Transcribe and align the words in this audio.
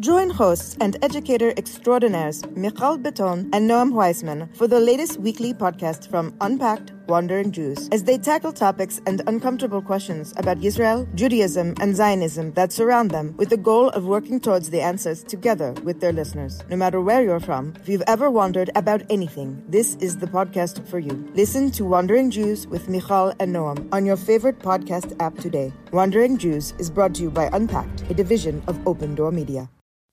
Join 0.00 0.28
hosts 0.28 0.76
and 0.80 0.96
educator 1.02 1.54
extraordinaires 1.56 2.44
Michal 2.56 2.98
Beton 2.98 3.48
and 3.52 3.70
Noam 3.70 3.92
Weissman 3.92 4.52
for 4.52 4.66
the 4.66 4.80
latest 4.80 5.20
weekly 5.20 5.54
podcast 5.54 6.10
from 6.10 6.34
Unpacked 6.40 6.92
Wandering 7.06 7.52
Jews 7.52 7.88
as 7.92 8.02
they 8.02 8.18
tackle 8.18 8.52
topics 8.52 9.00
and 9.06 9.22
uncomfortable 9.28 9.80
questions 9.80 10.34
about 10.36 10.64
Israel, 10.64 11.06
Judaism, 11.14 11.74
and 11.80 11.94
Zionism 11.94 12.50
that 12.54 12.72
surround 12.72 13.12
them 13.12 13.36
with 13.36 13.50
the 13.50 13.56
goal 13.56 13.90
of 13.90 14.04
working 14.04 14.40
towards 14.40 14.68
the 14.70 14.80
answers 14.80 15.22
together 15.22 15.72
with 15.84 16.00
their 16.00 16.12
listeners. 16.12 16.60
No 16.68 16.74
matter 16.74 17.00
where 17.00 17.22
you're 17.22 17.38
from, 17.38 17.72
if 17.80 17.88
you've 17.88 18.02
ever 18.08 18.32
wondered 18.32 18.70
about 18.74 19.02
anything, 19.10 19.62
this 19.68 19.94
is 20.00 20.16
the 20.16 20.26
podcast 20.26 20.84
for 20.88 20.98
you. 20.98 21.24
Listen 21.36 21.70
to 21.70 21.84
Wandering 21.84 22.32
Jews 22.32 22.66
with 22.66 22.88
Michal 22.88 23.32
and 23.38 23.54
Noam 23.54 23.88
on 23.92 24.04
your 24.04 24.16
favorite 24.16 24.58
podcast 24.58 25.14
app 25.20 25.36
today. 25.38 25.72
Wandering 25.92 26.36
Jews 26.36 26.74
is 26.80 26.90
brought 26.90 27.14
to 27.14 27.22
you 27.22 27.30
by 27.30 27.48
Unpacked, 27.52 28.02
a 28.10 28.14
division 28.14 28.60
of 28.66 28.76
OpenDor 28.78 29.32
Media. 29.32 29.70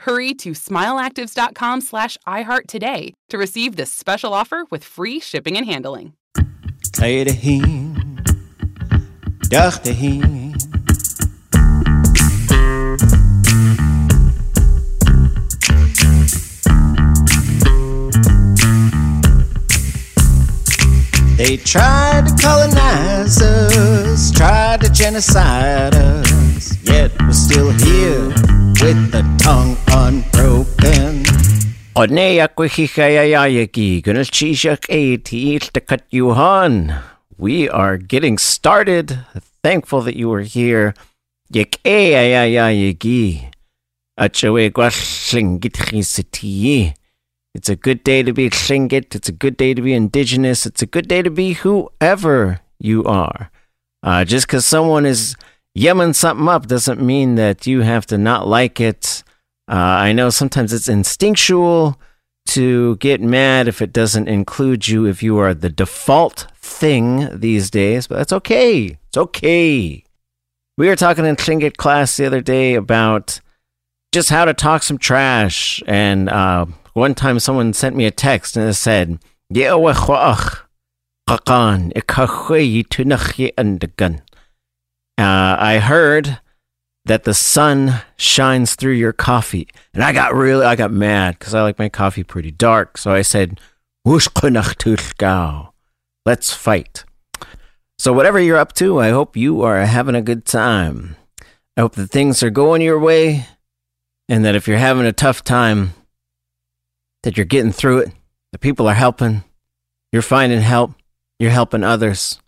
Hurry 0.00 0.32
to 0.32 0.52
smileactives.com 0.52 1.82
slash 1.82 2.16
iHeart 2.26 2.66
today 2.68 3.12
to 3.28 3.36
receive 3.36 3.76
this 3.76 3.92
special 3.92 4.32
offer 4.32 4.64
with 4.70 4.82
free 4.82 5.20
shipping 5.20 5.58
and 5.58 5.66
handling. 5.66 6.14
They 21.36 21.58
tried 21.58 22.26
to 22.26 22.36
colonize 22.40 23.42
us, 23.42 24.30
tried 24.30 24.80
to 24.80 24.90
genocide 24.90 25.94
us, 25.94 26.82
yet 26.84 27.12
we're 27.20 27.32
still 27.32 27.70
here 27.72 28.59
with 28.82 29.12
the 29.12 29.22
tongue 29.38 29.76
unbroken. 29.88 31.22
We 37.36 37.68
are 37.68 37.98
getting 37.98 38.38
started. 38.38 39.18
Thankful 39.62 40.00
that 40.02 40.16
you 40.16 40.32
are 40.32 40.40
here. 40.40 40.94
It's 47.54 47.68
a 47.68 47.76
good 47.76 48.02
day 48.02 48.22
to 48.22 48.32
be 48.32 48.48
Tlingit. 48.48 49.14
It's 49.14 49.28
a 49.28 49.32
good 49.32 49.58
day 49.58 49.74
to 49.74 49.82
be 49.82 49.92
indigenous. 49.92 50.64
It's 50.64 50.80
a 50.80 50.86
good 50.86 51.06
day 51.06 51.20
to 51.20 51.30
be 51.30 51.52
whoever 51.52 52.60
you 52.78 53.04
are. 53.04 53.50
Uh, 54.02 54.24
just 54.24 54.46
because 54.46 54.64
someone 54.64 55.04
is 55.04 55.36
yemming 55.76 56.14
something 56.14 56.48
up 56.48 56.66
doesn't 56.66 57.00
mean 57.00 57.34
that 57.36 57.66
you 57.66 57.82
have 57.82 58.06
to 58.06 58.18
not 58.18 58.46
like 58.46 58.80
it. 58.80 59.22
Uh, 59.68 59.74
I 59.74 60.12
know 60.12 60.30
sometimes 60.30 60.72
it's 60.72 60.88
instinctual 60.88 62.00
to 62.48 62.96
get 62.96 63.20
mad 63.20 63.68
if 63.68 63.80
it 63.80 63.92
doesn't 63.92 64.28
include 64.28 64.88
you, 64.88 65.06
if 65.06 65.22
you 65.22 65.38
are 65.38 65.54
the 65.54 65.70
default 65.70 66.48
thing 66.56 67.28
these 67.38 67.70
days, 67.70 68.06
but 68.06 68.16
that's 68.16 68.32
okay. 68.32 68.98
It's 69.08 69.16
okay. 69.16 70.04
We 70.76 70.88
were 70.88 70.96
talking 70.96 71.24
in 71.24 71.36
Tlingit 71.36 71.76
class 71.76 72.16
the 72.16 72.26
other 72.26 72.40
day 72.40 72.74
about 72.74 73.40
just 74.12 74.30
how 74.30 74.44
to 74.44 74.54
talk 74.54 74.82
some 74.82 74.98
trash 74.98 75.82
and 75.86 76.28
uh, 76.28 76.66
one 76.94 77.14
time 77.14 77.38
someone 77.38 77.72
sent 77.72 77.94
me 77.94 78.06
a 78.06 78.10
text 78.10 78.56
and 78.56 78.68
it 78.68 78.74
said, 78.74 79.18
uh, 85.20 85.56
I 85.58 85.78
heard 85.78 86.40
that 87.04 87.24
the 87.24 87.34
sun 87.34 88.02
shines 88.16 88.74
through 88.74 88.92
your 88.92 89.12
coffee. 89.12 89.68
And 89.94 90.02
I 90.04 90.12
got 90.12 90.34
really, 90.34 90.64
I 90.64 90.76
got 90.76 90.92
mad 90.92 91.38
because 91.38 91.54
I 91.54 91.62
like 91.62 91.78
my 91.78 91.88
coffee 91.88 92.24
pretty 92.24 92.50
dark. 92.50 92.98
So 92.98 93.12
I 93.12 93.22
said, 93.22 93.60
let's 96.26 96.52
fight. 96.52 97.04
So, 97.98 98.12
whatever 98.14 98.40
you're 98.40 98.56
up 98.56 98.72
to, 98.74 98.98
I 98.98 99.10
hope 99.10 99.36
you 99.36 99.60
are 99.60 99.80
having 99.80 100.14
a 100.14 100.22
good 100.22 100.46
time. 100.46 101.16
I 101.76 101.82
hope 101.82 101.96
that 101.96 102.10
things 102.10 102.42
are 102.42 102.48
going 102.50 102.80
your 102.80 102.98
way 102.98 103.46
and 104.28 104.44
that 104.44 104.54
if 104.54 104.66
you're 104.66 104.78
having 104.78 105.04
a 105.04 105.12
tough 105.12 105.44
time, 105.44 105.92
that 107.24 107.36
you're 107.36 107.44
getting 107.44 107.72
through 107.72 107.98
it. 107.98 108.12
The 108.52 108.58
people 108.58 108.88
are 108.88 108.94
helping. 108.94 109.44
You're 110.12 110.22
finding 110.22 110.60
help. 110.60 110.92
You're 111.38 111.50
helping 111.50 111.84
others. 111.84 112.38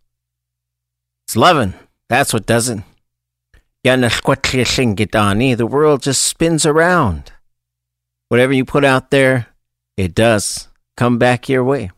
It's 1.27 1.37
loving. 1.37 1.75
That's 2.13 2.35
what 2.35 2.45
does 2.45 2.69
it. 2.69 2.81
The 5.55 5.67
world 5.67 6.03
just 6.03 6.21
spins 6.21 6.67
around. 6.67 7.33
Whatever 8.29 8.53
you 8.53 8.67
put 8.67 8.85
out 8.85 9.11
there, 9.11 9.47
it 9.97 10.15
does 10.15 10.69
come 10.95 11.17
back 11.17 11.49
your 11.49 11.65
way. 11.65 11.91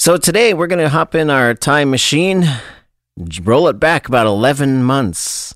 So 0.00 0.16
today 0.16 0.54
we're 0.54 0.66
going 0.66 0.80
to 0.80 0.88
hop 0.88 1.14
in 1.14 1.30
our 1.30 1.54
time 1.54 1.88
machine, 1.88 2.48
roll 3.42 3.68
it 3.68 3.78
back 3.78 4.08
about 4.08 4.26
11 4.26 4.82
months. 4.82 5.54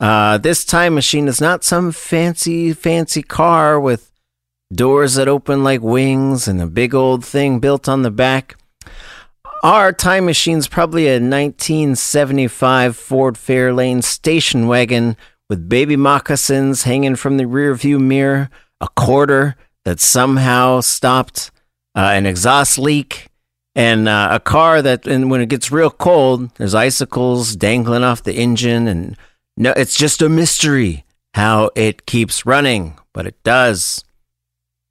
Uh, 0.00 0.38
this 0.38 0.64
time 0.64 0.96
machine 0.96 1.28
is 1.28 1.40
not 1.40 1.62
some 1.62 1.92
fancy, 1.92 2.72
fancy 2.72 3.22
car 3.22 3.78
with 3.78 4.10
doors 4.72 5.14
that 5.14 5.28
open 5.28 5.62
like 5.62 5.80
wings, 5.80 6.48
and 6.48 6.60
a 6.60 6.66
big 6.66 6.92
old 6.92 7.24
thing 7.24 7.60
built 7.60 7.88
on 7.88 8.02
the 8.02 8.10
back. 8.10 8.56
Our 9.62 9.92
time 9.92 10.24
machine's 10.24 10.68
probably 10.68 11.06
a 11.06 11.20
1975 11.20 12.96
Ford 12.96 13.34
Fairlane 13.34 14.02
station 14.02 14.66
wagon 14.66 15.18
with 15.50 15.68
baby 15.68 15.96
moccasins 15.96 16.84
hanging 16.84 17.14
from 17.16 17.36
the 17.36 17.44
rearview 17.44 18.00
mirror, 18.00 18.48
a 18.80 18.88
quarter 18.96 19.56
that 19.84 20.00
somehow 20.00 20.80
stopped 20.80 21.50
uh, 21.94 22.10
an 22.14 22.24
exhaust 22.24 22.78
leak, 22.78 23.26
and 23.74 24.08
uh, 24.08 24.30
a 24.32 24.40
car 24.40 24.80
that, 24.80 25.06
and 25.06 25.30
when 25.30 25.42
it 25.42 25.50
gets 25.50 25.70
real 25.70 25.90
cold, 25.90 26.54
there's 26.54 26.74
icicles 26.74 27.54
dangling 27.54 28.02
off 28.02 28.22
the 28.22 28.36
engine, 28.36 28.88
and 28.88 29.14
no, 29.58 29.74
it's 29.76 29.96
just 29.96 30.22
a 30.22 30.30
mystery 30.30 31.04
how 31.34 31.70
it 31.76 32.06
keeps 32.06 32.46
running, 32.46 32.98
but 33.12 33.26
it 33.26 33.36
does. 33.42 34.04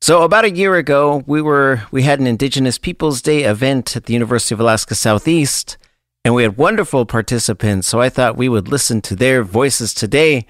So 0.02 0.24
about 0.24 0.46
a 0.46 0.52
year 0.52 0.76
ago, 0.76 1.24
we 1.28 1.42
were 1.42 1.84
we 1.92 2.04
had 2.04 2.20
an 2.20 2.28
Indigenous 2.28 2.78
Peoples 2.78 3.22
Day 3.22 3.44
event 3.44 3.98
at 3.98 4.06
the 4.06 4.14
University 4.14 4.56
of 4.56 4.62
Alaska 4.62 4.96
Southeast, 4.96 5.78
and 6.24 6.34
we 6.34 6.44
had 6.44 6.58
wonderful 6.58 7.06
participants. 7.06 7.88
So 7.88 8.00
I 8.00 8.08
thought 8.08 8.38
we 8.38 8.48
would 8.48 8.70
listen 8.70 9.02
to 9.02 9.16
their 9.16 9.44
voices 9.44 9.94
today 9.94 10.46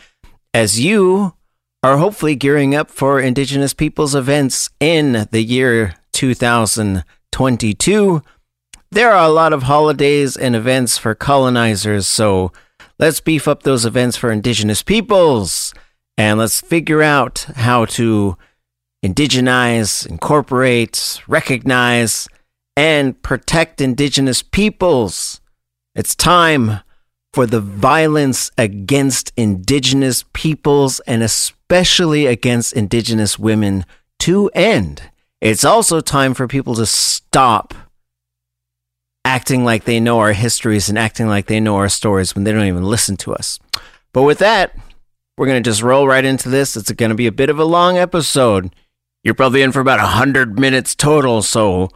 as 0.54 0.80
you 0.80 1.34
are 1.82 1.98
hopefully 1.98 2.36
gearing 2.36 2.76
up 2.76 2.92
for 2.92 3.20
Indigenous 3.20 3.74
Peoples 3.74 4.14
events 4.14 4.70
in 4.80 5.28
the 5.32 5.42
year 5.42 5.96
2022. 6.14 8.22
There 8.92 9.12
are 9.12 9.26
a 9.26 9.30
lot 9.30 9.54
of 9.54 9.64
holidays 9.64 10.38
and 10.38 10.56
events 10.56 11.00
for 11.00 11.16
colonizers, 11.16 12.06
so 12.06 12.52
let's 13.00 13.20
beef 13.20 13.48
up 13.48 13.64
those 13.64 13.86
events 13.86 14.16
for 14.16 14.32
Indigenous 14.32 14.84
peoples 14.84 15.74
and 16.18 16.38
let's 16.38 16.62
figure 16.62 17.02
out 17.02 17.48
how 17.56 17.86
to 17.86 18.38
indigenize, 19.04 20.06
incorporate, 20.08 21.22
recognize, 21.28 22.28
and 22.76 23.22
protect 23.22 23.82
indigenous 23.82 24.42
peoples. 24.42 25.42
It's 25.96 26.16
time 26.16 26.80
for 27.34 27.46
the 27.46 27.62
violence 27.62 28.52
against 28.58 29.32
indigenous 29.38 30.24
peoples 30.34 31.00
and 31.02 31.22
especially 31.22 32.26
against 32.26 32.74
indigenous 32.74 33.38
women 33.38 33.86
to 34.20 34.50
end. 34.50 35.04
It's 35.42 35.64
also 35.64 36.02
time 36.02 36.34
for 36.34 36.48
people 36.48 36.76
to 36.76 36.86
stop 36.86 37.74
acting 39.24 39.64
like 39.64 39.84
they 39.84 40.00
know 40.00 40.20
our 40.20 40.34
histories 40.34 40.90
and 40.90 40.98
acting 40.98 41.28
like 41.28 41.46
they 41.46 41.60
know 41.60 41.76
our 41.76 41.90
stories 41.90 42.34
when 42.34 42.44
they 42.44 42.52
don't 42.52 42.66
even 42.66 42.84
listen 42.84 43.16
to 43.18 43.34
us. 43.34 43.60
But 44.12 44.24
with 44.24 44.40
that, 44.40 44.76
we're 45.38 45.46
going 45.46 45.62
to 45.62 45.70
just 45.70 45.84
roll 45.84 46.08
right 46.08 46.26
into 46.26 46.50
this. 46.50 46.76
It's 46.76 46.92
going 46.92 47.10
to 47.10 47.16
be 47.16 47.28
a 47.28 47.32
bit 47.32 47.50
of 47.50 47.60
a 47.60 47.66
long 47.66 47.98
episode. 47.98 48.74
You're 49.24 49.34
probably 49.34 49.62
in 49.62 49.72
for 49.72 49.82
about 49.82 50.00
100 50.00 50.58
minutes 50.58 50.96
total, 50.96 51.42
so 51.42 51.90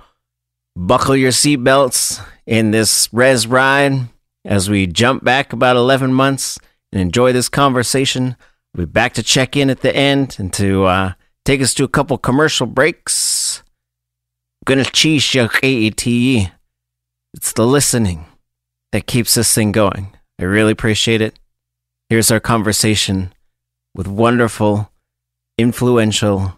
buckle 0.76 1.16
your 1.16 1.32
seatbelts 1.32 2.24
in 2.46 2.72
this 2.72 3.08
res 3.14 3.48
ride 3.48 4.10
as 4.44 4.70
we 4.70 4.88
jump 4.88 5.24
back 5.24 5.54
about 5.54 5.78
11 5.78 6.14
months 6.14 6.60
and 6.92 7.02
enjoy 7.02 7.32
this 7.32 7.48
conversation. 7.48 8.36
We'll 8.76 8.88
be 8.88 8.92
back 8.92 9.14
to 9.14 9.24
check 9.24 9.56
in 9.56 9.70
at 9.70 9.82
the 9.82 9.96
end 9.96 10.36
and 10.38 10.52
to 10.54 10.86
uh, 10.86 11.14
take 11.46 11.62
us 11.62 11.74
to 11.76 11.84
a 11.84 11.90
couple 11.90 12.18
commercial 12.18 12.68
breaks. 12.68 13.64
Gonna 14.66 14.86
cheese 14.86 15.24
It's 17.34 17.54
the 17.54 17.66
listening 17.66 18.26
that 18.92 19.08
keeps 19.08 19.34
this 19.34 19.54
thing 19.54 19.72
going. 19.72 20.16
I 20.40 20.44
really 20.44 20.72
appreciate 20.72 21.22
it. 21.22 21.40
Here's 22.10 22.32
our 22.32 22.40
conversation 22.40 23.34
with 23.96 24.08
wonderful, 24.08 24.92
influential, 25.58 26.58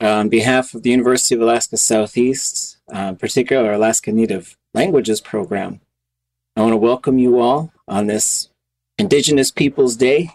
On 0.00 0.28
behalf 0.28 0.74
of 0.74 0.82
the 0.82 0.90
University 0.90 1.34
of 1.34 1.40
Alaska 1.40 1.78
Southeast, 1.78 2.76
uh, 2.92 3.14
particularly 3.14 3.68
our 3.68 3.74
Alaska 3.74 4.12
Native 4.12 4.58
Languages 4.74 5.22
program, 5.22 5.80
I 6.54 6.60
want 6.60 6.72
to 6.72 6.76
welcome 6.76 7.18
you 7.18 7.40
all 7.40 7.72
on 7.88 8.08
this 8.08 8.50
Indigenous 8.98 9.50
Peoples 9.50 9.96
Day. 9.96 10.32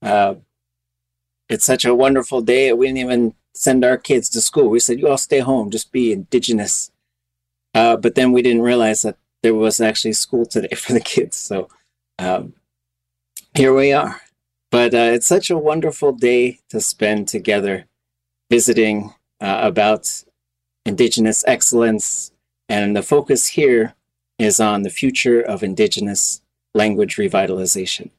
Uh, 0.00 0.36
it's 1.50 1.66
such 1.66 1.84
a 1.84 1.94
wonderful 1.94 2.40
day. 2.40 2.72
We 2.72 2.86
didn't 2.86 2.98
even 2.98 3.34
send 3.54 3.84
our 3.84 3.98
kids 3.98 4.30
to 4.30 4.40
school. 4.40 4.68
We 4.68 4.80
said, 4.80 4.98
you 4.98 5.08
all 5.08 5.18
stay 5.18 5.40
home, 5.40 5.70
just 5.70 5.92
be 5.92 6.12
Indigenous. 6.12 6.90
Uh, 7.74 7.96
but 7.96 8.14
then 8.14 8.32
we 8.32 8.40
didn't 8.40 8.62
realize 8.62 9.02
that 9.02 9.18
there 9.42 9.54
was 9.54 9.80
actually 9.80 10.12
school 10.12 10.46
today 10.46 10.74
for 10.76 10.92
the 10.92 11.00
kids. 11.00 11.36
So 11.36 11.68
um, 12.18 12.54
here 13.54 13.74
we 13.74 13.92
are. 13.92 14.20
But 14.70 14.94
uh, 14.94 15.10
it's 15.12 15.26
such 15.26 15.50
a 15.50 15.58
wonderful 15.58 16.12
day 16.12 16.60
to 16.70 16.80
spend 16.80 17.28
together 17.28 17.84
visiting 18.50 19.12
uh, 19.40 19.60
about 19.62 20.24
Indigenous 20.86 21.44
excellence. 21.46 22.32
And 22.68 22.96
the 22.96 23.02
focus 23.02 23.48
here 23.48 23.94
is 24.38 24.58
on 24.58 24.82
the 24.82 24.90
future 24.90 25.40
of 25.40 25.62
Indigenous 25.62 26.40
language 26.74 27.16
revitalization. 27.16 28.10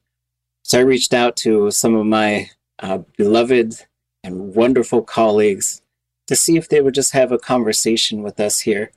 So 0.64 0.80
I 0.80 0.84
reached 0.84 1.14
out 1.14 1.36
to 1.38 1.72
some 1.72 1.96
of 1.96 2.06
my 2.06 2.50
uh, 2.80 3.00
beloved 3.18 3.86
and 4.24 4.56
wonderful 4.56 5.02
colleagues 5.02 5.81
to 6.28 6.36
see 6.36 6.56
if 6.56 6.70
they 6.70 6.81
would 6.81 6.94
just 6.94 7.12
have 7.14 7.31
a 7.31 7.38
conversation 7.38 8.22
with 8.22 8.40
us 8.40 8.62
here. 8.62 8.92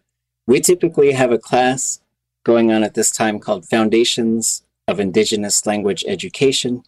We 0.46 0.61
typically 0.61 1.12
have 1.12 1.32
a 1.32 1.38
class 1.38 2.00
going 2.46 2.70
on 2.70 2.84
at 2.84 2.94
this 2.94 3.10
time 3.10 3.40
called 3.40 3.69
Foundations 3.69 4.62
of 4.87 5.00
Indigenous 5.00 5.66
Language 5.66 6.04
Education. 6.06 6.84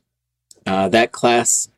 Uh, 0.65 0.89
that 0.89 1.11
class 1.11 1.69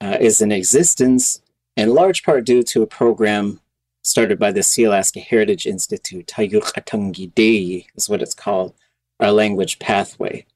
uh, 0.00 0.16
is 0.20 0.40
in 0.40 0.52
existence 0.52 1.42
in 1.76 1.92
large 1.92 2.22
part 2.22 2.44
due 2.44 2.62
to 2.62 2.82
a 2.82 2.86
program 2.86 3.60
started 4.04 4.38
by 4.38 4.52
the 4.52 4.60
Sealaska 4.60 5.20
Heritage 5.20 5.66
Institute, 5.66 6.28
Tayuk 6.28 7.34
Dei 7.34 7.88
is 7.96 8.08
what 8.08 8.22
it's 8.22 8.32
called, 8.32 8.74
our 9.18 9.32
language 9.32 9.80
pathway, 9.80 10.46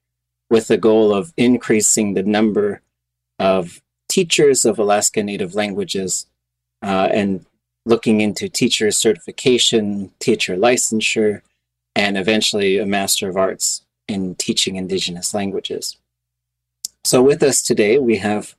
with 0.49 0.69
the 0.69 0.77
goal 0.77 1.13
of 1.13 1.33
increasing 1.35 2.13
the 2.13 2.23
number 2.23 2.79
of 3.37 3.81
teachers 4.07 4.63
of 4.63 4.79
Alaska 4.79 5.21
Native 5.21 5.55
languages 5.55 6.25
uh, 6.81 7.09
and 7.11 7.45
looking 7.85 8.21
into 8.21 8.47
teacher 8.47 8.91
certification, 8.91 10.13
teacher 10.19 10.55
licensure, 10.55 11.41
and 11.95 12.17
eventually 12.17 12.77
a 12.77 12.85
Master 12.85 13.29
of 13.29 13.37
Arts 13.37 13.83
in 14.07 14.35
teaching 14.35 14.75
Indigenous 14.75 15.33
languages. 15.33 15.97
So, 17.03 17.21
with 17.23 17.41
us 17.41 17.61
today, 17.61 17.97
we 17.97 18.17
have 18.17 18.55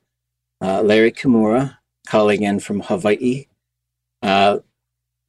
uh, 0.61 0.81
Larry 0.81 1.11
Kimura 1.11 1.77
calling 2.07 2.43
in 2.43 2.59
from 2.59 2.81
Hawaii. 2.81 3.45
Uh, 4.21 4.59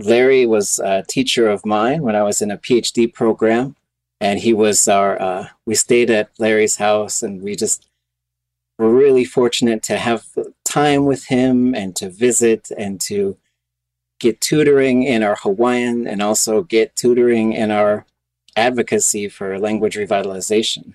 Larry 0.00 0.46
was 0.46 0.80
a 0.80 1.04
teacher 1.08 1.48
of 1.48 1.64
mine 1.64 2.02
when 2.02 2.16
I 2.16 2.22
was 2.22 2.42
in 2.42 2.50
a 2.50 2.58
PhD 2.58 3.12
program, 3.12 3.76
and 4.20 4.40
he 4.40 4.52
was 4.52 4.88
our. 4.88 5.20
Uh, 5.20 5.48
we 5.66 5.74
stayed 5.74 6.10
at 6.10 6.30
Larry's 6.38 6.76
house, 6.76 7.22
and 7.22 7.42
we 7.42 7.54
just 7.54 7.86
were 8.78 8.92
really 8.92 9.24
fortunate 9.24 9.82
to 9.84 9.96
have 9.96 10.26
time 10.64 11.04
with 11.04 11.26
him 11.26 11.74
and 11.74 11.94
to 11.96 12.08
visit 12.08 12.70
and 12.76 13.00
to 13.02 13.36
get 14.20 14.40
tutoring 14.40 15.02
in 15.02 15.22
our 15.22 15.36
Hawaiian 15.36 16.06
and 16.06 16.22
also 16.22 16.62
get 16.62 16.96
tutoring 16.96 17.52
in 17.52 17.70
our 17.70 18.06
advocacy 18.56 19.28
for 19.28 19.58
language 19.58 19.96
revitalization. 19.96 20.94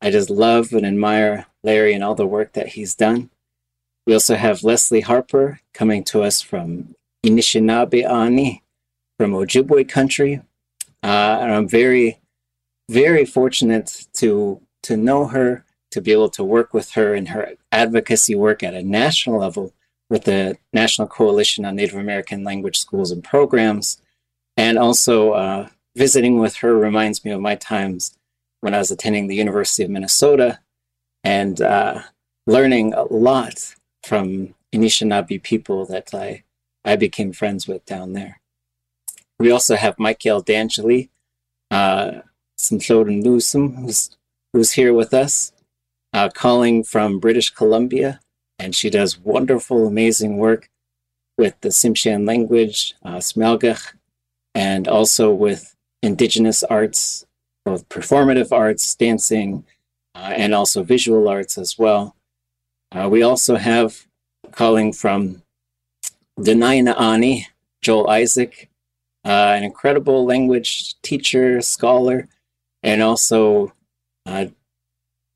I 0.00 0.10
just 0.10 0.30
love 0.30 0.72
and 0.72 0.86
admire 0.86 1.46
Larry 1.62 1.92
and 1.92 2.04
all 2.04 2.14
the 2.14 2.26
work 2.26 2.52
that 2.52 2.68
he's 2.68 2.94
done. 2.94 3.30
We 4.06 4.14
also 4.14 4.36
have 4.36 4.62
Leslie 4.62 5.00
Harper 5.00 5.60
coming 5.74 6.04
to 6.04 6.22
us 6.22 6.40
from 6.40 6.94
Anishinaabe 7.24 8.08
Ani 8.08 8.62
from 9.18 9.32
Ojibwe 9.32 9.88
country. 9.88 10.40
Uh, 11.02 11.38
and 11.40 11.52
I'm 11.52 11.68
very, 11.68 12.20
very 12.88 13.24
fortunate 13.24 14.06
to 14.14 14.60
to 14.84 14.96
know 14.96 15.26
her, 15.26 15.64
to 15.90 16.00
be 16.00 16.12
able 16.12 16.30
to 16.30 16.44
work 16.44 16.72
with 16.72 16.92
her 16.92 17.14
in 17.14 17.26
her 17.26 17.54
advocacy 17.72 18.34
work 18.34 18.62
at 18.62 18.74
a 18.74 18.82
national 18.82 19.40
level 19.40 19.74
with 20.10 20.24
the 20.24 20.56
National 20.72 21.06
Coalition 21.06 21.64
on 21.64 21.76
Native 21.76 21.96
American 21.96 22.44
Language 22.44 22.78
Schools 22.78 23.10
and 23.10 23.22
Programs, 23.22 24.00
and 24.56 24.78
also 24.78 25.32
uh, 25.32 25.68
visiting 25.96 26.38
with 26.38 26.56
her 26.56 26.76
reminds 26.76 27.24
me 27.24 27.30
of 27.30 27.40
my 27.40 27.54
times 27.54 28.16
when 28.60 28.74
I 28.74 28.78
was 28.78 28.90
attending 28.90 29.26
the 29.26 29.36
University 29.36 29.84
of 29.84 29.90
Minnesota 29.90 30.60
and 31.22 31.60
uh, 31.60 32.02
learning 32.46 32.94
a 32.94 33.04
lot 33.04 33.74
from 34.02 34.54
Anishinaabe 34.74 35.42
people 35.42 35.84
that 35.86 36.14
I, 36.14 36.44
I 36.84 36.96
became 36.96 37.32
friends 37.32 37.68
with 37.68 37.84
down 37.84 38.12
there. 38.14 38.40
We 39.38 39.50
also 39.50 39.76
have 39.76 39.96
Miqueʼl 39.96 40.44
Dangeli, 40.44 41.10
uh, 41.70 42.22
who's, 43.76 44.16
who's 44.52 44.72
here 44.72 44.94
with 44.94 45.14
us, 45.14 45.52
uh, 46.12 46.28
calling 46.30 46.82
from 46.82 47.20
British 47.20 47.50
Columbia, 47.50 48.20
and 48.58 48.74
she 48.74 48.90
does 48.90 49.18
wonderful, 49.18 49.86
amazing 49.86 50.38
work 50.38 50.68
with 51.36 51.60
the 51.60 51.68
Tsimshian 51.68 52.26
language, 52.26 52.94
uh, 53.04 53.16
Sm'algyax, 53.16 53.92
and 54.54 54.88
also 54.88 55.32
with 55.32 55.76
indigenous 56.02 56.62
arts, 56.64 57.26
both 57.64 57.88
performative 57.88 58.50
arts, 58.50 58.94
dancing, 58.94 59.64
uh, 60.14 60.32
and 60.34 60.54
also 60.54 60.82
visual 60.82 61.28
arts 61.28 61.56
as 61.56 61.78
well. 61.78 62.16
Uh, 62.90 63.08
we 63.10 63.22
also 63.22 63.56
have 63.56 64.06
calling 64.50 64.92
from 64.92 65.42
Dena'ina 66.38 66.98
Ani, 66.98 67.46
Joel 67.82 68.08
Isaak, 68.08 68.68
uh, 69.24 69.54
an 69.56 69.62
incredible 69.62 70.24
language 70.24 71.00
teacher, 71.02 71.60
scholar, 71.60 72.28
and 72.82 73.02
also 73.02 73.72
uh, 74.26 74.46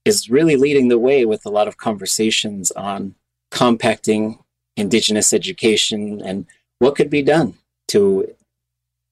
is 0.05 0.31
really 0.31 0.57
leading 0.57 0.89
the 0.89 0.99
way 0.99 1.25
with 1.25 1.47
a 1.47 1.51
lot 1.51 1.69
of 1.69 1.77
conversations 1.77 2.71
on 2.73 3.15
compacting 3.51 4.39
Indigenous 4.77 5.33
education 5.33 6.21
and 6.25 6.47
what 6.79 6.97
could 6.97 7.11
be 7.11 7.23
done 7.23 7.55
to 7.89 8.35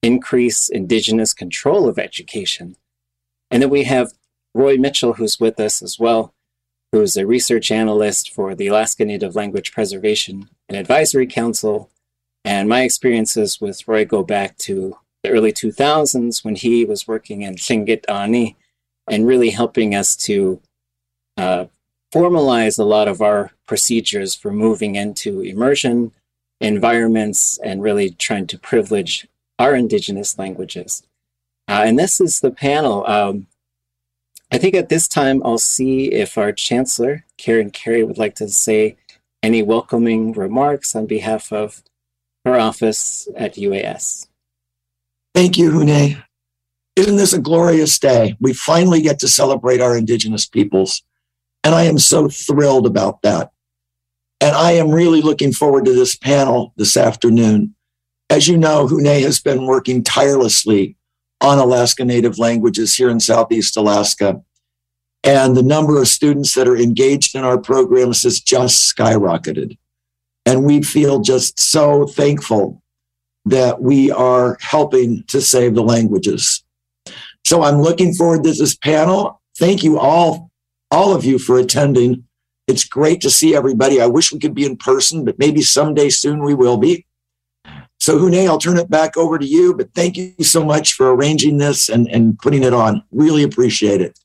increase 0.01 0.67
Indigenous 0.69 1.33
control 1.33 1.87
of 1.87 1.99
education. 1.99 2.75
And 3.49 3.61
then 3.61 3.69
we 3.69 3.83
have 3.83 4.13
Roy 4.53 4.77
Mitchell, 4.77 5.13
who's 5.13 5.39
with 5.39 5.59
us 5.59 5.81
as 5.81 5.99
well, 5.99 6.33
who's 6.91 7.15
a 7.15 7.25
research 7.25 7.71
analyst 7.71 8.33
for 8.33 8.55
the 8.55 8.67
Alaska 8.67 9.05
Native 9.05 9.35
Language 9.35 9.71
Preservation 9.71 10.49
and 10.67 10.77
Advisory 10.77 11.27
Council. 11.27 11.89
And 12.43 12.67
my 12.67 12.81
experiences 12.81 13.61
with 13.61 13.87
Roy 13.87 14.03
go 14.03 14.23
back 14.23 14.57
to 14.59 14.97
the 15.23 15.29
early 15.29 15.53
2000s 15.53 16.43
when 16.43 16.55
he 16.55 16.83
was 16.83 17.07
working 17.07 17.43
in 17.43 17.55
Tlingit 17.55 18.09
Ani 18.09 18.57
and 19.07 19.27
really 19.27 19.51
helping 19.51 19.93
us 19.93 20.15
to 20.15 20.59
uh, 21.37 21.65
formalize 22.13 22.77
a 22.77 22.83
lot 22.83 23.07
of 23.07 23.21
our 23.21 23.51
procedures 23.67 24.35
for 24.35 24.51
moving 24.51 24.95
into 24.95 25.41
immersion 25.41 26.11
environments 26.59 27.57
and 27.59 27.81
really 27.81 28.11
trying 28.11 28.47
to 28.47 28.59
privilege 28.59 29.27
our 29.57 29.75
Indigenous 29.75 30.37
languages. 30.37 31.03
Uh, 31.67 31.83
and 31.85 31.97
this 31.97 32.19
is 32.19 32.39
the 32.39 32.51
panel. 32.51 33.05
Um, 33.07 33.47
I 34.51 34.57
think 34.57 34.75
at 34.75 34.89
this 34.89 35.07
time, 35.07 35.41
I'll 35.45 35.57
see 35.57 36.11
if 36.11 36.37
our 36.37 36.51
Chancellor, 36.51 37.25
Karen 37.37 37.71
Carey, 37.71 38.03
would 38.03 38.17
like 38.17 38.35
to 38.35 38.49
say 38.49 38.97
any 39.41 39.63
welcoming 39.63 40.33
remarks 40.33 40.95
on 40.95 41.05
behalf 41.05 41.51
of 41.51 41.83
her 42.45 42.59
office 42.59 43.27
at 43.35 43.55
UAS. 43.55 44.27
Thank 45.33 45.57
you, 45.57 45.71
Hune. 45.71 46.21
Isn't 46.95 47.15
this 47.15 47.33
a 47.33 47.39
glorious 47.39 47.97
day? 47.97 48.35
We 48.41 48.53
finally 48.53 49.01
get 49.01 49.19
to 49.19 49.27
celebrate 49.27 49.79
our 49.79 49.97
Indigenous 49.97 50.45
peoples. 50.45 51.03
And 51.63 51.75
I 51.75 51.83
am 51.83 51.99
so 51.99 52.27
thrilled 52.27 52.85
about 52.85 53.21
that. 53.21 53.51
And 54.39 54.55
I 54.55 54.71
am 54.71 54.89
really 54.89 55.21
looking 55.21 55.53
forward 55.53 55.85
to 55.85 55.93
this 55.93 56.15
panel 56.15 56.73
this 56.75 56.97
afternoon. 56.97 57.75
As 58.29 58.47
you 58.47 58.57
know, 58.57 58.87
Hune 58.87 59.21
has 59.21 59.39
been 59.39 59.65
working 59.65 60.03
tirelessly 60.03 60.95
on 61.41 61.57
Alaska 61.59 62.05
Native 62.05 62.39
languages 62.39 62.95
here 62.95 63.09
in 63.09 63.19
Southeast 63.19 63.77
Alaska. 63.77 64.41
And 65.23 65.55
the 65.55 65.63
number 65.63 66.01
of 66.01 66.07
students 66.07 66.55
that 66.55 66.67
are 66.67 66.77
engaged 66.77 67.35
in 67.35 67.43
our 67.43 67.59
programs 67.59 68.23
has 68.23 68.39
just 68.39 68.95
skyrocketed. 68.95 69.77
And 70.45 70.63
we 70.63 70.81
feel 70.81 71.19
just 71.19 71.59
so 71.59 72.07
thankful 72.07 72.81
that 73.45 73.81
we 73.81 74.11
are 74.11 74.57
helping 74.61 75.23
to 75.27 75.41
save 75.41 75.75
the 75.75 75.83
languages. 75.83 76.63
So 77.45 77.63
I'm 77.63 77.81
looking 77.81 78.13
forward 78.13 78.43
to 78.43 78.51
this 78.51 78.75
panel. 78.75 79.41
Thank 79.57 79.83
you 79.83 79.99
all, 79.99 80.50
all 80.91 81.15
of 81.15 81.25
you 81.25 81.39
for 81.39 81.57
attending. 81.57 82.25
It's 82.67 82.83
great 82.83 83.21
to 83.21 83.29
see 83.29 83.55
everybody. 83.55 83.99
I 84.01 84.05
wish 84.05 84.31
we 84.31 84.39
could 84.39 84.53
be 84.53 84.65
in 84.65 84.77
person, 84.77 85.25
but 85.25 85.39
maybe 85.39 85.61
someday 85.61 86.09
soon 86.09 86.43
we 86.43 86.53
will 86.53 86.77
be. 86.77 87.05
So, 87.99 88.17
Hune, 88.17 88.47
I'll 88.47 88.57
turn 88.57 88.77
it 88.77 88.89
back 88.89 89.15
over 89.15 89.37
to 89.37 89.45
you, 89.45 89.75
but 89.75 89.93
thank 89.93 90.17
you 90.17 90.33
so 90.41 90.65
much 90.65 90.93
for 90.93 91.13
arranging 91.13 91.57
this 91.57 91.87
and, 91.87 92.07
and 92.07 92.37
putting 92.39 92.63
it 92.63 92.73
on. 92.73 93.03
Really 93.11 93.43
appreciate 93.43 94.01
it. 94.01 94.19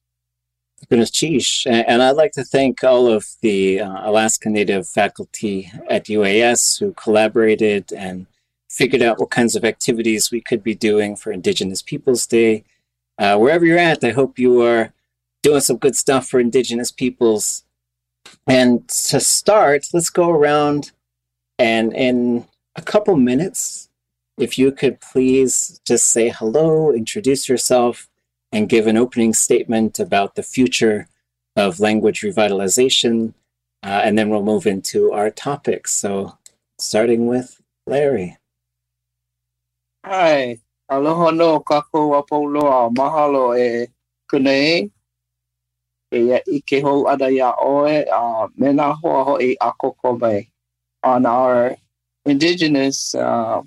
Gunalchéesh. 0.90 1.66
And 1.66 2.02
I'd 2.02 2.16
like 2.16 2.32
to 2.32 2.44
thank 2.44 2.84
all 2.84 3.06
of 3.06 3.26
the 3.42 3.80
uh, 3.80 4.08
Alaska 4.08 4.48
Native 4.48 4.88
faculty 4.88 5.70
at 5.90 6.06
UAS 6.06 6.78
who 6.78 6.92
collaborated 6.92 7.92
and 7.92 8.26
figured 8.70 9.02
out 9.02 9.18
what 9.18 9.30
kinds 9.30 9.56
of 9.56 9.64
activities 9.64 10.30
we 10.30 10.40
could 10.40 10.62
be 10.62 10.74
doing 10.74 11.16
for 11.16 11.32
Indigenous 11.32 11.82
Peoples 11.82 12.26
Day. 12.26 12.64
Uh, 13.18 13.36
wherever 13.38 13.64
you're 13.64 13.78
at, 13.78 14.04
I 14.04 14.10
hope 14.10 14.38
you 14.38 14.62
are 14.62 14.92
doing 15.46 15.60
some 15.60 15.76
good 15.76 15.94
stuff 15.94 16.26
for 16.26 16.40
Indigenous 16.40 16.90
peoples. 16.90 17.64
And 18.48 18.88
to 18.88 19.20
start, 19.20 19.86
let's 19.94 20.10
go 20.10 20.28
around 20.28 20.90
and 21.56 21.92
in 21.92 22.46
a 22.74 22.82
couple 22.82 23.14
minutes, 23.16 23.88
if 24.38 24.58
you 24.58 24.72
could 24.72 25.00
please 25.00 25.80
just 25.86 26.08
say 26.10 26.30
hello, 26.30 26.92
introduce 26.92 27.48
yourself, 27.48 28.08
and 28.50 28.68
give 28.68 28.88
an 28.88 28.96
opening 28.96 29.32
statement 29.32 30.00
about 30.00 30.34
the 30.34 30.42
future 30.42 31.06
of 31.54 31.78
language 31.78 32.22
revitalization, 32.22 33.32
uh, 33.84 34.00
and 34.04 34.18
then 34.18 34.28
we'll 34.28 34.42
move 34.42 34.66
into 34.66 35.12
our 35.12 35.30
topics. 35.30 35.94
So, 35.94 36.36
starting 36.78 37.26
with 37.26 37.62
Larry. 37.86 38.36
Hi, 40.04 40.58
aloha 40.88 41.30
no 41.30 41.60
kako 41.60 42.10
wapoloa 42.10 42.92
mahalo 42.92 43.56
e 43.56 43.86
kunei. 44.30 44.90
E 46.12 46.40
ike 46.46 46.80
hou 46.82 47.08
ada 47.08 47.30
ia 47.30 47.52
oe 47.58 48.04
a 48.06 48.48
mena 48.56 48.92
hoa 48.94 49.24
ho 49.24 49.38
e 49.40 49.56
akoko 49.60 50.18
mai 50.20 50.48
on 51.02 51.26
our 51.26 51.76
Indigenous 52.26 53.14
uh, 53.14 53.62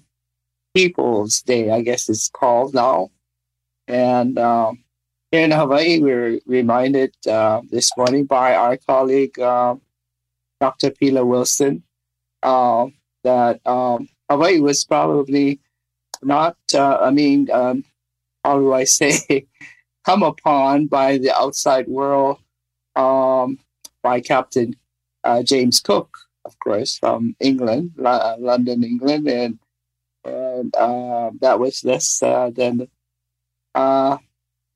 Peoples 0.76 1.42
Day, 1.42 1.72
I 1.72 1.82
guess 1.82 2.10
it's 2.10 2.30
called 2.30 2.74
now. 2.74 3.10
And 3.88 4.38
um, 4.38 4.84
here 5.32 5.46
in 5.46 5.52
Hawaii, 5.52 6.00
we 6.00 6.14
were 6.14 6.40
reminded 6.46 7.14
uh, 7.28 7.62
this 7.70 7.92
morning 7.98 8.26
by 8.26 8.56
our 8.56 8.78
colleague, 8.78 9.40
uh, 9.40 9.76
Dr. 10.60 10.92
Pila 10.92 11.26
Wilson, 11.26 11.84
uh, 12.44 12.88
that 13.24 13.66
um, 13.66 14.10
Hawaii 14.30 14.60
was 14.60 14.84
probably 14.84 15.60
not, 16.22 16.58
uh, 16.74 16.98
I 17.02 17.12
mean, 17.12 17.50
um, 17.52 17.84
how 18.44 18.60
do 18.60 18.74
I 18.74 18.84
say, 19.00 19.48
come 20.10 20.24
upon 20.24 20.88
by 20.88 21.18
the 21.18 21.36
outside 21.36 21.88
world 21.88 22.40
um, 22.96 23.60
by 24.02 24.20
Captain 24.20 24.76
uh, 25.24 25.44
James 25.44 25.80
Cook 25.80 26.30
of 26.50 26.58
course, 26.60 26.98
from 26.98 27.36
England, 27.40 27.92
uh, 28.04 28.36
London, 28.40 28.84
England, 28.84 29.28
and 29.28 29.60
and 30.26 30.76
uh, 30.76 31.30
that 31.42 31.60
was 31.60 31.84
less 31.84 32.22
uh, 32.22 32.50
than 32.50 32.88
uh, 33.76 34.18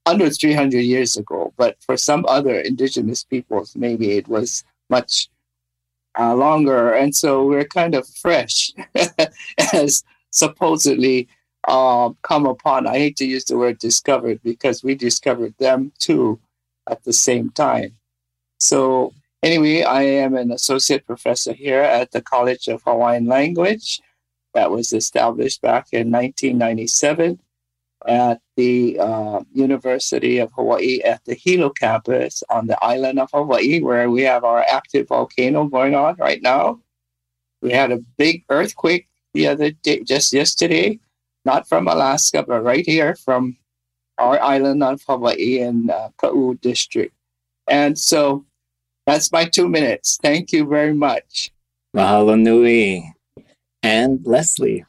under 0.05 0.29
300 0.29 0.79
years 0.79 1.17
ago. 1.17 1.53
But 1.57 1.77
for 1.81 1.97
some 1.97 2.25
other 2.27 2.59
indigenous 2.59 3.23
peoples, 3.23 3.75
maybe 3.75 4.11
it 4.11 4.27
was 4.27 4.63
much 4.89 5.29
uh, 6.17 6.35
longer, 6.35 6.93
and 6.93 7.15
so 7.15 7.45
we're 7.45 7.65
kind 7.65 7.95
of 7.95 8.07
fresh 8.07 8.71
as 9.73 10.03
supposedly 10.31 11.27
um, 11.67 12.17
come 12.21 12.45
upon. 12.45 12.87
I 12.87 12.97
hate 12.97 13.17
to 13.17 13.25
use 13.25 13.45
the 13.45 13.57
word 13.57 13.79
discovered 13.79 14.41
because 14.43 14.83
we 14.83 14.95
discovered 14.95 15.55
them 15.59 15.91
too 15.99 16.39
at 16.89 17.03
the 17.03 17.13
same 17.13 17.49
time. 17.51 17.97
So 18.59 19.13
Anyway, 19.43 19.83
I 19.83 20.03
am 20.03 20.35
an 20.37 20.51
associate 20.51 21.05
professor 21.05 21.51
here 21.51 21.81
at 21.81 22.11
the 22.11 22.21
College 22.21 22.69
of 22.69 22.81
Hawaiian 22.83 23.25
Language 23.25 23.99
that 24.53 24.71
was 24.71 24.93
established 24.93 25.61
back 25.61 25.87
in 25.91 26.09
1997 26.09 27.39
at 28.07 28.39
the 28.55 28.97
uh, 28.97 29.41
University 29.51 30.37
of 30.37 30.49
Hawaii 30.53 31.01
at 31.01 31.25
the 31.25 31.33
Hilo 31.33 31.71
campus 31.71 32.41
on 32.49 32.67
the 32.67 32.81
island 32.81 33.19
of 33.19 33.31
Hawaii, 33.33 33.81
where 33.81 34.09
we 34.09 34.21
have 34.21 34.45
our 34.45 34.63
active 34.63 35.09
volcano 35.09 35.65
going 35.65 35.93
on 35.93 36.15
right 36.15 36.41
now. 36.41 36.79
We 37.61 37.71
had 37.71 37.91
a 37.91 37.99
big 38.17 38.45
earthquake 38.49 39.09
the 39.33 39.47
other 39.47 39.71
day, 39.71 40.03
just 40.03 40.31
yesterday, 40.31 41.01
not 41.45 41.67
from 41.67 41.87
Alaska, 41.87 42.43
but 42.47 42.63
right 42.63 42.85
here 42.85 43.15
from 43.15 43.57
our 44.17 44.41
island 44.41 44.83
of 44.83 45.01
Hawaii 45.07 45.59
in 45.59 45.89
uh, 45.89 46.09
Ka'u 46.17 46.55
district. 46.61 47.13
And 47.67 47.97
so 47.97 48.45
that's 49.05 49.31
my 49.31 49.45
two 49.45 49.67
minutes. 49.67 50.17
Thank 50.21 50.51
you 50.51 50.65
very 50.65 50.93
much. 50.93 51.51
Mahalo 51.95 52.39
nui. 52.39 53.13
And 53.81 54.19
Leslie. 54.25 54.85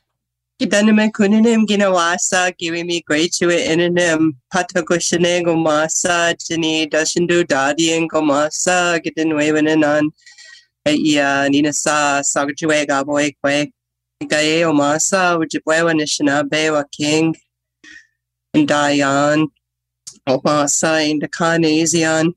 Kitanime 0.61 1.11
kunanim 1.11 1.67
ginawasa 1.67 2.53
giwimi 2.53 3.03
greatue 3.05 3.67
inanim 3.67 4.37
patakushane 4.53 5.43
gomasa 5.43 6.35
chini 6.39 6.87
dashindu 6.87 7.45
dadian 7.45 8.07
gomasa 8.07 9.01
gitanwewanan 9.03 10.11
iya 10.87 11.49
ninasa 11.49 12.23
sagachue 12.23 12.87
gaboe 12.87 13.37
kwe 13.43 13.73
gaye 14.25 14.65
omasa 14.65 15.39
ujibwewa 15.39 15.95
nishinabe 15.95 16.71
wa 16.71 16.85
king 16.85 17.37
and 18.55 18.69
Dayan 18.69 19.49
omasa 20.27 21.03
indakanazian 21.05 22.35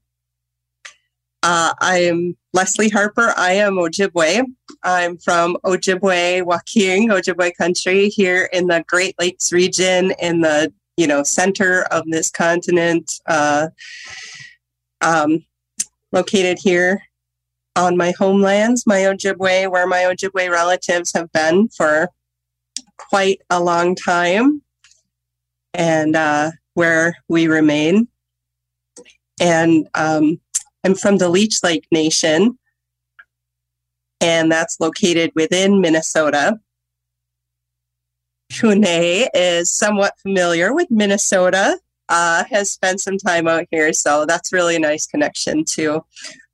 uh, 1.43 1.73
I 1.79 1.99
am 1.99 2.35
Leslie 2.53 2.89
Harper. 2.89 3.33
I 3.37 3.53
am 3.53 3.75
Ojibwe. 3.75 4.41
I'm 4.83 5.17
from 5.17 5.57
Ojibwe, 5.63 6.43
Waking, 6.43 7.09
Ojibwe 7.09 7.55
country 7.55 8.09
here 8.09 8.49
in 8.51 8.67
the 8.67 8.83
Great 8.87 9.15
Lakes 9.19 9.53
region 9.53 10.11
in 10.19 10.41
the 10.41 10.73
you 10.97 11.07
know 11.07 11.23
center 11.23 11.83
of 11.91 12.03
this 12.07 12.31
continent, 12.31 13.11
uh, 13.27 13.67
um, 15.01 15.45
located 16.11 16.57
here 16.59 17.06
on 17.77 17.95
my 17.95 18.11
homelands, 18.17 18.87
my 18.87 19.01
Ojibwe, 19.01 19.69
where 19.69 19.85
my 19.85 19.99
Ojibwe 19.99 20.49
relatives 20.49 21.13
have 21.13 21.31
been 21.31 21.69
for 21.69 22.09
quite 22.97 23.39
a 23.51 23.61
long 23.61 23.95
time, 23.95 24.63
and 25.75 26.15
uh, 26.15 26.51
where 26.73 27.15
we 27.29 27.47
remain. 27.47 28.07
And 29.39 29.87
um, 29.93 30.41
I'm 30.83 30.95
from 30.95 31.19
the 31.19 31.29
Leech 31.29 31.63
Lake 31.63 31.85
Nation, 31.91 32.57
and 34.19 34.51
that's 34.51 34.79
located 34.79 35.31
within 35.35 35.79
Minnesota. 35.79 36.59
Hune 38.51 39.27
is 39.35 39.71
somewhat 39.71 40.13
familiar 40.19 40.73
with 40.73 40.89
Minnesota, 40.89 41.77
uh, 42.09 42.43
has 42.49 42.71
spent 42.71 43.01
some 43.01 43.19
time 43.19 43.47
out 43.47 43.65
here, 43.69 43.93
so 43.93 44.25
that's 44.25 44.51
really 44.51 44.77
a 44.77 44.79
nice 44.79 45.05
connection 45.05 45.63
too. 45.63 46.03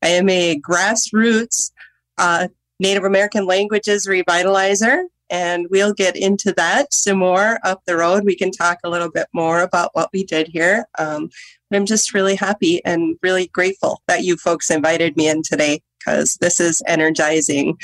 I 0.03 0.09
am 0.09 0.27
a 0.27 0.59
grassroots 0.59 1.71
uh, 2.17 2.49
Native 2.79 3.05
American 3.05 3.45
languages 3.45 4.05
revitalizer, 4.05 5.03
and 5.29 5.67
we'll 5.69 5.93
get 5.93 6.17
into 6.17 6.51
that 6.57 6.93
some 6.93 7.19
more 7.19 7.57
up 7.63 7.81
the 7.85 7.95
road. 7.95 8.25
We 8.25 8.35
can 8.35 8.51
talk 8.51 8.79
a 8.83 8.89
little 8.89 9.09
bit 9.09 9.27
more 9.33 9.61
about 9.61 9.91
what 9.93 10.09
we 10.11 10.25
did 10.25 10.49
here. 10.49 10.85
Um, 10.99 11.29
I'm 11.71 11.85
just 11.85 12.13
really 12.13 12.35
happy 12.35 12.83
and 12.83 13.17
really 13.23 13.47
grateful 13.47 14.01
that 14.09 14.25
you 14.25 14.35
folks 14.35 14.69
invited 14.69 15.15
me 15.15 15.29
in 15.29 15.41
today 15.41 15.81
because 15.97 16.35
this 16.41 16.59
is 16.59 16.83
energizing. 16.85 17.77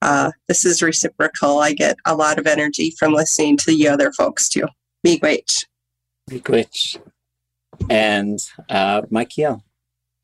Uh, 0.00 0.30
this 0.48 0.64
is 0.64 0.82
reciprocal. 0.82 1.58
I 1.58 1.74
get 1.74 1.98
a 2.06 2.16
lot 2.16 2.38
of 2.38 2.46
energy 2.46 2.90
from 2.98 3.12
listening 3.12 3.58
to 3.58 3.66
the 3.66 3.86
other 3.86 4.12
folks 4.12 4.48
too. 4.48 4.66
Miigwech. 5.06 5.66
Miigwech. 6.30 6.98
And 7.90 8.38
uh, 8.70 9.02
Miqueʼl. 9.02 9.60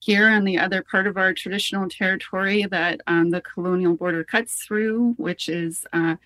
here 0.00 0.28
on 0.28 0.44
the 0.44 0.58
other 0.58 0.82
part 0.82 1.06
of 1.06 1.16
our 1.16 1.32
traditional 1.32 1.88
territory 1.88 2.64
that 2.70 3.00
um, 3.06 3.30
the 3.30 3.40
colonial 3.40 3.94
border 3.94 4.22
cuts 4.24 4.62
through, 4.62 5.14
which 5.16 5.48
is 5.48 5.84
uh, 5.92 6.16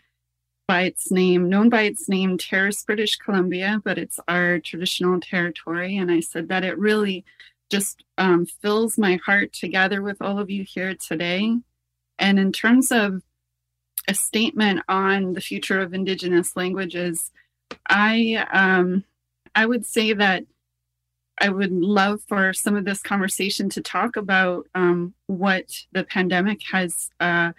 by 0.68 0.82
its 0.82 1.10
name, 1.10 1.48
known 1.48 1.68
by 1.68 1.82
its 1.82 2.08
name, 2.08 2.38
Terrace, 2.38 2.84
British 2.84 3.16
Columbia, 3.16 3.80
but 3.84 3.98
it's 3.98 4.20
our 4.28 4.58
traditional 4.60 5.20
territory. 5.20 5.96
And 5.96 6.10
I 6.10 6.20
said 6.20 6.48
that 6.48 6.64
it 6.64 6.78
really 6.78 7.24
just 7.70 8.04
um, 8.18 8.46
fills 8.46 8.98
my 8.98 9.16
heart 9.24 9.52
to 9.54 9.68
gather 9.68 10.02
with 10.02 10.20
all 10.20 10.38
of 10.38 10.50
you 10.50 10.64
here 10.64 10.94
today. 10.94 11.56
And 12.18 12.38
in 12.38 12.52
terms 12.52 12.92
of 12.92 13.22
a 14.08 14.14
statement 14.14 14.82
on 14.88 15.32
the 15.32 15.40
future 15.40 15.80
of 15.80 15.94
Indigenous 15.94 16.56
languages, 16.56 17.30
I 17.88 18.46
um, 18.52 19.04
I 19.54 19.66
would 19.66 19.86
say 19.86 20.12
that 20.12 20.44
I 21.40 21.48
would 21.48 21.72
love 21.72 22.20
for 22.28 22.52
some 22.52 22.76
of 22.76 22.84
this 22.84 23.00
conversation 23.00 23.68
to 23.70 23.80
talk 23.80 24.16
about 24.16 24.66
um, 24.74 25.14
what 25.26 25.64
the 25.92 26.04
pandemic 26.04 26.60
has 26.70 27.10
uh, 27.18 27.52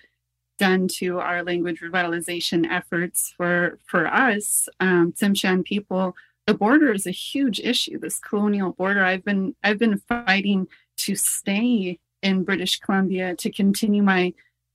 done 0.59 0.87
to 0.87 1.19
our 1.19 1.43
language 1.43 1.81
revitalization 1.81 2.69
efforts 2.69 3.33
for 3.35 3.79
for 3.87 4.05
us, 4.05 4.69
um, 4.79 5.11
Tsimshian 5.13 5.63
people. 5.65 6.15
The 6.45 6.53
border 6.53 6.93
is 6.93 7.07
a 7.07 7.11
huge 7.11 7.59
issue. 7.59 7.97
This 7.97 8.19
colonial 8.19 8.71
border. 8.73 9.03
I've 9.03 9.25
been 9.25 9.55
I've 9.63 9.79
been 9.79 9.97
fighting 9.97 10.67
to 10.97 11.15
stay 11.15 11.99
in 12.21 12.43
British 12.43 12.79
Columbia 12.79 13.35
to 13.37 13.51
continue 13.51 14.03
my 14.03 14.33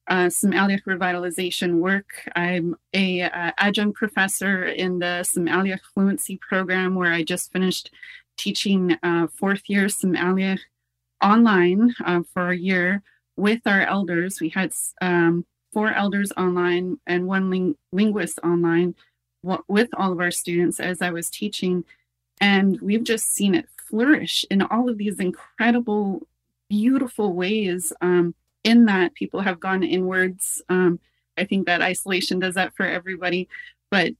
uh, 0.08 0.26
Sm'algyax 0.26 0.82
revitalization 0.84 1.78
work. 1.78 2.28
I'm 2.34 2.76
a 2.92 3.22
uh, 3.22 3.52
adjunct 3.58 3.96
professor 3.96 4.64
in 4.64 4.98
the 4.98 5.24
Sm'algyax 5.24 5.80
fluency 5.94 6.36
program 6.36 6.94
where 6.94 7.12
I 7.12 7.22
just 7.22 7.52
finished 7.52 7.90
teaching 8.36 8.96
uh, 9.02 9.26
fourth 9.28 9.62
year 9.66 9.86
Sm'algyax 9.86 10.60
online 11.22 11.94
uh, 12.04 12.20
for 12.32 12.50
a 12.50 12.56
year 12.56 13.02
with 13.36 13.60
our 13.66 13.82
elders. 13.82 14.40
We 14.40 14.48
had 14.48 14.72
um, 15.00 15.44
four 15.72 15.92
elders 15.92 16.32
online 16.36 16.98
and 17.06 17.26
one 17.26 17.50
ling- 17.50 17.76
linguist 17.92 18.38
online 18.42 18.94
w- 19.42 19.62
with 19.68 19.88
all 19.96 20.12
of 20.12 20.20
our 20.20 20.30
students 20.30 20.80
as 20.80 21.02
I 21.02 21.10
was 21.10 21.30
teaching. 21.30 21.84
And 22.40 22.80
we've 22.80 23.04
just 23.04 23.32
seen 23.32 23.54
it 23.54 23.66
flourish 23.88 24.44
in 24.50 24.62
all 24.62 24.88
of 24.88 24.98
these 24.98 25.20
incredible, 25.20 26.26
beautiful 26.68 27.32
ways. 27.32 27.92
Um, 28.00 28.34
in 28.66 28.84
that 28.86 29.14
people 29.14 29.40
have 29.40 29.60
gone 29.60 29.84
inwards. 29.84 30.60
Um, 30.68 30.98
I 31.38 31.44
think 31.44 31.66
that 31.66 31.82
isolation 31.82 32.40
does 32.40 32.56
that 32.56 32.74
for 32.74 32.84
everybody, 32.84 33.48
but 33.92 34.12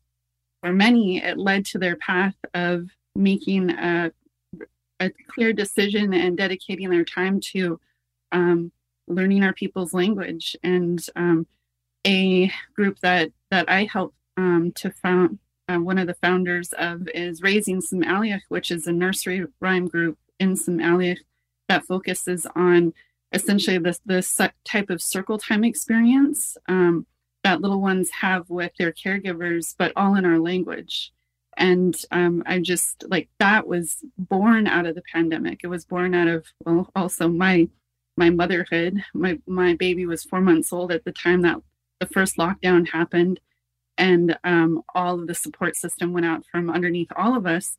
for 0.63 0.73
many, 0.73 1.19
it 1.19 1.37
led 1.37 1.67
to 1.67 1.79
their 1.79 1.97
path 1.97 2.37
of 2.55 2.89
making 3.17 3.71
a, 3.71 4.13
a 5.01 5.11
clear 5.29 5.53
decision 5.53 6.13
and 6.15 6.37
dedicating 6.37 6.91
their 6.91 7.05
time 7.05 7.41
to 7.41 7.81
um, 8.33 8.73
learning 9.09 9.43
our 9.45 9.53
people's 9.53 9.95
language. 9.95 10.57
And 10.63 11.05
um, 11.17 11.47
a 12.07 12.53
group 12.75 13.01
that 13.01 13.31
that 13.51 13.69
I 13.69 13.85
help 13.85 14.15
um, 14.37 14.73
to 14.77 14.91
found 14.91 15.39
uh, 15.69 15.79
one 15.79 15.99
of 15.99 16.07
the 16.07 16.15
founders 16.15 16.73
of 16.79 17.09
is 17.15 17.43
Raising 17.43 17.81
Sm'algyax, 17.81 18.43
which 18.49 18.71
is 18.71 18.87
a 18.87 18.93
nursery 18.93 19.45
rhyme 19.61 19.89
group 19.89 20.19
in 20.39 20.55
Sm'algyax 20.55 21.19
that 21.69 21.85
focuses 21.85 22.47
on 22.55 22.93
essentially 23.33 23.79
this 23.79 24.01
this 24.05 24.41
type 24.65 24.91
of 24.91 25.03
circle 25.03 25.39
time 25.39 25.65
experience 25.65 26.57
um, 26.69 27.07
that 27.43 27.61
little 27.61 27.81
ones 27.81 28.11
have 28.21 28.49
with 28.49 28.73
their 28.79 28.93
caregivers, 28.93 29.75
but 29.77 29.93
all 29.97 30.15
in 30.15 30.25
our 30.25 30.39
language 30.39 31.13
and 31.57 32.03
um, 32.11 32.43
i 32.47 32.59
just 32.59 33.05
like 33.09 33.29
that 33.39 33.67
was 33.67 33.99
born 34.19 34.67
out 34.67 34.87
of 34.87 34.95
the 34.95 35.03
pandemic. 35.13 35.61
It 35.63 35.69
was 35.69 35.85
born 35.85 36.15
out 36.15 36.29
of 36.29 36.47
well 36.65 36.91
also 36.95 37.29
my 37.29 37.69
my 38.17 38.31
motherhood. 38.31 39.03
My 39.15 39.39
my 39.47 39.75
baby 39.75 40.07
was 40.07 40.25
four 40.25 40.41
months 40.41 40.73
old 40.73 40.93
at 40.93 41.05
the 41.05 41.13
time 41.13 41.43
that 41.43 41.59
the 42.01 42.07
first 42.07 42.37
lockdown 42.37 42.89
happened. 42.89 43.41
And 43.99 44.39
um, 44.45 44.83
all 44.95 45.21
of 45.21 45.27
the 45.27 45.35
support 45.35 45.77
system 45.77 46.13
went 46.13 46.27
out 46.27 46.45
from 46.51 46.71
underneath 46.71 47.09
all 47.17 47.37
of 47.37 47.47
us. 47.47 47.79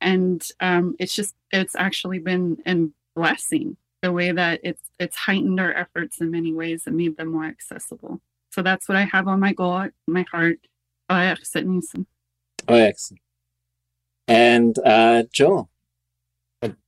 And 0.00 0.46
um, 0.60 0.94
it's 0.98 1.14
just 1.14 1.34
it's 1.50 1.74
actually 1.74 2.18
been 2.18 2.58
a 2.66 2.88
blessing 3.18 3.76
the 4.02 4.12
way 4.12 4.32
that 4.32 4.60
it's 4.62 4.82
it's 4.98 5.16
heightened 5.16 5.60
our 5.60 5.72
efforts 5.72 6.20
in 6.20 6.30
many 6.30 6.52
ways 6.52 6.82
and 6.86 6.96
made 6.96 7.16
them 7.16 7.32
more 7.32 7.44
accessible. 7.44 8.20
So 8.50 8.62
that's 8.62 8.88
what 8.88 8.96
i 8.96 9.04
have 9.04 9.26
on 9.26 9.40
my 9.40 9.52
goal 9.52 9.88
my 10.06 10.24
heart 10.30 10.60
oh, 12.68 12.74
excellent. 12.74 13.20
And 14.28 14.78
uh, 14.84 15.24
Joel. 15.32 15.68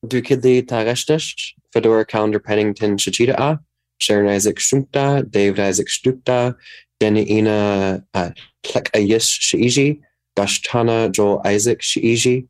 Du 0.07 0.23
kidli 0.23 0.63
tareshtish, 0.63 1.53
Fedora 1.71 2.07
Calendar 2.07 2.39
Pennington 2.41 2.97
Shachita 2.97 3.59
Sharon 3.99 4.29
Isaac 4.29 4.57
Shumta, 4.57 5.31
David 5.31 5.61
Isaac 5.61 5.89
Stukta, 5.89 6.57
Denny 6.99 7.31
Ina 7.31 8.03
Klek 8.15 8.91
Ayis 8.93 9.39
Shiiji, 9.39 10.01
Gashtana 10.37 11.13
Joel 11.13 11.43
Isaak 11.45 11.81
Shiiji, 11.81 12.49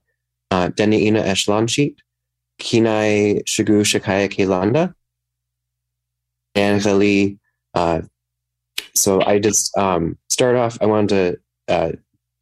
Denny 0.50 1.06
Ina 1.08 1.22
Eshlanshit, 1.22 1.96
Kinai 2.60 3.42
Shigu 3.44 3.82
Shakaya 3.82 4.28
Kelanda, 4.28 4.94
and. 6.54 7.38
Uh, 7.74 8.00
so 8.94 9.20
I 9.22 9.38
just 9.38 9.76
um, 9.76 10.16
start 10.30 10.56
off, 10.56 10.78
I 10.80 10.86
wanted 10.86 11.40
to 11.68 11.74
uh, 11.74 11.92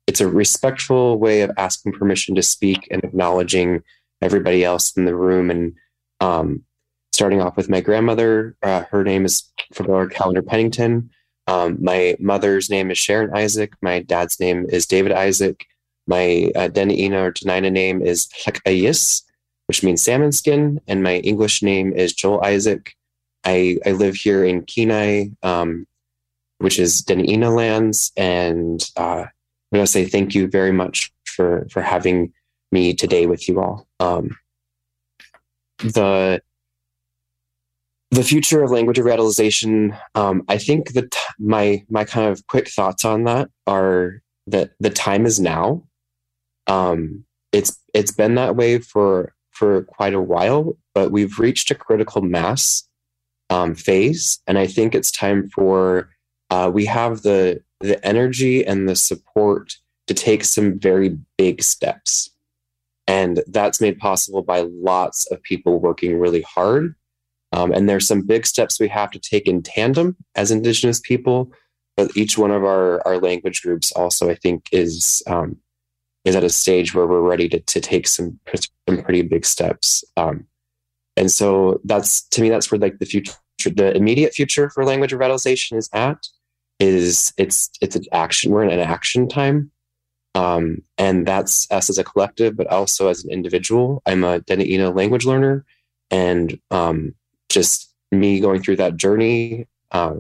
it's 0.07 0.21
a 0.21 0.29
respectful 0.29 1.19
way 1.19 1.41
of 1.43 1.51
asking 1.57 1.93
permission 1.93 2.35
to 2.35 2.43
speak 2.43 2.87
and 2.91 3.03
acknowledging 3.05 3.83
everybody 4.21 4.65
else 4.65 4.97
in 4.97 5.05
the 5.05 5.15
room. 5.15 5.51
And 5.51 5.75
um, 6.21 6.65
starting 7.13 7.41
off 7.41 7.57
with 7.57 7.69
my 7.69 7.81
grandmother 7.81 8.57
uh, 8.63 8.85
her 8.91 9.05
name 9.05 9.25
is 9.25 9.51
Fedora 9.73 10.09
Calendar 10.09 10.43
Pennington. 10.43 11.11
Um, 11.47 11.79
my 11.83 12.17
mother's 12.21 12.71
name 12.71 12.91
is 12.91 12.99
Sharon 12.99 13.35
Isaak. 13.35 13.75
My 13.83 14.01
dad's 14.01 14.41
name 14.41 14.67
is 14.69 14.87
David 14.87 15.13
Isaak. 15.13 15.67
My 16.07 16.51
uh, 16.55 16.69
Dena'ina 16.69 17.15
or 17.15 17.33
Denina 17.33 17.71
name 17.73 18.03
is 18.03 18.29
Hekayis 18.45 19.23
which 19.67 19.83
means 19.83 20.03
salmon 20.03 20.33
skin. 20.33 20.81
And 20.87 21.03
my 21.03 21.19
English 21.19 21.63
name 21.63 21.93
is 21.93 22.13
Joel 22.13 22.43
Isaak. 22.45 22.95
I, 23.45 23.79
I 23.87 23.93
live 23.93 24.15
here 24.15 24.45
in 24.45 24.63
Kenai 24.63 25.29
um, 25.43 25.87
which 26.59 26.79
is 26.79 27.03
Dena'ina 27.03 27.55
lands. 27.55 28.13
And 28.17 28.83
uh, 28.97 29.27
I'm 29.75 29.79
going 29.79 29.87
to 29.87 29.91
say 29.91 30.05
thank 30.05 30.37
you 30.37 30.47
very 30.47 30.71
much 30.71 31.13
for 31.25 31.67
for 31.69 31.83
having 31.83 32.33
me 32.71 32.95
today 32.95 33.27
with 33.27 33.49
you 33.49 33.61
all. 33.61 33.89
Um, 33.99 34.37
the 35.81 36.41
the 38.13 38.23
future 38.23 38.63
of 38.63 38.71
language 38.71 38.99
revitalization. 38.99 39.99
Um, 40.15 40.45
I 40.49 40.59
think 40.59 40.93
that 40.93 41.17
my 41.41 41.85
my 41.91 42.05
kind 42.05 42.29
of 42.31 42.47
quick 42.47 42.69
thoughts 42.69 43.05
on 43.05 43.25
that 43.25 43.51
are 43.67 44.23
that 44.47 44.71
the 44.79 44.91
time 44.91 45.27
is 45.27 45.41
now. 45.41 45.83
Um, 46.69 47.25
it's 47.51 47.77
it's 47.95 48.13
been 48.13 48.37
that 48.37 48.55
way 48.55 48.79
for 48.79 49.35
for 49.51 49.83
quite 49.83 50.15
a 50.15 50.21
while, 50.21 50.79
but 50.95 51.11
we've 51.11 51.41
reached 51.41 51.73
a 51.73 51.75
critical 51.75 52.23
mass 52.23 52.89
um, 53.51 53.75
phase, 53.75 54.39
and 54.47 54.57
I 54.57 54.69
think 54.69 54.95
it's 54.95 55.11
time 55.11 55.49
for 55.49 56.11
uh, 56.51 56.71
we 56.73 56.85
have 56.85 57.23
the 57.23 57.61
the 57.85 58.05
energy 58.05 58.67
and 58.67 58.89
the 58.89 58.97
support 58.97 59.77
to 60.07 60.15
take 60.15 60.45
some 60.45 60.79
very 60.79 61.19
big 61.39 61.63
steps, 61.63 62.31
and 63.07 63.43
that's 63.47 63.81
made 63.81 63.99
possible 63.99 64.43
by 64.43 64.61
lots 64.61 65.27
of 65.31 65.43
people 65.43 65.79
working 65.79 66.19
really 66.19 66.43
hard. 66.43 66.95
Um, 67.53 67.73
and 67.73 67.89
there's 67.89 68.07
some 68.07 68.23
big 68.23 68.47
steps 68.47 68.81
we 68.81 68.89
have 68.89 69.11
to 69.13 69.19
take 69.19 69.47
in 69.47 69.63
tandem 69.63 70.17
as 70.35 70.51
Indigenous 70.51 71.01
people, 71.01 71.53
but 71.97 72.17
each 72.17 72.37
one 72.37 72.51
of 72.51 72.65
our 72.65 73.07
our 73.07 73.19
language 73.19 73.63
groups 73.63 73.93
also, 73.93 74.29
I 74.29 74.35
think, 74.35 74.69
is 74.73 75.23
um, 75.27 75.57
is 76.25 76.35
at 76.35 76.45
a 76.45 76.49
stage 76.49 76.95
where 76.95 77.07
we're 77.07 77.21
ready 77.21 77.49
to, 77.49 77.61
to 77.61 77.81
take 77.81 78.09
some, 78.09 78.41
some 78.89 79.03
pretty 79.03 79.23
big 79.23 79.45
steps. 79.45 80.05
Um, 80.17 80.47
and 81.17 81.31
so 81.31 81.81
that's 81.85 82.23
to 82.31 82.43
me, 82.43 82.49
that's 82.49 82.73
where 82.73 82.79
like 82.79 82.99
the 82.99 83.07
future, 83.07 83.35
the 83.65 83.95
immediate 83.95 84.35
future 84.35 84.71
for 84.71 84.85
language 84.85 85.13
revitalization 85.13 85.77
is 85.77 85.89
at. 85.93 86.27
Is 86.85 87.33
it's 87.39 87.71
it's 87.81 87.97
an 87.97 88.05
action. 88.13 88.53
We're 88.53 88.65
in 88.65 88.71
an 88.71 88.81
action 88.81 89.27
time, 89.27 89.71
um, 90.35 90.83
and 90.99 91.27
that's 91.27 91.71
us 91.71 91.89
as 91.89 91.97
a 91.97 92.05
collective, 92.05 92.57
but 92.57 92.67
also 92.67 93.09
as 93.09 93.25
an 93.25 93.31
individual. 93.31 94.03
I'm 94.05 94.23
a 94.23 94.41
Dene 94.41 94.95
language 94.95 95.25
learner, 95.25 95.65
and 96.11 96.61
um, 96.71 97.15
just 97.49 97.91
me 98.13 98.39
going 98.39 98.63
through 98.63 98.77
that 98.77 98.97
journey, 98.97 99.67
uh, 99.93 100.17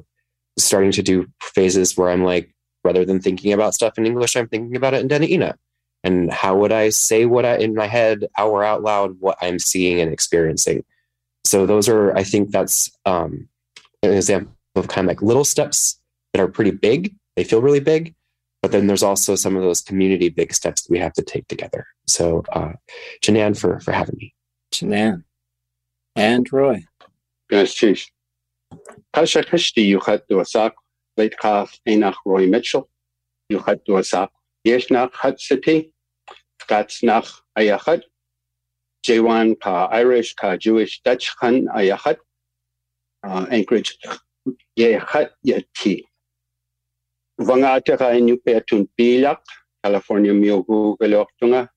starting 0.58 0.92
to 0.92 1.02
do 1.02 1.26
phases 1.42 1.98
where 1.98 2.08
I'm 2.08 2.24
like, 2.24 2.54
rather 2.82 3.04
than 3.04 3.20
thinking 3.20 3.52
about 3.52 3.74
stuff 3.74 3.98
in 3.98 4.06
English, 4.06 4.34
I'm 4.34 4.48
thinking 4.48 4.74
about 4.74 4.94
it 4.94 5.02
in 5.02 5.08
Dene 5.08 5.52
and 6.04 6.30
how 6.30 6.56
would 6.56 6.70
I 6.70 6.90
say 6.90 7.24
what 7.24 7.44
I 7.44 7.56
in 7.56 7.74
my 7.74 7.86
head 7.86 8.26
or 8.38 8.62
out 8.62 8.82
loud 8.82 9.16
what 9.20 9.38
I'm 9.40 9.58
seeing 9.58 10.00
and 10.00 10.12
experiencing. 10.12 10.84
So 11.44 11.66
those 11.66 11.88
are, 11.88 12.14
I 12.16 12.22
think 12.22 12.50
that's 12.50 12.90
um, 13.06 13.48
an 14.02 14.12
example 14.12 14.54
of 14.76 14.88
kind 14.88 15.06
of 15.06 15.08
like 15.08 15.22
little 15.22 15.44
steps 15.44 15.98
that 16.34 16.42
are 16.42 16.48
pretty 16.48 16.72
big. 16.72 17.14
They 17.36 17.44
feel 17.44 17.62
really 17.62 17.80
big, 17.80 18.14
but 18.60 18.72
then 18.72 18.88
there's 18.88 19.02
also 19.02 19.36
some 19.36 19.56
of 19.56 19.62
those 19.62 19.80
community 19.80 20.28
big 20.28 20.52
steps 20.52 20.82
that 20.82 20.90
we 20.90 20.98
have 20.98 21.12
to 21.14 21.22
take 21.22 21.48
together. 21.48 21.86
So, 22.06 22.42
uh, 22.52 22.72
Janan 23.22 23.58
for 23.58 23.80
for 23.80 23.92
having 23.92 24.16
me. 24.18 24.34
Janan 24.72 25.22
and 26.16 26.52
Roy. 26.52 26.84
Yes, 27.50 27.72
chief. 27.72 28.06
Kasha 29.12 29.42
Kashti, 29.44 29.82
you 29.82 30.00
had 30.00 30.22
to 30.28 30.40
a 30.40 30.44
sack, 30.44 30.72
late 31.16 31.38
calf, 31.38 31.78
Enach 31.88 32.16
Roy 32.26 32.46
Mitchell. 32.46 32.88
You 33.48 33.60
had 33.60 33.84
to 33.86 33.98
a 33.98 34.04
sack. 34.04 34.30
Yes, 34.64 34.90
nach 34.90 35.12
Hut 35.14 35.40
City. 35.40 35.92
Scots 36.60 37.02
nach 37.02 37.42
ayachat. 37.56 38.02
J1 39.06 39.60
ka 39.60 39.86
Irish 39.92 40.34
ka 40.34 40.56
Jewish 40.56 41.00
Dutch 41.02 41.34
han 41.40 41.66
ayachat. 41.66 42.16
Uh, 43.22 43.46
Anchorage 43.50 43.98
yechat 44.78 45.30
yati. 45.46 46.02
Vangata 47.38 47.98
ka 47.98 48.14
inyu 48.14 48.38
petun 48.38 48.86
pilak. 48.98 49.42
California 49.82 50.32
miogu 50.32 50.96
galoktunga. 51.00 51.68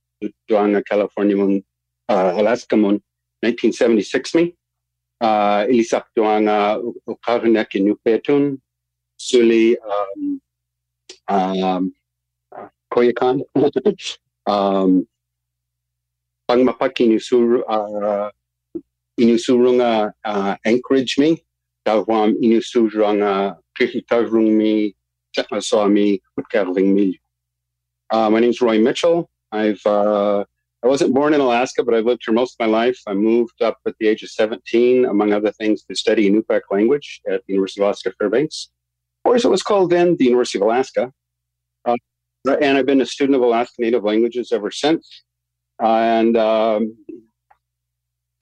Duanga 0.50 0.82
California 0.86 1.36
mun 1.36 1.62
uh, 2.10 2.32
Alaska 2.38 2.78
mun 2.78 3.02
1976 3.44 4.36
mi. 4.36 4.54
Uh, 5.18 5.66
ilisak 5.66 6.06
duanga 6.16 6.78
ukarnek 7.10 7.74
inyu 7.74 7.98
petun. 8.06 8.62
Suli 9.18 9.78
um, 9.82 10.40
um, 11.30 11.94
Koyakan. 12.94 13.42
um, 14.48 15.06
pangmapaki 16.48 17.10
inusur 17.10 17.66
uh, 17.68 18.30
inusurunga 19.20 20.14
uh, 20.24 20.56
Anchorage 20.64 21.20
me 21.20 21.44
dawam 21.84 22.38
inusurunga 22.40 23.58
kihitarung 23.76 24.56
me 24.56 24.96
saw 25.60 25.88
me 25.88 26.22
utkarling 26.40 26.94
me. 26.94 27.20
Uh, 28.10 28.30
my 28.30 28.40
name 28.40 28.50
is 28.50 28.62
Roy 28.62 28.80
Mitchell. 28.80 29.30
I've 29.52 29.86
uh, 29.86 30.44
I 30.84 30.88
wasn't 30.88 31.14
born 31.14 31.34
in 31.34 31.42
Alaska, 31.42 31.84
but 31.84 31.94
I've 31.94 32.06
lived 32.06 32.24
here 32.26 32.34
most 32.34 32.56
of 32.60 32.66
my 32.66 32.72
life. 32.72 33.00
I 33.08 33.14
moved 33.14 33.62
up 33.62 33.78
at 33.88 33.96
the 34.00 34.08
age 34.08 34.24
of 34.24 34.30
17, 34.30 35.06
among 35.06 35.34
other 35.34 35.52
things, 35.52 35.84
to 35.84 35.96
study 35.96 36.30
Inupiaq 36.30 36.62
language 36.72 37.22
at 37.28 37.42
the 37.46 37.54
University 37.54 37.82
of 37.82 37.88
Alaska 37.88 38.14
Fairbanks, 38.20 38.70
or 39.26 39.36
as 39.36 39.44
it 39.44 39.50
was 39.50 39.64
called 39.64 39.90
then, 39.90 40.16
the 40.18 40.26
University 40.26 40.60
of 40.60 40.64
Alaska. 40.64 41.12
Uh, 41.86 41.96
and 42.62 42.78
I've 42.78 42.86
been 42.86 43.02
a 43.02 43.06
student 43.06 43.36
of 43.36 43.42
Alaska 43.42 43.82
Native 43.82 44.04
languages 44.04 44.52
ever 44.52 44.72
since. 44.72 45.24
and 45.80 46.38
um, 46.38 46.96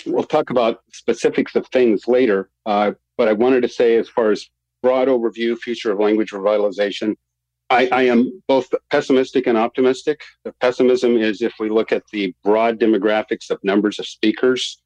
we'll 0.05 0.23
talk 0.23 0.49
about 0.49 0.81
specifics 0.91 1.55
of 1.55 1.67
things 1.67 2.07
later. 2.07 2.49
Uh, 2.65 2.91
but 3.17 3.27
I 3.27 3.33
wanted 3.33 3.61
to 3.61 3.69
say, 3.69 3.95
as 3.95 4.09
far 4.09 4.31
as 4.31 4.47
broad 4.85 5.07
overview, 5.07 5.57
future 5.57 5.91
of 5.91 5.99
language 5.99 6.29
revitalization, 6.29 7.15
I, 7.71 7.87
I, 7.91 8.03
am 8.03 8.43
both 8.47 8.71
pessimistic 8.91 9.47
and 9.47 9.57
optimistic. 9.57 10.21
The 10.43 10.53
pessimism 10.61 11.17
is 11.17 11.41
if 11.41 11.53
we 11.59 11.69
look 11.69 11.91
at 11.91 12.03
the 12.13 12.35
broad 12.43 12.79
demographics 12.79 13.49
of 13.49 13.57
numbers 13.63 13.97
of 13.97 14.05
speakers, 14.05 14.79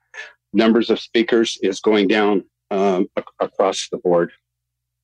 numbers 0.54 0.90
of 0.90 1.02
speakers 1.02 1.58
is 1.62 1.82
going 1.82 2.08
down 2.08 2.46
um, 2.72 3.08
across 3.42 3.90
the 3.92 3.98
board. 3.98 4.32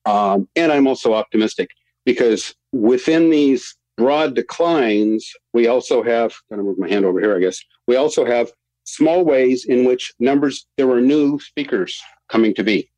Um, 0.06 0.48
and 0.56 0.72
I'm 0.72 0.86
also 0.86 1.12
optimistic 1.12 1.68
because 2.06 2.54
within 2.72 3.28
these 3.28 3.76
broad 3.98 4.34
declines, 4.34 5.30
we 5.52 5.66
also 5.66 6.02
have, 6.02 6.32
I'm 6.50 6.56
going 6.56 6.64
to 6.64 6.70
move 6.70 6.78
my 6.78 6.88
hand 6.88 7.04
over 7.04 7.20
here, 7.20 7.36
I 7.36 7.40
guess, 7.40 7.58
we 7.86 7.96
also 7.96 8.24
have 8.24 8.50
small 8.84 9.26
ways 9.26 9.66
in 9.66 9.84
which 9.84 10.14
numbers, 10.18 10.66
there 10.78 10.86
were 10.86 11.02
new 11.02 11.38
speakers 11.38 12.00
coming 12.30 12.54
to 12.54 12.64
be, 12.64 12.88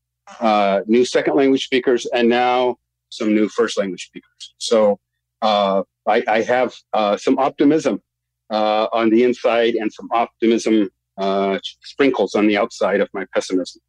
uh, 0.41 0.81
new 0.87 1.05
second 1.05 1.37
language 1.37 1.65
speakers, 1.65 2.07
and 2.07 2.29
now 2.29 2.77
some 3.11 3.35
new 3.35 3.49
first 3.49 3.79
language 3.79 4.07
speakers. 4.07 4.55
So 4.59 4.99
uh, 5.43 5.83
I, 6.07 6.23
I, 6.29 6.43
have 6.43 6.75
uh, 6.93 7.17
some 7.17 7.39
optimism 7.39 8.03
uh, 8.51 8.89
on 8.93 9.11
the 9.11 9.25
inside 9.25 9.75
and 9.75 9.93
some 9.93 10.09
optimism 10.13 10.91
uh, 11.17 11.59
sprinkles 11.85 12.35
on 12.35 12.47
the 12.47 12.57
outside 12.57 13.01
of 13.01 13.09
my 13.13 13.25
pessimism. 13.35 13.81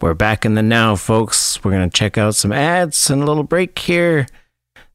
We're 0.00 0.14
back 0.14 0.44
in 0.44 0.54
the 0.54 0.62
now, 0.62 0.96
folks. 0.96 1.62
We're 1.62 1.70
going 1.70 1.88
to 1.88 1.96
check 1.96 2.18
out 2.18 2.34
some 2.34 2.52
ads 2.52 3.08
and 3.08 3.22
a 3.22 3.24
little 3.24 3.44
break 3.44 3.78
here. 3.78 4.26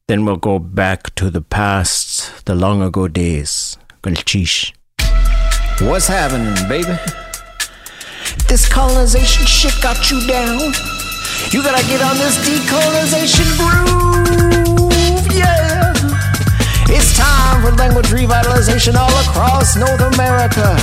Then 0.06 0.24
we'll 0.24 0.36
go 0.36 0.58
back 0.58 1.14
to 1.16 1.30
the 1.30 1.40
past, 1.40 2.44
the 2.44 2.54
long 2.54 2.82
ago 2.82 3.08
days. 3.08 3.76
Gunalchéesh. 4.02 4.72
What's 5.82 6.06
happening, 6.06 6.56
baby? 6.68 6.96
This 8.48 8.66
colonization 8.66 9.44
shit 9.44 9.74
got 9.82 10.10
you 10.10 10.26
down. 10.26 10.72
You 11.52 11.62
gotta 11.62 11.84
get 11.86 12.00
on 12.00 12.16
this 12.16 12.36
decolonization 12.40 13.44
groove, 13.60 15.28
yeah. 15.36 15.92
It's 16.88 17.16
time 17.16 17.60
for 17.60 17.72
language 17.76 18.06
revitalization 18.06 18.96
all 18.96 19.12
across 19.28 19.76
North 19.76 20.00
America. 20.14 20.76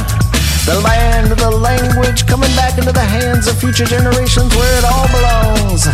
The 0.66 0.80
land, 0.84 1.32
of 1.32 1.40
the 1.40 1.50
language 1.50 2.28
coming 2.28 2.54
back 2.56 2.78
into 2.78 2.92
the 2.92 3.06
hands 3.06 3.48
of 3.48 3.58
future 3.58 3.86
generations 3.86 4.56
where 4.56 4.78
it 4.78 4.86
all 4.86 5.08
belongs. 5.08 5.88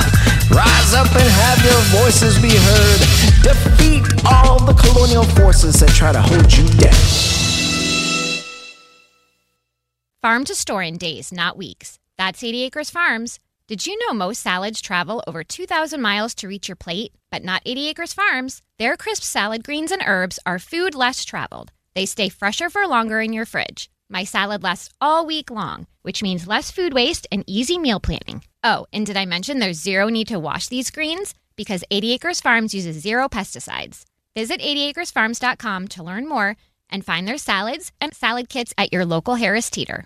Rise 0.54 0.94
up 0.94 1.08
and 1.16 1.30
have 1.30 1.66
your 1.66 1.82
voices 2.04 2.40
be 2.40 2.56
heard. 2.56 3.00
Defeat 3.42 4.04
all 4.26 4.60
the 4.60 4.74
colonial 4.74 5.24
forces 5.24 5.80
that 5.80 5.90
try 5.90 6.12
to 6.12 6.22
hold 6.22 6.56
you 6.56 6.68
down. 6.78 6.94
Farm 10.22 10.44
to 10.46 10.54
store 10.54 10.84
in 10.84 10.98
days, 10.98 11.32
not 11.32 11.58
weeks. 11.58 11.98
That's 12.18 12.44
80 12.44 12.64
Acres 12.64 12.90
Farms. 12.92 13.40
Did 13.68 13.88
you 13.88 13.98
know 14.06 14.14
most 14.14 14.42
salads 14.42 14.80
travel 14.80 15.24
over 15.26 15.44
2,000 15.44 16.00
miles 16.00 16.36
to 16.36 16.48
reach 16.48 16.68
your 16.70 16.76
plate? 16.76 17.14
But 17.32 17.44
not 17.44 17.64
80 17.66 17.90
Acres 17.90 18.14
Farms. 18.14 18.62
Their 18.78 18.96
crisp 18.96 19.24
salad 19.24 19.64
greens 19.64 19.92
and 19.92 20.04
herbs 20.06 20.38
are 20.46 20.60
food 20.60 20.94
less 20.94 21.26
traveled. 21.26 21.72
They 21.96 22.06
stay 22.06 22.30
fresher 22.30 22.70
for 22.70 22.88
longer 22.88 23.22
in 23.22 23.34
your 23.34 23.46
fridge. 23.46 23.90
My 24.14 24.26
salad 24.26 24.62
lasts 24.62 24.94
all 25.02 25.26
week 25.26 25.50
long, 25.50 25.88
which 26.04 26.22
means 26.22 26.46
less 26.46 26.70
food 26.70 26.94
waste 26.94 27.26
and 27.32 27.44
easy 27.48 27.80
meal 27.80 28.00
planning. 28.00 28.44
Oh, 28.64 28.86
and 28.94 29.08
did 29.08 29.18
I 29.18 29.26
mention 29.26 29.58
there's 29.58 29.82
zero 29.82 30.08
need 30.08 30.28
to 30.28 30.40
wash 30.40 30.68
these 30.68 30.92
greens? 30.92 31.34
Because 31.56 31.84
80 31.90 32.14
Acres 32.14 32.40
Farms 32.40 32.76
uses 32.76 33.02
zero 33.02 33.28
pesticides. 33.28 34.06
Visit 34.36 34.62
80acresfarms.com 34.62 35.88
to 35.90 36.04
learn 36.04 36.30
more 36.30 36.56
and 36.92 37.04
find 37.04 37.28
their 37.28 37.40
salads 37.40 37.92
and 38.00 38.14
salad 38.14 38.50
kits 38.50 38.72
at 38.78 38.94
your 38.94 39.04
local 39.04 39.34
Harris 39.34 39.72
Teeter. 39.72 40.06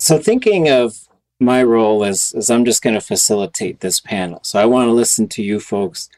So, 0.00 0.18
thinking 0.18 0.70
of 0.70 1.06
my 1.38 1.62
role 1.62 2.04
as, 2.04 2.48
I'm 2.50 2.64
just 2.64 2.80
going 2.80 2.94
to 2.94 3.02
facilitate 3.02 3.80
this 3.80 4.00
panel. 4.00 4.40
So, 4.42 4.58
I 4.58 4.64
want 4.64 4.88
to 4.88 4.92
listen 4.92 5.28
to 5.28 5.42
you 5.42 5.60
folks 5.60 6.08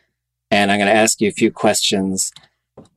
and 0.52 0.70
I'm 0.70 0.78
going 0.78 0.86
to 0.86 0.96
ask 0.96 1.20
you 1.20 1.28
a 1.28 1.32
few 1.32 1.50
questions. 1.50 2.32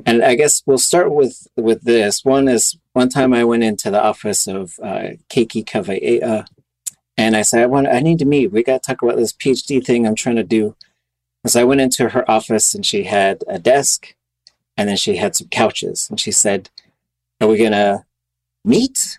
And 0.06 0.24
I 0.24 0.36
guess 0.36 0.62
we'll 0.68 0.78
start 0.78 1.12
with, 1.12 1.48
with 1.58 1.82
this. 1.86 2.24
One 2.24 2.48
is 2.48 2.78
one 2.94 3.10
time 3.10 3.34
I 3.34 3.44
went 3.44 3.64
into 3.64 3.90
the 3.90 4.02
office 4.02 4.46
of 4.48 4.80
uh, 4.82 5.18
Keiki 5.30 5.66
Kawaiʻaeʻa 5.66 6.46
and 7.18 7.36
I 7.36 7.42
said, 7.42 7.64
I 7.64 7.66
want, 7.66 7.88
I 7.88 8.00
need 8.00 8.20
to 8.20 8.26
meet. 8.26 8.52
We 8.52 8.62
got 8.62 8.84
to 8.84 8.88
talk 8.88 9.02
about 9.02 9.18
this 9.18 9.34
PhD 9.34 9.84
thing 9.84 10.06
I'm 10.06 10.16
trying 10.16 10.36
to 10.36 10.44
do. 10.44 10.76
So 11.48 11.62
I 11.62 11.64
went 11.64 11.82
into 11.82 12.10
her 12.10 12.30
office 12.30 12.76
and 12.76 12.86
she 12.86 13.06
had 13.06 13.44
a 13.48 13.58
desk 13.58 14.14
and 14.78 14.88
then 14.88 14.98
she 14.98 15.16
had 15.16 15.36
some 15.36 15.48
couches. 15.48 16.08
And 16.12 16.20
she 16.20 16.32
said, 16.32 16.70
Are 17.42 17.48
we 17.48 17.58
going 17.58 17.72
to 17.72 18.06
meet 18.64 19.18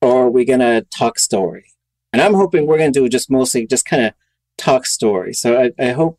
or 0.00 0.26
are 0.26 0.30
we 0.30 0.44
going 0.44 0.60
to 0.60 0.86
talk 0.90 1.18
story? 1.18 1.66
And 2.12 2.20
I'm 2.20 2.34
hoping 2.34 2.66
we're 2.66 2.78
going 2.78 2.92
to 2.92 3.00
do 3.00 3.08
just 3.08 3.30
mostly 3.30 3.66
just 3.66 3.84
kind 3.84 4.04
of 4.04 4.14
talk 4.58 4.86
story. 4.86 5.32
So 5.32 5.60
I, 5.60 5.82
I 5.82 5.92
hope 5.92 6.18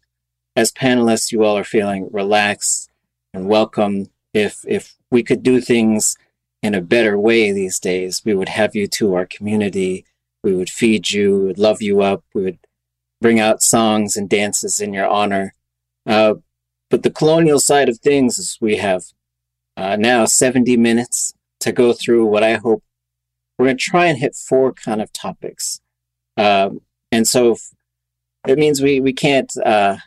as 0.56 0.72
panelists, 0.72 1.32
you 1.32 1.44
all 1.44 1.58
are 1.58 1.64
feeling 1.64 2.10
relaxed 2.12 2.90
and 3.34 3.48
welcome. 3.48 4.10
If, 4.34 4.64
if 4.68 4.96
we 5.10 5.24
could 5.24 5.44
do 5.44 5.60
things 5.62 6.18
in 6.62 6.76
a 6.76 6.82
better 6.82 7.18
way 7.18 7.52
these 7.52 7.80
days, 7.80 8.22
we 8.24 8.34
would 8.34 8.50
have 8.50 8.76
you 8.76 8.88
to 8.88 9.14
our 9.16 9.26
community. 9.26 10.06
We 10.44 10.56
would 10.56 10.70
feed 10.70 11.12
you, 11.12 11.38
we 11.38 11.46
would 11.46 11.60
love 11.60 11.82
you 11.82 12.02
up. 12.02 12.24
We 12.34 12.44
would 12.44 12.60
bring 13.20 13.40
out 13.40 13.62
songs 13.62 14.16
and 14.16 14.30
dances 14.30 14.80
in 14.80 14.94
your 14.94 15.08
honor. 15.08 15.54
Uh, 16.06 16.36
but 16.90 17.04
the 17.04 17.12
colonial 17.12 17.60
side 17.60 17.88
of 17.88 18.00
things 18.00 18.38
is 18.38 18.58
we 18.60 18.78
have 18.78 19.04
uh, 19.78 19.96
now 19.96 20.26
70 20.26 20.76
minutes 20.78 21.34
to 21.60 21.72
go 21.72 21.94
through 21.94 22.26
what 22.26 22.44
I 22.44 22.56
hope 22.56 22.84
we're 23.62 23.68
going 23.68 23.78
to 23.78 23.84
try 23.84 24.08
and 24.08 24.18
hit 24.18 24.36
four 24.36 24.74
kind 24.74 25.04
of 25.04 25.14
topics. 25.14 25.82
Um, 26.36 26.82
and 27.12 27.28
so 27.28 27.58
it 28.48 28.58
means 28.58 28.82
we, 28.82 29.00
we 29.00 29.14
can't 29.14 29.56
uh, 29.64 29.98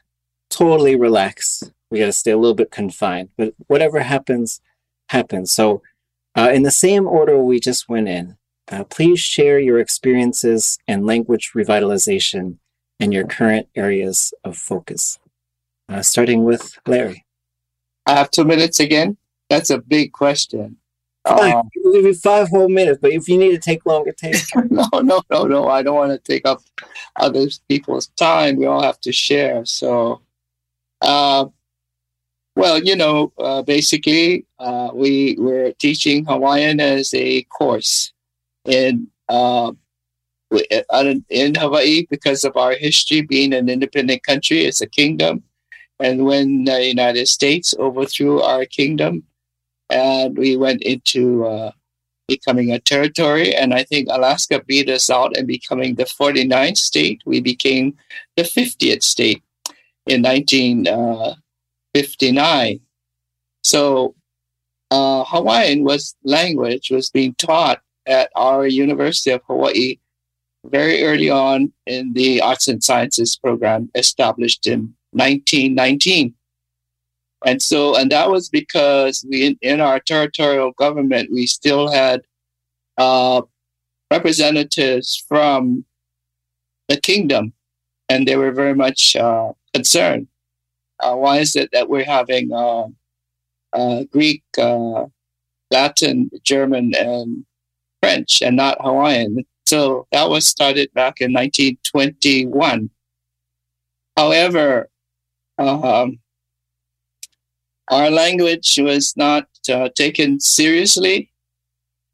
totally 0.51 0.97
relax. 0.97 1.63
We 1.89 2.01
got 2.01 2.07
to 2.07 2.13
stay 2.13 2.33
a 2.33 2.37
little 2.37 2.57
bit 2.57 2.73
confined, 2.73 3.29
but 3.39 3.55
whatever 3.69 4.01
happens, 4.01 4.61
happens. 5.11 5.53
So, 5.53 5.83
uh, 6.37 6.51
in 6.53 6.65
the 6.65 6.73
same 6.73 7.07
order 7.07 7.39
we 7.39 7.61
just 7.61 7.89
went 7.89 8.09
in, 8.09 8.37
uh, 8.73 8.83
please 8.83 9.21
share 9.21 9.61
your 9.61 9.79
experiences 9.79 10.77
and 10.89 11.07
language 11.07 11.53
revitalization 11.55 12.57
and 12.99 13.15
your 13.15 13.25
current 13.25 13.69
areas 13.77 14.35
of 14.43 14.57
focus. 14.57 15.21
Uh, 15.89 16.03
starting 16.03 16.43
with 16.43 16.77
Larry. 16.89 17.25
I 18.05 18.17
have 18.17 18.33
two 18.33 18.45
minutes 18.45 18.81
again. 18.81 19.17
That's 19.49 19.71
a 19.71 19.79
big 19.79 20.11
question. 20.11 20.79
Fine. 21.27 21.55
Um, 21.55 21.71
we'll 21.77 21.95
give 21.95 22.05
you 22.05 22.15
five 22.15 22.49
whole 22.49 22.69
minutes, 22.69 22.99
but 23.01 23.13
if 23.13 23.29
you 23.29 23.39
need 23.39 23.53
to 23.53 23.59
take 23.59 23.87
longer, 23.87 24.13
take. 24.13 24.37
no, 24.71 24.87
no, 24.93 25.23
no, 25.31 25.45
no. 25.45 25.69
I 25.69 25.83
don't 25.83 25.97
want 25.97 26.13
to 26.13 26.19
take 26.19 26.47
up 26.47 26.61
other 27.17 27.47
people's 27.69 28.09
time. 28.09 28.57
We 28.57 28.67
all 28.67 28.83
have 28.83 29.01
to 29.01 29.13
share. 29.13 29.65
So, 29.65 30.21
uh, 31.01 31.47
well, 32.57 32.79
you 32.83 32.95
know, 32.95 33.33
uh, 33.39 33.63
basically, 33.63 34.47
uh, 34.59 34.91
we 34.93 35.37
were 35.39 35.73
teaching 35.79 36.27
Hawaiian 36.27 36.79
as 36.79 37.15
a 37.15 37.43
course 37.45 38.13
in 38.67 39.09
uh, 39.29 39.73
in 41.31 41.55
Hawaii 41.55 42.07
because 42.11 42.45
of 42.45 42.57
our 42.57 42.75
history 42.75 43.23
being 43.23 43.55
an 43.55 43.71
independent 43.71 44.23
country. 44.25 44.65
It's 44.65 44.83
a 44.83 44.87
kingdom, 44.87 45.43
and 45.99 46.27
when 46.27 46.65
the 46.65 46.85
United 46.85 47.29
States 47.29 47.75
overthrew 47.79 48.41
our 48.43 48.67
kingdom, 48.67 49.25
and 49.95 50.37
we 50.37 50.57
went 50.57 50.83
into 50.83 51.47
uh, 51.47 51.71
becoming 52.27 52.73
a 52.73 52.81
territory, 52.81 53.55
and 53.55 53.73
I 53.73 53.85
think 53.85 54.09
Alaska 54.11 54.61
beat 54.67 54.91
us 54.91 55.09
out 55.09 55.37
and 55.37 55.47
becoming 55.47 55.95
the 55.95 56.03
49th 56.05 56.79
state. 56.79 57.23
We 57.25 57.41
became 57.41 57.97
the 58.37 58.43
50th 58.43 59.05
state 59.05 59.45
in 60.07 60.23
1959. 60.23 62.81
So 63.63 64.17
uh, 64.91 65.23
Hawaiian 65.25 65.85
was 65.85 66.17
language 66.25 66.91
was 66.91 67.11
being 67.11 67.35
taught 67.35 67.81
at 68.07 68.31
our 68.35 68.67
University 68.67 69.31
of 69.31 69.43
Hawaii 69.47 69.99
very 70.67 71.05
early 71.05 71.31
on 71.31 71.73
in 71.87 72.15
the 72.15 72.41
arts 72.41 72.67
and 72.69 72.83
sciences 72.83 73.37
program 73.37 73.91
established 73.95 74.67
in 74.67 74.95
1919. 75.13 76.35
And 77.45 77.61
so, 77.61 77.97
and 77.97 78.11
that 78.11 78.31
was 78.31 78.49
because 78.49 79.25
we, 79.29 79.59
in 79.61 79.81
our 79.81 80.01
territorial 80.01 80.73
government, 80.73 81.31
we 81.31 81.47
still 81.47 81.91
had 81.91 82.23
uh, 82.97 83.43
representatives 84.11 85.23
from 85.29 85.85
the 86.89 86.99
kingdom, 86.99 87.53
and 88.09 88.27
they 88.27 88.37
were 88.37 88.53
very 88.53 88.75
much 88.75 89.15
uh, 89.17 89.53
concerned. 89.75 90.29
Uh, 91.01 91.15
why 91.17 91.39
is 91.39 91.55
it 91.55 91.69
that 91.73 91.89
we're 91.89 92.05
having 92.05 92.51
uh, 92.53 92.87
uh, 93.73 94.05
Greek, 94.11 94.43
uh, 94.59 95.07
Latin, 95.71 96.31
German, 96.45 96.95
and 96.95 97.45
French, 98.03 98.41
and 98.41 98.57
not 98.57 98.79
Hawaiian? 98.81 99.45
So 99.67 100.07
that 100.13 100.31
was 100.31 100.47
started 100.47 100.93
back 100.95 101.21
in 101.21 101.33
1921. 101.33 102.91
However, 104.17 104.89
um, 105.59 106.19
our 107.89 108.11
language 108.11 108.79
was 108.81 109.15
not 109.17 109.47
uh, 109.71 109.89
taken 109.95 110.41
seriously 110.41 111.31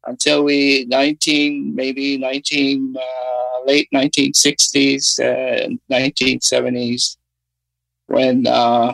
until 0.05 0.43
we 0.43 0.85
19 0.89 1.75
maybe 1.75 2.17
19 2.17 2.95
uh, 2.97 3.63
late 3.65 3.87
1960s 3.93 5.19
and 5.19 5.79
1970s 5.91 7.17
when 8.07 8.47
uh, 8.47 8.93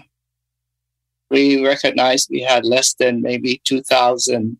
we 1.30 1.66
recognized 1.66 2.30
we 2.30 2.42
had 2.42 2.66
less 2.66 2.94
than 2.94 3.22
maybe 3.22 3.62
2000 3.64 4.58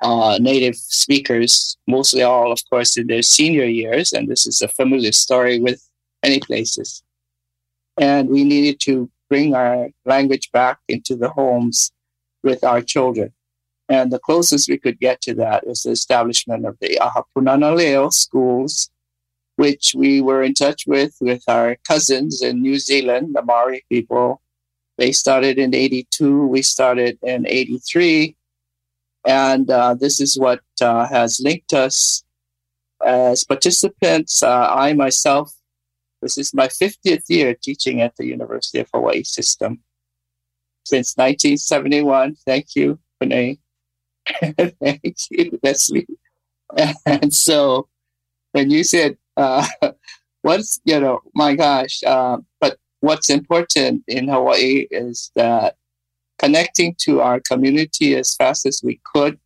uh, 0.00 0.38
native 0.40 0.76
speakers, 0.76 1.76
mostly 1.86 2.22
all, 2.22 2.52
of 2.52 2.60
course, 2.70 2.96
in 2.96 3.06
their 3.08 3.22
senior 3.22 3.64
years. 3.64 4.12
And 4.12 4.28
this 4.28 4.46
is 4.46 4.62
a 4.62 4.68
familiar 4.68 5.12
story 5.12 5.58
with 5.60 5.82
many 6.22 6.40
places. 6.40 7.02
And 8.00 8.28
we 8.28 8.44
needed 8.44 8.80
to 8.82 9.10
bring 9.28 9.54
our 9.54 9.88
language 10.04 10.50
back 10.52 10.78
into 10.88 11.16
the 11.16 11.30
homes 11.30 11.92
with 12.42 12.64
our 12.64 12.80
children. 12.80 13.32
And 13.88 14.12
the 14.12 14.18
closest 14.18 14.68
we 14.68 14.78
could 14.78 15.00
get 15.00 15.20
to 15.22 15.34
that 15.34 15.66
was 15.66 15.82
the 15.82 15.90
establishment 15.90 16.66
of 16.66 16.76
the 16.80 16.98
ʻAha 17.00 17.24
Pūnana 17.34 17.74
Leo 17.74 18.10
schools, 18.10 18.90
which 19.56 19.92
we 19.96 20.20
were 20.20 20.42
in 20.42 20.54
touch 20.54 20.84
with 20.86 21.14
with 21.20 21.42
our 21.48 21.76
cousins 21.86 22.42
in 22.42 22.60
New 22.60 22.78
Zealand, 22.78 23.34
the 23.34 23.42
Maori 23.42 23.84
people. 23.88 24.42
They 24.98 25.12
started 25.12 25.58
in 25.58 25.74
82, 25.74 26.46
we 26.46 26.62
started 26.62 27.18
in 27.22 27.46
83. 27.46 28.36
And 29.26 29.70
uh, 29.70 29.94
this 29.94 30.20
is 30.20 30.38
what 30.38 30.60
uh, 30.80 31.06
has 31.06 31.40
linked 31.40 31.72
us 31.72 32.24
as 33.04 33.44
participants. 33.44 34.42
Uh, 34.42 34.68
I 34.70 34.92
myself, 34.92 35.52
this 36.22 36.38
is 36.38 36.54
my 36.54 36.68
50th 36.68 37.24
year 37.28 37.54
teaching 37.54 38.00
at 38.00 38.16
the 38.16 38.26
University 38.26 38.78
of 38.80 38.88
Hawaii 38.92 39.22
system 39.22 39.80
since 40.84 41.14
1971. 41.16 42.36
Thank 42.46 42.74
you, 42.74 42.98
Renee. 43.20 43.58
Thank 44.40 45.16
you, 45.30 45.58
Leslie. 45.62 46.06
And 47.06 47.32
so 47.32 47.88
when 48.52 48.70
you 48.70 48.84
said, 48.84 49.16
uh, 49.36 49.66
what's, 50.42 50.80
you 50.84 50.98
know, 51.00 51.20
my 51.34 51.54
gosh, 51.54 52.02
uh, 52.04 52.38
but 52.60 52.78
what's 53.00 53.30
important 53.30 54.02
in 54.08 54.28
Hawaii 54.28 54.86
is 54.90 55.30
that 55.36 55.76
connecting 56.38 56.94
to 57.00 57.20
our 57.20 57.40
community 57.40 58.14
as 58.16 58.34
fast 58.34 58.66
as 58.66 58.80
we 58.82 59.00
could 59.04 59.38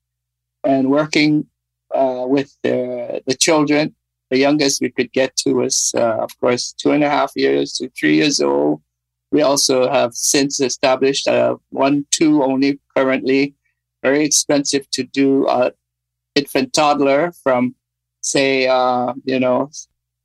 and 0.64 0.90
working 0.90 1.46
uh, 1.94 2.24
with 2.26 2.56
the, 2.62 3.22
the 3.26 3.35
children. 3.35 3.94
The 4.33 4.38
youngest 4.38 4.81
we 4.81 4.88
could 4.88 5.12
get 5.12 5.37
to 5.45 5.53
was, 5.53 5.92
uh, 5.95 6.16
of 6.16 6.40
course, 6.40 6.73
two 6.73 6.92
and 6.92 7.05
a 7.05 7.11
half 7.11 7.33
years 7.37 7.75
to 7.75 7.90
three 7.90 8.14
years 8.14 8.40
old. 8.40 8.81
We 9.31 9.42
also 9.42 9.90
have 9.90 10.14
since 10.14 10.59
established 10.59 11.29
uh, 11.29 11.57
one, 11.68 12.07
two 12.11 12.42
only 12.42 12.81
currently. 12.97 13.55
Very 14.03 14.25
expensive 14.25 14.88
to 14.92 15.05
do 15.05 15.47
uh, 15.49 15.73
infant 16.35 16.73
toddler 16.73 17.33
from, 17.42 17.75
say, 18.23 18.66
uh, 18.68 19.12
you 19.27 19.38
know, 19.38 19.71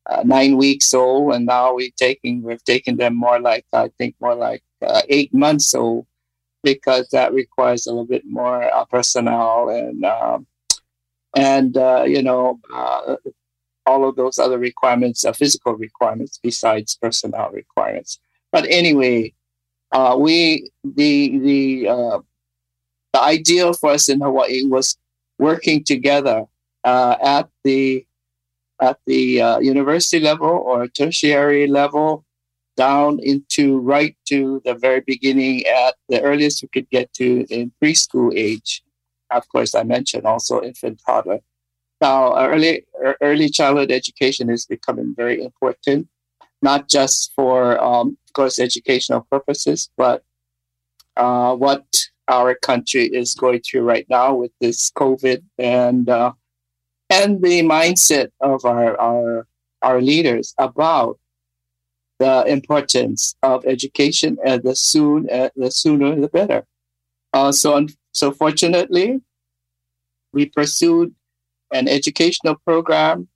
uh, 0.06 0.24
nine 0.24 0.56
weeks 0.56 0.94
old, 0.94 1.34
and 1.34 1.46
now 1.46 1.76
we're 1.76 1.92
taking 1.98 2.42
we've 2.44 2.64
taken 2.64 2.96
them 2.96 3.14
more 3.14 3.42
like 3.42 3.66
I 3.74 3.90
think 3.98 4.16
more 4.22 4.36
like 4.36 4.64
eight 5.10 5.34
months 5.34 5.76
old 5.76 6.08
because 6.64 7.10
that 7.10 7.34
requires 7.34 7.86
a 7.86 7.90
little 7.90 8.06
bit 8.06 8.24
more 8.26 8.72
personnel 8.90 9.68
and 9.68 10.06
um, 10.06 10.48
and 11.36 11.78
uh, 11.78 12.04
you 12.08 12.24
know 12.24 12.60
uh, 12.74 13.16
all 13.88 14.08
of 14.08 14.16
those 14.16 14.38
other 14.38 14.60
requirements, 14.60 15.26
uh, 15.26 15.34
physical 15.34 15.76
requirements 15.76 16.40
besides 16.42 16.98
personnel 17.02 17.50
requirements. 17.52 18.20
But 18.52 18.66
anyway, 18.70 19.34
uh, 19.92 20.16
we 20.20 20.70
the 20.84 21.40
the 21.40 21.88
uh, 21.90 22.20
the 23.14 23.22
ideal 23.22 23.74
for 23.74 23.92
us 23.92 24.10
in 24.10 24.22
Hawaii 24.22 24.66
was 24.66 24.98
working 25.40 25.84
together 25.84 26.46
uh, 26.84 27.16
at 27.22 27.50
the 27.64 28.06
at 28.80 29.00
the 29.08 29.42
uh, 29.42 29.60
university 29.60 30.20
level 30.20 30.50
or 30.50 30.88
tertiary 30.88 31.66
level 31.68 32.26
down 32.76 33.20
into 33.24 33.80
right 33.80 34.16
to 34.28 34.62
the 34.66 34.76
very 34.76 35.02
beginning 35.02 35.66
at 35.66 35.96
the 36.10 36.22
earliest 36.22 36.62
we 36.62 36.68
could 36.68 36.88
get 36.92 37.12
to 37.14 37.44
in 37.50 37.72
preschool 37.82 38.32
age 38.36 38.84
of 39.32 39.48
course, 39.50 39.76
I 39.76 39.84
mentioned 39.84 40.26
also 40.26 40.62
infant 40.62 41.02
toddler. 41.06 41.40
Now, 42.00 42.38
early 42.38 42.86
early 43.22 43.50
childhood 43.50 43.92
education 43.92 44.50
is 44.50 44.66
becoming 44.66 45.16
very 45.16 45.44
important, 45.44 46.08
not 46.62 46.88
just 46.88 47.34
for, 47.36 47.82
um, 47.84 48.18
of 48.28 48.34
course, 48.34 48.60
educational 48.60 49.26
purposes, 49.32 49.90
but 49.98 50.24
uh, 51.16 51.56
what 51.56 51.86
our 52.28 52.56
country 52.56 53.06
is 53.06 53.34
going 53.34 53.62
through 53.62 53.82
right 53.82 54.06
now 54.10 54.36
with 54.36 54.52
this 54.62 54.92
COVID 54.92 55.42
and 55.58 56.10
uh, 56.10 56.34
and 57.10 57.42
the 57.42 57.62
mindset 57.64 58.30
of 58.42 58.64
our 58.66 59.00
our 59.00 59.48
our 59.82 60.02
leaders 60.02 60.54
about 60.58 61.20
the 62.20 62.44
importance 62.46 63.36
of 63.44 63.66
education 63.66 64.38
and 64.46 64.64
the 64.64 64.76
soon 64.76 65.28
uh, 65.32 65.50
the 65.56 65.72
sooner 65.72 66.20
the 66.20 66.28
better. 66.28 66.66
Uh, 67.34 67.52
so 67.52 67.88
so 68.14 68.32
fortunately, 68.32 69.20
we 70.34 70.46
pursued 70.46 71.14
an 71.72 71.88
educational 71.88 72.56
program 72.66 73.28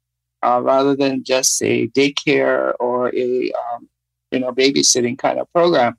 uh, 0.44 0.62
rather 0.64 0.96
than 0.96 1.24
just 1.24 1.62
a 1.62 1.88
daycare 1.90 2.74
or 2.80 3.14
a 3.16 3.52
um, 3.52 3.90
you 4.32 4.40
know 4.40 4.52
babysitting 4.52 5.18
kind 5.18 5.40
of 5.40 5.52
program 5.54 5.98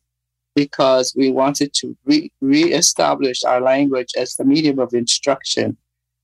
because 0.54 1.14
we 1.16 1.30
wanted 1.30 1.72
to 1.72 1.96
re- 2.04 2.30
reestablish 2.40 3.42
our 3.44 3.60
language 3.60 4.10
as 4.16 4.36
the 4.36 4.44
medium 4.44 4.78
of 4.78 4.92
instruction 4.92 5.76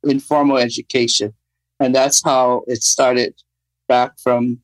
in 0.05 0.21
formal 0.21 0.59
education. 0.59 1.33
And 1.81 1.94
that's 1.94 2.23
how 2.23 2.64
it 2.66 2.83
started 2.83 3.35
back 3.88 4.18
from 4.18 4.61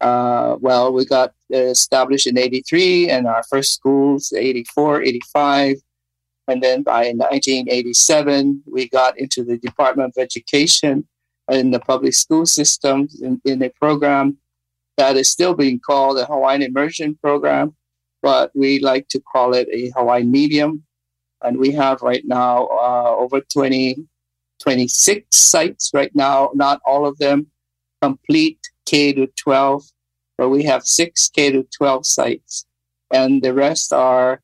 uh, 0.00 0.56
well 0.60 0.92
we 0.92 1.06
got 1.06 1.32
established 1.50 2.26
in 2.26 2.36
83 2.36 3.08
and 3.08 3.26
our 3.26 3.42
first 3.44 3.72
schools 3.72 4.32
84 4.36 5.02
85 5.02 5.76
and 6.48 6.62
then 6.62 6.82
by 6.82 7.12
1987, 7.12 8.62
we 8.66 8.88
got 8.88 9.18
into 9.18 9.42
the 9.42 9.58
Department 9.58 10.12
of 10.16 10.22
Education 10.22 11.06
in 11.50 11.70
the 11.70 11.80
public 11.80 12.14
school 12.14 12.46
system 12.46 13.08
in, 13.20 13.40
in 13.44 13.62
a 13.62 13.70
program 13.70 14.38
that 14.96 15.16
is 15.16 15.30
still 15.30 15.54
being 15.54 15.78
called 15.78 16.16
the 16.16 16.24
Hawaiian 16.24 16.62
Immersion 16.62 17.16
Program, 17.16 17.74
but 18.22 18.50
we 18.54 18.80
like 18.80 19.08
to 19.08 19.20
call 19.20 19.54
it 19.54 19.68
a 19.72 19.90
Hawaiian 19.96 20.30
Medium. 20.30 20.84
And 21.42 21.58
we 21.58 21.70
have 21.72 22.00
right 22.00 22.24
now 22.24 22.66
uh, 22.66 23.14
over 23.16 23.40
20, 23.40 24.06
26 24.60 25.36
sites 25.36 25.90
right 25.92 26.14
now, 26.14 26.50
not 26.54 26.80
all 26.86 27.06
of 27.06 27.18
them 27.18 27.48
complete 28.00 28.60
K 28.86 29.12
to 29.12 29.26
12, 29.36 29.84
but 30.38 30.48
we 30.48 30.62
have 30.64 30.84
six 30.84 31.28
K 31.28 31.50
to 31.52 31.66
12 31.76 32.06
sites. 32.06 32.66
And 33.12 33.42
the 33.42 33.52
rest 33.52 33.92
are 33.92 34.40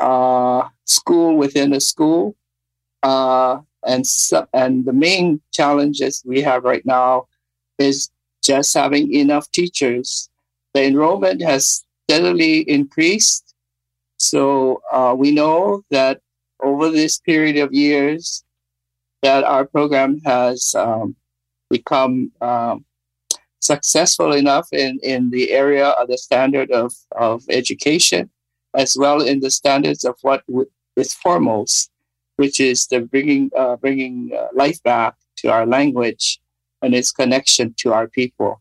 uh, 0.00 0.68
school 0.84 1.36
within 1.36 1.72
a 1.72 1.80
school. 1.80 2.34
Uh, 3.02 3.60
and, 3.86 4.06
so, 4.06 4.46
and 4.52 4.84
the 4.84 4.92
main 4.92 5.40
challenges 5.52 6.22
we 6.26 6.42
have 6.42 6.64
right 6.64 6.84
now 6.84 7.26
is 7.78 8.10
just 8.42 8.74
having 8.74 9.12
enough 9.14 9.50
teachers. 9.52 10.28
The 10.74 10.84
enrollment 10.84 11.42
has 11.42 11.84
steadily 12.08 12.60
increased. 12.68 13.54
So 14.16 14.82
uh, 14.92 15.14
we 15.16 15.30
know 15.32 15.82
that 15.90 16.20
over 16.62 16.90
this 16.90 17.18
period 17.18 17.56
of 17.56 17.72
years, 17.72 18.44
that 19.22 19.44
our 19.44 19.66
program 19.66 20.20
has 20.24 20.74
um, 20.74 21.16
become 21.68 22.32
um, 22.40 22.84
successful 23.60 24.32
enough 24.32 24.68
in, 24.72 24.98
in 25.02 25.30
the 25.30 25.50
area 25.50 25.88
of 25.88 26.08
the 26.08 26.18
standard 26.18 26.70
of, 26.70 26.92
of 27.12 27.44
education 27.48 28.30
as 28.74 28.96
well 28.98 29.20
in 29.20 29.40
the 29.40 29.50
standards 29.50 30.04
of 30.04 30.16
what 30.22 30.44
is 30.96 31.14
foremost, 31.14 31.90
which 32.36 32.60
is 32.60 32.86
the 32.86 33.00
bringing 33.00 33.50
uh, 33.56 33.76
bringing 33.76 34.30
uh, 34.36 34.48
life 34.54 34.82
back 34.82 35.14
to 35.36 35.48
our 35.48 35.66
language 35.66 36.40
and 36.82 36.94
its 36.94 37.12
connection 37.12 37.74
to 37.78 37.92
our 37.92 38.08
people 38.08 38.60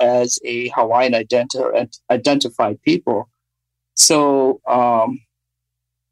as 0.00 0.38
a 0.44 0.68
Hawaiian 0.70 1.12
identi- 1.12 1.98
identified 2.10 2.82
people. 2.82 3.28
So, 3.94 4.60
um, 4.66 5.20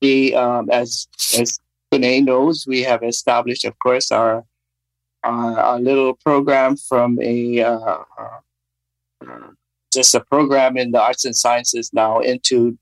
the 0.01 0.35
um, 0.35 0.71
as 0.71 1.09
as 1.39 1.59
Kune 1.91 2.25
knows, 2.25 2.67
we 2.67 2.83
have 2.83 3.03
established, 3.03 3.65
of 3.65 3.79
course, 3.79 4.13
our 4.13 4.45
our, 5.25 5.59
our 5.59 5.81
little 5.81 6.15
program 6.15 6.77
from 6.77 7.19
a 7.21 7.61
uh, 7.61 7.99
uh 9.21 9.49
just 9.93 10.15
a 10.15 10.21
program 10.21 10.77
in 10.77 10.93
the 10.93 11.01
arts 11.01 11.25
and 11.25 11.35
sciences 11.35 11.91
now 11.93 12.21
into 12.21 12.79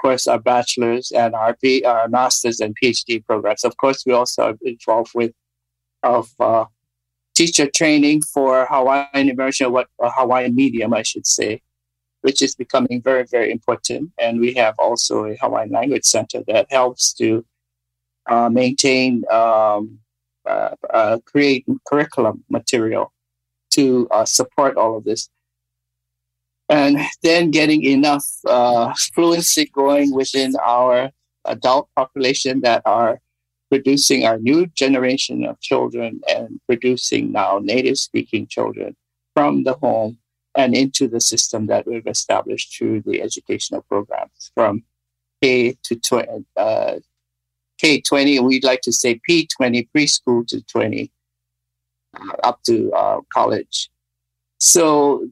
course, 0.00 0.26
our 0.26 0.38
bachelor's 0.38 1.10
and 1.12 1.34
our, 1.34 1.56
our 1.86 2.08
master's 2.08 2.60
and 2.60 2.76
PhD 2.80 3.24
programs. 3.24 3.64
Of 3.64 3.76
course, 3.76 4.04
we 4.06 4.12
also 4.12 4.42
are 4.42 4.58
involved 4.62 5.12
with 5.14 5.32
of 6.02 6.30
uh, 6.40 6.64
teacher 7.34 7.68
training 7.68 8.22
for 8.22 8.66
Hawaiian 8.70 9.28
immersion, 9.28 9.72
what 9.72 9.88
Hawaiian 10.00 10.54
medium, 10.54 10.94
I 10.94 11.02
should 11.02 11.26
say, 11.26 11.60
which 12.22 12.42
is 12.42 12.54
becoming 12.54 13.02
very, 13.02 13.24
very 13.24 13.50
important. 13.50 14.10
And 14.18 14.40
we 14.40 14.54
have 14.54 14.74
also 14.78 15.24
a 15.26 15.36
Hawaiian 15.36 15.70
language 15.70 16.04
center 16.04 16.42
that 16.48 16.66
helps 16.70 17.12
to 17.14 17.44
uh, 18.28 18.48
maintain, 18.48 19.24
um, 19.30 19.98
uh, 20.46 20.74
uh, 20.88 21.18
create 21.26 21.64
curriculum 21.86 22.44
material 22.48 23.12
to 23.72 24.08
uh, 24.10 24.24
support 24.24 24.76
all 24.76 24.96
of 24.96 25.04
this 25.04 25.28
and 26.70 26.98
then 27.22 27.50
getting 27.50 27.82
enough 27.84 28.24
uh, 28.46 28.94
fluency 29.12 29.66
going 29.74 30.14
within 30.14 30.54
our 30.64 31.10
adult 31.44 31.88
population 31.96 32.60
that 32.60 32.80
are 32.86 33.20
producing 33.70 34.24
our 34.24 34.38
new 34.38 34.66
generation 34.66 35.44
of 35.44 35.60
children 35.60 36.20
and 36.28 36.60
producing 36.66 37.32
now 37.32 37.58
native 37.62 37.98
speaking 37.98 38.46
children 38.46 38.96
from 39.34 39.64
the 39.64 39.74
home 39.74 40.16
and 40.56 40.74
into 40.74 41.08
the 41.08 41.20
system 41.20 41.66
that 41.66 41.86
we've 41.86 42.06
established 42.06 42.76
through 42.76 43.02
the 43.02 43.20
educational 43.20 43.82
programs 43.82 44.52
from 44.54 44.82
K 45.42 45.76
to 45.84 45.96
20, 45.96 46.44
uh, 46.56 46.94
K20, 47.82 48.42
we'd 48.42 48.64
like 48.64 48.82
to 48.82 48.92
say 48.92 49.20
P20, 49.28 49.88
preschool 49.96 50.46
to 50.48 50.60
20, 50.62 51.10
uh, 52.14 52.32
up 52.44 52.62
to 52.64 52.92
uh, 52.92 53.20
college. 53.32 53.90
So 54.58 55.28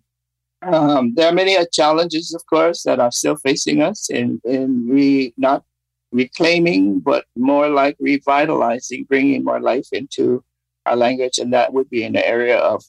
um, 0.62 1.14
there 1.14 1.28
are 1.28 1.34
many 1.34 1.56
challenges, 1.72 2.34
of 2.34 2.44
course, 2.46 2.82
that 2.82 3.00
are 3.00 3.12
still 3.12 3.36
facing 3.36 3.82
us 3.82 4.10
in, 4.10 4.40
in 4.44 4.88
re, 4.88 5.32
not 5.36 5.64
reclaiming, 6.12 7.00
but 7.00 7.24
more 7.36 7.68
like 7.68 7.96
revitalizing, 8.00 9.04
bringing 9.04 9.44
more 9.44 9.60
life 9.60 9.88
into 9.92 10.42
our 10.86 10.96
language. 10.96 11.38
And 11.38 11.52
that 11.52 11.72
would 11.72 11.88
be 11.90 12.04
in 12.04 12.12
the 12.12 12.26
area 12.26 12.58
of 12.58 12.82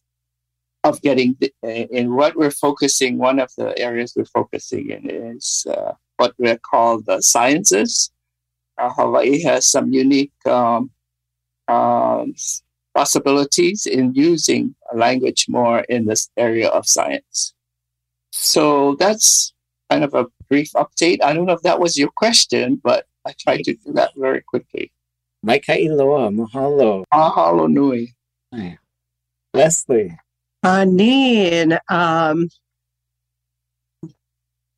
of 0.86 1.01
getting 1.01 1.38
in 1.61 2.15
what 2.15 2.38
we're 2.38 2.51
focusing. 2.51 3.17
One 3.17 3.39
of 3.39 3.51
the 3.57 3.78
areas 3.78 4.13
we're 4.15 4.26
focusing 4.26 4.89
in 4.89 5.09
is 5.09 5.67
uh, 5.70 5.91
what 6.17 6.34
we 6.38 6.55
call 6.57 7.01
the 7.01 7.22
sciences. 7.22 8.11
Uh, 8.78 8.89
Hawaii 8.89 9.41
has 9.43 9.70
some 9.70 9.91
unique 9.91 10.32
um, 10.45 10.89
um, 11.67 12.34
possibilities 12.95 13.86
in 13.86 14.13
using 14.13 14.74
language 14.93 15.47
more 15.49 15.82
in 15.82 16.05
this 16.05 16.30
area 16.38 16.70
of 16.70 16.88
science. 16.88 17.53
So 18.32 18.95
that's 18.95 19.53
kind 19.89 20.03
of 20.03 20.13
a 20.13 20.27
brief 20.49 20.71
update. 20.73 21.23
I 21.23 21.34
don't 21.34 21.45
know 21.45 21.53
if 21.53 21.61
that 21.61 21.80
was 21.80 21.97
your 21.97 22.09
question, 22.15 22.80
but 22.84 23.05
I 23.25 23.34
tried 23.39 23.63
to 23.65 23.73
do 23.73 23.93
that 23.93 24.11
very 24.15 24.41
quickly. 24.41 24.91
Maikaʻi 25.45 25.95
loa, 25.95 26.30
mahalo. 26.30 27.03
Mahalo 27.13 27.69
nui. 27.69 28.15
Leslie. 29.53 30.17
Aniin. 30.65 31.80
Um, 31.89 32.49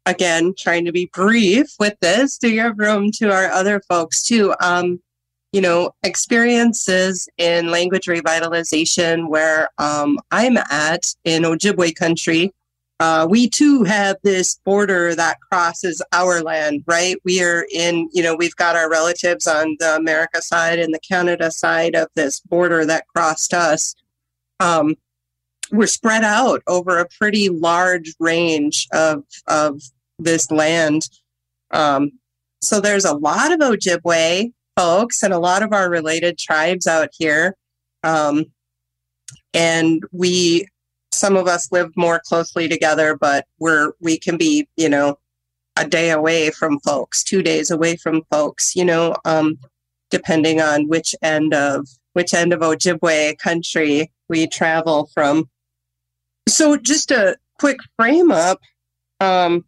again, 0.05 0.53
trying 0.57 0.85
to 0.85 0.91
be 0.91 1.09
brief 1.13 1.67
with 1.79 1.95
this 2.01 2.37
to 2.39 2.49
give 2.49 2.77
room 2.77 3.11
to 3.13 3.31
our 3.31 3.47
other 3.47 3.81
folks 3.89 4.23
too. 4.23 4.53
Um, 4.61 5.01
you 5.51 5.61
know, 5.61 5.91
experiences 6.03 7.27
in 7.37 7.69
language 7.69 8.05
revitalization 8.05 9.29
where 9.29 9.69
um, 9.77 10.17
I'm 10.31 10.57
at 10.57 11.13
in 11.25 11.43
Ojibwe 11.43 11.95
country. 11.95 12.53
Uh, 13.01 13.25
we 13.27 13.49
too 13.49 13.83
have 13.83 14.15
this 14.21 14.59
border 14.63 15.15
that 15.15 15.39
crosses 15.41 16.03
our 16.13 16.43
land, 16.43 16.83
right? 16.85 17.15
We 17.25 17.41
are 17.41 17.65
in, 17.73 18.07
you 18.13 18.21
know, 18.21 18.35
we've 18.35 18.55
got 18.55 18.75
our 18.75 18.91
relatives 18.91 19.47
on 19.47 19.75
the 19.79 19.95
America 19.95 20.39
side 20.39 20.77
and 20.77 20.93
the 20.93 20.99
Canada 20.99 21.49
side 21.49 21.95
of 21.95 22.09
this 22.13 22.41
border 22.41 22.85
that 22.85 23.07
crossed 23.07 23.55
us. 23.55 23.95
Um, 24.59 24.93
we're 25.71 25.87
spread 25.87 26.23
out 26.23 26.61
over 26.67 26.99
a 26.99 27.07
pretty 27.17 27.49
large 27.49 28.13
range 28.19 28.87
of 28.93 29.23
of 29.47 29.81
this 30.19 30.51
land. 30.51 31.09
Um, 31.71 32.11
so 32.61 32.79
there's 32.79 33.05
a 33.05 33.15
lot 33.15 33.51
of 33.51 33.61
Ojibwe 33.61 34.53
folks 34.77 35.23
and 35.23 35.33
a 35.33 35.39
lot 35.39 35.63
of 35.63 35.73
our 35.73 35.89
related 35.89 36.37
tribes 36.37 36.85
out 36.85 37.09
here. 37.17 37.55
Um, 38.03 38.45
and 39.55 40.03
we, 40.11 40.67
some 41.21 41.37
of 41.37 41.47
us 41.47 41.71
live 41.71 41.95
more 41.95 42.19
closely 42.19 42.67
together, 42.67 43.15
but 43.15 43.45
we're, 43.59 43.91
we 43.99 44.17
can 44.17 44.37
be, 44.37 44.67
you 44.75 44.89
know, 44.89 45.19
a 45.77 45.87
day 45.87 46.09
away 46.09 46.49
from 46.49 46.79
folks, 46.79 47.23
two 47.23 47.43
days 47.43 47.69
away 47.69 47.95
from 47.95 48.23
folks, 48.31 48.75
you 48.75 48.83
know, 48.83 49.15
um, 49.23 49.59
depending 50.09 50.59
on 50.59 50.87
which 50.87 51.13
end 51.21 51.53
of, 51.53 51.87
which 52.13 52.33
end 52.33 52.51
of 52.53 52.61
Ojibwe 52.61 53.37
country 53.37 54.11
we 54.29 54.47
travel 54.47 55.11
from. 55.13 55.47
So 56.49 56.75
just 56.75 57.11
a 57.11 57.37
quick 57.59 57.77
frame 57.95 58.31
up. 58.31 58.59
Um, 59.19 59.63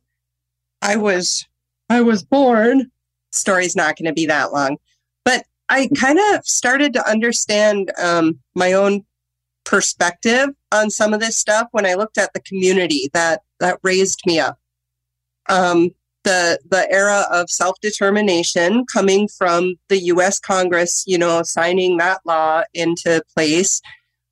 I 0.81 0.95
was 0.95 1.45
I 1.87 2.01
was 2.01 2.23
born. 2.23 2.89
Story's 3.31 3.75
not 3.75 3.95
going 3.95 4.07
to 4.07 4.13
be 4.13 4.25
that 4.25 4.51
long, 4.51 4.77
but 5.23 5.45
I 5.69 5.87
kind 5.95 6.19
of 6.33 6.45
started 6.47 6.93
to 6.93 7.07
understand 7.07 7.91
um, 8.01 8.39
my 8.55 8.73
own 8.73 9.05
perspective 9.63 10.49
on 10.73 10.89
some 10.89 11.13
of 11.13 11.19
this 11.19 11.37
stuff 11.37 11.67
when 11.71 11.85
I 11.85 11.93
looked 11.93 12.17
at 12.17 12.33
the 12.33 12.41
community 12.41 13.09
that 13.13 13.41
that 13.59 13.79
raised 13.83 14.21
me 14.25 14.39
up. 14.39 14.57
Um, 15.47 15.91
the 16.23 16.59
the 16.69 16.89
era 16.91 17.25
of 17.31 17.49
self 17.49 17.79
determination 17.81 18.85
coming 18.91 19.27
from 19.27 19.75
the 19.89 19.99
U.S. 20.13 20.39
Congress, 20.39 21.03
you 21.05 21.17
know, 21.17 21.43
signing 21.43 21.97
that 21.97 22.21
law 22.25 22.63
into 22.73 23.21
place 23.35 23.81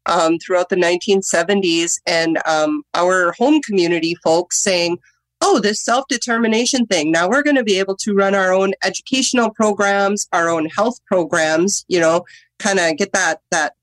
um, 0.05 0.39
throughout 0.39 0.69
the 0.69 0.75
1970s, 0.75 1.99
and 2.05 2.39
um, 2.47 2.83
our 2.93 3.33
home 3.33 3.61
community 3.61 4.15
folks 4.23 4.59
saying, 4.59 4.97
oh, 5.41 5.59
this 5.59 5.83
self 5.83 6.05
determination 6.07 6.85
thing. 6.85 7.11
Now 7.11 7.29
we're 7.29 7.43
going 7.43 7.55
to 7.55 7.63
be 7.63 7.79
able 7.79 7.97
to 7.97 8.13
run 8.13 8.35
our 8.35 8.53
own 8.53 8.73
educational 8.83 9.51
programs, 9.51 10.27
our 10.31 10.49
own 10.49 10.67
health 10.67 11.03
programs, 11.05 11.85
you 11.87 11.99
know, 11.99 12.23
kind 12.59 12.79
of 12.79 12.97
get 12.97 13.11
that, 13.13 13.41
that 13.51 13.73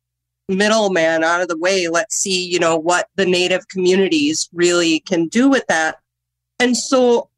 middleman 0.48 1.22
out 1.24 1.40
of 1.40 1.48
the 1.48 1.58
way. 1.58 1.88
Let's 1.88 2.16
see, 2.16 2.46
you 2.46 2.58
know, 2.58 2.76
what 2.76 3.08
the 3.16 3.26
native 3.26 3.68
communities 3.68 4.48
really 4.52 5.00
can 5.00 5.28
do 5.28 5.48
with 5.48 5.66
that. 5.68 5.98
And 6.58 6.76
so 6.76 7.28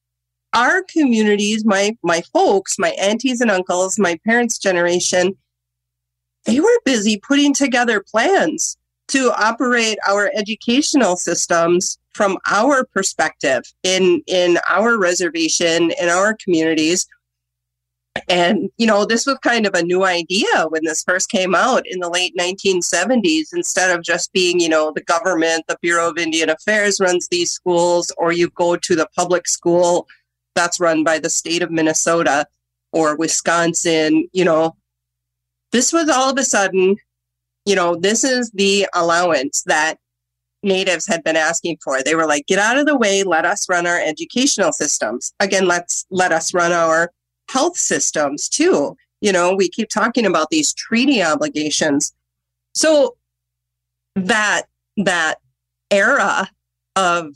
our 0.53 0.83
communities, 0.83 1.65
my, 1.65 1.97
my 2.03 2.23
folks, 2.33 2.79
my 2.79 2.91
aunties 2.91 3.41
and 3.41 3.51
uncles, 3.51 3.99
my 3.99 4.19
parents' 4.25 4.59
generation, 4.59 5.37
they 6.45 6.61
were 6.61 6.81
busy 6.85 7.19
putting 7.19 7.53
together 7.53 8.03
plans 8.03 8.77
to 9.09 9.33
operate 9.37 9.99
our 10.09 10.31
educational 10.35 11.17
systems 11.17 11.99
from 12.15 12.39
our 12.51 12.85
perspective 12.85 13.63
in 13.83 14.23
in 14.27 14.59
our 14.69 14.99
reservation 14.99 15.93
in 16.01 16.09
our 16.09 16.35
communities 16.35 17.07
and 18.29 18.71
you 18.77 18.87
know 18.87 19.05
this 19.05 19.25
was 19.25 19.39
kind 19.39 19.67
of 19.67 19.75
a 19.75 19.83
new 19.83 20.05
idea 20.05 20.67
when 20.69 20.85
this 20.85 21.03
first 21.05 21.31
came 21.31 21.55
out 21.55 21.83
in 21.87 22.01
the 22.01 22.09
late 22.09 22.35
1970s 22.39 23.47
instead 23.53 23.97
of 23.97 24.03
just 24.03 24.33
being 24.33 24.59
you 24.59 24.69
know 24.69 24.93
the 24.95 25.03
government 25.03 25.65
the 25.69 25.79
bureau 25.81 26.11
of 26.11 26.19
indian 26.19 26.51
affairs 26.51 26.99
runs 27.01 27.29
these 27.29 27.51
schools 27.51 28.13
or 28.19 28.33
you 28.33 28.49
go 28.51 28.77
to 28.77 28.97
the 28.97 29.09
public 29.15 29.47
school 29.47 30.09
that's 30.55 30.81
run 30.81 31.05
by 31.05 31.19
the 31.19 31.31
state 31.31 31.63
of 31.63 31.71
minnesota 31.71 32.45
or 32.93 33.17
wisconsin 33.17 34.29
you 34.33 34.45
know 34.45 34.75
this 35.71 35.93
was 35.93 36.09
all 36.09 36.31
of 36.31 36.39
a 36.39 36.45
sudden 36.45 36.97
you 37.65 37.77
know 37.77 37.95
this 37.95 38.25
is 38.25 38.51
the 38.53 38.87
allowance 38.95 39.63
that 39.67 39.99
natives 40.63 41.07
had 41.07 41.25
been 41.25 41.37
asking 41.37 41.79
for. 41.83 42.03
They 42.03 42.15
were 42.15 42.27
like, 42.27 42.47
get 42.47 42.59
out 42.59 42.77
of 42.77 42.85
the 42.85 42.95
way, 42.95 43.23
let 43.23 43.47
us 43.47 43.67
run 43.67 43.87
our 43.87 43.99
educational 43.99 44.73
systems. 44.73 45.33
Again, 45.41 45.67
let's 45.67 46.05
let 46.11 46.33
us 46.33 46.53
run 46.53 46.71
our 46.71 47.11
health 47.51 47.77
systems 47.77 48.49
too. 48.49 48.97
You 49.21 49.33
know, 49.33 49.55
we 49.55 49.69
keep 49.69 49.89
talking 49.89 50.25
about 50.25 50.49
these 50.51 50.73
treaty 50.73 51.23
obligations. 51.23 52.15
So 52.75 53.17
that 54.17 54.63
that 54.97 55.37
era 55.91 56.49
of 56.97 57.35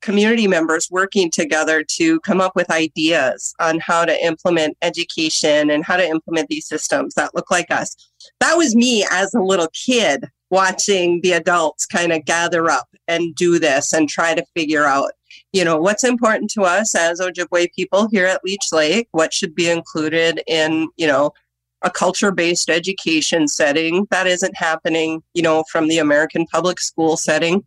community 0.00 0.48
members 0.48 0.88
working 0.90 1.30
together 1.30 1.84
to 1.84 2.18
come 2.20 2.40
up 2.40 2.56
with 2.56 2.70
ideas 2.70 3.54
on 3.60 3.78
how 3.78 4.04
to 4.04 4.24
implement 4.24 4.76
education 4.82 5.70
and 5.70 5.84
how 5.84 5.96
to 5.96 6.06
implement 6.06 6.48
these 6.48 6.66
systems 6.66 7.14
that 7.14 7.34
look 7.34 7.50
like 7.50 7.70
us. 7.70 7.94
That 8.40 8.56
was 8.56 8.74
me 8.74 9.06
as 9.10 9.32
a 9.32 9.40
little 9.40 9.68
kid 9.72 10.26
watching 10.50 11.20
the 11.22 11.32
adults 11.32 11.86
kind 11.86 12.12
of 12.12 12.24
gather 12.24 12.68
up 12.68 12.88
and 13.08 13.34
do 13.34 13.58
this 13.58 13.92
and 13.92 14.08
try 14.08 14.34
to 14.34 14.44
figure 14.54 14.84
out, 14.84 15.12
you 15.52 15.64
know, 15.64 15.78
what's 15.78 16.04
important 16.04 16.50
to 16.52 16.62
us 16.62 16.94
as 16.94 17.20
Ojibwe 17.20 17.72
people 17.74 18.08
here 18.08 18.26
at 18.26 18.42
Leech 18.44 18.72
Lake, 18.72 19.08
what 19.12 19.34
should 19.34 19.54
be 19.54 19.68
included 19.68 20.42
in, 20.46 20.88
you 20.96 21.06
know, 21.06 21.32
a 21.82 21.90
culture 21.90 22.32
based 22.32 22.70
education 22.70 23.48
setting 23.48 24.06
that 24.10 24.26
isn't 24.26 24.56
happening, 24.56 25.22
you 25.34 25.42
know, 25.42 25.64
from 25.70 25.88
the 25.88 25.98
American 25.98 26.46
public 26.46 26.80
school 26.80 27.16
setting. 27.16 27.64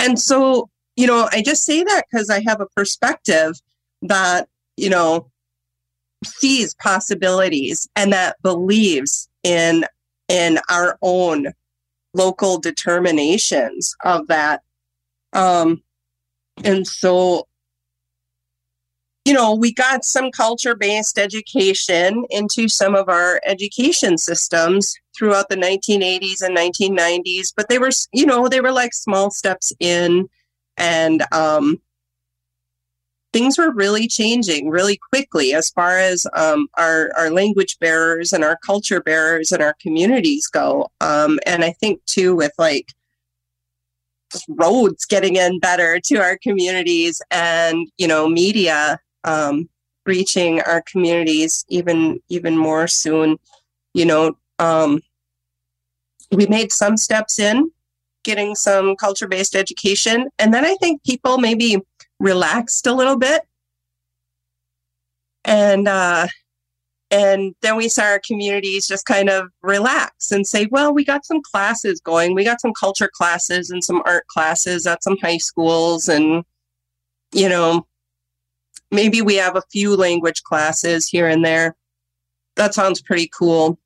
And 0.00 0.18
so, 0.18 0.70
you 0.96 1.06
know, 1.06 1.28
I 1.30 1.42
just 1.42 1.64
say 1.64 1.84
that 1.84 2.04
because 2.10 2.30
I 2.30 2.42
have 2.46 2.60
a 2.60 2.66
perspective 2.74 3.60
that, 4.02 4.48
you 4.76 4.90
know, 4.90 5.30
sees 6.24 6.74
possibilities 6.74 7.88
and 7.94 8.12
that 8.12 8.36
believes 8.42 9.28
in 9.44 9.84
in 10.28 10.58
our 10.68 10.98
own 11.02 11.52
local 12.14 12.58
determinations 12.58 13.94
of 14.04 14.26
that. 14.28 14.62
Um, 15.32 15.82
and 16.64 16.86
so, 16.86 17.46
you 19.24 19.32
know, 19.32 19.54
we 19.54 19.72
got 19.72 20.04
some 20.04 20.30
culture 20.30 20.74
based 20.74 21.18
education 21.18 22.24
into 22.30 22.68
some 22.68 22.94
of 22.94 23.08
our 23.08 23.40
education 23.44 24.18
systems 24.18 24.94
throughout 25.16 25.48
the 25.48 25.56
1980s 25.56 26.42
and 26.42 26.56
1990s, 26.56 27.52
but 27.56 27.68
they 27.68 27.78
were, 27.78 27.90
you 28.12 28.24
know, 28.24 28.48
they 28.48 28.60
were 28.60 28.72
like 28.72 28.94
small 28.94 29.30
steps 29.30 29.72
in. 29.80 30.28
And 30.76 31.24
um, 31.32 31.80
things 33.32 33.58
were 33.58 33.72
really 33.72 34.06
changing 34.06 34.70
really 34.70 34.98
quickly 35.10 35.52
as 35.52 35.70
far 35.70 35.98
as 35.98 36.26
um, 36.34 36.68
our, 36.78 37.10
our 37.16 37.30
language 37.30 37.78
bearers 37.78 38.32
and 38.32 38.44
our 38.44 38.56
culture 38.64 39.00
bearers 39.00 39.52
and 39.52 39.62
our 39.62 39.74
communities 39.80 40.46
go. 40.46 40.88
Um, 41.00 41.38
and 41.46 41.64
I 41.64 41.72
think 41.72 42.04
too, 42.06 42.34
with 42.36 42.52
like 42.58 42.92
roads 44.48 45.04
getting 45.04 45.36
in 45.36 45.58
better 45.58 46.00
to 46.00 46.16
our 46.16 46.38
communities 46.38 47.20
and, 47.30 47.88
you 47.98 48.06
know, 48.06 48.28
media 48.28 49.00
um, 49.24 49.68
reaching 50.06 50.60
our 50.62 50.82
communities 50.82 51.64
even 51.68 52.20
even 52.28 52.56
more 52.56 52.88
soon. 52.88 53.38
You 53.94 54.06
know, 54.06 54.36
um, 54.58 55.00
we 56.30 56.46
made 56.46 56.72
some 56.72 56.96
steps 56.96 57.38
in 57.38 57.70
getting 58.24 58.54
some 58.54 58.96
culture 58.96 59.28
based 59.28 59.54
education, 59.54 60.28
and 60.38 60.52
then 60.52 60.64
I 60.64 60.74
think 60.76 61.04
people 61.04 61.38
maybe 61.38 61.78
relaxed 62.20 62.86
a 62.86 62.94
little 62.94 63.16
bit, 63.16 63.42
and 65.44 65.88
uh, 65.88 66.26
and 67.10 67.54
then 67.62 67.76
we 67.76 67.88
saw 67.88 68.02
our 68.02 68.20
communities 68.20 68.86
just 68.86 69.06
kind 69.06 69.30
of 69.30 69.48
relax 69.62 70.30
and 70.30 70.46
say, 70.46 70.66
well, 70.70 70.92
we 70.92 71.04
got 71.04 71.24
some 71.24 71.40
classes 71.42 72.00
going. 72.00 72.34
We 72.34 72.44
got 72.44 72.60
some 72.60 72.74
culture 72.78 73.10
classes 73.12 73.70
and 73.70 73.82
some 73.82 74.02
art 74.04 74.26
classes 74.26 74.86
at 74.86 75.02
some 75.02 75.16
high 75.22 75.38
schools. 75.38 76.08
And, 76.08 76.44
you 77.32 77.48
know, 77.48 77.86
maybe 78.90 79.22
we 79.22 79.36
have 79.36 79.56
a 79.56 79.62
few 79.72 79.96
language 79.96 80.42
classes 80.42 81.08
here 81.08 81.26
and 81.26 81.42
there. 81.42 81.76
That 82.56 82.74
sounds 82.74 83.00
pretty 83.00 83.28
cool. 83.28 83.78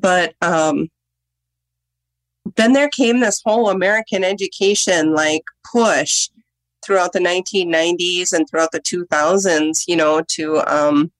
But 0.00 0.34
um, 0.42 0.88
then 2.56 2.72
there 2.72 2.88
came 2.88 3.20
this 3.20 3.40
whole 3.44 3.70
American 3.70 4.24
education 4.24 5.14
like 5.14 5.44
push 5.72 6.28
throughout 6.84 7.12
the 7.12 7.20
1990s 7.20 8.32
and 8.32 8.48
throughout 8.48 8.72
the 8.72 8.80
2000s, 8.80 9.84
you 9.86 9.94
know, 9.94 10.22
to, 10.30 10.58
um, 10.66 11.12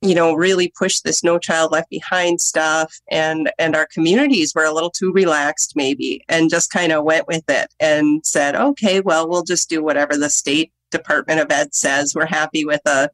you 0.00 0.14
know, 0.14 0.34
really 0.34 0.72
push 0.78 1.00
this 1.00 1.24
no 1.24 1.38
child 1.38 1.72
left 1.72 1.90
behind 1.90 2.40
stuff. 2.40 2.94
And, 3.10 3.50
and 3.58 3.74
our 3.74 3.86
communities 3.86 4.54
were 4.54 4.64
a 4.64 4.72
little 4.72 4.90
too 4.90 5.12
relaxed 5.12 5.74
maybe 5.74 6.24
and 6.28 6.50
just 6.50 6.70
kind 6.70 6.92
of 6.92 7.04
went 7.04 7.26
with 7.26 7.44
it 7.48 7.72
and 7.80 8.24
said, 8.24 8.54
okay, 8.54 9.00
well, 9.00 9.28
we'll 9.28 9.42
just 9.42 9.68
do 9.68 9.82
whatever 9.82 10.16
the 10.16 10.30
state 10.30 10.72
Department 10.90 11.40
of 11.40 11.50
Ed 11.50 11.74
says. 11.74 12.14
We're 12.14 12.26
happy 12.26 12.64
with 12.64 12.80
a 12.86 13.10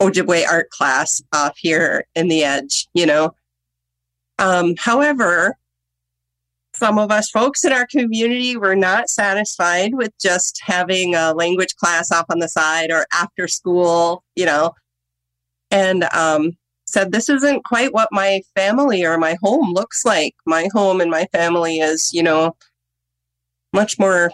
Ojibwe 0.00 0.46
art 0.46 0.70
class 0.70 1.22
off 1.32 1.56
here 1.56 2.04
in 2.14 2.28
the 2.28 2.42
edge, 2.44 2.88
you 2.94 3.06
know. 3.06 3.34
Um, 4.38 4.74
however, 4.78 5.56
some 6.74 6.98
of 6.98 7.12
us 7.12 7.30
folks 7.30 7.64
in 7.64 7.72
our 7.72 7.86
community 7.86 8.56
were 8.56 8.74
not 8.74 9.08
satisfied 9.08 9.94
with 9.94 10.12
just 10.20 10.60
having 10.64 11.14
a 11.14 11.32
language 11.32 11.76
class 11.76 12.10
off 12.10 12.26
on 12.30 12.40
the 12.40 12.48
side 12.48 12.90
or 12.90 13.06
after 13.12 13.46
school, 13.46 14.24
you 14.34 14.44
know, 14.44 14.72
and 15.74 16.04
um, 16.14 16.56
said, 16.86 17.12
This 17.12 17.28
isn't 17.28 17.64
quite 17.64 17.92
what 17.92 18.08
my 18.12 18.40
family 18.54 19.04
or 19.04 19.18
my 19.18 19.36
home 19.42 19.72
looks 19.74 20.04
like. 20.04 20.34
My 20.46 20.68
home 20.72 21.00
and 21.00 21.10
my 21.10 21.26
family 21.32 21.80
is, 21.80 22.14
you 22.14 22.22
know, 22.22 22.56
much 23.74 23.98
more 23.98 24.30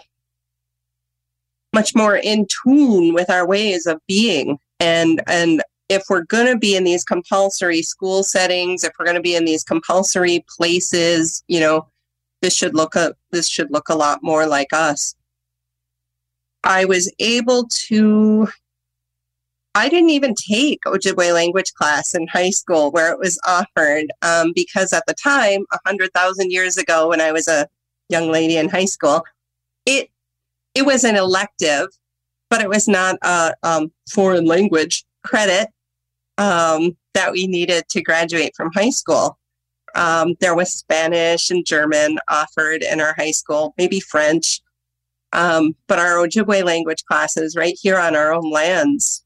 much 1.73 1.95
more 1.95 2.17
in 2.17 2.45
tune 2.63 3.13
with 3.13 3.29
our 3.29 3.47
ways 3.47 3.85
of 3.85 3.99
being 4.07 4.57
and 4.79 5.21
and 5.25 5.63
if 5.89 6.03
we're 6.09 6.23
going 6.25 6.45
to 6.45 6.57
be 6.57 6.75
in 6.75 6.83
these 6.83 7.03
compulsory 7.03 7.81
school 7.81 8.23
settings 8.23 8.83
if 8.83 8.91
we're 8.99 9.05
going 9.05 9.15
to 9.15 9.21
be 9.21 9.35
in 9.35 9.45
these 9.45 9.63
compulsory 9.63 10.43
places 10.57 11.43
you 11.47 11.61
know 11.61 11.87
this 12.41 12.53
should 12.53 12.75
look 12.75 12.95
a 12.95 13.15
this 13.31 13.47
should 13.47 13.71
look 13.71 13.87
a 13.87 13.95
lot 13.95 14.19
more 14.21 14.45
like 14.45 14.73
us 14.73 15.15
i 16.65 16.83
was 16.83 17.09
able 17.19 17.65
to 17.69 18.47
i 19.75 19.89
didn't 19.89 20.09
even 20.09 20.33
take 20.35 20.79
ojibwe 20.85 21.33
language 21.33 21.73
class 21.73 22.13
in 22.13 22.27
high 22.27 22.49
school 22.49 22.91
where 22.91 23.11
it 23.11 23.19
was 23.19 23.39
offered 23.47 24.05
um, 24.21 24.51
because 24.55 24.93
at 24.93 25.03
the 25.07 25.13
time 25.13 25.65
100000 25.85 26.51
years 26.51 26.77
ago 26.77 27.09
when 27.09 27.21
i 27.21 27.31
was 27.31 27.47
a 27.47 27.67
young 28.09 28.29
lady 28.31 28.57
in 28.57 28.69
high 28.69 28.85
school 28.85 29.23
it 29.85 30.09
it 30.73 30.85
was 30.85 31.03
an 31.03 31.15
elective, 31.15 31.87
but 32.49 32.61
it 32.61 32.69
was 32.69 32.87
not 32.87 33.17
a 33.21 33.53
um, 33.63 33.91
foreign 34.09 34.45
language 34.45 35.05
credit 35.23 35.69
um, 36.37 36.97
that 37.13 37.31
we 37.31 37.47
needed 37.47 37.87
to 37.89 38.01
graduate 38.01 38.53
from 38.55 38.71
high 38.73 38.89
school. 38.89 39.37
Um, 39.95 40.35
there 40.39 40.55
was 40.55 40.71
Spanish 40.71 41.51
and 41.51 41.65
German 41.65 42.17
offered 42.29 42.83
in 42.83 43.01
our 43.01 43.13
high 43.17 43.31
school, 43.31 43.73
maybe 43.77 43.99
French. 43.99 44.61
Um, 45.33 45.75
but 45.87 45.99
our 45.99 46.15
Ojibwe 46.15 46.63
language 46.63 47.03
classes 47.05 47.55
right 47.55 47.77
here 47.81 47.97
on 47.97 48.15
our 48.15 48.33
own 48.33 48.49
lands 48.49 49.23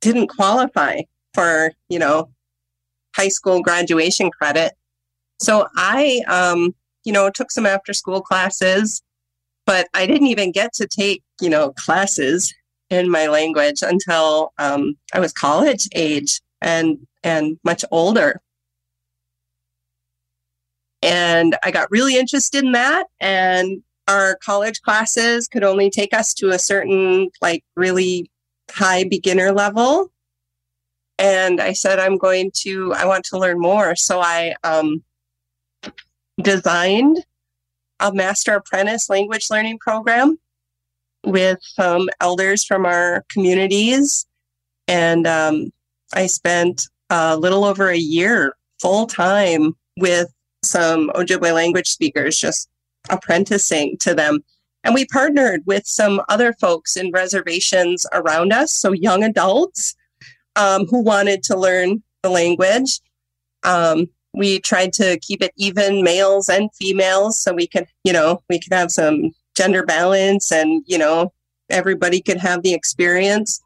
didn't 0.00 0.28
qualify 0.28 1.00
for, 1.34 1.72
you 1.88 1.98
know, 1.98 2.30
high 3.16 3.28
school 3.28 3.62
graduation 3.62 4.30
credit. 4.30 4.72
So 5.40 5.66
I, 5.76 6.22
um, 6.28 6.74
you 7.04 7.12
know, 7.12 7.30
took 7.30 7.50
some 7.50 7.66
after 7.66 7.92
school 7.92 8.20
classes 8.20 9.02
but 9.68 9.86
I 9.92 10.06
didn't 10.06 10.28
even 10.28 10.50
get 10.50 10.72
to 10.76 10.86
take, 10.86 11.22
you 11.42 11.50
know, 11.50 11.72
classes 11.72 12.54
in 12.88 13.10
my 13.10 13.26
language 13.26 13.82
until 13.82 14.54
um, 14.56 14.96
I 15.12 15.20
was 15.20 15.30
college 15.34 15.86
age 15.94 16.40
and 16.62 17.06
and 17.22 17.58
much 17.64 17.84
older. 17.90 18.40
And 21.02 21.54
I 21.62 21.70
got 21.70 21.90
really 21.90 22.16
interested 22.16 22.64
in 22.64 22.72
that. 22.72 23.08
And 23.20 23.82
our 24.08 24.38
college 24.42 24.80
classes 24.80 25.48
could 25.48 25.64
only 25.64 25.90
take 25.90 26.14
us 26.14 26.32
to 26.34 26.48
a 26.48 26.58
certain, 26.58 27.28
like, 27.42 27.62
really 27.76 28.30
high 28.70 29.04
beginner 29.04 29.52
level. 29.52 30.12
And 31.18 31.60
I 31.60 31.72
said, 31.72 31.98
I'm 31.98 32.16
going 32.16 32.52
to, 32.58 32.92
I 32.94 33.04
want 33.04 33.24
to 33.26 33.38
learn 33.38 33.58
more. 33.58 33.96
So 33.96 34.20
I 34.20 34.54
um, 34.62 35.02
designed 36.40 37.24
a 38.00 38.12
master 38.12 38.54
apprentice 38.54 39.10
language 39.10 39.50
learning 39.50 39.78
program 39.78 40.38
with 41.24 41.58
some 41.62 42.08
elders 42.20 42.64
from 42.64 42.86
our 42.86 43.24
communities. 43.28 44.26
And 44.86 45.26
um, 45.26 45.72
I 46.14 46.26
spent 46.26 46.88
a 47.10 47.36
little 47.36 47.64
over 47.64 47.88
a 47.88 47.98
year 47.98 48.54
full 48.80 49.06
time 49.06 49.76
with 49.98 50.32
some 50.64 51.10
Ojibwe 51.14 51.52
language 51.52 51.88
speakers, 51.88 52.38
just 52.38 52.68
apprenticing 53.10 53.96
to 53.98 54.14
them. 54.14 54.44
And 54.88 54.94
we 54.94 55.04
partnered 55.04 55.66
with 55.66 55.86
some 55.86 56.22
other 56.30 56.54
folks 56.54 56.96
in 56.96 57.10
reservations 57.12 58.06
around 58.10 58.54
us, 58.54 58.72
so 58.72 58.92
young 58.92 59.22
adults 59.22 59.94
um, 60.56 60.86
who 60.86 61.02
wanted 61.02 61.42
to 61.42 61.58
learn 61.58 62.02
the 62.22 62.30
language. 62.30 62.98
Um, 63.64 64.08
we 64.32 64.60
tried 64.60 64.94
to 64.94 65.18
keep 65.20 65.42
it 65.42 65.52
even 65.58 66.02
males 66.02 66.48
and 66.48 66.70
females 66.74 67.38
so 67.38 67.52
we 67.52 67.66
could 67.66 67.86
you 68.02 68.14
know 68.14 68.42
we 68.48 68.58
could 68.58 68.72
have 68.72 68.90
some 68.90 69.32
gender 69.54 69.84
balance 69.84 70.50
and 70.50 70.82
you 70.86 70.96
know 70.96 71.34
everybody 71.68 72.22
could 72.22 72.38
have 72.38 72.62
the 72.62 72.72
experience 72.72 73.60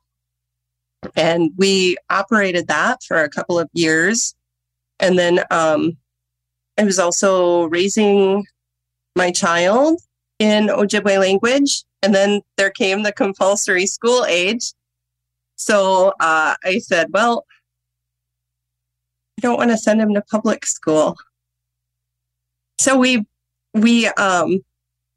and 1.14 1.52
we 1.56 1.96
operated 2.10 2.66
that 2.66 3.00
for 3.06 3.18
a 3.18 3.28
couple 3.28 3.60
of 3.60 3.68
years 3.74 4.34
and 4.98 5.18
then 5.18 5.40
um, 5.52 5.96
i 6.78 6.84
was 6.84 6.98
also 6.98 7.64
raising 7.66 8.44
my 9.14 9.30
child 9.30 10.00
in 10.42 10.68
ojibwe 10.68 11.18
language 11.18 11.84
and 12.02 12.14
then 12.14 12.40
there 12.56 12.70
came 12.70 13.02
the 13.02 13.12
compulsory 13.12 13.86
school 13.86 14.24
age 14.26 14.72
so 15.56 16.12
uh, 16.20 16.54
i 16.64 16.78
said 16.78 17.06
well 17.12 17.44
I 19.38 19.40
don't 19.42 19.58
want 19.58 19.70
to 19.70 19.76
send 19.76 20.00
him 20.00 20.14
to 20.14 20.22
public 20.22 20.66
school. 20.66 21.16
So 22.80 22.96
we 22.98 23.26
we 23.74 24.06
um, 24.08 24.60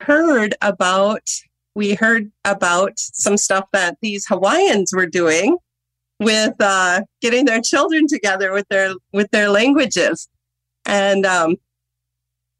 heard 0.01 0.55
about 0.61 1.29
we 1.75 1.93
heard 1.93 2.31
about 2.45 2.93
some 2.97 3.37
stuff 3.37 3.65
that 3.73 3.97
these 4.01 4.25
Hawaiians 4.27 4.93
were 4.93 5.05
doing 5.07 5.57
with 6.19 6.55
uh, 6.59 7.01
getting 7.21 7.45
their 7.45 7.61
children 7.61 8.07
together 8.07 8.53
with 8.53 8.67
their 8.69 8.93
with 9.13 9.29
their 9.31 9.49
languages, 9.49 10.27
and 10.85 11.25
um, 11.25 11.57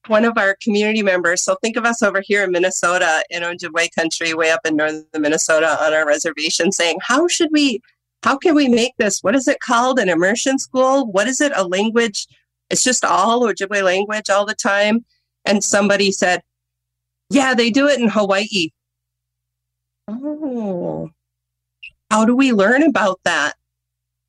one 0.08 0.26
of 0.26 0.38
our 0.38 0.56
community 0.62 1.02
members. 1.02 1.44
So 1.44 1.56
think 1.62 1.78
of 1.78 1.86
us 1.86 2.02
over 2.02 2.22
here 2.24 2.44
in 2.44 2.52
Minnesota, 2.52 3.24
in 3.30 3.44
Ojibwe 3.44 3.90
country, 3.96 4.34
way 4.34 4.52
up 4.52 4.62
in 4.66 4.76
northern 4.76 5.06
Minnesota, 5.18 5.78
on 5.84 5.94
our 5.94 6.06
reservation, 6.06 6.72
saying, 6.72 7.00
"How 7.02 7.28
should 7.28 7.50
we 7.52 7.82
how 8.26 8.38
can 8.38 8.56
we 8.56 8.68
make 8.68 8.94
this? 8.98 9.22
What 9.22 9.36
is 9.36 9.48
it 9.48 9.60
called? 9.60 10.00
An 10.00 10.10
immersion 10.10 10.58
school? 10.58 11.06
What 11.06 11.28
is 11.28 11.40
it? 11.40 11.52
A 11.56 11.64
language? 11.64 12.26
It's 12.72 12.84
just 12.84 13.06
all 13.06 13.44
Ojibwe 13.44 13.84
language 13.84 14.32
all 14.32 14.48
the 14.48 14.56
time. 14.56 15.06
And 15.46 15.64
somebody 15.64 16.12
said, 16.12 16.42
yeah, 17.30 17.54
they 17.54 17.70
do 17.70 17.88
it 17.88 18.00
in 18.00 18.08
Hawaii. 18.08 18.70
Oh, 20.08 21.12
how 22.10 22.26
do 22.26 22.36
we 22.36 22.52
learn 22.52 22.82
about 22.82 23.20
that? 23.26 23.54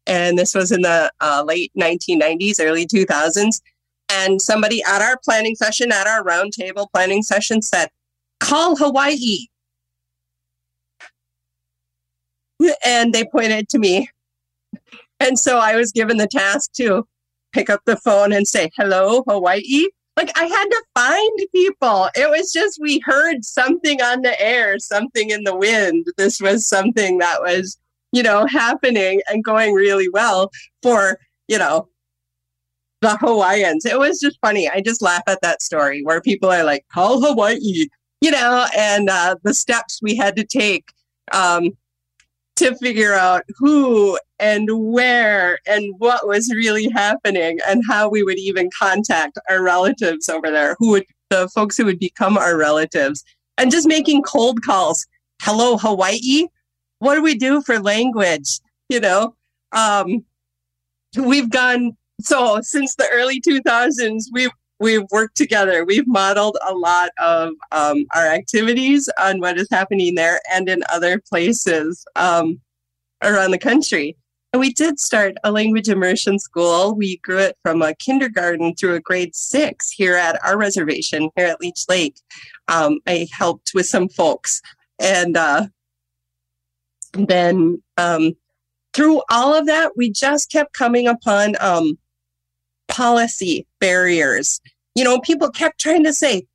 And 0.07 0.39
this 0.39 0.55
was 0.55 0.73
in 0.73 0.83
the 0.83 1.11
uh, 1.23 1.45
late 1.47 1.73
1990s, 1.79 2.61
early 2.61 2.87
2000s. 2.87 3.63
And 4.09 4.41
somebody 4.41 4.83
at 4.85 5.03
our 5.03 5.19
planning 5.25 5.57
session, 5.57 5.91
at 5.93 6.07
our 6.07 6.23
roundtable 6.23 6.87
planning 6.93 7.23
session, 7.23 7.63
said, 7.63 7.89
call 8.41 8.77
Hawaii. 8.77 9.47
and 12.85 13.13
they 13.13 13.25
pointed 13.25 13.69
to 13.71 13.79
me. 13.79 14.09
And 15.21 15.39
so 15.39 15.59
I 15.59 15.77
was 15.77 15.93
given 15.93 16.17
the 16.17 16.27
task 16.27 16.73
to 16.75 17.07
pick 17.53 17.71
up 17.71 17.81
the 17.87 17.97
phone 17.97 18.33
and 18.33 18.47
say, 18.47 18.71
hello, 18.77 19.23
Hawaii. 19.27 19.87
Like 20.17 20.31
I 20.37 20.45
had 20.45 20.65
to 20.67 20.85
find 20.95 21.41
people. 21.53 22.09
It 22.15 22.31
was 22.31 22.53
just, 22.53 22.79
we 22.81 23.01
heard 23.05 23.45
something 23.45 24.01
on 24.01 24.23
the 24.23 24.41
air, 24.41 24.79
something 24.79 25.31
in 25.31 25.45
the 25.45 25.57
wind. 25.57 26.07
This 26.17 26.41
was 26.41 26.67
something 26.67 27.19
that 27.19 27.43
was, 27.43 27.79
you 28.13 28.23
know, 28.23 28.47
happening 28.47 29.21
and 29.29 29.45
going 29.45 29.75
really 29.75 30.09
well 30.09 30.51
for, 30.83 31.19
you 31.49 31.59
know, 31.59 31.89
the 33.07 33.17
Hawaiians. 33.19 33.85
It 33.85 33.99
was 33.99 34.19
just 34.19 34.39
funny. 34.41 34.69
I 34.69 34.81
just 34.81 35.01
laugh 35.01 35.23
at 35.29 35.41
that 35.43 35.63
story 35.63 36.03
where 36.03 36.21
people 36.21 36.51
are 36.51 36.65
like, 36.65 36.85
call 36.93 37.21
Hawaii, 37.21 37.87
you 38.21 38.31
know, 38.31 38.67
and 38.77 39.09
uh, 39.09 39.37
the 39.45 39.55
steps 39.55 40.01
we 40.03 40.17
had 40.17 40.35
to 40.37 40.45
take 40.45 40.87
um, 41.33 41.71
to 42.57 42.75
figure 42.77 43.15
out 43.15 43.45
who 43.59 44.19
and 44.41 44.69
where 44.73 45.61
and 45.67 45.95
what 45.99 46.27
was 46.27 46.53
really 46.53 46.89
happening 46.89 47.59
and 47.69 47.83
how 47.89 48.09
we 48.09 48.25
would 48.25 48.39
even 48.39 48.69
contact 48.77 49.39
our 49.49 49.63
relatives 49.63 50.29
over 50.29 50.51
there, 50.51 50.75
who 50.81 50.91
would 50.91 51.05
the 51.31 51.49
folks 51.49 51.77
who 51.77 51.85
would 51.85 51.99
become 51.99 52.37
our 52.37 52.57
relatives, 52.57 53.25
and 53.59 53.71
just 53.71 53.87
making 53.87 54.23
cold 54.23 54.63
calls. 54.63 55.07
Hello, 55.43 55.77
Hawaii. 55.77 56.47
What 56.99 57.15
do 57.15 57.23
we 57.23 57.37
do 57.37 57.63
for 57.63 57.79
language? 57.79 58.59
You 58.89 59.01
know, 59.01 59.35
um, 59.73 60.25
we've 61.17 61.51
gone 61.51 61.97
so 62.21 62.61
since 62.63 62.95
the 62.95 63.09
early 63.13 63.41
2000s. 63.41 64.25
We've 64.33 64.51
we've 64.79 65.05
worked 65.11 65.37
together. 65.37 65.85
We've 65.85 66.07
modeled 66.07 66.59
a 66.67 66.75
lot 66.75 67.11
of 67.19 67.55
um, 67.73 68.05
our 68.15 68.27
activities 68.27 69.09
on 69.19 69.41
what 69.41 69.59
is 69.59 69.69
happening 69.71 70.15
there 70.15 70.41
and 70.53 70.69
in 70.69 70.83
other 70.93 71.19
places 71.19 72.05
um, 72.17 72.61
around 73.23 73.53
the 73.53 73.59
country. 73.59 74.17
And 74.53 74.61
we 74.61 74.73
did 74.73 74.99
start 74.99 75.35
a 75.45 75.53
language 75.53 75.89
immersion 75.89 76.39
school. 76.39 76.95
We 76.95 77.19
grew 77.19 77.39
it 77.39 77.57
from 77.63 77.83
a 77.83 77.95
kindergarten 77.95 78.75
through 78.75 78.95
a 78.95 79.01
grade 79.01 79.35
six 79.35 79.91
here 79.91 80.17
at 80.17 80.43
our 80.45 80.57
reservation 80.57 81.31
here 81.37 81.47
at 81.47 81.61
Leech 81.61 81.85
Lake. 81.89 82.21
Um, 82.69 83.01
I 83.07 83.29
helped 83.33 83.73
with 83.75 83.87
some 83.87 84.09
folks. 84.09 84.63
And 84.99 85.37
uh, 85.37 85.67
then 87.13 87.83
um, 87.99 88.35
through 88.95 89.23
all 89.31 89.55
of 89.55 89.67
that, 89.67 89.93
we 89.97 90.11
just 90.11 90.51
kept 90.51 90.73
coming 90.73 91.07
upon 91.07 91.57
um, 91.61 91.99
policy 92.97 93.67
barriers. 93.79 94.61
You 94.95 95.05
know, 95.05 95.21
people 95.21 95.51
kept 95.51 95.79
trying 95.81 96.05
to 96.05 96.15
say, 96.15 96.47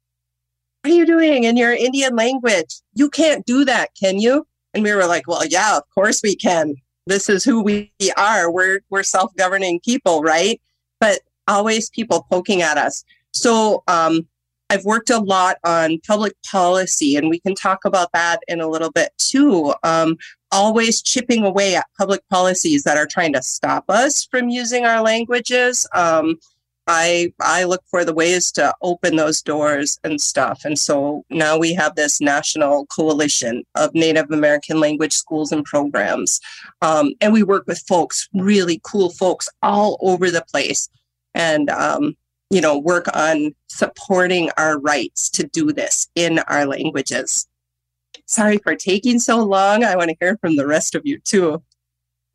What 0.82 0.92
are 0.92 0.96
you 0.96 1.06
doing 1.06 1.44
in 1.44 1.56
your 1.56 1.72
Indian 1.72 2.16
language? 2.16 2.82
You 2.96 3.10
can't 3.10 3.46
do 3.46 3.64
that, 3.66 3.92
can 4.00 4.20
you? 4.20 4.48
And 4.74 4.84
we 4.84 4.94
were 4.94 5.06
like, 5.06 5.28
Well, 5.28 5.46
yeah, 5.46 5.78
of 5.78 5.84
course 5.94 6.22
we 6.24 6.36
can. 6.36 6.76
This 7.06 7.30
is 7.30 7.44
who 7.44 7.62
we 7.62 7.92
are. 8.18 8.52
We're 8.52 8.82
we're 8.90 9.04
self-governing 9.04 9.82
people, 9.86 10.22
right? 10.22 10.60
But 11.00 11.20
always 11.48 11.90
people 11.92 12.26
poking 12.32 12.64
at 12.64 12.78
us. 12.78 13.04
So 13.34 13.84
um, 13.88 14.28
I've 14.72 14.86
worked 14.86 15.10
a 15.10 15.20
lot 15.20 15.58
on 15.66 16.00
public 16.08 16.32
policy, 16.50 17.18
and 17.18 17.30
we 17.30 17.42
can 17.42 17.56
talk 17.56 17.84
about 17.84 18.14
that 18.14 18.40
in 18.48 18.62
a 18.62 18.70
little 18.70 18.90
bit 18.90 19.12
too. 19.18 19.74
Um, 19.84 20.16
always 20.50 21.02
chipping 21.02 21.44
away 21.44 21.76
at 21.76 21.88
public 21.98 22.22
policies 22.30 22.84
that 22.84 22.96
are 22.96 23.06
trying 23.06 23.34
to 23.34 23.42
stop 23.42 23.84
us 23.90 24.26
from 24.32 24.48
using 24.48 24.86
our 24.86 25.02
languages. 25.02 25.86
Um, 25.94 26.40
I 26.88 27.34
I 27.42 27.66
look 27.66 27.84
for 27.92 28.06
the 28.06 28.14
ways 28.14 28.50
to 28.54 28.74
open 28.82 29.18
those 29.18 29.42
doors 29.42 30.00
and 30.06 30.22
stuff. 30.22 30.62
And 30.64 30.80
so 30.80 31.26
now 31.30 31.58
we 31.58 31.74
have 31.74 31.96
this 31.96 32.22
national 32.22 32.86
coalition 32.86 33.66
of 33.76 33.94
Native 33.94 34.32
American 34.32 34.80
language 34.80 35.14
schools 35.14 35.52
and 35.52 35.66
programs, 35.66 36.40
um, 36.82 37.12
and 37.20 37.34
we 37.34 37.44
work 37.44 37.68
with 37.68 37.84
folks, 37.90 38.30
really 38.34 38.80
cool 38.84 39.10
folks, 39.10 39.50
all 39.62 39.98
over 40.00 40.32
the 40.32 40.46
place, 40.50 40.88
and 41.36 41.70
um, 41.70 42.16
you 42.52 42.62
know 42.62 42.78
work 42.78 43.08
on 43.16 43.56
supporting 43.68 44.52
our 44.58 44.80
rights 44.80 45.30
to 45.32 45.48
do 45.48 45.72
this 45.72 46.08
in 46.16 46.40
our 46.40 46.66
languages. 46.66 47.48
Sorry 48.26 48.58
for 48.60 48.76
taking 48.76 49.20
so 49.20 49.44
long. 49.44 49.84
I 49.84 49.96
want 49.96 50.10
to 50.10 50.18
hear 50.20 50.38
from 50.38 50.58
the 50.58 50.68
rest 50.68 50.94
of 50.94 51.02
you 51.06 51.20
too. 51.20 51.64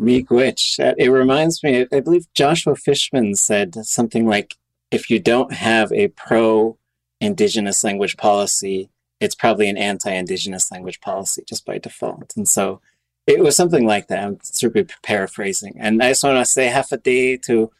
Miigwech. 0.00 0.94
It 0.98 1.08
reminds 1.08 1.62
me, 1.62 1.86
I 1.92 2.00
believe 2.00 2.26
Joshua 2.34 2.76
Fishman 2.76 3.34
said 3.34 3.74
something 3.86 4.26
like, 4.26 4.56
if 4.90 5.10
you 5.10 5.18
don't 5.18 5.52
have 5.52 5.92
a 5.92 6.08
pro 6.08 6.78
indigenous 7.20 7.82
language 7.82 8.16
policy, 8.16 8.90
it's 9.20 9.34
probably 9.34 9.68
an 9.68 9.76
anti 9.76 10.12
indigenous 10.12 10.70
language 10.70 11.00
policy 11.00 11.42
just 11.46 11.64
by 11.64 11.78
default. 11.78 12.34
And 12.36 12.48
so 12.48 12.80
it 13.26 13.40
was 13.40 13.56
something 13.56 13.86
like 13.86 14.08
that. 14.08 14.22
I'm 14.22 14.38
sort 14.42 14.76
of 14.76 14.90
paraphrasing. 15.02 15.74
And 15.78 16.02
I 16.02 16.10
just 16.10 16.24
want 16.24 16.38
to 16.38 16.44
say 16.44 16.68
Hafa 16.68 16.98
adai 16.98 17.42
to 17.42 17.70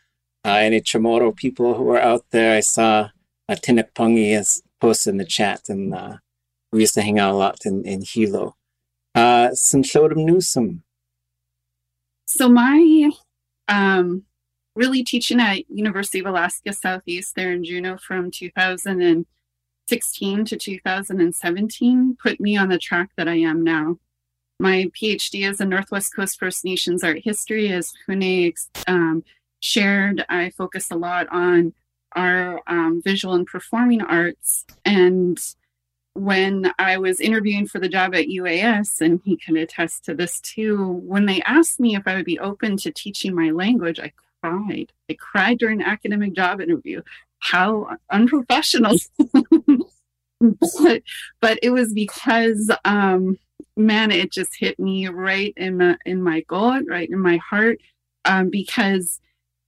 uh, 0.47 0.51
any 0.51 0.81
Chamorro 0.81 1.35
people 1.35 1.75
who 1.75 1.91
are 1.91 2.01
out 2.01 2.25
there. 2.31 2.57
I 2.57 2.61
saw 2.61 3.11
uh, 3.49 3.55
Tinik 3.55 3.93
Pungi 3.95 4.35
has 4.35 4.63
posted 4.81 5.13
in 5.13 5.19
the 5.19 5.25
chat, 5.25 5.69
and 5.69 5.95
uh, 5.95 6.17
we 6.73 6.81
used 6.81 6.95
to 6.95 7.03
hang 7.03 7.19
out 7.19 7.35
a 7.35 7.37
lot 7.37 7.67
in, 7.67 7.85
in 7.85 8.03
Hilo. 8.03 8.57
Uh, 9.15 9.49
Sinchodum 9.49 10.25
Newsom, 10.25 10.83
so 12.29 12.49
my 12.49 13.11
um, 13.69 14.25
really 14.75 15.05
teaching 15.05 15.41
at 15.41 15.71
University 15.71 16.19
of 16.19 16.27
Alaska 16.27 16.73
Southeast 16.73 17.37
there 17.37 17.53
in 17.53 17.63
Juneau 17.65 17.99
from 17.99 18.33
2016 18.33 20.45
to 20.45 20.57
2017 20.57 22.17
put 22.21 22.41
me 22.41 22.57
on 22.57 22.69
the 22.69 22.79
track 22.79 23.11
that 23.17 23.29
I 23.29 23.37
am 23.37 23.63
now. 23.63 24.01
My 24.59 24.91
PhD 25.01 25.49
is 25.49 25.61
in 25.61 25.69
Northwest 25.69 26.17
Coast 26.17 26.37
First 26.39 26.65
Nations 26.65 27.05
art 27.05 27.21
history, 27.23 27.71
as 27.71 27.93
Hune 28.09 28.53
um, 28.89 29.23
shared. 29.61 30.25
I 30.29 30.51
focus 30.51 30.91
a 30.91 30.97
lot 30.97 31.27
on 31.31 31.75
our 32.15 32.61
um, 32.67 33.03
visual 33.05 33.35
and 33.35 33.47
performing 33.47 34.01
arts 34.01 34.65
and 34.85 35.39
when 36.17 36.73
I 36.79 36.97
was 36.97 37.21
interviewing 37.21 37.67
for 37.67 37.79
the 37.79 37.91
job 37.91 38.15
at 38.15 38.27
UAS, 38.27 39.01
and 39.01 39.21
he 39.25 39.37
can 39.37 39.57
attest 39.57 40.05
to 40.07 40.15
this 40.15 40.41
too, 40.41 40.93
when 41.05 41.27
they 41.27 41.43
asked 41.43 41.79
me 41.79 41.95
if 41.95 42.07
I 42.07 42.17
would 42.17 42.25
be 42.25 42.39
open 42.39 42.79
to 42.79 42.91
teaching 42.91 43.35
my 43.35 43.51
language, 43.51 44.01
I 44.01 44.13
cried. 44.43 44.93
I 45.11 45.15
cried 45.15 45.59
during 45.59 45.83
an 45.83 45.87
academic 45.87 46.33
job 46.33 46.61
interview. 46.61 47.03
How 47.41 47.97
unprofessional. 48.11 48.97
but, 50.41 51.03
but 51.41 51.59
it 51.63 51.71
was 51.71 51.93
because, 51.93 52.71
um, 52.87 53.39
man, 53.77 54.11
it 54.11 54.33
just 54.33 54.57
hit 54.59 54.79
me 54.79 55.09
right 55.09 55.53
in 55.57 55.77
my, 55.77 55.99
in 56.07 56.23
my 56.23 56.41
gut, 56.49 56.85
right 56.89 57.11
in 57.11 57.19
my 57.19 57.37
heart, 57.37 57.79
um, 58.25 58.49
because 58.49 59.21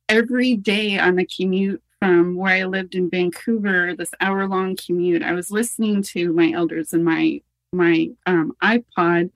every 0.09 0.57
day 0.57 0.99
on 0.99 1.17
the 1.17 1.27
commute 1.27 1.83
from 2.01 2.37
where 2.37 2.55
I 2.55 2.65
lived 2.65 2.95
in 2.95 3.11
Vancouver, 3.11 3.95
this 3.95 4.11
hour 4.21 4.47
long 4.47 4.77
commute, 4.77 5.23
I 5.23 5.33
was 5.33 5.51
listening 5.51 6.03
to 6.05 6.33
my 6.33 6.53
elders 6.53 6.93
and 6.93 7.05
my 7.05 7.43
my 7.73 8.11
um, 8.25 8.53
iPod. 8.63 9.31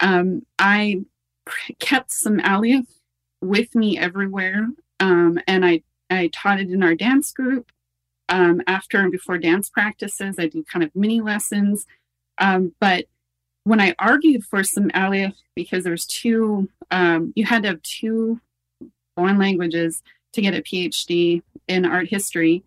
Um, 0.00 0.46
I 0.58 1.02
kept 1.80 2.10
Sm'algyax 2.10 2.86
with 3.40 3.74
me 3.74 3.98
everywhere, 3.98 4.68
um, 5.00 5.40
and 5.46 5.64
I 5.64 5.82
I 6.10 6.30
taught 6.32 6.60
it 6.60 6.70
in 6.70 6.82
our 6.82 6.94
dance 6.94 7.32
group. 7.32 7.70
Um, 8.28 8.60
after 8.66 8.98
and 8.98 9.12
before 9.12 9.38
dance 9.38 9.70
practices, 9.70 10.36
I 10.38 10.48
do 10.48 10.64
kind 10.64 10.84
of 10.84 10.94
mini 10.94 11.20
lessons. 11.20 11.86
Um, 12.38 12.74
but 12.80 13.06
when 13.64 13.80
I 13.80 13.94
argued 13.98 14.44
for 14.44 14.60
Sm'algyax, 14.60 15.34
because 15.54 15.84
there's 15.84 16.06
two, 16.06 16.68
um, 16.90 17.32
you 17.34 17.44
had 17.44 17.62
to 17.62 17.68
have 17.68 17.82
two 17.82 18.40
foreign 19.16 19.38
languages 19.38 20.02
to 20.34 20.42
get 20.42 20.54
a 20.54 20.62
PhD 20.62 21.42
in 21.66 21.84
art 21.84 22.08
history. 22.08 22.62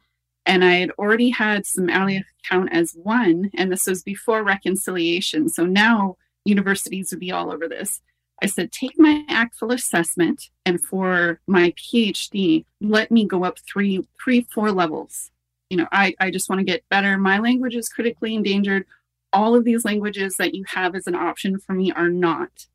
And 0.45 0.65
I 0.65 0.75
had 0.75 0.91
already 0.97 1.29
had 1.29 1.63
Sm'algyax 1.63 2.23
count 2.43 2.69
as 2.73 2.93
one, 2.93 3.51
and 3.55 3.71
this 3.71 3.85
was 3.85 4.03
before 4.03 4.43
reconciliation. 4.43 5.47
So 5.47 5.65
now 5.65 6.17
universities 6.43 7.11
would 7.11 7.19
be 7.19 7.31
all 7.31 7.51
over 7.51 7.67
this. 7.67 8.01
I 8.41 8.47
said, 8.47 8.71
take 8.71 8.97
my 8.97 9.23
ACTFL 9.29 9.73
assessment, 9.73 10.49
and 10.65 10.81
for 10.81 11.39
my 11.45 11.71
PhD, 11.71 12.65
let 12.81 13.11
me 13.11 13.25
go 13.25 13.43
up 13.43 13.57
three, 13.59 14.07
three, 14.23 14.47
four 14.49 14.71
levels. 14.71 15.29
You 15.69 15.77
know, 15.77 15.87
I, 15.91 16.15
I 16.19 16.31
just 16.31 16.49
want 16.49 16.59
to 16.59 16.65
get 16.65 16.87
better. 16.89 17.17
My 17.17 17.39
language 17.39 17.75
is 17.75 17.89
critically 17.89 18.33
endangered. 18.33 18.85
All 19.31 19.55
of 19.55 19.65
these 19.65 19.85
languages 19.85 20.35
that 20.37 20.55
you 20.55 20.63
have 20.69 20.95
as 20.95 21.05
an 21.05 21.15
option 21.15 21.59
for 21.59 21.73
me 21.73 21.91
are 21.91 22.09
not 22.09 22.65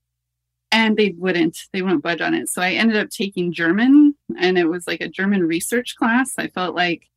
and 0.74 0.96
they 0.96 1.14
wouldn't 1.16 1.56
they 1.72 1.80
wouldn't 1.80 2.02
budge 2.02 2.20
on 2.20 2.34
it. 2.34 2.48
So 2.48 2.60
i 2.60 2.72
ended 2.72 2.96
up 2.96 3.08
taking 3.08 3.52
german 3.52 4.14
and 4.38 4.58
it 4.58 4.66
was 4.66 4.86
like 4.86 5.00
a 5.00 5.08
german 5.08 5.44
research 5.44 5.96
class. 5.96 6.34
I 6.36 6.48
felt 6.48 6.74
like 6.74 7.08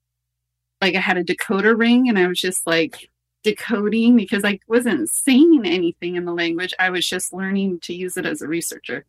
like 0.80 0.96
i 0.96 1.00
had 1.00 1.18
a 1.18 1.24
decoder 1.24 1.78
ring 1.78 2.08
and 2.08 2.20
i 2.20 2.28
was 2.28 2.40
just 2.40 2.68
like 2.68 3.10
decoding 3.44 4.16
because 4.16 4.44
i 4.46 4.60
wasn't 4.68 5.10
saying 5.10 5.64
anything 5.66 6.16
in 6.16 6.26
the 6.26 6.34
language. 6.34 6.74
I 6.80 6.92
was 6.92 7.08
just 7.10 7.34
learning 7.34 7.80
to 7.82 7.94
use 7.94 8.16
it 8.16 8.26
as 8.26 8.42
a 8.42 8.48
researcher. 8.48 9.06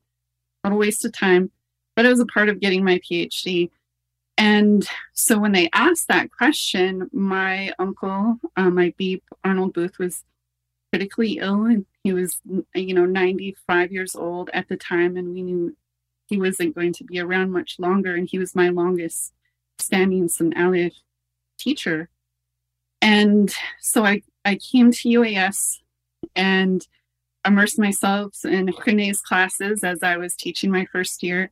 Not 0.64 0.72
a 0.72 0.76
waste 0.76 1.04
of 1.04 1.12
time. 1.12 1.50
But 1.94 2.06
it 2.06 2.10
was 2.10 2.20
a 2.20 2.26
part 2.26 2.48
of 2.48 2.60
getting 2.60 2.84
my 2.84 2.98
phd 3.00 3.70
and 4.38 4.88
so 5.12 5.38
when 5.38 5.52
they 5.52 5.68
asked 5.74 6.08
that 6.08 6.30
question 6.30 7.10
my 7.12 7.72
uncle 7.78 8.38
uh, 8.56 8.70
my 8.70 8.94
beep 8.96 9.24
arnold 9.44 9.74
booth 9.74 9.98
was 9.98 10.24
critically 10.92 11.38
ill 11.38 11.64
and 11.64 11.86
he 12.02 12.12
was, 12.12 12.40
you 12.74 12.94
know, 12.94 13.04
95 13.04 13.92
years 13.92 14.16
old 14.16 14.50
at 14.54 14.68
the 14.68 14.76
time, 14.76 15.16
and 15.16 15.34
we 15.34 15.42
knew 15.42 15.76
he 16.26 16.38
wasn't 16.38 16.74
going 16.74 16.92
to 16.94 17.04
be 17.04 17.18
around 17.18 17.52
much 17.52 17.78
longer. 17.78 18.14
And 18.14 18.28
he 18.28 18.38
was 18.38 18.54
my 18.54 18.68
longest 18.68 19.32
standing 19.78 20.28
Sm'algyax 20.28 20.92
teacher. 21.58 22.08
And 23.00 23.52
so 23.80 24.04
I, 24.04 24.22
I 24.44 24.56
came 24.56 24.90
to 24.92 25.08
UAS 25.08 25.78
and 26.34 26.86
immersed 27.46 27.78
myself 27.78 28.44
in 28.44 28.72
Rene's 28.86 29.20
classes 29.20 29.84
as 29.84 30.02
I 30.02 30.16
was 30.16 30.34
teaching 30.34 30.70
my 30.70 30.86
first 30.86 31.22
year 31.22 31.50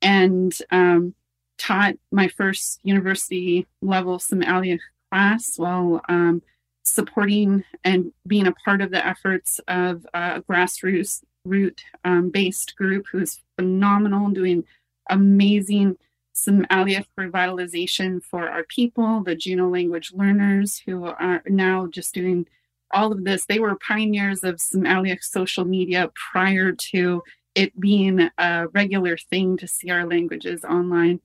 and 0.00 0.56
um, 0.70 1.14
taught 1.58 1.94
my 2.10 2.28
first 2.28 2.80
university 2.82 3.66
level 3.80 4.18
Sm'algyax 4.18 4.80
class 5.10 5.58
while 5.58 6.00
um, 6.08 6.42
supporting 6.82 7.64
and 7.84 8.12
being 8.26 8.46
a 8.46 8.52
part 8.52 8.80
of 8.80 8.90
the 8.90 9.04
efforts 9.06 9.60
of 9.68 10.06
a 10.14 10.42
grassroots 10.42 11.22
root 11.44 11.82
um, 12.04 12.30
based 12.30 12.76
group 12.76 13.06
who 13.10 13.18
is 13.20 13.40
phenomenal 13.56 14.30
doing 14.30 14.64
amazing 15.10 15.96
some 16.32 16.62
Sm'algyax 16.62 17.04
revitalization 17.18 18.22
for 18.22 18.48
our 18.48 18.64
people, 18.64 19.22
the 19.22 19.36
Juneau 19.36 19.68
language 19.68 20.12
learners 20.14 20.82
who 20.86 21.04
are 21.04 21.42
now 21.46 21.86
just 21.86 22.14
doing 22.14 22.46
all 22.90 23.12
of 23.12 23.24
this. 23.24 23.46
They 23.46 23.58
were 23.58 23.76
pioneers 23.76 24.42
of 24.42 24.60
some 24.60 24.82
Sm'algyax 24.82 25.24
social 25.24 25.64
media 25.64 26.10
prior 26.32 26.72
to 26.72 27.22
it 27.54 27.78
being 27.78 28.30
a 28.38 28.66
regular 28.72 29.16
thing 29.16 29.56
to 29.58 29.68
see 29.68 29.90
our 29.90 30.06
languages 30.06 30.64
online. 30.64 31.20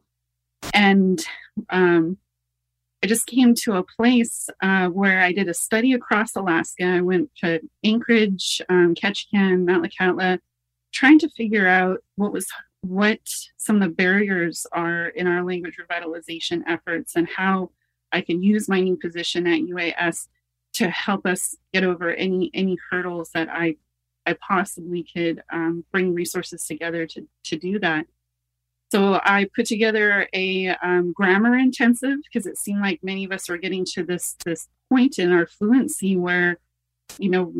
And 0.73 1.23
um, 1.69 2.17
I 3.03 3.07
just 3.07 3.27
came 3.27 3.53
to 3.55 3.73
a 3.73 3.83
place 3.83 4.49
uh, 4.61 4.87
where 4.87 5.21
I 5.21 5.31
did 5.31 5.47
a 5.47 5.53
study 5.53 5.93
across 5.93 6.35
Alaska. 6.35 6.83
I 6.83 7.01
went 7.01 7.29
to 7.43 7.61
Anchorage, 7.83 8.61
um, 8.69 8.95
Ketchikan, 8.95 9.65
Metlakatla, 9.65 10.39
trying 10.91 11.19
to 11.19 11.29
figure 11.29 11.67
out 11.67 11.99
what 12.15 12.33
was 12.33 12.47
what 12.81 13.19
some 13.57 13.75
of 13.75 13.81
the 13.81 13.93
barriers 13.95 14.65
are 14.71 15.07
in 15.07 15.27
our 15.27 15.43
language 15.43 15.77
revitalization 15.77 16.61
efforts 16.67 17.15
and 17.15 17.27
how 17.27 17.71
I 18.11 18.21
can 18.21 18.41
use 18.41 18.69
my 18.69 18.79
new 18.81 18.95
position 18.95 19.45
at 19.47 19.61
UAS 19.61 20.27
to 20.73 20.89
help 20.89 21.25
us 21.25 21.55
get 21.73 21.83
over 21.83 22.11
any 22.11 22.49
any 22.53 22.77
hurdles 22.89 23.31
that 23.33 23.49
I 23.51 23.75
I 24.25 24.33
possibly 24.33 25.03
could 25.03 25.43
um, 25.51 25.85
bring 25.91 26.13
resources 26.13 26.65
together 26.65 27.05
to 27.07 27.27
to 27.45 27.57
do 27.57 27.79
that. 27.79 28.07
So 28.91 29.19
I 29.23 29.47
put 29.53 29.65
together 29.65 30.27
a 30.33 30.69
um, 30.81 31.11
grammar 31.13 31.57
intensive 31.57 32.19
because 32.23 32.45
it 32.45 32.57
seemed 32.57 32.81
like 32.81 33.03
many 33.03 33.25
of 33.25 33.31
us 33.31 33.49
were 33.49 33.57
getting 33.57 33.85
to 33.93 34.03
this 34.03 34.35
this 34.45 34.67
point 34.89 35.19
in 35.19 35.31
our 35.31 35.45
fluency 35.45 36.15
where, 36.15 36.57
you 37.19 37.29
know, 37.29 37.53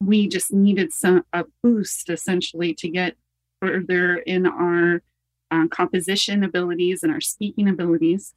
we 0.00 0.26
just 0.26 0.52
needed 0.52 0.92
some 0.92 1.24
a 1.32 1.44
boost 1.62 2.08
essentially 2.08 2.74
to 2.74 2.88
get 2.88 3.16
further 3.60 4.16
in 4.16 4.46
our 4.46 5.02
um, 5.50 5.68
composition 5.68 6.42
abilities 6.42 7.02
and 7.02 7.12
our 7.12 7.20
speaking 7.20 7.68
abilities. 7.68 8.34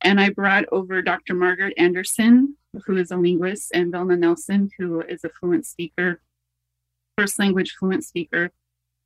And 0.00 0.20
I 0.20 0.30
brought 0.30 0.64
over 0.72 1.02
Dr. 1.02 1.34
Margaret 1.34 1.74
Anderson, 1.76 2.56
who 2.86 2.96
is 2.96 3.10
a 3.10 3.16
linguist, 3.16 3.72
and 3.74 3.92
Velma 3.92 4.16
Nelson, 4.16 4.70
who 4.78 5.00
is 5.02 5.24
a 5.24 5.28
fluent 5.28 5.66
speaker, 5.66 6.20
first 7.16 7.38
language 7.38 7.74
fluent 7.78 8.04
speaker, 8.04 8.52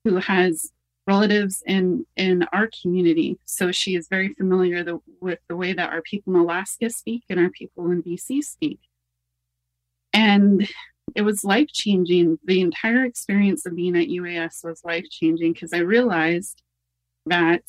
who 0.05 0.17
has 0.17 0.71
relatives 1.07 1.63
in 1.67 2.07
in 2.17 2.45
our 2.53 2.69
community. 2.81 3.39
So 3.45 3.73
she 3.73 3.97
is 3.97 4.09
very 4.09 4.33
familiar 4.35 4.85
the, 4.85 5.01
with 5.21 5.41
the 5.49 5.57
way 5.57 5.73
that 5.73 5.91
our 5.91 6.03
people 6.03 6.35
in 6.35 6.41
Alaska 6.41 6.91
speak 6.91 7.25
and 7.29 7.41
our 7.41 7.51
people 7.51 7.91
in 7.91 8.03
BC 8.03 8.43
speak. 8.43 8.81
And 10.13 10.69
it 11.15 11.23
was 11.23 11.45
life 11.45 11.69
changing. 11.73 12.39
The 12.45 12.61
entire 12.61 13.05
experience 13.05 13.67
of 13.67 13.75
being 13.75 13.97
at 13.97 14.09
UAS 14.09 14.65
was 14.65 14.83
life 14.85 15.07
changing 15.11 15.55
because 15.55 15.73
I 15.73 15.79
realized 15.79 16.63
that 17.27 17.65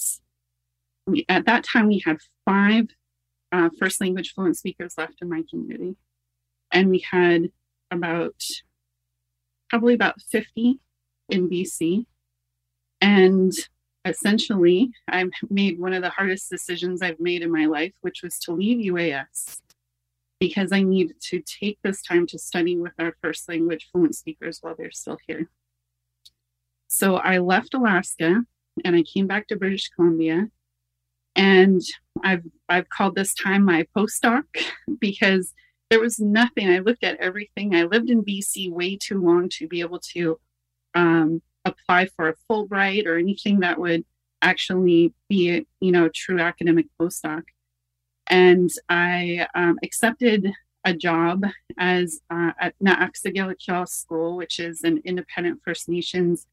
we, 1.08 1.26
at 1.28 1.46
that 1.46 1.64
time 1.64 1.88
we 1.88 2.02
had 2.06 2.18
five 2.46 2.88
uh, 3.52 3.70
first 3.80 4.00
language 4.00 4.34
fluent 4.34 4.58
speakers 4.58 4.96
left 4.98 5.16
in 5.22 5.30
my 5.30 5.44
community, 5.50 5.96
and 6.72 6.90
we 6.90 7.00
had 7.00 7.50
about 7.92 8.42
probably 9.70 9.94
about 9.94 10.22
50 10.22 10.80
in 11.30 11.50
BC 11.50 12.06
and 13.04 13.52
essentially, 14.06 14.92
I 15.10 15.26
made 15.50 15.78
one 15.78 15.94
of 15.94 16.02
the 16.02 16.10
hardest 16.10 16.50
decisions 16.50 17.02
I've 17.02 17.20
made 17.20 17.42
in 17.42 17.52
my 17.52 17.66
life, 17.66 17.92
which 18.00 18.24
was 18.24 18.40
to 18.40 18.54
leave 18.54 18.94
UAS 18.94 19.60
because 20.40 20.72
I 20.72 20.84
needed 20.84 21.20
to 21.30 21.42
take 21.42 21.80
this 21.84 22.02
time 22.02 22.26
to 22.28 22.40
study 22.40 22.78
with 22.78 22.94
our 23.00 23.14
first 23.22 23.50
language 23.50 23.90
fluent 23.92 24.16
speakers 24.16 24.60
while 24.62 24.76
they're 24.78 24.92
still 24.92 25.18
here. 25.28 25.50
So 26.88 27.18
I 27.18 27.40
left 27.40 27.74
Alaska 27.74 28.44
and 28.86 28.96
I 28.96 29.04
came 29.04 29.28
back 29.28 29.48
to 29.48 29.58
British 29.58 29.90
Columbia. 29.90 30.48
And 31.36 31.82
I've 32.24 32.44
I've 32.70 32.88
called 32.88 33.16
this 33.16 33.34
time 33.34 33.66
my 33.66 33.86
postdoc 33.98 34.44
because 35.00 35.54
there 35.90 36.00
was 36.00 36.20
nothing. 36.20 36.70
I 36.70 36.80
looked 36.80 37.04
at 37.04 37.18
everything. 37.18 37.76
I 37.76 37.84
lived 37.84 38.10
in 38.10 38.24
BC 38.24 38.72
way 38.72 38.96
too 38.96 39.22
long 39.22 39.50
to 39.58 39.68
be 39.68 39.82
able 39.82 40.00
to 40.14 40.40
um, 40.96 41.42
apply 41.66 42.08
for 42.08 42.30
a 42.30 42.36
Fulbright 42.50 43.06
or 43.06 43.18
anything 43.18 43.62
that 43.62 43.80
would 43.80 44.04
actually 44.42 45.14
be 45.30 45.52
a 45.52 45.66
you 45.80 45.92
know 45.92 46.10
true 46.14 46.40
academic 46.40 46.88
postdoc. 47.00 47.44
And 48.28 48.70
I 48.90 49.48
um, 49.56 49.78
accepted 49.84 50.52
a 50.86 50.94
job 50.94 51.46
as 51.78 52.20
uh, 52.30 52.52
at 52.60 52.76
Na'aksa 52.84 53.34
Gyilak'yoo 53.36 53.88
School, 53.88 54.36
which 54.36 54.60
is 54.60 54.84
an 54.84 55.02
independent 55.06 55.62
First 55.64 55.88
Nations 55.90 56.48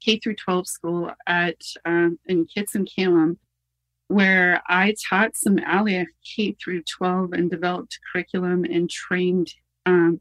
K 0.00 0.18
through 0.18 0.36
12 0.36 0.68
school 0.68 1.10
at 1.26 1.60
um, 1.84 2.18
in 2.26 2.46
Kitsumkalum, 2.46 3.38
where 4.08 4.62
I 4.68 4.94
taught 5.08 5.32
Sm'algyax 5.34 6.06
K 6.24 6.56
through 6.62 6.82
12 6.82 7.32
and 7.32 7.50
developed 7.50 7.98
curriculum 8.12 8.64
and 8.64 8.90
trained 8.90 9.52
um, 9.84 10.20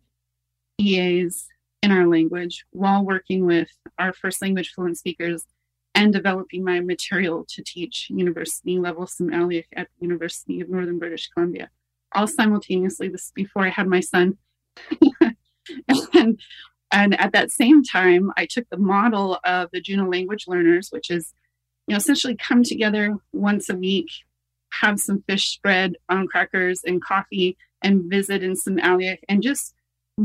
EAs 0.80 1.48
in 1.86 1.92
our 1.92 2.08
language 2.08 2.66
while 2.72 3.06
working 3.06 3.46
with 3.46 3.70
our 4.00 4.12
first 4.12 4.42
language 4.42 4.72
fluent 4.74 4.98
speakers 4.98 5.46
and 5.94 6.12
developing 6.12 6.64
my 6.64 6.80
material 6.80 7.46
to 7.48 7.64
teach 7.64 8.08
university 8.10 8.80
level 8.80 9.06
Sm'algyax 9.06 9.66
at 9.76 9.88
the 9.88 10.06
University 10.08 10.60
of 10.60 10.68
Northern 10.68 10.98
British 10.98 11.30
Columbia, 11.30 11.70
all 12.14 12.28
simultaneously. 12.28 13.08
This 13.08 13.32
before 13.34 13.66
I 13.66 13.70
had 13.70 13.88
my 13.88 14.00
son. 14.00 14.38
and, 16.14 16.40
and 16.92 17.20
at 17.20 17.32
that 17.34 17.52
same 17.52 17.84
time, 17.84 18.32
I 18.36 18.48
took 18.48 18.68
the 18.70 18.78
model 18.78 19.40
of 19.46 19.70
the 19.72 19.80
Juneau 19.80 20.10
language 20.10 20.46
learners, 20.48 20.90
which 20.90 21.12
is, 21.12 21.34
you 21.88 21.94
know, 21.94 21.98
essentially 21.98 22.36
come 22.36 22.64
together 22.64 23.16
once 23.32 23.70
a 23.70 23.76
week, 23.76 24.10
have 24.82 25.00
some 25.00 25.24
fish 25.30 25.50
spread 25.50 25.94
on 26.10 26.28
crackers 26.28 26.82
and 26.84 27.02
coffee, 27.02 27.58
and 27.84 28.10
visit 28.10 28.42
in 28.42 28.56
Sm'algyax, 28.56 29.20
and 29.30 29.44
just 29.44 29.76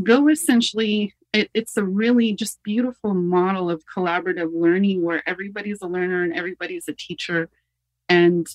go 0.03 0.29
essentially 0.29 1.13
it, 1.33 1.51
it's 1.55 1.77
a 1.77 1.85
really 1.85 2.33
just 2.33 2.63
beautiful 2.63 3.15
model 3.15 3.71
of 3.71 3.85
collaborative 3.87 4.51
learning 4.53 5.03
where 5.03 5.23
everybody's 5.29 5.83
a 5.83 5.87
learner 5.87 6.25
and 6.25 6.35
everybody's 6.35 6.89
a 6.89 6.93
teacher. 6.93 7.49
And 8.09 8.47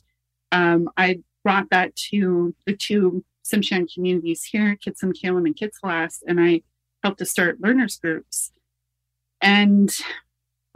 um, 0.51 0.89
I 0.97 1.19
brought 1.43 1.69
that 1.69 1.95
to 1.95 2.53
the 2.65 2.76
two 2.76 3.23
Tsimshian 3.45 3.91
communities 3.93 4.43
here, 4.43 4.78
Kitsumkalum 4.86 5.45
and 5.45 5.55
Kitselas, 5.55 6.19
and 6.28 6.39
I 6.41 6.61
helped 7.03 7.19
to 7.19 7.26
start 7.26 7.61
learners 7.61 7.97
groups. 7.97 8.51
And 9.41 9.95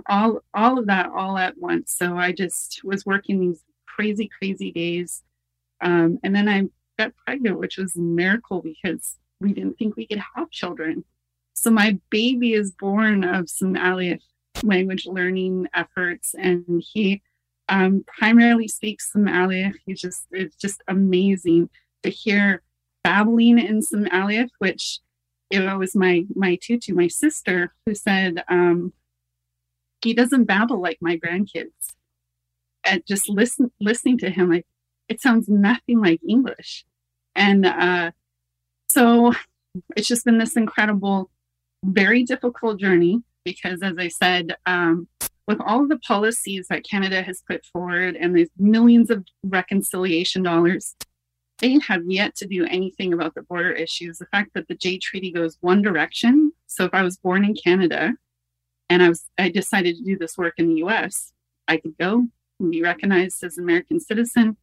all 0.08 0.42
all 0.54 0.80
of 0.80 0.88
that 0.88 1.10
all 1.10 1.38
at 1.38 1.58
once. 1.58 1.94
So 1.98 2.16
I 2.16 2.32
just 2.32 2.82
was 2.84 3.06
working 3.06 3.40
these 3.40 3.64
crazy, 3.88 4.30
crazy 4.38 4.72
days. 4.72 5.24
Um, 5.82 6.20
and 6.24 6.36
then 6.36 6.48
I 6.48 6.64
got 6.98 7.14
pregnant, 7.26 7.60
which 7.60 7.78
was 7.78 7.96
a 7.96 8.00
miracle 8.00 8.62
because 8.62 9.18
we 9.42 9.54
didn't 9.54 9.78
think 9.78 9.96
we 9.96 10.08
could 10.08 10.22
have 10.36 10.50
children. 10.52 11.04
So 11.60 11.72
my 11.72 12.00
baby 12.10 12.54
is 12.54 12.72
born 12.72 13.26
of 13.26 13.48
Sm'algyax 13.48 14.22
language 14.64 15.06
learning 15.06 15.68
efforts, 15.74 16.34
and 16.34 16.82
he 16.94 17.22
um, 17.68 18.06
primarily 18.08 18.70
speaks 18.70 19.12
Sm'algyax. 19.14 19.74
He's 19.86 20.00
just 20.00 20.26
it's 20.32 20.56
just 20.56 20.82
amazing 20.88 21.70
to 22.04 22.10
hear 22.10 22.62
babbling 23.04 23.60
in 23.60 23.82
Sm'algyax, 23.82 24.52
which 24.60 25.00
it 25.50 25.78
was 25.78 25.98
my 25.98 26.24
my 26.34 26.58
tutu, 26.64 26.94
my 26.94 27.10
sister, 27.10 27.74
who 27.86 27.94
said 27.94 28.42
um, 28.48 28.94
he 30.02 30.14
doesn't 30.14 30.46
babble 30.46 30.82
like 30.82 31.00
my 31.02 31.18
grandkids. 31.18 31.94
And 32.86 33.04
just 33.06 33.28
listen 33.28 33.70
listening 33.82 34.18
to 34.20 34.30
him, 34.30 34.50
like 34.50 34.66
it 35.10 35.20
sounds 35.20 35.50
nothing 35.50 36.00
like 36.00 36.22
English, 36.26 36.86
and 37.36 37.66
uh, 37.66 38.12
so 38.88 39.34
it's 39.98 40.08
just 40.08 40.24
been 40.24 40.38
this 40.38 40.56
incredible 40.56 41.30
very 41.84 42.24
difficult 42.24 42.80
journey 42.80 43.22
because, 43.46 43.82
as 43.82 43.96
I 43.98 44.10
said, 44.10 44.56
um, 44.66 45.08
with 45.48 45.60
all 45.66 45.88
the 45.88 45.98
policies 46.00 46.68
that 46.70 46.84
Canada 46.84 47.24
has 47.24 47.42
put 47.48 47.66
forward 47.66 48.16
and 48.16 48.36
the 48.36 48.48
millions 48.58 49.10
of 49.10 49.26
reconciliation 49.44 50.44
dollars, 50.44 50.96
they 51.60 51.80
have 51.88 52.04
yet 52.08 52.36
to 52.38 52.48
do 52.48 52.66
anything 52.66 53.14
about 53.14 53.36
the 53.36 53.42
border 53.42 53.72
issues. 53.72 54.18
The 54.18 54.28
fact 54.28 54.52
that 54.54 54.68
the 54.68 54.76
Jay 54.76 54.98
Treaty 54.98 55.32
goes 55.32 55.58
one 55.62 55.82
direction. 55.82 56.54
So 56.68 56.86
if 56.86 56.94
I 56.94 57.02
was 57.02 57.18
born 57.18 57.44
in 57.44 57.56
Canada 57.56 58.14
and 58.90 59.04
I 59.04 59.10
was 59.10 59.26
I 59.38 59.50
decided 59.50 59.98
to 59.98 60.04
do 60.04 60.18
this 60.18 60.38
work 60.38 60.54
in 60.58 60.70
the 60.70 60.84
US, 60.86 61.34
I 61.68 61.78
could 61.78 61.98
go 61.98 62.28
and 62.60 62.72
be 62.72 62.82
recognized 62.82 63.44
as 63.44 63.58
an 63.58 63.64
American 63.64 64.00
citizen. 64.00 64.58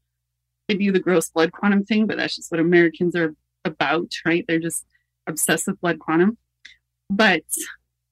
They 0.69 0.75
do 0.75 0.93
the 0.93 1.01
gross 1.01 1.31
blood 1.31 1.53
quantum 1.53 1.85
thing, 1.85 2.07
but 2.07 2.17
that's 2.17 2.37
just 2.37 2.51
what 2.51 2.61
Americans 2.61 3.15
are 3.15 3.35
about, 3.65 4.13
right? 4.25 4.45
They're 4.47 4.59
just 4.59 4.85
obsessed 5.27 5.67
with 5.67 5.81
blood 5.81 5.99
quantum. 5.99 6.39
But 7.11 7.45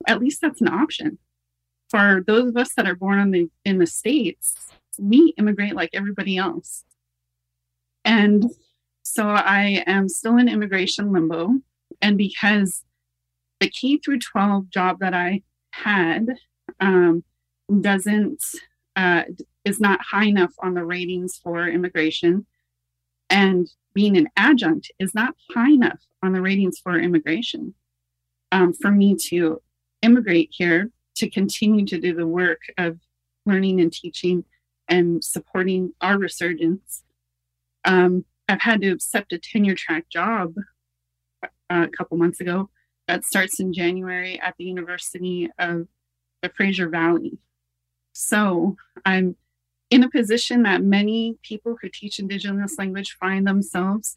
at 0.06 0.20
least 0.20 0.40
that's 0.40 0.60
an 0.60 0.68
option. 0.68 1.18
For 1.90 2.22
those 2.26 2.48
of 2.48 2.56
us 2.56 2.74
that 2.74 2.88
are 2.88 2.94
born 2.94 3.18
in 3.20 3.30
the 3.30 3.50
in 3.64 3.78
the 3.78 3.86
States, 3.86 4.54
we 4.98 5.34
immigrate 5.36 5.74
like 5.74 5.90
everybody 5.92 6.36
else. 6.36 6.84
And 8.04 8.46
so 9.02 9.28
I 9.28 9.84
am 9.86 10.08
still 10.08 10.36
in 10.36 10.48
immigration 10.48 11.12
limbo. 11.12 11.50
And 12.00 12.18
because 12.18 12.82
the 13.60 13.68
K 13.68 13.98
through 13.98 14.18
12 14.20 14.70
job 14.70 14.98
that 15.00 15.14
I 15.14 15.42
had 15.72 16.26
um, 16.80 17.24
doesn't 17.80 18.42
uh, 18.96 19.24
is 19.64 19.80
not 19.80 20.00
high 20.02 20.26
enough 20.26 20.52
on 20.60 20.74
the 20.74 20.84
ratings 20.84 21.38
for 21.42 21.66
immigration, 21.68 22.46
and 23.30 23.68
being 23.94 24.16
an 24.16 24.28
adjunct 24.36 24.90
is 24.98 25.14
not 25.14 25.34
high 25.52 25.70
enough 25.70 26.00
on 26.22 26.32
the 26.32 26.40
ratings 26.40 26.78
for 26.78 26.98
immigration 26.98 27.74
um, 28.54 28.72
for 28.72 28.92
me 28.92 29.16
to 29.16 29.60
immigrate 30.00 30.50
here 30.52 30.90
to 31.16 31.28
continue 31.28 31.84
to 31.86 31.98
do 31.98 32.14
the 32.14 32.26
work 32.26 32.60
of 32.78 33.00
learning 33.44 33.80
and 33.80 33.92
teaching 33.92 34.44
and 34.88 35.24
supporting 35.24 35.92
our 36.00 36.16
resurgence. 36.16 37.02
Um, 37.84 38.24
I've 38.48 38.60
had 38.60 38.80
to 38.82 38.90
accept 38.90 39.32
a 39.32 39.38
tenure 39.38 39.74
track 39.74 40.08
job 40.08 40.54
uh, 41.42 41.48
a 41.68 41.88
couple 41.88 42.16
months 42.16 42.40
ago 42.40 42.70
that 43.08 43.24
starts 43.24 43.58
in 43.58 43.72
January 43.72 44.40
at 44.40 44.54
the 44.56 44.64
University 44.64 45.50
of 45.58 45.88
the 46.40 46.48
Fraser 46.48 46.88
Valley. 46.88 47.38
So 48.12 48.76
I'm 49.04 49.34
in 49.90 50.04
a 50.04 50.10
position 50.10 50.62
that 50.62 50.82
many 50.82 51.38
people 51.42 51.76
who 51.82 51.88
teach 51.88 52.20
Indigenous 52.20 52.78
language 52.78 53.16
find 53.18 53.46
themselves 53.46 54.16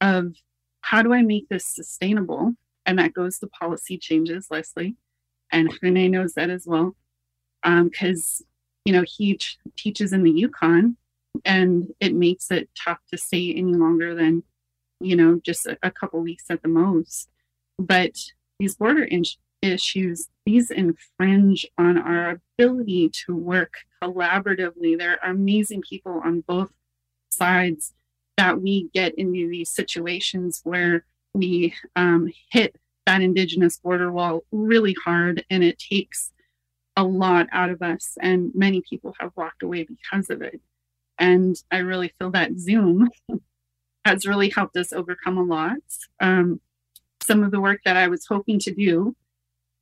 of 0.00 0.36
how 0.80 1.02
do 1.02 1.12
I 1.12 1.20
make 1.20 1.50
this 1.50 1.66
sustainable? 1.66 2.54
And 2.86 2.98
that 2.98 3.14
goes 3.14 3.38
to 3.38 3.46
policy 3.46 3.98
changes, 3.98 4.48
Leslie. 4.50 4.96
And 5.50 5.72
Rene 5.82 6.08
knows 6.08 6.34
that 6.34 6.50
as 6.50 6.66
well. 6.66 6.96
Because, 7.62 8.42
um, 8.42 8.46
you 8.84 8.92
know, 8.92 9.04
he 9.06 9.36
ch- 9.36 9.58
teaches 9.76 10.12
in 10.12 10.22
the 10.22 10.30
Yukon 10.30 10.96
and 11.44 11.92
it 12.00 12.14
makes 12.14 12.50
it 12.50 12.68
tough 12.82 12.98
to 13.10 13.18
stay 13.18 13.54
any 13.54 13.74
longer 13.74 14.14
than, 14.14 14.42
you 15.00 15.16
know, 15.16 15.40
just 15.44 15.66
a, 15.66 15.78
a 15.82 15.90
couple 15.90 16.20
weeks 16.20 16.44
at 16.50 16.62
the 16.62 16.68
most. 16.68 17.28
But 17.78 18.16
these 18.58 18.76
border 18.76 19.04
in- 19.04 19.24
issues, 19.62 20.28
these 20.44 20.70
infringe 20.70 21.66
on 21.78 21.96
our 21.96 22.40
ability 22.58 23.10
to 23.26 23.34
work 23.34 23.74
collaboratively. 24.02 24.98
There 24.98 25.18
are 25.22 25.30
amazing 25.30 25.82
people 25.88 26.20
on 26.24 26.42
both 26.42 26.70
sides 27.30 27.94
that 28.36 28.60
we 28.60 28.90
get 28.92 29.14
into 29.14 29.48
these 29.48 29.70
situations 29.70 30.60
where 30.64 31.04
we 31.34 31.74
um, 31.96 32.32
hit 32.50 32.76
that 33.06 33.20
indigenous 33.20 33.78
border 33.78 34.10
wall 34.10 34.44
really 34.50 34.96
hard 35.04 35.44
and 35.50 35.62
it 35.62 35.78
takes 35.78 36.32
a 36.96 37.04
lot 37.04 37.48
out 37.52 37.70
of 37.70 37.82
us 37.82 38.16
and 38.22 38.52
many 38.54 38.82
people 38.88 39.14
have 39.18 39.32
walked 39.36 39.62
away 39.62 39.84
because 39.84 40.30
of 40.30 40.40
it. 40.40 40.60
And 41.18 41.56
i 41.70 41.78
really 41.78 42.12
feel 42.18 42.30
that 42.30 42.58
zoom 42.58 43.10
has 44.04 44.26
really 44.26 44.50
helped 44.50 44.76
us 44.76 44.92
overcome 44.92 45.38
a 45.38 45.42
lot. 45.42 45.78
Um, 46.20 46.60
some 47.22 47.42
of 47.42 47.50
the 47.50 47.60
work 47.60 47.80
that 47.84 47.96
i 47.96 48.06
was 48.08 48.26
hoping 48.26 48.58
to 48.60 48.72
do 48.72 49.16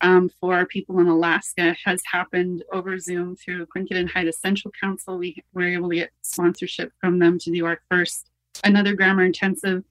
um, 0.00 0.30
for 0.40 0.66
people 0.66 0.98
in 1.00 1.06
alaska 1.06 1.76
has 1.84 2.00
happened 2.10 2.64
over 2.72 2.98
zoom 2.98 3.36
through 3.36 3.66
quincadin 3.66 4.10
height 4.10 4.26
essential 4.26 4.70
council. 4.80 5.18
We 5.18 5.42
were 5.52 5.68
able 5.68 5.90
to 5.90 5.96
get 5.96 6.10
sponsorship 6.22 6.92
from 7.00 7.18
them 7.18 7.38
to 7.40 7.52
do 7.52 7.66
our 7.66 7.80
first 7.90 8.30
another 8.64 8.94
grammar 8.94 9.24
intensive 9.24 9.84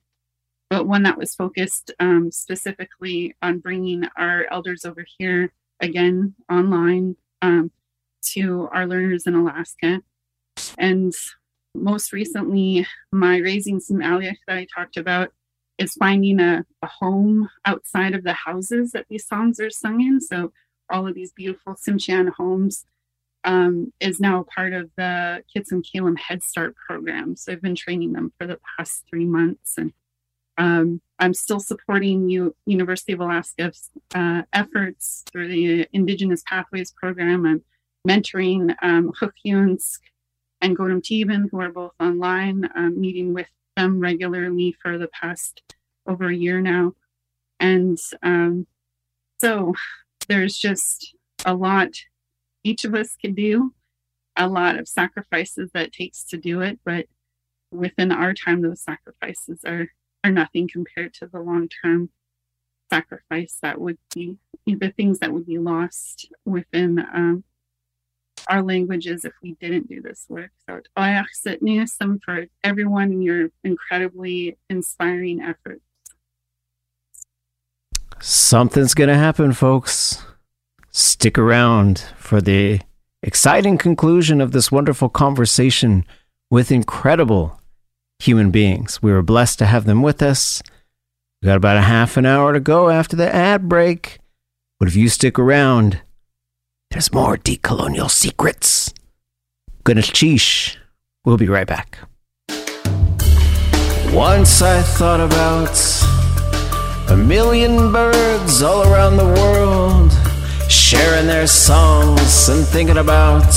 but 0.72 0.86
one 0.86 1.02
that 1.02 1.18
was 1.18 1.34
focused 1.34 1.90
um, 2.00 2.30
specifically 2.32 3.36
on 3.42 3.58
bringing 3.58 4.04
our 4.16 4.46
elders 4.50 4.86
over 4.86 5.04
here 5.18 5.52
again 5.80 6.34
online 6.50 7.14
um, 7.42 7.70
to 8.22 8.70
our 8.72 8.86
learners 8.86 9.26
in 9.26 9.34
Alaska. 9.34 10.00
And 10.78 11.12
most 11.74 12.10
recently, 12.14 12.86
my 13.12 13.36
Raising 13.36 13.80
Sm'algyax 13.80 14.36
that 14.46 14.56
I 14.56 14.66
talked 14.74 14.96
about 14.96 15.28
is 15.76 15.92
finding 15.92 16.40
a, 16.40 16.64
a, 16.80 16.86
home 16.86 17.50
outside 17.66 18.14
of 18.14 18.24
the 18.24 18.32
houses 18.32 18.92
that 18.92 19.04
these 19.10 19.26
songs 19.26 19.60
are 19.60 19.68
sung 19.68 20.00
in. 20.00 20.22
So 20.22 20.52
all 20.88 21.06
of 21.06 21.14
these 21.14 21.32
beautiful 21.32 21.74
Tsimshian 21.74 22.30
homes 22.30 22.86
um, 23.44 23.92
is 24.00 24.20
now 24.20 24.46
part 24.54 24.72
of 24.72 24.88
the 24.96 25.44
Kitsumkalum 25.54 26.18
Head 26.18 26.42
Start 26.42 26.74
program. 26.76 27.36
So 27.36 27.52
I've 27.52 27.60
been 27.60 27.76
training 27.76 28.14
them 28.14 28.32
for 28.38 28.46
the 28.46 28.58
past 28.78 29.04
three 29.10 29.26
months 29.26 29.76
and 29.76 29.92
um, 30.58 31.00
I'm 31.18 31.34
still 31.34 31.60
supporting 31.60 32.28
U- 32.28 32.54
University 32.66 33.12
of 33.12 33.20
Alaska's 33.20 33.90
uh, 34.14 34.42
efforts 34.52 35.24
through 35.30 35.48
the 35.48 35.88
Indigenous 35.92 36.42
Pathways 36.46 36.92
Program. 36.92 37.46
I'm 37.46 37.62
mentoring 38.06 38.74
um, 38.82 39.12
and 40.60 40.76
Godum 40.76 41.02
Tiban, 41.02 41.48
who 41.50 41.60
are 41.60 41.70
both 41.70 41.92
online, 42.00 42.68
um, 42.76 43.00
meeting 43.00 43.34
with 43.34 43.48
them 43.76 44.00
regularly 44.00 44.76
for 44.80 44.98
the 44.98 45.08
past 45.08 45.62
over 46.06 46.28
a 46.28 46.34
year 46.34 46.60
now. 46.60 46.92
And 47.58 47.98
um, 48.22 48.66
so 49.40 49.74
there's 50.28 50.56
just 50.56 51.14
a 51.44 51.54
lot 51.54 51.90
each 52.64 52.84
of 52.84 52.94
us 52.94 53.16
can 53.20 53.34
do, 53.34 53.74
a 54.36 54.48
lot 54.48 54.78
of 54.78 54.88
sacrifices 54.88 55.70
that 55.74 55.92
takes 55.92 56.24
to 56.24 56.36
do 56.36 56.60
it. 56.60 56.78
But 56.84 57.06
within 57.72 58.12
our 58.12 58.34
time, 58.34 58.62
those 58.62 58.82
sacrifices 58.82 59.60
are 59.66 59.88
are 60.24 60.30
nothing 60.30 60.68
compared 60.68 61.14
to 61.14 61.26
the 61.26 61.40
long 61.40 61.68
term 61.68 62.10
sacrifice 62.90 63.58
that 63.62 63.80
would 63.80 63.98
be 64.14 64.38
the 64.66 64.92
things 64.96 65.18
that 65.20 65.32
would 65.32 65.46
be 65.46 65.58
lost 65.58 66.30
within 66.44 66.98
um, 67.12 67.44
our 68.48 68.62
languages 68.62 69.24
if 69.24 69.32
we 69.42 69.52
didn't 69.60 69.88
do 69.88 70.00
this 70.02 70.26
work. 70.28 70.50
So 70.68 70.80
some 71.86 72.18
for 72.18 72.46
everyone 72.62 73.12
in 73.12 73.22
your 73.22 73.48
incredibly 73.64 74.58
inspiring 74.68 75.40
efforts. 75.40 75.82
Something's 78.20 78.94
going 78.94 79.08
to 79.08 79.16
happen, 79.16 79.52
folks. 79.52 80.24
Stick 80.90 81.38
around 81.38 82.04
for 82.16 82.40
the 82.40 82.80
exciting 83.22 83.78
conclusion 83.78 84.40
of 84.40 84.52
this 84.52 84.70
wonderful 84.70 85.08
conversation 85.08 86.04
with 86.50 86.70
incredible 86.70 87.61
human 88.22 88.50
beings. 88.50 89.02
We 89.02 89.12
were 89.12 89.22
blessed 89.22 89.58
to 89.58 89.66
have 89.66 89.84
them 89.84 90.00
with 90.00 90.22
us. 90.22 90.62
We 91.40 91.46
got 91.46 91.56
about 91.56 91.76
a 91.76 91.82
half 91.82 92.16
an 92.16 92.24
hour 92.24 92.52
to 92.52 92.60
go 92.60 92.88
after 92.88 93.16
the 93.16 93.34
ad 93.34 93.68
break. 93.68 94.18
But 94.78 94.88
if 94.88 94.96
you 94.96 95.08
stick 95.08 95.38
around, 95.38 96.00
there's 96.90 97.12
more 97.12 97.36
decolonial 97.36 98.10
secrets. 98.10 98.92
Cheesh. 99.84 100.76
We'll 101.24 101.36
be 101.36 101.48
right 101.48 101.66
back. 101.66 101.98
Once 104.12 104.62
I 104.62 104.82
thought 104.82 105.20
about 105.20 105.74
a 107.10 107.16
million 107.16 107.92
birds 107.92 108.62
all 108.62 108.82
around 108.82 109.16
the 109.16 109.24
world 109.24 110.12
sharing 110.70 111.26
their 111.26 111.46
songs 111.46 112.48
and 112.48 112.64
thinking 112.66 112.98
about 112.98 113.50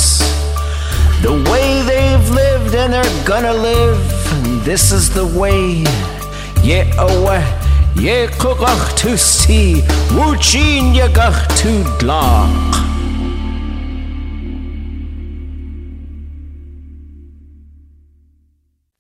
the 1.22 1.34
way 1.52 1.82
they've 1.84 2.30
lived 2.30 2.74
and 2.74 2.94
they're 2.94 3.26
gonna 3.26 3.54
live 3.54 4.15
this 4.64 4.92
is 4.92 5.10
the 5.10 5.26
way. 5.26 5.84
Yeah, 6.64 6.92
oh, 6.98 7.32
yeah, 7.98 8.28
kukach 8.28 8.98
to 8.98 9.18
see, 9.18 9.82
wuchin 10.16 10.94
yagach 10.94 11.48
to 11.62 11.84
dlach. 12.00 12.76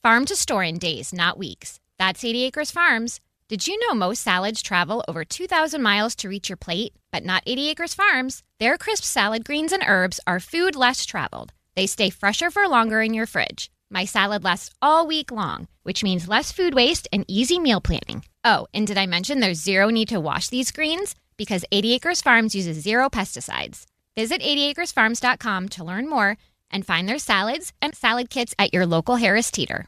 Farm 0.01 0.25
to 0.25 0.35
store 0.35 0.63
in 0.63 0.77
days, 0.77 1.11
not 1.11 1.37
weeks. 1.37 1.79
That's 1.97 2.23
80 2.23 2.43
Acres 2.43 2.71
Farms. 2.71 3.21
Did 3.49 3.67
you 3.67 3.77
know 3.79 3.95
most 3.95 4.21
salads 4.23 4.61
travel 4.61 5.03
over 5.07 5.25
2,000 5.25 5.81
miles 5.81 6.15
to 6.17 6.29
reach 6.29 6.49
your 6.49 6.57
plate? 6.57 6.93
But 7.11 7.25
not 7.25 7.43
80 7.45 7.69
Acres 7.69 7.93
Farms. 7.93 8.43
Their 8.59 8.77
crisp 8.77 9.03
salad 9.03 9.43
greens 9.45 9.71
and 9.71 9.83
herbs 9.85 10.19
are 10.27 10.39
food 10.39 10.75
less 10.75 11.05
traveled. 11.05 11.53
They 11.75 11.87
stay 11.87 12.09
fresher 12.09 12.51
for 12.51 12.67
longer 12.67 13.01
in 13.01 13.13
your 13.13 13.25
fridge. 13.25 13.71
My 13.95 14.03
salad 14.03 14.43
lasts 14.43 14.71
all 14.81 15.07
week 15.07 15.31
long, 15.31 15.69
which 15.83 16.03
means 16.03 16.27
less 16.27 16.51
food 16.51 16.73
waste 16.73 17.07
and 17.13 17.23
easy 17.29 17.59
meal 17.59 17.79
planning. 17.79 18.25
Oh, 18.43 18.67
and 18.73 18.85
did 18.85 18.97
I 18.97 19.05
mention 19.05 19.39
there's 19.39 19.63
zero 19.63 19.89
need 19.89 20.09
to 20.09 20.19
wash 20.19 20.49
these 20.49 20.73
greens? 20.73 21.15
Because 21.37 21.63
80 21.71 21.93
Acres 21.93 22.21
Farms 22.21 22.53
uses 22.53 22.83
zero 22.83 23.09
pesticides. 23.09 23.85
Visit 24.13 24.41
80acresfarms.com 24.41 25.69
to 25.69 25.85
learn 25.85 26.09
more 26.09 26.35
and 26.69 26.85
find 26.85 27.07
their 27.07 27.17
salads 27.17 27.71
and 27.81 27.95
salad 27.95 28.29
kits 28.29 28.53
at 28.59 28.73
your 28.73 28.85
local 28.85 29.15
Harris 29.15 29.49
Teeter. 29.49 29.87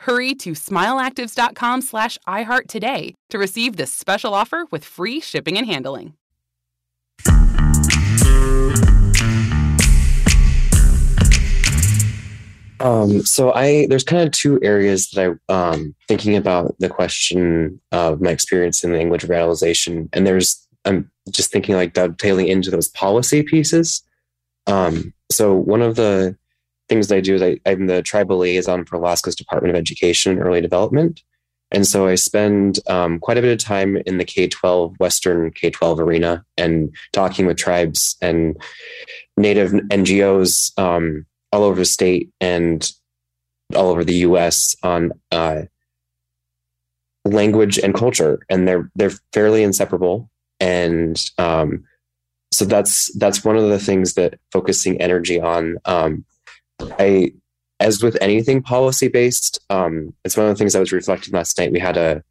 Hurry 0.00 0.34
to 0.36 0.52
smileactives.com 0.52 1.82
slash 1.82 2.18
iHeart 2.26 2.68
today 2.68 3.14
to 3.28 3.36
receive 3.36 3.76
this 3.76 3.92
special 3.92 4.32
offer 4.32 4.64
with 4.70 4.82
free 4.82 5.20
shipping 5.20 5.58
and 5.58 5.66
handling. 5.66 6.14
Um, 12.80 13.26
so 13.26 13.52
I 13.52 13.86
there's 13.90 14.04
kind 14.04 14.22
of 14.22 14.32
two 14.32 14.58
areas 14.62 15.10
that 15.10 15.36
I 15.50 15.52
um 15.52 15.94
thinking 16.08 16.34
about 16.34 16.74
the 16.78 16.88
question 16.88 17.78
of 17.92 18.22
my 18.22 18.30
experience 18.30 18.82
in 18.82 18.94
language 18.94 19.22
revitalization, 19.24 20.08
and 20.14 20.26
there's 20.26 20.66
I'm 20.86 21.10
just 21.28 21.52
thinking 21.52 21.74
like 21.74 21.92
dovetailing 21.92 22.48
into 22.48 22.70
those 22.70 22.88
policy 22.88 23.42
pieces. 23.42 24.02
Um, 24.66 25.12
so 25.30 25.54
one 25.54 25.82
of 25.82 25.96
the 25.96 26.38
things 26.90 27.08
that 27.08 27.16
I 27.16 27.20
do 27.20 27.36
is 27.36 27.42
I, 27.42 27.58
I'm 27.64 27.86
the 27.86 28.02
tribal 28.02 28.36
liaison 28.36 28.84
for 28.84 28.96
Alaska's 28.96 29.34
Department 29.34 29.74
of 29.74 29.78
Education 29.78 30.32
and 30.32 30.42
Early 30.42 30.60
Development, 30.60 31.22
and 31.72 31.86
so 31.86 32.08
I 32.08 32.16
spend 32.16 32.80
um, 32.88 33.20
quite 33.20 33.38
a 33.38 33.42
bit 33.42 33.52
of 33.52 33.64
time 33.64 33.96
in 34.06 34.18
the 34.18 34.24
K 34.24 34.48
12, 34.48 34.98
Western 34.98 35.52
K 35.52 35.70
12 35.70 36.00
arena 36.00 36.44
and 36.56 36.94
talking 37.12 37.46
with 37.46 37.58
tribes 37.58 38.16
and 38.20 38.56
Native 39.36 39.70
NGOs 39.70 40.76
um, 40.78 41.26
all 41.52 41.62
over 41.62 41.78
the 41.78 41.84
state 41.84 42.30
and 42.40 42.90
all 43.76 43.88
over 43.88 44.02
the 44.02 44.16
US 44.16 44.74
on 44.82 45.12
uh, 45.30 45.62
language 47.24 47.78
and 47.78 47.94
culture. 47.94 48.40
And 48.48 48.66
they're, 48.66 48.90
they're 48.96 49.12
fairly 49.32 49.62
inseparable. 49.62 50.28
And 50.58 51.22
um, 51.38 51.84
so 52.50 52.64
that's, 52.64 53.16
that's 53.16 53.44
one 53.44 53.56
of 53.56 53.68
the 53.68 53.78
things 53.78 54.14
that 54.14 54.40
focusing 54.50 55.00
energy 55.00 55.40
on. 55.40 55.78
Um, 55.84 56.24
I, 56.98 57.32
as 57.78 58.02
with 58.02 58.16
anything 58.20 58.62
policy 58.62 59.08
based, 59.08 59.58
um, 59.70 60.14
it's 60.24 60.36
one 60.36 60.46
of 60.46 60.54
the 60.54 60.58
things 60.58 60.74
I 60.74 60.80
was 60.80 60.92
reflecting 60.92 61.34
last 61.34 61.58
night. 61.58 61.72
We 61.72 61.80
had 61.80 61.96
a 61.96 62.22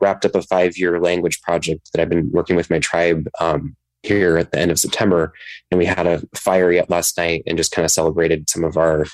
wrapped 0.00 0.24
up 0.24 0.34
a 0.34 0.42
five 0.42 0.76
year 0.76 1.00
language 1.00 1.40
project 1.42 1.90
that 1.92 2.00
I've 2.00 2.08
been 2.08 2.30
working 2.30 2.56
with 2.56 2.70
my 2.70 2.78
tribe 2.78 3.28
um, 3.40 3.76
here 4.02 4.36
at 4.36 4.52
the 4.52 4.58
end 4.58 4.70
of 4.70 4.78
September, 4.78 5.32
and 5.70 5.78
we 5.78 5.86
had 5.86 6.06
a 6.06 6.22
fire 6.34 6.70
yet 6.70 6.90
last 6.90 7.16
night 7.16 7.42
and 7.46 7.58
just 7.58 7.72
kind 7.72 7.84
of 7.84 7.90
celebrated 7.90 8.48
some 8.48 8.64
of 8.64 8.76
our 8.76 9.06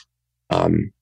um, 0.50 0.92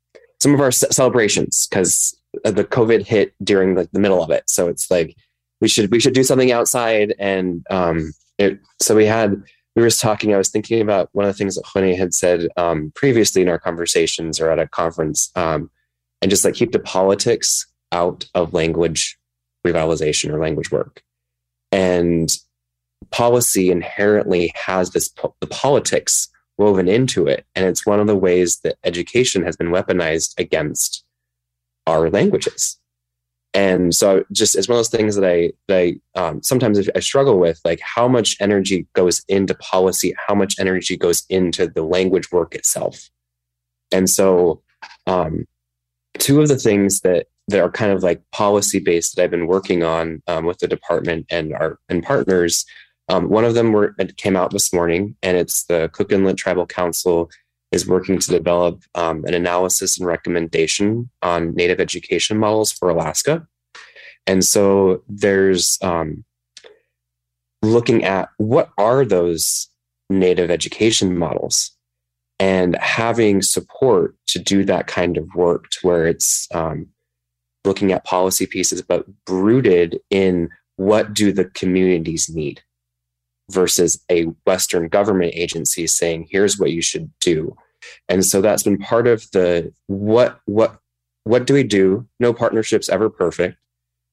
some 0.40 0.54
of 0.54 0.60
our 0.60 0.70
celebrations 0.70 1.66
because 1.68 2.16
the 2.44 2.64
COVID 2.64 3.06
hit 3.06 3.34
during 3.42 3.74
like 3.74 3.90
the 3.92 4.00
middle 4.00 4.22
of 4.22 4.30
it. 4.30 4.44
So 4.48 4.68
it's 4.68 4.90
like 4.90 5.16
we 5.60 5.68
should 5.68 5.90
we 5.90 6.00
should 6.00 6.14
do 6.14 6.22
something 6.22 6.52
outside, 6.52 7.14
and 7.18 7.64
um, 7.70 8.12
it, 8.38 8.60
so 8.80 8.94
we 8.94 9.06
had 9.06 9.42
we 9.76 9.82
were 9.82 9.88
just 9.88 10.00
talking. 10.00 10.34
I 10.34 10.38
was 10.38 10.50
thinking 10.50 10.80
about 10.80 11.08
one 11.12 11.24
of 11.24 11.32
the 11.32 11.38
things 11.38 11.54
that 11.54 11.66
Hone 11.66 11.94
had 11.94 12.14
said 12.14 12.48
um, 12.56 12.92
previously 12.94 13.42
in 13.42 13.48
our 13.48 13.58
conversations 13.58 14.40
or 14.40 14.50
at 14.50 14.58
a 14.58 14.66
conference, 14.66 15.30
um, 15.36 15.70
and 16.20 16.30
just 16.30 16.44
like 16.44 16.54
keep 16.54 16.72
the 16.72 16.78
politics 16.78 17.66
out 17.92 18.26
of 18.34 18.54
language 18.54 19.18
revitalization 19.66 20.30
or 20.30 20.40
language 20.40 20.70
work. 20.70 21.02
And 21.70 22.28
policy 23.10 23.70
inherently 23.70 24.52
has 24.54 24.90
this 24.90 25.08
po- 25.08 25.34
the 25.40 25.46
politics 25.46 26.28
woven 26.56 26.88
into 26.88 27.26
it, 27.26 27.46
and 27.54 27.66
it's 27.66 27.86
one 27.86 28.00
of 28.00 28.06
the 28.06 28.16
ways 28.16 28.58
that 28.64 28.78
education 28.84 29.44
has 29.44 29.56
been 29.56 29.68
weaponized 29.68 30.38
against 30.38 31.04
our 31.86 32.10
languages. 32.10 32.77
And 33.54 33.94
so, 33.94 34.24
just 34.30 34.54
as 34.54 34.68
one 34.68 34.74
of 34.74 34.80
those 34.80 34.90
things 34.90 35.16
that 35.16 35.24
I, 35.24 35.52
I 35.70 35.98
um, 36.14 36.42
sometimes 36.42 36.88
I 36.94 37.00
struggle 37.00 37.38
with, 37.38 37.60
like 37.64 37.80
how 37.80 38.06
much 38.06 38.36
energy 38.40 38.86
goes 38.92 39.22
into 39.28 39.54
policy, 39.54 40.14
how 40.26 40.34
much 40.34 40.56
energy 40.58 40.96
goes 40.96 41.24
into 41.30 41.66
the 41.66 41.82
language 41.82 42.30
work 42.30 42.54
itself. 42.54 43.08
And 43.90 44.08
so, 44.08 44.62
um, 45.06 45.46
two 46.18 46.42
of 46.42 46.48
the 46.48 46.58
things 46.58 47.00
that 47.00 47.26
that 47.48 47.60
are 47.60 47.70
kind 47.70 47.90
of 47.90 48.02
like 48.02 48.22
policy 48.32 48.78
based 48.78 49.16
that 49.16 49.24
I've 49.24 49.30
been 49.30 49.46
working 49.46 49.82
on 49.82 50.22
um, 50.26 50.44
with 50.44 50.58
the 50.58 50.68
department 50.68 51.26
and 51.30 51.54
our 51.54 51.78
and 51.88 52.02
partners. 52.02 52.66
Um, 53.10 53.30
one 53.30 53.46
of 53.46 53.54
them 53.54 53.72
were, 53.72 53.94
came 54.18 54.36
out 54.36 54.50
this 54.50 54.70
morning, 54.70 55.16
and 55.22 55.38
it's 55.38 55.64
the 55.64 55.88
Cook 55.94 56.12
Inlet 56.12 56.36
Tribal 56.36 56.66
Council 56.66 57.30
is 57.70 57.86
working 57.86 58.18
to 58.18 58.30
develop 58.30 58.82
um, 58.94 59.24
an 59.24 59.34
analysis 59.34 59.98
and 59.98 60.06
recommendation 60.06 61.10
on 61.22 61.54
native 61.54 61.80
education 61.80 62.38
models 62.38 62.72
for 62.72 62.88
Alaska. 62.88 63.46
And 64.26 64.44
so 64.44 65.02
there's 65.08 65.78
um, 65.82 66.24
looking 67.62 68.04
at 68.04 68.30
what 68.38 68.70
are 68.78 69.04
those 69.04 69.68
native 70.10 70.50
education 70.50 71.18
models 71.18 71.72
and 72.38 72.76
having 72.76 73.42
support 73.42 74.14
to 74.28 74.38
do 74.38 74.64
that 74.64 74.86
kind 74.86 75.16
of 75.16 75.34
work 75.34 75.68
to 75.70 75.78
where 75.82 76.06
it's 76.06 76.46
um, 76.54 76.86
looking 77.64 77.92
at 77.92 78.04
policy 78.04 78.46
pieces, 78.46 78.80
but 78.80 79.04
rooted 79.28 79.98
in 80.10 80.48
what 80.76 81.12
do 81.12 81.32
the 81.32 81.46
communities 81.46 82.28
need 82.28 82.62
versus 83.50 84.02
a 84.10 84.24
Western 84.46 84.88
government 84.88 85.32
agency 85.34 85.86
saying, 85.86 86.28
here's 86.30 86.58
what 86.58 86.72
you 86.72 86.82
should 86.82 87.10
do. 87.20 87.56
And 88.08 88.24
so 88.24 88.40
that's 88.40 88.62
been 88.62 88.78
part 88.78 89.06
of 89.06 89.30
the 89.32 89.72
what 89.86 90.40
what 90.46 90.78
what 91.24 91.46
do 91.46 91.54
we 91.54 91.62
do? 91.62 92.06
No 92.18 92.32
partnerships 92.32 92.88
ever 92.88 93.10
perfect. 93.10 93.58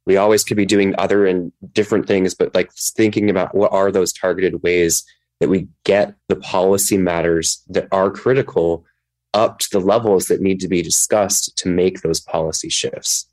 We 0.05 0.17
always 0.17 0.43
could 0.43 0.57
be 0.57 0.65
doing 0.65 0.93
other 0.97 1.25
and 1.25 1.51
different 1.71 2.07
things, 2.07 2.33
but 2.33 2.53
like 2.53 2.71
thinking 2.73 3.29
about 3.29 3.55
what 3.55 3.71
are 3.71 3.91
those 3.91 4.13
targeted 4.13 4.61
ways 4.61 5.03
that 5.39 5.49
we 5.49 5.67
get 5.83 6.13
the 6.29 6.35
policy 6.35 6.97
matters 6.97 7.63
that 7.69 7.87
are 7.91 8.11
critical 8.11 8.85
up 9.33 9.59
to 9.59 9.67
the 9.71 9.79
levels 9.79 10.27
that 10.27 10.41
need 10.41 10.59
to 10.61 10.67
be 10.67 10.81
discussed 10.81 11.57
to 11.57 11.67
make 11.67 12.01
those 12.01 12.19
policy 12.19 12.69
shifts. 12.69 13.27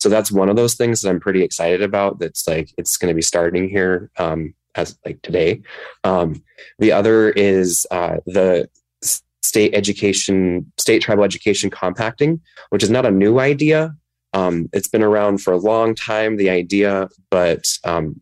So 0.00 0.08
that's 0.08 0.30
one 0.30 0.48
of 0.48 0.56
those 0.56 0.74
things 0.74 1.00
that 1.00 1.10
I'm 1.10 1.20
pretty 1.20 1.42
excited 1.42 1.82
about. 1.82 2.18
That's 2.18 2.46
like 2.46 2.72
it's 2.76 2.96
going 2.96 3.10
to 3.10 3.14
be 3.14 3.22
starting 3.22 3.68
here 3.68 4.10
um, 4.18 4.54
as 4.78 4.98
like 5.04 5.20
today. 5.22 5.60
Um, 6.04 6.42
the 6.78 6.92
other 6.92 7.30
is 7.30 7.86
uh, 7.90 8.18
the 8.26 8.68
state 9.42 9.74
education, 9.74 10.70
state 10.78 11.02
tribal 11.02 11.24
education 11.24 11.70
compacting, 11.70 12.40
which 12.70 12.82
is 12.82 12.90
not 12.90 13.06
a 13.06 13.10
new 13.10 13.40
idea. 13.40 13.94
Um, 14.34 14.68
it's 14.72 14.88
been 14.88 15.02
around 15.02 15.38
for 15.38 15.52
a 15.52 15.58
long 15.58 15.94
time. 15.94 16.36
The 16.36 16.50
idea, 16.50 17.08
but 17.30 17.64
um, 17.84 18.20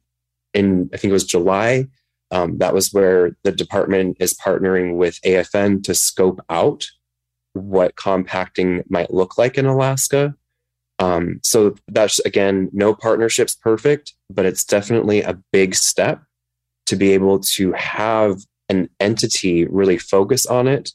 in 0.55 0.89
I 0.93 0.97
think 0.97 1.11
it 1.11 1.21
was 1.21 1.25
July, 1.25 1.89
um, 2.31 2.59
that 2.59 2.75
was 2.75 2.93
where 2.93 3.37
the 3.45 3.53
department 3.53 4.17
is 4.21 4.35
partnering 4.35 4.97
with 4.97 5.21
AFN 5.23 5.83
to 5.85 5.95
scope 5.95 6.41
out 6.49 6.87
what 7.53 7.97
compacting 7.97 8.85
might 8.89 9.13
look 9.13 9.39
like 9.39 9.59
in 9.59 9.67
Alaska. 9.67 10.35
Um, 10.99 11.41
so 11.43 11.75
that's 11.89 12.19
again, 12.21 12.71
no 12.73 12.95
partnerships 12.95 13.55
perfect, 13.55 14.15
but 14.31 14.47
it's 14.47 14.65
definitely 14.65 15.23
a 15.23 15.39
big 15.53 15.75
step 15.75 16.23
to 16.87 16.97
be 16.97 17.13
able 17.13 17.41
to 17.41 17.73
have 17.73 18.41
an 18.69 18.89
entity 19.01 19.67
really 19.67 19.99
focus 19.99 20.47
on 20.47 20.67
it. 20.67 20.93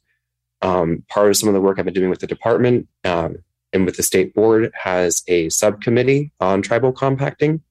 Um, 0.61 1.03
part 1.09 1.29
of 1.29 1.37
some 1.37 1.49
of 1.49 1.53
the 1.53 1.61
work 1.61 1.79
I've 1.79 1.85
been 1.85 1.93
doing 1.93 2.09
with 2.09 2.19
the 2.19 2.27
department 2.27 2.87
um, 3.03 3.37
and 3.73 3.85
with 3.85 3.97
the 3.97 4.03
state 4.03 4.33
board 4.33 4.71
has 4.75 5.23
a 5.27 5.49
subcommittee 5.49 6.31
on 6.39 6.61
tribal 6.61 6.91
compacting. 6.91 7.61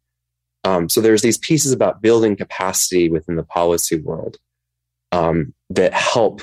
Um, 0.65 0.89
so 0.89 1.01
there's 1.01 1.23
these 1.23 1.39
pieces 1.39 1.73
about 1.73 2.03
building 2.03 2.37
capacity 2.37 3.09
within 3.09 3.37
the 3.37 3.45
policy 3.45 3.97
world 3.97 4.39
um, 5.13 5.55
that 5.71 5.95
help 5.95 6.43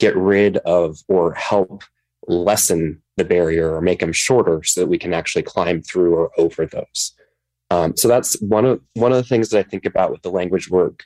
get 0.00 0.16
rid 0.16 0.58
of 0.58 0.98
or 1.08 1.32
help 1.34 1.84
lessen 2.26 3.00
the 3.16 3.24
barrier 3.24 3.74
or 3.74 3.80
make 3.80 4.00
them 4.00 4.12
shorter 4.12 4.62
so 4.64 4.80
that 4.80 4.88
we 4.88 4.98
can 4.98 5.14
actually 5.14 5.42
climb 5.42 5.80
through 5.82 6.14
or 6.14 6.30
over 6.36 6.66
those. 6.66 7.12
Um, 7.70 7.96
so 7.96 8.08
that's 8.08 8.40
one 8.40 8.64
of 8.64 8.80
one 8.94 9.12
of 9.12 9.16
the 9.16 9.28
things 9.28 9.50
that 9.50 9.58
I 9.58 9.68
think 9.68 9.84
about 9.84 10.10
with 10.10 10.22
the 10.22 10.30
language 10.30 10.68
work. 10.68 11.04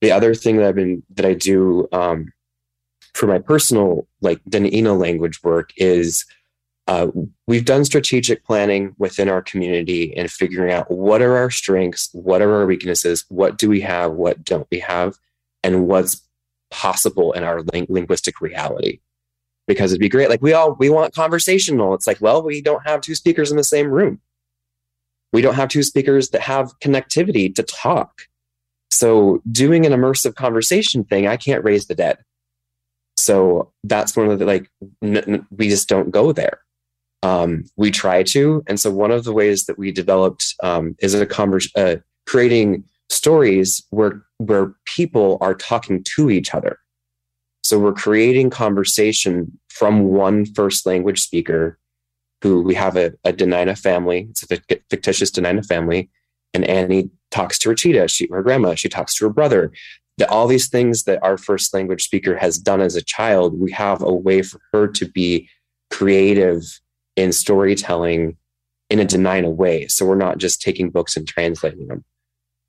The 0.00 0.12
other 0.12 0.34
thing 0.34 0.56
that 0.56 0.66
I've 0.66 0.74
been 0.74 1.02
that 1.14 1.24
I 1.24 1.34
do 1.34 1.88
um, 1.92 2.32
for 3.14 3.26
my 3.26 3.38
personal 3.38 4.06
like 4.20 4.42
Dena'ina 4.44 4.98
language 4.98 5.42
work 5.42 5.70
is 5.76 6.24
uh, 6.86 7.08
we've 7.46 7.64
done 7.64 7.84
strategic 7.84 8.44
planning 8.44 8.94
within 8.98 9.28
our 9.28 9.42
community 9.42 10.16
and 10.16 10.30
figuring 10.30 10.72
out 10.72 10.90
what 10.90 11.20
are 11.20 11.36
our 11.36 11.50
strengths, 11.50 12.10
what 12.12 12.40
are 12.42 12.54
our 12.54 12.66
weaknesses, 12.66 13.24
what 13.28 13.58
do 13.58 13.68
we 13.68 13.80
have, 13.80 14.12
what 14.12 14.44
don't 14.44 14.68
we 14.70 14.78
have, 14.78 15.16
and 15.64 15.88
what's 15.88 16.22
possible 16.70 17.32
in 17.32 17.42
our 17.42 17.62
ling- 17.72 17.86
linguistic 17.88 18.40
reality. 18.40 19.00
Because 19.66 19.90
it'd 19.90 20.00
be 20.00 20.08
great. 20.08 20.30
Like 20.30 20.42
we 20.42 20.52
all 20.52 20.74
we 20.74 20.90
want 20.90 21.14
conversational. 21.14 21.94
It's 21.94 22.06
like, 22.06 22.20
well, 22.20 22.42
we 22.42 22.60
don't 22.62 22.86
have 22.86 23.00
two 23.00 23.16
speakers 23.16 23.50
in 23.50 23.56
the 23.56 23.64
same 23.64 23.88
room. 23.88 24.20
We 25.32 25.42
don't 25.42 25.54
have 25.54 25.68
two 25.68 25.82
speakers 25.82 26.30
that 26.30 26.42
have 26.42 26.78
connectivity 26.78 27.52
to 27.56 27.64
talk. 27.64 28.22
So 28.96 29.42
doing 29.52 29.84
an 29.84 29.92
immersive 29.92 30.34
conversation 30.34 31.04
thing, 31.04 31.26
I 31.26 31.36
can't 31.36 31.62
raise 31.62 31.86
the 31.86 31.94
dead. 31.94 32.18
So 33.18 33.72
that's 33.84 34.16
one 34.16 34.30
of 34.30 34.38
the 34.38 34.46
like 34.46 34.70
n- 35.02 35.16
n- 35.16 35.46
we 35.50 35.68
just 35.68 35.88
don't 35.88 36.10
go 36.10 36.32
there 36.32 36.60
um, 37.22 37.64
we 37.76 37.90
try 37.90 38.22
to. 38.22 38.62
And 38.66 38.78
so 38.78 38.90
one 38.90 39.10
of 39.10 39.24
the 39.24 39.32
ways 39.32 39.64
that 39.66 39.78
we 39.78 39.90
developed 39.90 40.54
um, 40.62 40.94
is 41.00 41.14
a 41.14 41.26
convers- 41.26 41.74
uh, 41.76 41.96
creating 42.26 42.84
stories 43.08 43.84
where 43.90 44.22
where 44.38 44.74
people 44.84 45.38
are 45.40 45.54
talking 45.54 46.04
to 46.04 46.30
each 46.30 46.54
other. 46.54 46.78
So 47.64 47.78
we're 47.78 47.92
creating 47.92 48.50
conversation 48.50 49.58
from 49.68 50.04
one 50.04 50.44
first 50.44 50.86
language 50.86 51.20
speaker 51.20 51.78
who 52.42 52.62
we 52.62 52.74
have 52.74 52.96
a, 52.96 53.12
a 53.24 53.32
Dena'ina 53.32 53.78
family. 53.78 54.28
It's 54.30 54.44
a 54.50 54.60
fictitious 54.90 55.30
Dena'ina 55.30 55.64
family. 55.66 56.10
And 56.56 56.64
Annie 56.64 57.10
talks 57.30 57.58
to 57.58 57.68
Rachita, 57.68 58.08
she, 58.08 58.26
her 58.32 58.42
grandma. 58.42 58.74
She 58.74 58.88
talks 58.88 59.14
to 59.16 59.26
her 59.26 59.30
brother. 59.30 59.70
The, 60.16 60.26
all 60.30 60.46
these 60.46 60.70
things 60.70 61.02
that 61.02 61.22
our 61.22 61.36
first 61.36 61.74
language 61.74 62.02
speaker 62.02 62.34
has 62.34 62.56
done 62.56 62.80
as 62.80 62.96
a 62.96 63.02
child, 63.02 63.60
we 63.60 63.70
have 63.72 64.00
a 64.00 64.14
way 64.14 64.40
for 64.40 64.58
her 64.72 64.88
to 64.88 65.06
be 65.06 65.50
creative 65.90 66.62
in 67.14 67.32
storytelling 67.32 68.38
in 68.88 69.00
a 69.00 69.04
Dena'ina 69.04 69.54
way. 69.54 69.86
So 69.88 70.06
we're 70.06 70.14
not 70.14 70.38
just 70.38 70.62
taking 70.62 70.88
books 70.88 71.14
and 71.14 71.28
translating 71.28 71.88
them. 71.88 72.04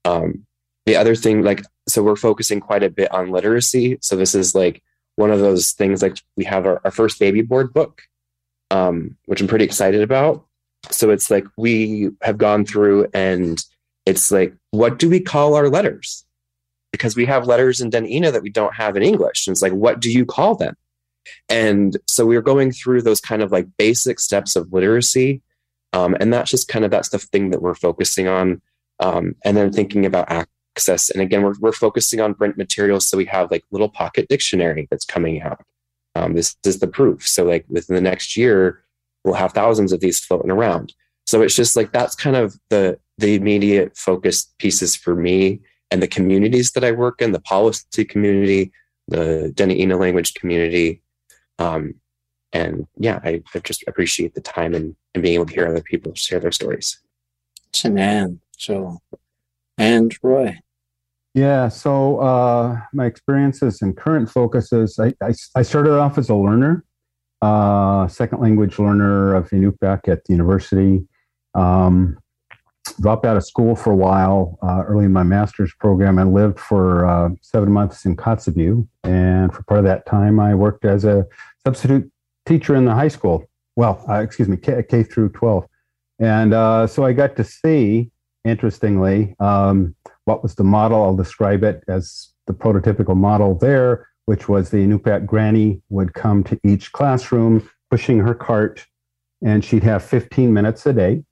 Um, 0.04 0.46
the 0.86 0.98
other 0.98 1.16
thing, 1.16 1.42
like, 1.42 1.64
so 1.88 2.04
we're 2.04 2.18
focusing 2.18 2.60
quite 2.60 2.84
a 2.84 2.90
bit 2.90 3.10
on 3.14 3.32
literacy. 3.32 4.00
So 4.02 4.18
this 4.18 4.36
is 4.36 4.54
like 4.54 4.84
one 5.16 5.32
of 5.32 5.40
those 5.40 5.72
things, 5.72 6.02
like 6.02 6.18
we 6.36 6.44
have 6.44 6.66
our, 6.66 6.82
our 6.84 6.92
first 6.92 7.22
baby 7.22 7.42
board 7.42 7.74
book, 7.74 8.02
um, 8.70 9.16
which 9.28 9.40
I'm 9.40 9.48
pretty 9.48 9.64
excited 9.64 10.02
about. 10.02 10.46
So 10.92 11.10
it's 11.10 11.32
like 11.32 11.46
we 11.56 12.10
have 12.22 12.38
gone 12.38 12.66
through 12.66 13.08
and 13.14 13.64
it's 14.08 14.32
like, 14.32 14.54
what 14.72 15.00
do 15.00 15.10
we 15.10 15.20
call 15.20 15.54
our 15.54 15.68
letters? 15.68 16.24
Because 16.94 17.18
we 17.18 17.26
have 17.26 17.46
letters 17.46 17.82
in 17.82 17.92
Dena'ina 17.92 18.32
that 18.32 18.42
we 18.42 18.50
don't 18.50 18.74
have 18.74 18.96
in 18.96 19.04
English. 19.04 19.46
And 19.46 19.54
it's 19.54 19.62
like, 19.62 19.74
what 19.74 20.00
do 20.00 20.10
you 20.10 20.26
call 20.26 20.56
them? 20.56 20.76
And 21.50 21.98
so 22.08 22.26
we 22.26 22.38
are 22.38 22.42
going 22.42 22.72
through 22.72 23.02
those 23.02 23.20
kind 23.20 23.42
of 23.42 23.52
like 23.52 23.68
basic 23.78 24.22
steps 24.22 24.56
of 24.56 24.72
literacy. 24.72 25.42
Um, 25.92 26.16
and 26.22 26.32
that's 26.32 26.50
just 26.50 26.70
kind 26.70 26.86
of 26.86 26.92
that's 26.92 27.10
the 27.10 27.20
thing 27.20 27.50
that 27.50 27.62
we're 27.62 27.76
focusing 27.76 28.30
on. 28.30 28.62
Um, 29.02 29.36
and 29.44 29.58
then 29.58 29.74
thinking 29.74 30.06
about 30.06 30.32
access. 30.32 31.10
And 31.10 31.22
again, 31.22 31.44
we're, 31.44 31.56
we're 31.60 31.74
focusing 31.74 32.22
on 32.22 32.34
print 32.34 32.58
materials. 32.58 33.10
So 33.10 33.18
we 33.18 33.26
have 33.26 33.52
like 33.52 33.66
little 33.72 33.90
pocket 33.90 34.30
dictionary 34.30 34.88
that's 34.90 35.06
coming 35.06 35.42
out. 35.42 35.62
Um, 36.16 36.34
this 36.34 36.56
is 36.66 36.80
the 36.80 36.88
proof. 36.88 37.28
So 37.28 37.44
like 37.44 37.66
within 37.68 37.96
the 37.96 38.02
next 38.02 38.38
year, 38.38 38.82
we'll 39.26 39.34
have 39.34 39.52
thousands 39.52 39.92
of 39.92 40.00
these 40.00 40.18
floating 40.18 40.50
around. 40.50 40.94
So 41.26 41.42
it's 41.42 41.56
just 41.56 41.76
like 41.76 41.92
that's 41.92 42.16
kind 42.16 42.38
of 42.38 42.58
the 42.70 42.98
the 43.18 43.36
immediate 43.36 43.98
focus 43.98 44.54
pieces 44.60 44.96
for 44.96 45.16
me 45.16 45.62
and 45.92 46.02
the 46.02 46.08
communities 46.08 46.72
that 46.72 46.84
I 46.84 46.92
work 46.92 47.22
in, 47.22 47.32
the 47.32 47.42
policy 47.42 48.06
community, 48.06 48.72
the 49.08 49.52
Dena'ina 49.56 50.00
language 50.00 50.34
community, 50.34 51.02
um, 51.60 51.96
and 52.54 52.88
yeah, 52.98 53.20
I, 53.24 53.42
I, 53.54 53.60
just 53.60 53.84
appreciate 53.88 54.34
the 54.34 54.42
time 54.42 54.74
and, 54.74 54.96
and 55.14 55.22
being 55.22 55.36
able 55.36 55.46
to 55.46 55.54
hear 55.54 55.68
other 55.68 55.82
people 55.82 56.14
share 56.16 56.40
their 56.40 56.52
stories. 56.52 57.00
Shanann, 57.74 58.40
Joel, 58.58 59.02
and 59.78 60.18
Roy. 60.24 60.60
Yeah, 61.34 61.70
so 61.70 62.20
uh, 62.20 62.80
my 62.94 63.06
experiences 63.06 63.82
and 63.82 63.96
current 63.96 64.30
focuses, 64.30 64.98
I, 64.98 65.14
I, 65.22 65.34
I 65.56 65.62
started 65.62 65.94
off 65.94 66.18
as 66.18 66.30
a 66.30 66.36
learner, 66.36 66.84
uh, 67.42 68.08
second 68.08 68.42
language 68.42 68.80
learner 68.80 69.36
of 69.36 69.50
Inupiaq 69.50 70.08
at 70.08 70.24
the 70.26 70.34
university. 70.34 71.06
Um, 71.54 72.18
dropped 72.94 73.26
out 73.26 73.38
of 73.38 73.46
school 73.46 73.76
for 73.76 73.92
a 73.92 73.96
while 73.96 74.58
uh, 74.62 74.84
early 74.88 75.06
in 75.06 75.14
my 75.14 75.24
master's 75.24 75.74
program 75.74 76.18
and 76.18 76.34
lived 76.34 76.60
for 76.60 77.06
uh, 77.06 77.30
seven 77.42 77.72
months 77.72 78.06
in 78.06 78.16
Kotzebue. 78.16 78.88
And 79.04 79.54
for 79.54 79.64
part 79.64 79.80
of 79.80 79.86
that 79.86 80.06
time, 80.06 80.40
I 80.40 80.56
worked 80.56 80.86
as 80.86 81.06
a 81.06 81.26
substitute 81.66 82.12
teacher 82.46 82.76
in 82.76 82.86
the 82.86 82.94
high 82.94 83.08
school. 83.08 83.46
Well, 83.76 84.04
uh, 84.10 84.16
excuse 84.16 84.48
me, 84.48 84.58
K, 84.58 84.84
K, 84.88 85.04
through 85.04 85.30
12. 85.30 85.66
And 86.20 86.54
uh, 86.54 86.88
so 86.88 87.06
I 87.06 87.14
got 87.14 87.36
to 87.36 87.44
see, 87.44 88.12
interestingly, 88.44 89.36
um, 89.40 89.96
what 90.26 90.44
was 90.44 90.56
the 90.56 90.64
model. 90.64 91.04
I'll 91.04 91.16
describe 91.16 91.64
it 91.64 91.84
as 91.88 92.30
the 92.48 92.54
prototypical 92.54 93.16
model 93.16 93.56
there, 93.56 94.08
which 94.26 94.50
was 94.50 94.70
the 94.70 94.78
Inupiaq 94.78 95.26
granny 95.26 95.82
would 95.90 96.14
come 96.14 96.44
to 96.46 96.60
each 96.64 96.92
classroom 96.92 97.70
pushing 97.90 98.20
her 98.20 98.34
cart, 98.34 98.86
and 99.42 99.64
she'd 99.64 99.84
have 99.84 100.04
15 100.04 100.54
minutes 100.54 100.86
a 100.86 100.94
day 100.94 101.24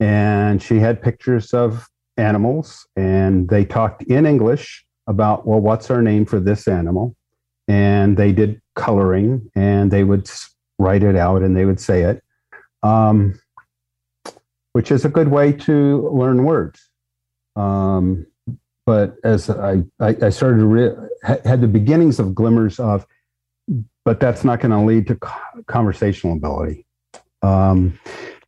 and 0.00 0.62
she 0.62 0.78
had 0.78 1.02
pictures 1.02 1.54
of 1.54 1.86
animals 2.16 2.86
and 2.96 3.48
they 3.48 3.64
talked 3.64 4.02
in 4.04 4.24
english 4.24 4.84
about 5.06 5.46
well 5.46 5.60
what's 5.60 5.90
our 5.90 6.02
name 6.02 6.24
for 6.24 6.40
this 6.40 6.66
animal? 6.66 7.14
And 7.68 8.16
they 8.16 8.32
did 8.32 8.60
coloring 8.74 9.50
and 9.54 9.90
they 9.90 10.04
would 10.04 10.30
write 10.78 11.02
it 11.02 11.16
out 11.16 11.42
and 11.42 11.56
they 11.56 11.64
would 11.64 11.80
say 11.80 12.02
it 12.02 12.22
um, 12.82 13.38
which 14.72 14.90
is 14.90 15.04
a 15.04 15.08
good 15.08 15.28
way 15.28 15.52
to 15.52 16.08
learn 16.12 16.44
words. 16.44 16.88
Um, 17.56 18.26
but 18.84 19.16
as 19.24 19.50
I, 19.50 19.82
I, 19.98 20.16
I 20.22 20.30
started 20.30 20.58
to 20.58 20.66
re- 20.66 21.08
had 21.22 21.60
the 21.60 21.66
beginnings 21.68 22.20
of 22.20 22.34
glimmers 22.34 22.78
of 22.78 23.06
but 24.04 24.20
that's 24.20 24.44
not 24.44 24.60
going 24.60 24.70
to 24.70 24.78
lead 24.78 25.08
to 25.08 25.18
conversational 25.66 26.36
ability. 26.36 26.86
Um, 27.42 27.98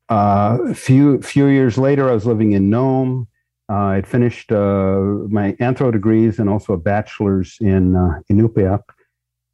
uh, 0.09 0.59
a 0.69 0.75
few 0.75 1.21
few 1.21 1.47
years 1.47 1.77
later, 1.77 2.09
I 2.09 2.13
was 2.13 2.27
living 2.27 2.53
in 2.53 2.71
Nome. 2.71 3.29
Uh, 3.71 3.97
I'd 3.97 4.07
finished 4.07 4.51
uh, 4.51 5.01
my 5.29 5.53
anthro 5.61 5.93
degrees 5.93 6.39
and 6.39 6.49
also 6.49 6.73
a 6.73 6.79
bachelor's 6.79 7.59
in 7.61 7.97
uh, 7.97 8.21
Inupiaq. 8.31 8.81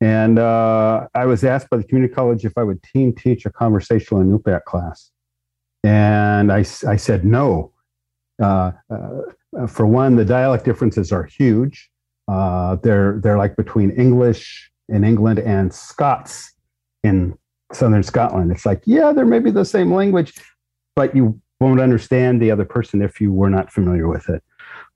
And 0.01 0.39
uh, 0.39 1.09
I 1.15 1.27
was 1.27 1.43
asked 1.43 1.69
by 1.71 1.79
the 1.79 1.85
community 1.85 2.15
college 2.15 2.45
if 2.45 2.57
I 2.57 2.63
would 2.63 2.83
team 2.83 3.13
teach 3.13 3.45
a 3.45 3.51
conversational 3.51 4.23
Inupiaq 4.23 4.65
class. 4.65 5.11
And 5.83 6.53
I, 6.53 6.59
I 6.87 6.97
said 6.97 7.25
no. 7.25 7.73
Uh, 8.41 8.73
uh, 8.91 9.67
for 9.67 9.87
one, 9.87 10.17
the 10.17 10.25
dialect 10.25 10.65
differences 10.65 11.11
are 11.11 11.25
huge. 11.25 11.91
they're, 12.29 13.19
they're 13.21 13.39
like 13.39 13.57
between 13.57 13.91
English 13.91 14.71
in 14.89 15.03
England 15.03 15.41
and 15.41 15.73
Scots 15.73 16.53
in 17.03 17.37
southern 17.75 18.03
Scotland. 18.03 18.51
It's 18.51 18.67
like, 18.67 18.83
yeah, 18.85 19.13
there 19.13 19.27
may 19.27 19.39
be 19.39 19.51
the 19.51 19.65
same 19.65 19.93
language, 19.93 20.35
but 20.97 21.15
you 21.15 21.41
won't 21.61 21.81
understand 21.81 22.41
the 22.41 22.51
other 22.51 22.65
person 22.65 23.03
if 23.03 23.21
you 23.21 23.33
were 23.33 23.51
not 23.51 23.73
familiar 23.73 24.09
with 24.09 24.29
it. 24.29 24.43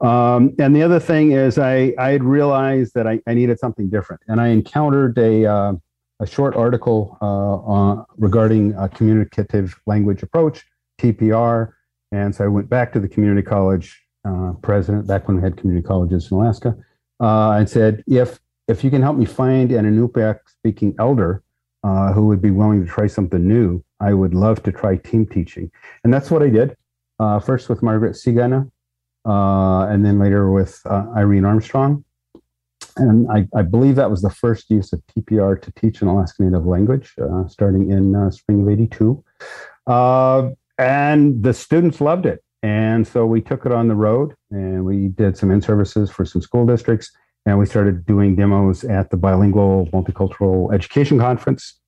Um, 0.01 0.55
and 0.59 0.77
the 0.77 0.83
other 0.83 1.01
thing 1.01 1.33
is, 1.33 1.59
I 1.59 1.95
I 1.99 2.11
had 2.11 2.23
realized 2.23 2.95
that 2.95 3.07
I, 3.07 3.21
I 3.27 3.35
needed 3.35 3.59
something 3.59 3.89
different, 3.91 4.23
and 4.29 4.41
I 4.41 4.49
encountered 4.49 5.19
a 5.19 5.45
uh, 5.45 5.73
a 6.21 6.27
short 6.27 6.55
article 6.55 7.19
uh, 7.21 8.05
regarding 8.17 8.75
a 8.75 8.89
communicative 8.89 9.75
language 9.87 10.23
approach 10.23 10.65
(TPR), 11.01 11.73
and 12.13 12.35
so 12.35 12.45
I 12.45 12.49
went 12.49 12.69
back 12.69 12.93
to 12.93 13.01
the 13.01 13.09
community 13.09 13.43
college 13.43 14.01
uh, 14.25 14.53
president 14.63 15.07
back 15.07 15.27
when 15.27 15.39
we 15.39 15.43
had 15.43 15.57
community 15.57 15.87
colleges 15.87 16.31
in 16.31 16.37
Alaska, 16.37 16.77
uh, 17.21 17.53
and 17.53 17.69
said, 17.69 18.05
if 18.07 18.39
if 18.69 18.85
you 18.85 18.91
can 18.91 19.03
help 19.03 19.17
me 19.17 19.25
find 19.25 19.73
an 19.73 19.85
Inupiaq 19.85 20.41
speaking 20.47 20.95
elder 20.99 21.43
uh, 21.85 22.13
who 22.13 22.27
would 22.27 22.43
be 22.43 22.51
willing 22.51 22.85
to 22.85 22.91
try 22.91 23.07
something 23.07 23.47
new, 23.47 23.83
I 24.01 24.15
would 24.15 24.35
love 24.35 24.63
to 24.65 24.73
try 24.73 24.97
team 24.97 25.27
teaching. 25.27 25.71
And 26.05 26.13
that's 26.13 26.31
what 26.31 26.43
I 26.43 26.51
did. 26.51 26.77
Uh, 27.21 27.41
first 27.41 27.69
with 27.69 27.83
Margaret 27.83 28.13
Sigana, 28.13 28.71
uh, 29.25 29.87
and 29.87 30.05
then 30.05 30.21
later 30.21 30.51
with 30.51 30.81
uh, 30.85 31.07
Irene 31.17 31.45
Armstrong. 31.45 32.05
And 32.97 33.29
I, 33.31 33.47
I, 33.57 33.63
believe 33.63 33.97
that 33.97 34.11
was 34.11 34.23
the 34.23 34.31
first 34.31 34.71
use 34.71 34.93
of 34.93 35.03
TPR 35.07 35.61
to 35.63 35.73
teach 35.73 36.01
an 36.01 36.09
Alaska 36.09 36.45
Native 36.45 36.67
language, 36.67 37.15
uh, 37.21 37.47
starting 37.49 37.91
in 37.91 38.15
uh, 38.15 38.31
spring 38.31 38.63
of 38.63 38.69
82. 38.69 39.25
and 40.79 41.43
the 41.43 41.53
students 41.53 42.01
loved 42.01 42.27
it. 42.27 42.43
And 42.63 43.07
so 43.07 43.27
we 43.27 43.41
took 43.41 43.67
it 43.67 43.73
on 43.73 43.89
the 43.89 43.95
road 43.95 44.35
and 44.51 44.85
we 44.85 45.09
did 45.09 45.37
some 45.37 45.51
in 45.51 45.61
services 45.61 46.11
for 46.11 46.25
some 46.25 46.43
school 46.43 46.67
districts 46.67 47.11
and 47.47 47.59
we 47.59 47.67
started 47.67 48.05
doing 48.07 48.37
demos 48.37 48.85
at 48.85 49.11
the 49.11 49.17
bilingual 49.17 49.87
multicultural 49.93 50.73
education 50.73 51.19
conference 51.19 51.81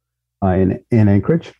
uh, 0.42 0.48
in, 0.48 0.84
in 0.90 1.08
Anchorage. 1.08 1.52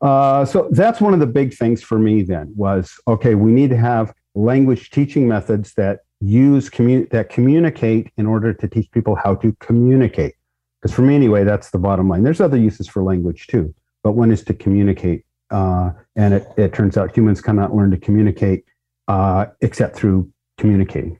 Uh, 0.00 0.44
so 0.44 0.68
that's 0.70 1.00
one 1.00 1.12
of 1.12 1.20
the 1.20 1.26
big 1.26 1.52
things 1.54 1.82
for 1.82 1.98
me 1.98 2.22
then 2.22 2.52
was 2.56 2.92
okay, 3.08 3.34
we 3.34 3.50
need 3.50 3.70
to 3.70 3.76
have 3.76 4.12
language 4.34 4.90
teaching 4.90 5.26
methods 5.26 5.74
that 5.74 6.00
use 6.20 6.70
that 7.10 7.28
communicate 7.30 8.12
in 8.16 8.26
order 8.26 8.52
to 8.52 8.68
teach 8.68 8.90
people 8.92 9.16
how 9.16 9.34
to 9.34 9.52
communicate. 9.60 10.34
Because 10.80 10.94
for 10.94 11.02
me, 11.02 11.14
anyway, 11.14 11.44
that's 11.44 11.70
the 11.70 11.78
bottom 11.78 12.08
line. 12.08 12.22
There's 12.22 12.40
other 12.40 12.56
uses 12.56 12.88
for 12.88 13.02
language 13.02 13.48
too, 13.48 13.74
but 14.04 14.12
one 14.12 14.30
is 14.30 14.44
to 14.44 14.54
communicate. 14.54 15.24
Uh, 15.50 15.90
and 16.14 16.34
it, 16.34 16.46
it 16.56 16.72
turns 16.72 16.96
out 16.96 17.16
humans 17.16 17.40
cannot 17.40 17.74
learn 17.74 17.90
to 17.90 17.96
communicate 17.96 18.64
uh, 19.08 19.46
except 19.60 19.96
through 19.96 20.30
communicating. 20.58 21.18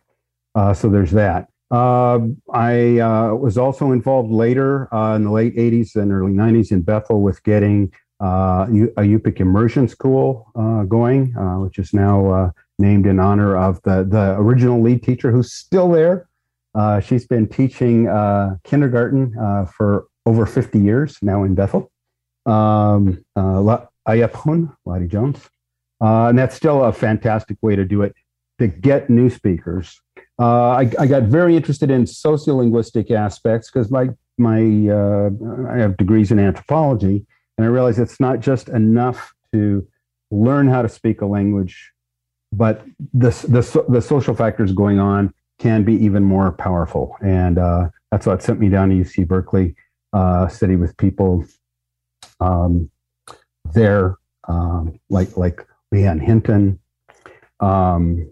Uh, 0.54 0.74
so 0.74 0.88
there's 0.88 1.12
that. 1.12 1.48
Uh, 1.70 2.20
I 2.52 2.98
uh, 2.98 3.34
was 3.34 3.58
also 3.58 3.92
involved 3.92 4.30
later 4.30 4.92
uh, 4.94 5.16
in 5.16 5.24
the 5.24 5.30
late 5.30 5.54
80s 5.56 5.96
and 5.96 6.10
early 6.12 6.32
90s 6.32 6.72
in 6.72 6.82
Bethel 6.82 7.20
with 7.20 7.42
getting 7.42 7.92
uh, 8.20 8.66
a 8.68 9.02
Yupik 9.02 9.40
immersion 9.40 9.86
school 9.86 10.50
uh, 10.56 10.84
going, 10.84 11.36
uh, 11.36 11.60
which 11.60 11.78
is 11.78 11.92
now 11.92 12.52
named 12.78 13.06
in 13.06 13.20
honor 13.20 13.56
of 13.56 13.82
the, 13.82 14.06
the 14.08 14.34
original 14.38 14.80
lead 14.80 15.02
teacher 15.02 15.30
who's 15.30 15.52
still 15.52 15.90
there. 15.90 16.28
she's 17.02 17.26
been 17.26 17.46
teaching 17.46 18.04
kindergarten 18.64 19.32
for 19.76 20.06
over 20.26 20.46
50 20.46 20.78
years 20.78 21.18
now 21.22 21.44
in 21.44 21.54
Bethel. 21.54 21.90
Um, 22.46 23.24
Ayaprun, 23.36 24.74
Lottie 24.86 25.06
Jones. 25.06 25.48
and 26.00 26.38
that's 26.38 26.56
still 26.56 26.84
a 26.84 26.92
fantastic 26.92 27.58
way 27.60 27.76
to 27.76 27.84
do 27.84 28.02
it 28.02 28.14
to 28.58 28.66
get 28.66 29.10
new 29.10 29.30
speakers 29.30 30.00
uh, 30.38 30.70
I, 30.70 30.90
I, 31.00 31.06
got 31.06 31.24
very 31.24 31.56
interested 31.56 31.90
in 31.90 32.04
sociolinguistic 32.04 33.10
aspects 33.10 33.70
because 33.70 33.90
my 33.90 34.10
my 34.38 34.60
uh, 34.88 35.30
I 35.68 35.78
have 35.78 35.96
degrees 35.96 36.30
in 36.30 36.38
anthropology, 36.38 37.26
and 37.56 37.64
I 37.64 37.68
realized 37.68 37.98
it's 37.98 38.20
not 38.20 38.38
just 38.38 38.68
enough 38.68 39.34
to 39.52 39.86
learn 40.30 40.68
how 40.68 40.82
to 40.82 40.88
speak 40.88 41.22
a 41.22 41.26
language, 41.26 41.92
but 42.52 42.84
the 43.12 43.30
the, 43.30 43.84
the 43.88 44.00
social 44.00 44.34
factors 44.34 44.72
going 44.72 45.00
on 45.00 45.34
can 45.58 45.82
be 45.82 45.94
even 45.94 46.22
more 46.22 46.52
powerful, 46.52 47.16
and 47.20 47.58
uh, 47.58 47.88
that's 48.12 48.26
what 48.26 48.40
sent 48.40 48.60
me 48.60 48.68
down 48.68 48.90
to 48.90 48.94
UC 48.94 49.26
Berkeley, 49.26 49.74
uh, 50.12 50.46
study 50.46 50.76
with 50.76 50.96
people 50.98 51.44
um, 52.38 52.88
there, 53.72 54.16
um, 54.46 55.00
like 55.10 55.36
like 55.36 55.66
Leanne 55.92 56.22
Hinton. 56.22 56.78
Um, 57.58 58.30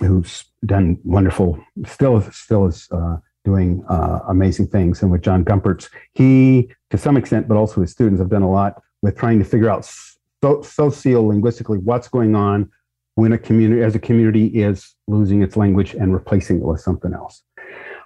who's 0.00 0.44
done 0.66 0.98
wonderful, 1.04 1.58
still 1.86 2.20
still 2.32 2.66
is 2.66 2.88
uh, 2.90 3.16
doing 3.44 3.84
uh, 3.88 4.20
amazing 4.28 4.66
things. 4.68 5.02
And 5.02 5.10
with 5.10 5.22
John 5.22 5.44
Gumperz, 5.44 5.88
he, 6.14 6.70
to 6.90 6.98
some 6.98 7.16
extent, 7.16 7.46
but 7.46 7.56
also 7.56 7.80
his 7.80 7.92
students, 7.92 8.20
have 8.20 8.30
done 8.30 8.42
a 8.42 8.50
lot 8.50 8.82
with 9.02 9.16
trying 9.16 9.38
to 9.38 9.44
figure 9.44 9.68
out 9.68 9.84
so, 9.84 10.58
sociolinguistically 10.58 11.82
what's 11.82 12.08
going 12.08 12.34
on 12.34 12.70
when 13.14 13.32
a 13.32 13.38
community, 13.38 13.82
as 13.82 13.94
a 13.94 13.98
community, 13.98 14.46
is 14.46 14.94
losing 15.06 15.42
its 15.42 15.56
language 15.56 15.94
and 15.94 16.12
replacing 16.12 16.56
it 16.56 16.64
with 16.64 16.80
something 16.80 17.12
else. 17.12 17.42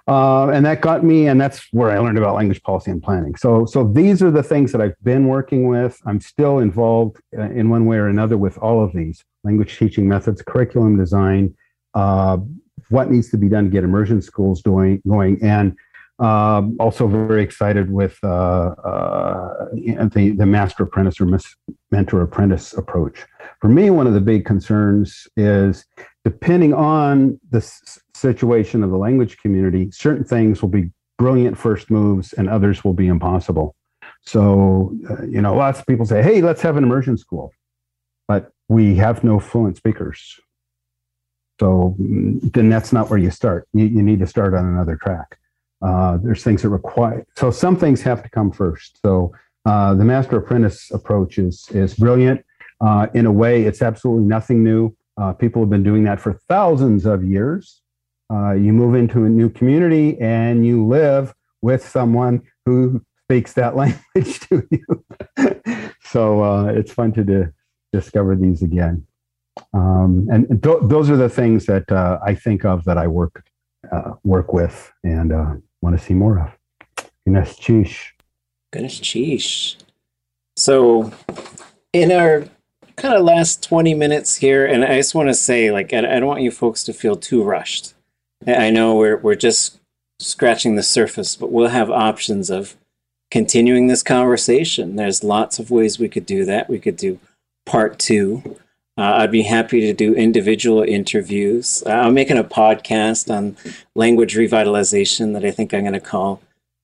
Uh, 0.07 0.49
and 0.49 0.65
that 0.65 0.81
got 0.81 1.03
me, 1.03 1.27
and 1.27 1.39
that's 1.39 1.67
where 1.71 1.91
I 1.91 1.99
learned 1.99 2.17
about 2.17 2.33
language 2.35 2.63
policy 2.63 2.89
and 2.89 3.01
planning. 3.01 3.35
So, 3.35 3.65
so 3.65 3.87
these 3.87 4.23
are 4.23 4.31
the 4.31 4.41
things 4.41 4.71
that 4.71 4.81
I've 4.81 4.95
been 5.03 5.27
working 5.27 5.67
with. 5.67 5.99
I'm 6.05 6.19
still 6.19 6.59
involved 6.59 7.17
uh, 7.37 7.43
in 7.43 7.69
one 7.69 7.85
way 7.85 7.97
or 7.97 8.07
another 8.07 8.35
with 8.35 8.57
all 8.57 8.83
of 8.83 8.91
these 8.93 9.23
language 9.43 9.77
teaching 9.77 10.07
methods, 10.07 10.41
curriculum 10.41 10.97
design, 10.97 11.53
uh, 11.99 12.37
what 12.89 13.11
needs 13.11 13.29
to 13.29 13.37
be 13.37 13.49
done 13.49 13.65
to 13.65 13.69
get 13.69 13.83
immersion 13.83 14.21
schools 14.21 14.61
doing, 14.61 15.01
going, 15.07 15.37
and 15.43 15.75
uh, 16.19 16.61
also 16.79 17.07
very 17.07 17.43
excited 17.43 17.91
with 17.91 18.17
uh, 18.23 18.27
uh, 18.27 19.65
the, 20.15 20.33
the 20.37 20.45
master 20.45 20.83
apprentice 20.83 21.19
or 21.21 21.27
mentor 21.91 22.21
apprentice 22.21 22.73
approach. 22.73 23.25
For 23.61 23.69
me, 23.69 23.89
one 23.89 24.07
of 24.07 24.13
the 24.13 24.21
big 24.21 24.45
concerns 24.45 25.27
is 25.37 25.85
depending 26.25 26.73
on 26.73 27.39
the 27.51 27.59
s- 27.59 27.99
situation 28.13 28.83
of 28.83 28.89
the 28.89 28.97
language 28.97 29.37
community, 29.37 29.91
certain 29.91 30.25
things 30.25 30.61
will 30.61 30.69
be 30.69 30.89
brilliant 31.17 31.57
first 31.57 31.89
moves 31.89 32.33
and 32.33 32.49
others 32.49 32.83
will 32.83 32.93
be 32.93 33.07
impossible. 33.07 33.75
So, 34.21 34.93
uh, 35.09 35.23
you 35.25 35.41
know, 35.41 35.55
lots 35.55 35.79
of 35.79 35.85
people 35.85 36.05
say, 36.05 36.21
hey, 36.21 36.41
let's 36.41 36.61
have 36.61 36.75
an 36.77 36.83
immersion 36.83 37.17
school. 37.17 37.51
But 38.27 38.51
we 38.67 38.95
have 38.95 39.23
no 39.23 39.39
fluent 39.39 39.77
speakers. 39.77 40.39
So 41.59 41.95
then 41.99 42.69
that's 42.69 42.93
not 42.93 43.09
where 43.09 43.19
you 43.19 43.31
start. 43.31 43.67
You, 43.73 43.85
you 43.85 44.01
need 44.01 44.19
to 44.19 44.27
start 44.27 44.53
on 44.53 44.65
another 44.65 44.95
track. 44.95 45.37
Uh, 45.81 46.17
there's 46.21 46.43
things 46.43 46.61
that 46.61 46.69
require, 46.69 47.25
so 47.37 47.51
some 47.51 47.75
things 47.75 48.01
have 48.01 48.21
to 48.23 48.29
come 48.29 48.51
first. 48.51 48.99
So 49.01 49.33
uh, 49.65 49.93
the 49.93 50.03
master 50.03 50.37
apprentice 50.37 50.91
approach 50.91 51.37
is, 51.37 51.67
is 51.71 51.95
brilliant. 51.95 52.45
Uh, 52.81 53.07
in 53.13 53.25
a 53.25 53.31
way, 53.31 53.63
it's 53.63 53.81
absolutely 53.81 54.25
nothing 54.25 54.63
new. 54.63 54.95
Uh, 55.17 55.33
people 55.33 55.61
have 55.61 55.69
been 55.69 55.83
doing 55.83 56.03
that 56.05 56.19
for 56.19 56.33
thousands 56.47 57.05
of 57.05 57.23
years. 57.23 57.81
Uh, 58.31 58.51
you 58.51 58.71
move 58.71 58.95
into 58.95 59.25
a 59.25 59.29
new 59.29 59.49
community 59.49 60.17
and 60.19 60.65
you 60.65 60.85
live 60.85 61.33
with 61.61 61.85
someone 61.85 62.41
who 62.65 63.03
speaks 63.25 63.53
that 63.53 63.75
language 63.75 64.39
to 64.41 64.67
you. 64.71 65.05
so 66.03 66.43
uh, 66.43 66.65
it's 66.65 66.91
fun 66.91 67.11
to 67.13 67.23
do, 67.23 67.51
discover 67.91 68.35
these 68.35 68.61
again. 68.61 69.05
Um, 69.73 70.27
and 70.31 70.47
th- 70.63 70.79
those 70.83 71.09
are 71.09 71.17
the 71.17 71.29
things 71.29 71.65
that 71.65 71.91
uh, 71.91 72.19
I 72.25 72.35
think 72.35 72.65
of 72.65 72.83
that 72.85 72.97
I 72.97 73.07
work 73.07 73.43
uh, 73.91 74.13
work 74.23 74.53
with 74.53 74.91
and 75.03 75.31
uh, 75.31 75.55
want 75.81 75.97
to 75.97 76.03
see 76.03 76.13
more 76.13 76.39
of. 76.39 77.05
Gunalchéesh. 77.27 78.11
Ganesh 78.71 79.01
Chish. 79.01 79.75
So, 80.55 81.11
in 81.93 82.11
our 82.11 82.45
kind 82.97 83.15
of 83.15 83.23
last 83.23 83.63
20 83.63 83.93
minutes 83.93 84.35
here, 84.35 84.65
and 84.65 84.83
I 84.83 84.97
just 84.97 85.15
want 85.15 85.29
to 85.29 85.33
say, 85.33 85.71
like, 85.71 85.93
I, 85.93 85.99
I 85.99 86.19
don't 86.19 86.27
want 86.27 86.41
you 86.41 86.51
folks 86.51 86.83
to 86.83 86.93
feel 86.93 87.15
too 87.15 87.41
rushed. 87.43 87.93
I 88.45 88.69
know 88.69 88.95
we're, 88.95 89.17
we're 89.17 89.35
just 89.35 89.79
scratching 90.19 90.75
the 90.75 90.83
surface, 90.83 91.35
but 91.35 91.51
we'll 91.51 91.69
have 91.69 91.89
options 91.89 92.49
of 92.49 92.75
continuing 93.31 93.87
this 93.87 94.03
conversation. 94.03 94.95
There's 94.95 95.23
lots 95.23 95.59
of 95.59 95.71
ways 95.71 95.99
we 95.99 96.09
could 96.09 96.25
do 96.25 96.45
that. 96.45 96.69
We 96.69 96.79
could 96.79 96.97
do 96.97 97.19
part 97.65 97.99
two. 97.99 98.57
Uh, 98.99 99.19
I'd 99.19 99.31
be 99.31 99.43
happy 99.43 99.79
to 99.79 99.93
do 99.93 100.13
individual 100.13 100.83
interviews. 100.83 101.81
Uh, 101.85 101.91
I'm 101.91 102.13
making 102.13 102.37
a 102.37 102.43
podcast 102.43 103.33
on 103.33 103.55
language 103.95 104.35
revitalization 104.35 105.31
that 105.31 105.45
I 105.45 105.51
think 105.51 105.73
I'm 105.73 105.83
going 105.83 105.93
to 105.93 106.01
call 106.01 106.41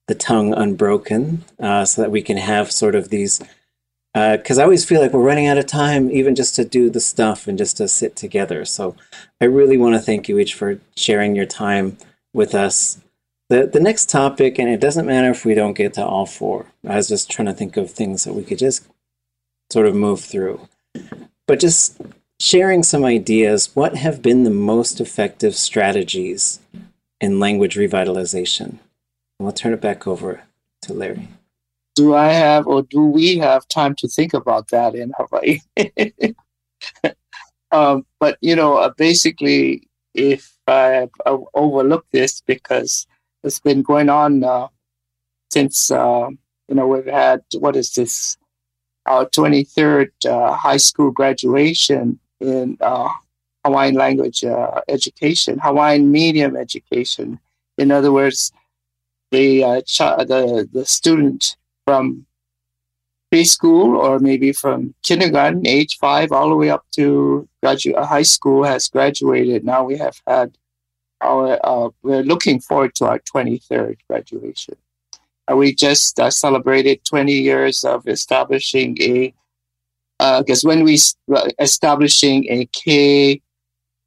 The 0.08 0.14
Tongue 0.14 0.54
Unbroken, 0.54 1.44
uh, 1.60 1.84
so 1.84 2.00
that 2.00 2.10
we 2.10 2.22
can 2.22 2.38
have 2.38 2.72
sort 2.72 2.94
of 2.94 3.10
these. 3.10 3.42
Because 4.14 4.56
uh, 4.56 4.62
I 4.62 4.64
always 4.64 4.86
feel 4.86 5.02
like 5.02 5.12
we're 5.12 5.20
running 5.20 5.46
out 5.46 5.58
of 5.58 5.66
time, 5.66 6.10
even 6.10 6.34
just 6.34 6.54
to 6.54 6.64
do 6.64 6.88
the 6.88 7.00
stuff 7.00 7.46
and 7.46 7.58
just 7.58 7.76
to 7.76 7.86
sit 7.86 8.16
together. 8.16 8.64
So 8.64 8.96
I 9.42 9.44
really 9.44 9.76
want 9.76 9.94
to 9.94 10.00
thank 10.00 10.26
you 10.26 10.38
each 10.38 10.54
for 10.54 10.80
sharing 10.96 11.36
your 11.36 11.44
time 11.44 11.98
with 12.32 12.54
us. 12.54 12.98
The, 13.50 13.66
the 13.66 13.78
next 13.78 14.08
topic, 14.08 14.58
and 14.58 14.70
it 14.70 14.80
doesn't 14.80 15.04
matter 15.04 15.28
if 15.28 15.44
we 15.44 15.52
don't 15.52 15.74
get 15.74 15.92
to 15.94 16.06
all 16.06 16.24
four. 16.24 16.64
I 16.88 16.96
was 16.96 17.08
just 17.08 17.30
trying 17.30 17.46
to 17.46 17.52
think 17.52 17.76
of 17.76 17.90
things 17.90 18.24
that 18.24 18.32
we 18.32 18.42
could 18.42 18.58
just 18.58 18.88
sort 19.70 19.84
of 19.84 19.94
move 19.94 20.20
through 20.20 20.66
but 21.46 21.60
just 21.60 22.00
sharing 22.40 22.82
some 22.82 23.04
ideas. 23.04 23.70
What 23.74 23.96
have 23.96 24.22
been 24.22 24.44
the 24.44 24.50
most 24.50 25.00
effective 25.00 25.54
strategies 25.54 26.60
in 27.20 27.40
language 27.40 27.76
revitalization? 27.76 28.78
I'll 29.40 29.52
turn 29.52 29.72
it 29.72 29.80
back 29.80 30.06
over 30.06 30.42
to 30.82 30.92
Larry. 30.92 31.28
Do 31.94 32.14
I 32.14 32.28
have 32.28 32.66
or 32.66 32.82
do 32.82 33.02
we 33.06 33.38
have 33.38 33.68
time 33.68 33.94
to 33.96 34.08
think 34.08 34.34
about 34.34 34.68
that 34.68 34.94
in 34.94 35.12
Hawaii? 35.16 35.60
um, 37.70 38.06
but, 38.18 38.38
you 38.40 38.54
know, 38.54 38.76
uh, 38.76 38.90
basically, 38.96 39.88
if 40.14 40.52
I, 40.66 41.08
overlook 41.54 42.06
this 42.12 42.42
because 42.42 43.06
it's 43.42 43.60
been 43.60 43.82
going 43.82 44.08
on 44.08 44.44
uh, 44.44 44.68
since, 45.50 45.90
uh, 45.90 46.28
you 46.68 46.74
know, 46.74 46.86
we've 46.86 47.06
had, 47.06 47.42
what 47.58 47.76
is 47.76 47.92
this, 47.94 48.36
our 49.06 49.26
23rd 49.26 50.10
uh, 50.26 50.54
high 50.54 50.76
school 50.76 51.10
graduation 51.10 52.18
in 52.40 52.76
uh, 52.80 53.08
Hawaiian 53.64 53.94
language 53.94 54.44
uh, 54.44 54.80
education, 54.88 55.58
Hawaiian 55.58 56.10
medium 56.10 56.56
education. 56.56 57.40
In 57.78 57.90
other 57.90 58.12
words, 58.12 58.52
the, 59.30 59.64
uh, 59.64 59.80
ch- 59.82 59.98
the, 59.98 60.68
the 60.72 60.84
student 60.84 61.56
from 61.84 62.26
preschool 63.32 63.96
or 63.98 64.18
maybe 64.18 64.52
from 64.52 64.94
kindergarten, 65.02 65.66
age 65.66 65.98
five, 65.98 66.32
all 66.32 66.48
the 66.48 66.56
way 66.56 66.70
up 66.70 66.84
to 66.92 67.48
graduate 67.62 68.04
high 68.04 68.22
school 68.22 68.64
has 68.64 68.88
graduated. 68.88 69.64
Now 69.64 69.84
we 69.84 69.96
have 69.98 70.20
had 70.26 70.56
our, 71.20 71.58
uh, 71.64 71.90
we're 72.02 72.22
looking 72.22 72.60
forward 72.60 72.94
to 72.96 73.06
our 73.06 73.18
23rd 73.18 73.96
graduation. 74.08 74.76
Uh, 75.50 75.56
we 75.56 75.74
just 75.74 76.18
uh, 76.18 76.30
celebrated 76.30 77.04
20 77.04 77.32
years 77.32 77.84
of 77.84 78.06
establishing 78.08 79.00
a 79.00 79.34
because 80.18 80.64
uh, 80.64 80.68
when 80.68 80.82
we 80.82 80.98
uh, 81.34 81.48
establishing 81.58 82.46
a 82.48 82.66
K 82.66 83.40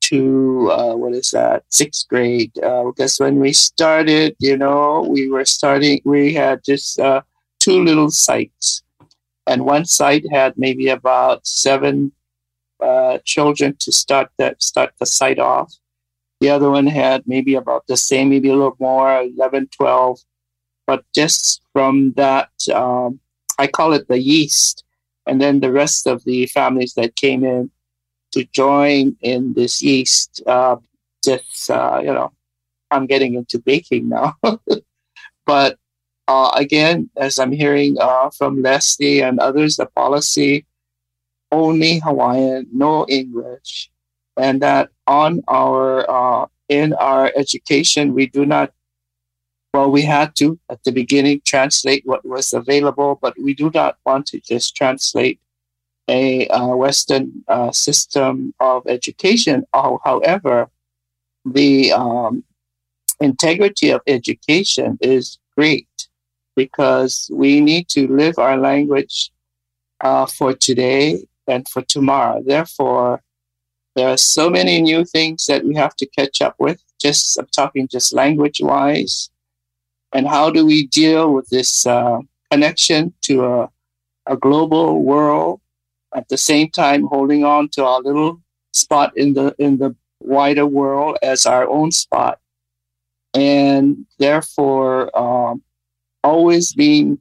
to 0.01 0.71
uh, 0.71 0.95
what 0.95 1.13
is 1.13 1.31
that 1.31 1.63
sixth 1.69 2.07
grade 2.07 2.51
because 2.53 3.17
when 3.19 3.39
we 3.39 3.53
started 3.53 4.35
you 4.39 4.57
know 4.57 5.05
we 5.07 5.29
were 5.29 5.45
starting 5.45 6.01
we 6.03 6.33
had 6.33 6.63
just 6.63 6.99
two 7.59 7.83
little 7.83 8.09
sites 8.09 8.81
and 9.49 9.65
one 9.65 9.85
site 9.85 10.25
had 10.31 10.53
maybe 10.57 10.89
about 10.89 11.45
seven 11.45 12.11
uh, 12.79 13.17
children 13.25 13.75
to 13.79 13.91
start 13.91 14.29
that 14.37 14.61
start 14.61 14.93
the 14.99 15.05
site 15.05 15.39
off. 15.39 15.73
The 16.39 16.49
other 16.49 16.69
one 16.69 16.87
had 16.87 17.23
maybe 17.27 17.55
about 17.55 17.87
the 17.87 17.97
same, 17.97 18.29
maybe 18.29 18.49
a 18.49 18.53
little 18.53 18.77
more, 18.79 19.21
11, 19.21 19.69
12. 19.75 20.19
But 20.89 21.05
just 21.13 21.61
from 21.71 22.13
that, 22.13 22.49
um, 22.73 23.19
I 23.59 23.67
call 23.67 23.93
it 23.93 24.07
the 24.07 24.19
yeast. 24.19 24.83
And 25.27 25.39
then 25.39 25.59
the 25.59 25.71
rest 25.71 26.07
of 26.07 26.23
the 26.23 26.47
families 26.47 26.95
that 26.95 27.15
came 27.15 27.43
in 27.43 27.69
to 28.31 28.43
join 28.45 29.15
in 29.21 29.53
this 29.53 29.83
yeast, 29.83 30.41
uh, 30.47 30.77
just, 31.23 31.69
uh, 31.69 31.99
you 32.01 32.11
know, 32.11 32.31
I'm 32.89 33.05
getting 33.05 33.35
into 33.35 33.59
baking 33.59 34.09
now. 34.09 34.33
but 35.45 35.77
uh, 36.27 36.51
again, 36.55 37.11
as 37.15 37.37
I'm 37.37 37.51
hearing 37.51 37.97
uh, 38.01 38.31
from 38.31 38.63
Leslie 38.63 39.21
and 39.21 39.39
others, 39.39 39.75
the 39.75 39.85
policy 39.85 40.65
only 41.51 41.99
Hawaiian, 41.99 42.65
no 42.73 43.05
English, 43.07 43.91
and 44.37 44.59
that 44.63 44.89
on 45.05 45.43
our 45.47 46.09
uh, 46.09 46.47
in 46.67 46.93
our 46.93 47.31
education 47.35 48.15
we 48.15 48.25
do 48.25 48.43
not. 48.43 48.73
Well, 49.73 49.91
we 49.91 50.01
had 50.01 50.35
to 50.37 50.59
at 50.69 50.83
the 50.83 50.91
beginning 50.91 51.41
translate 51.45 52.03
what 52.05 52.25
was 52.25 52.53
available, 52.53 53.19
but 53.21 53.35
we 53.39 53.53
do 53.53 53.69
not 53.73 53.97
want 54.05 54.25
to 54.27 54.39
just 54.39 54.75
translate 54.75 55.39
a 56.09 56.47
uh, 56.47 56.75
Western 56.75 57.43
uh, 57.47 57.71
system 57.71 58.53
of 58.59 58.83
education. 58.87 59.65
However, 59.73 60.69
the 61.45 61.93
um, 61.93 62.43
integrity 63.19 63.91
of 63.91 64.01
education 64.07 64.97
is 65.01 65.37
great 65.55 65.87
because 66.55 67.29
we 67.31 67.61
need 67.61 67.87
to 67.89 68.07
live 68.07 68.39
our 68.39 68.57
language 68.57 69.31
uh, 70.01 70.25
for 70.25 70.53
today 70.53 71.23
and 71.47 71.67
for 71.69 71.83
tomorrow. 71.83 72.41
Therefore, 72.45 73.21
there 73.95 74.09
are 74.09 74.17
so 74.17 74.49
many 74.49 74.81
new 74.81 75.05
things 75.05 75.45
that 75.45 75.63
we 75.63 75.75
have 75.75 75.95
to 75.97 76.07
catch 76.07 76.41
up 76.41 76.55
with. 76.59 76.81
Just 76.99 77.37
I'm 77.37 77.47
talking 77.47 77.87
just 77.87 78.13
language 78.13 78.59
wise, 78.61 79.29
and 80.13 80.27
how 80.27 80.49
do 80.49 80.65
we 80.65 80.87
deal 80.87 81.33
with 81.33 81.47
this 81.49 81.85
uh, 81.85 82.19
connection 82.51 83.13
to 83.21 83.45
a, 83.45 83.69
a 84.25 84.37
global 84.37 85.03
world 85.03 85.61
at 86.15 86.27
the 86.29 86.37
same 86.37 86.69
time 86.69 87.03
holding 87.03 87.43
on 87.43 87.69
to 87.69 87.85
our 87.85 88.01
little 88.01 88.41
spot 88.73 89.15
in 89.15 89.33
the 89.33 89.55
in 89.59 89.77
the 89.77 89.95
wider 90.19 90.65
world 90.65 91.17
as 91.21 91.45
our 91.45 91.67
own 91.67 91.91
spot, 91.91 92.39
and 93.33 94.05
therefore 94.17 95.15
um, 95.17 95.61
always 96.23 96.73
being 96.73 97.19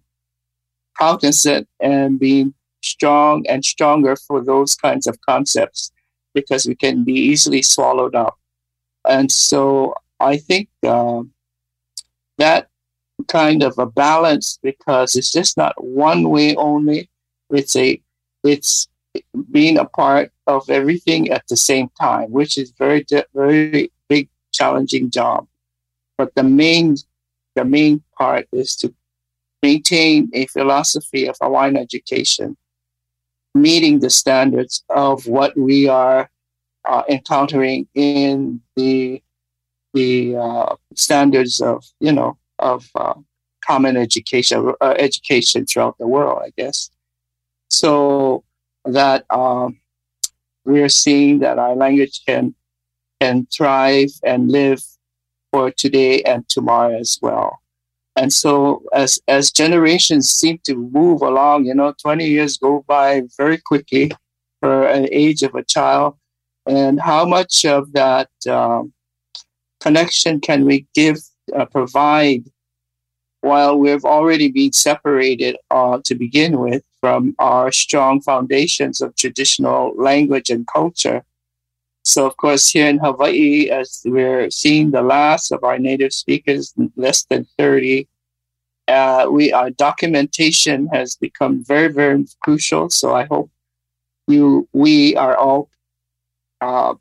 cognizant 0.98 1.69
and 1.81 2.19
being 2.19 2.55
strong 2.82 3.47
and 3.48 3.65
stronger 3.65 4.16
for 4.16 4.43
those 4.43 4.74
kinds 4.74 5.06
of 5.06 5.20
concepts 5.20 5.93
because 6.35 6.66
we 6.66 6.74
can 6.74 7.05
be 7.05 7.12
easily 7.12 7.62
swallowed 7.62 8.15
up. 8.15 8.36
And 9.06 9.31
so 9.31 9.94
I 10.20 10.36
think 10.36 10.69
um, 10.86 11.32
that 12.39 12.68
kind 13.29 13.63
of 13.63 13.79
a 13.79 13.87
balance 13.87 14.59
because 14.63 15.15
it's 15.15 15.31
just 15.31 15.57
not 15.57 15.75
one 15.83 16.31
way 16.31 16.55
only. 16.57 17.11
It's 17.51 17.77
a 17.77 18.01
it's 18.45 18.89
being 19.51 19.79
a 19.79 19.85
part 19.85 20.33
of 20.47 20.69
everything 20.71 21.31
at 21.31 21.45
the 21.49 21.57
same 21.57 21.89
time, 22.01 22.31
which 22.31 22.59
is 22.59 22.73
very 22.79 23.05
very 23.35 23.93
big 24.09 24.29
challenging 24.53 25.11
job. 25.11 25.47
But 26.17 26.35
the 26.35 26.43
main 26.43 26.97
the 27.55 27.65
main 27.65 28.03
part 28.17 28.47
is 28.53 28.77
to 28.77 28.95
maintain 29.63 30.31
a 30.33 30.47
philosophy 30.47 31.27
of 31.27 31.37
Hawaiian 31.41 31.77
education 31.77 32.57
meeting 33.55 34.01
the 34.01 34.11
standards 34.11 34.85
of 34.89 35.27
what 35.27 35.57
we 35.57 35.89
are 35.89 36.31
uh, 36.85 37.03
encountering 37.09 37.87
in 37.95 38.61
the 38.77 39.23
the 39.95 40.37
uh, 40.37 40.77
standards 40.95 41.61
of 41.61 41.85
you 42.01 42.13
know 42.13 42.37
of 42.59 42.89
uh, 42.95 43.15
common 43.65 43.97
education 43.97 44.73
uh, 44.81 44.95
education 44.99 45.67
throughout 45.67 45.97
the 45.99 46.07
world, 46.07 46.41
I 46.45 46.51
guess. 46.57 46.91
So 47.71 48.45
that 48.85 49.25
um, 49.31 49.79
we 50.65 50.81
are 50.83 50.89
seeing 50.89 51.41
that 51.41 51.59
our 51.59 51.75
language 51.75 52.23
can 52.27 52.55
can 53.21 53.47
thrive 53.47 54.11
and 54.25 54.51
live 54.51 54.83
for 55.53 55.71
today 55.71 56.23
and 56.23 56.49
tomorrow 56.49 56.99
as 56.99 57.19
well. 57.21 57.59
And 58.17 58.33
so 58.33 58.83
as 58.93 59.21
as 59.29 59.53
generations 59.53 60.31
seem 60.31 60.59
to 60.65 60.75
move 60.75 61.23
along, 61.23 61.67
you 61.67 61.75
know, 61.75 61.95
20 62.03 62.27
years 62.27 62.57
go 62.57 62.85
by 62.87 63.23
very 63.37 63.59
quickly 63.59 64.11
for 64.61 64.87
an 64.87 65.09
age 65.13 65.43
of 65.43 65.55
a 65.55 65.63
child. 65.63 66.17
And 66.67 67.01
how 67.01 67.25
much 67.25 67.65
of 67.65 67.93
that 67.93 68.29
um, 68.49 68.93
connection 69.81 70.41
can 70.41 70.65
we 70.65 70.87
give, 70.95 71.19
uh, 71.57 71.66
provide 71.66 72.45
while 73.41 73.79
we've 73.79 74.05
already 74.05 74.49
been 74.51 74.73
separated 74.73 75.57
uh, 75.70 75.99
to 76.05 76.15
begin 76.15 76.59
with 76.59 76.83
from 77.01 77.35
our 77.39 77.70
strong 77.70 78.20
foundations 78.20 79.01
of 79.01 79.15
traditional 79.16 79.95
language 79.97 80.51
and 80.51 80.66
culture? 80.66 81.25
So, 82.03 82.27
of 82.27 82.37
course, 82.37 82.70
here 82.70 82.89
in 82.89 82.99
Hawaii, 82.99 83.69
as 83.70 84.03
we're 84.05 84.51
seeing 84.51 84.91
the 84.91 85.03
last 85.03 85.53
of 85.53 85.62
our 85.62 85.79
native 85.79 86.12
speakers, 86.12 86.73
less 86.97 87.25
than 87.25 87.47
30, 87.59 88.09
uh, 88.89 89.27
we 89.31 89.53
our 89.53 89.70
documentation 89.70 90.89
has 90.89 91.15
become 91.15 91.62
very, 91.62 91.89
very 91.89 92.25
crucial. 92.41 92.89
So 92.89 93.15
I 93.15 93.25
hope 93.25 93.51
you, 94.27 94.66
we 94.73 95.15
are 95.16 95.37
all 95.37 95.69
uh, 96.61 96.95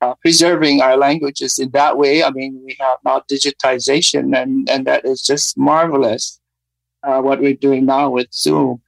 uh, 0.00 0.14
preserving 0.22 0.80
our 0.80 0.96
languages 0.96 1.58
in 1.58 1.70
that 1.70 1.96
way. 1.98 2.22
I 2.22 2.30
mean, 2.30 2.62
we 2.64 2.76
have 2.80 2.98
now 3.04 3.22
digitization, 3.30 4.36
and 4.40 4.68
and 4.68 4.86
that 4.86 5.04
is 5.04 5.22
just 5.22 5.58
marvelous. 5.58 6.40
Uh, 7.02 7.20
what 7.20 7.40
we're 7.40 7.54
doing 7.54 7.86
now 7.86 8.10
with 8.10 8.32
Zoom. 8.32 8.82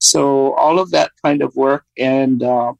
So 0.00 0.52
all 0.54 0.80
of 0.80 0.90
that 0.90 1.12
kind 1.24 1.42
of 1.42 1.54
work 1.54 1.84
and 1.96 2.42
uh, 2.42 2.72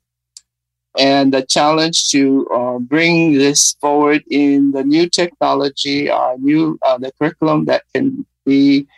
and 0.98 1.32
the 1.32 1.42
challenge 1.42 2.08
to 2.08 2.48
uh, 2.48 2.78
bring 2.78 3.34
this 3.34 3.74
forward 3.80 4.24
in 4.28 4.72
the 4.72 4.82
new 4.82 5.08
technology, 5.08 6.10
uh, 6.10 6.34
new 6.38 6.78
uh, 6.84 6.98
the 6.98 7.12
curriculum 7.12 7.64
that 7.66 7.84
can 7.94 8.26
be 8.44 8.88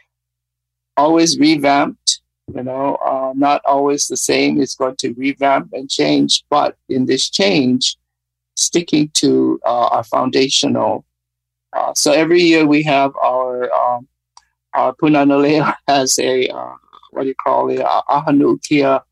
always 0.96 1.38
revamped. 1.38 2.20
You 2.54 2.62
know, 2.62 3.32
not 3.36 3.62
always 3.64 4.06
the 4.06 4.18
same. 4.18 4.60
It's 4.60 4.74
going 4.74 4.96
to 4.96 5.14
revamp 5.14 5.72
and 5.72 5.88
change, 5.88 6.44
but 6.50 6.76
in 6.90 7.06
this 7.06 7.30
change, 7.30 7.96
sticking 8.54 9.10
to 9.14 9.60
uh, 9.64 9.86
our 9.88 10.04
foundational. 10.04 11.04
Uh, 11.72 11.92
so 11.94 12.12
every 12.12 12.40
year 12.40 12.66
we 12.66 12.82
have 12.82 13.14
our 13.16 13.72
um, 13.72 14.08
our 14.74 14.94
Pūnana 14.94 15.40
Leo 15.40 15.72
has 15.88 16.18
a 16.18 16.48
what 17.10 17.22
do 17.22 17.28
you 17.28 17.34
call 17.44 17.70
it? 17.70 17.80
Ahanukia 17.80 19.02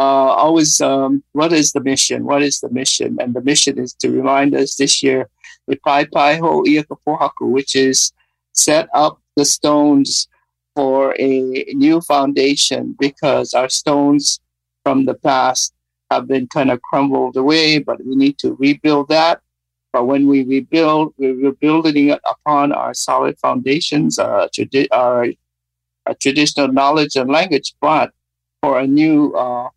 uh, 0.00 0.32
always, 0.44 0.80
um, 0.80 1.22
what 1.32 1.52
is 1.52 1.72
the 1.72 1.80
mission? 1.80 2.24
What 2.24 2.42
is 2.42 2.60
the 2.60 2.70
mission? 2.70 3.18
And 3.20 3.34
the 3.34 3.42
mission 3.42 3.78
is 3.78 3.92
to 3.94 4.10
remind 4.10 4.54
us 4.54 4.76
this 4.76 5.02
year, 5.02 5.28
the 5.66 5.76
Pai 5.76 6.06
Pai 6.06 6.38
Ho 6.38 6.62
Iakapohaku, 6.62 7.50
which 7.50 7.76
is 7.76 8.10
set 8.54 8.88
up 8.94 9.20
the 9.36 9.44
stones 9.44 10.26
for 10.74 11.14
a 11.18 11.64
new 11.74 12.00
foundation 12.00 12.96
because 12.98 13.52
our 13.52 13.68
stones 13.68 14.40
from 14.84 15.04
the 15.04 15.14
past 15.14 15.74
have 16.10 16.26
been 16.26 16.46
kind 16.48 16.70
of 16.70 16.80
crumbled 16.82 17.36
away, 17.36 17.78
but 17.78 18.04
we 18.04 18.16
need 18.16 18.38
to 18.38 18.54
rebuild 18.54 19.08
that. 19.08 19.40
But 19.92 20.04
when 20.04 20.26
we 20.28 20.44
rebuild, 20.44 21.14
we're 21.18 21.34
rebuilding 21.34 22.10
it 22.10 22.20
upon 22.28 22.72
our 22.72 22.94
solid 22.94 23.38
foundations, 23.38 24.18
our, 24.18 24.48
tradi- 24.48 24.88
our, 24.92 25.26
our 26.06 26.14
traditional 26.14 26.68
knowledge 26.68 27.16
and 27.16 27.30
language, 27.30 27.74
but 27.80 28.12
for 28.62 28.78
a 28.78 28.86
new 28.86 29.32
uh, 29.34 29.68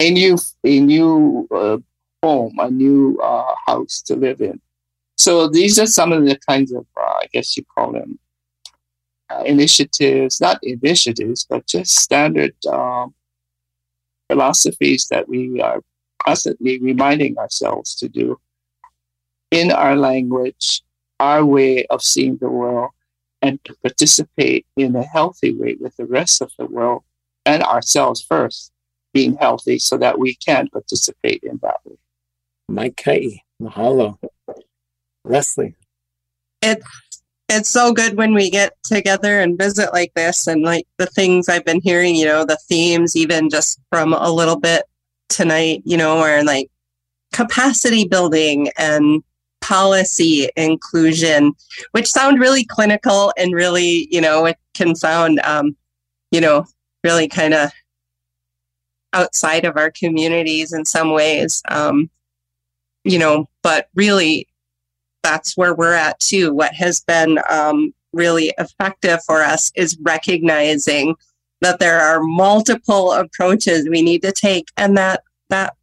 a 0.00 0.10
new 0.10 0.38
a 0.64 0.80
new 0.80 1.46
uh, 1.54 1.78
home, 2.22 2.56
a 2.58 2.70
new 2.70 3.18
uh, 3.22 3.54
house 3.66 4.02
to 4.02 4.16
live 4.16 4.40
in. 4.40 4.60
So 5.16 5.48
these 5.48 5.78
are 5.78 5.86
some 5.86 6.12
of 6.12 6.24
the 6.24 6.38
kinds 6.48 6.72
of, 6.72 6.86
uh, 6.96 7.00
I 7.00 7.26
guess 7.32 7.56
you 7.56 7.64
call 7.74 7.92
them, 7.92 8.18
uh, 9.30 9.42
initiatives, 9.44 10.40
not 10.40 10.58
initiatives, 10.62 11.46
but 11.48 11.66
just 11.66 11.96
standard 11.96 12.54
um, 12.66 13.14
philosophies 14.28 15.06
that 15.10 15.28
we 15.28 15.60
are 15.60 15.80
constantly 16.24 16.78
reminding 16.80 17.36
ourselves 17.38 17.94
to 17.96 18.08
do 18.08 18.38
in 19.50 19.70
our 19.70 19.96
language, 19.96 20.82
our 21.20 21.44
way 21.44 21.84
of 21.86 22.02
seeing 22.02 22.36
the 22.38 22.48
world, 22.48 22.90
and 23.42 23.62
to 23.64 23.74
participate 23.82 24.66
in 24.76 24.94
a 24.96 25.02
healthy 25.02 25.52
way 25.52 25.76
with 25.78 25.96
the 25.96 26.06
rest 26.06 26.40
of 26.40 26.50
the 26.58 26.66
world 26.66 27.02
and 27.44 27.62
ourselves 27.62 28.22
first 28.22 28.72
being 29.12 29.36
healthy 29.36 29.78
so 29.78 29.98
that 29.98 30.18
we 30.18 30.34
can 30.34 30.68
participate 30.68 31.42
in 31.42 31.58
that 31.62 31.76
way. 31.84 31.96
Mike 32.68 33.02
Mahalo. 33.60 34.18
Leslie. 35.24 35.74
It's 36.62 37.11
it's 37.52 37.70
so 37.70 37.92
good 37.92 38.16
when 38.16 38.34
we 38.34 38.50
get 38.50 38.72
together 38.84 39.40
and 39.40 39.58
visit 39.58 39.92
like 39.92 40.12
this 40.14 40.46
and 40.46 40.62
like 40.62 40.86
the 40.98 41.06
things 41.06 41.48
I've 41.48 41.64
been 41.64 41.80
hearing, 41.80 42.14
you 42.14 42.24
know, 42.24 42.44
the 42.44 42.58
themes, 42.68 43.16
even 43.16 43.50
just 43.50 43.80
from 43.90 44.12
a 44.12 44.30
little 44.30 44.58
bit 44.58 44.84
tonight, 45.28 45.82
you 45.84 45.96
know, 45.96 46.18
are 46.18 46.42
like 46.44 46.70
capacity 47.32 48.06
building 48.06 48.70
and 48.78 49.22
policy 49.60 50.48
inclusion, 50.56 51.52
which 51.92 52.10
sound 52.10 52.40
really 52.40 52.64
clinical 52.64 53.32
and 53.36 53.54
really, 53.54 54.08
you 54.10 54.20
know, 54.20 54.46
it 54.46 54.56
can 54.74 54.94
sound, 54.94 55.40
um, 55.40 55.76
you 56.30 56.40
know, 56.40 56.64
really 57.04 57.28
kind 57.28 57.54
of 57.54 57.70
outside 59.12 59.64
of 59.64 59.76
our 59.76 59.90
communities 59.90 60.72
in 60.72 60.84
some 60.84 61.12
ways. 61.12 61.62
Um, 61.68 62.10
you 63.04 63.18
know, 63.18 63.48
but 63.62 63.88
really 63.94 64.46
that's 65.22 65.56
where 65.56 65.74
we're 65.74 65.94
at 65.94 66.18
too. 66.20 66.52
What 66.52 66.74
has 66.74 67.00
been 67.00 67.38
um, 67.48 67.94
really 68.12 68.52
effective 68.58 69.20
for 69.24 69.42
us 69.42 69.72
is 69.74 69.96
recognizing 70.02 71.14
that 71.60 71.78
there 71.78 72.00
are 72.00 72.20
multiple 72.22 73.12
approaches 73.12 73.88
we 73.88 74.02
need 74.02 74.22
to 74.22 74.32
take 74.32 74.66
and 74.76 74.96
that 74.96 75.22
that 75.48 75.74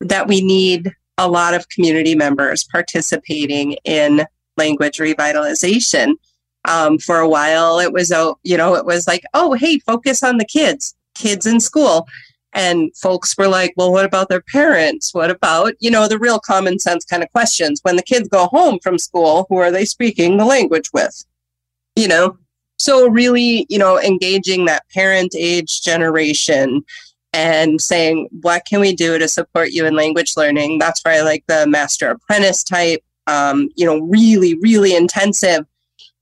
that 0.00 0.26
we 0.26 0.40
need 0.40 0.92
a 1.18 1.28
lot 1.28 1.54
of 1.54 1.68
community 1.68 2.14
members 2.14 2.64
participating 2.64 3.76
in 3.84 4.24
language 4.56 4.98
revitalization. 4.98 6.14
Um, 6.64 6.98
for 6.98 7.18
a 7.18 7.28
while, 7.28 7.78
it 7.78 7.92
was, 7.92 8.12
oh, 8.12 8.38
you 8.42 8.56
know, 8.56 8.74
it 8.74 8.84
was 8.84 9.06
like, 9.06 9.22
oh, 9.32 9.54
hey, 9.54 9.78
focus 9.80 10.22
on 10.22 10.36
the 10.36 10.44
kids, 10.44 10.94
kids 11.14 11.46
in 11.46 11.60
school. 11.60 12.06
And 12.54 12.94
folks 12.96 13.36
were 13.36 13.48
like, 13.48 13.74
well, 13.76 13.92
what 13.92 14.04
about 14.04 14.28
their 14.28 14.40
parents? 14.40 15.12
What 15.12 15.30
about, 15.30 15.74
you 15.80 15.90
know, 15.90 16.08
the 16.08 16.18
real 16.18 16.38
common 16.40 16.78
sense 16.78 17.04
kind 17.04 17.22
of 17.22 17.30
questions? 17.30 17.80
When 17.82 17.96
the 17.96 18.02
kids 18.02 18.28
go 18.28 18.46
home 18.46 18.78
from 18.82 18.98
school, 18.98 19.46
who 19.48 19.56
are 19.58 19.70
they 19.70 19.84
speaking 19.84 20.36
the 20.36 20.46
language 20.46 20.90
with? 20.92 21.24
You 21.94 22.08
know, 22.08 22.38
so 22.78 23.08
really, 23.08 23.66
you 23.68 23.78
know, 23.78 24.00
engaging 24.00 24.64
that 24.64 24.88
parent 24.94 25.34
age 25.36 25.82
generation 25.82 26.84
and 27.32 27.80
saying, 27.80 28.28
what 28.40 28.64
can 28.64 28.80
we 28.80 28.94
do 28.94 29.18
to 29.18 29.28
support 29.28 29.70
you 29.70 29.84
in 29.84 29.94
language 29.94 30.32
learning? 30.36 30.78
That's 30.78 31.00
why 31.02 31.18
I 31.18 31.22
like 31.22 31.44
the 31.48 31.66
master 31.66 32.10
apprentice 32.10 32.64
type, 32.64 33.02
um, 33.26 33.68
you 33.76 33.84
know, 33.84 33.98
really, 33.98 34.54
really 34.60 34.94
intensive, 34.94 35.66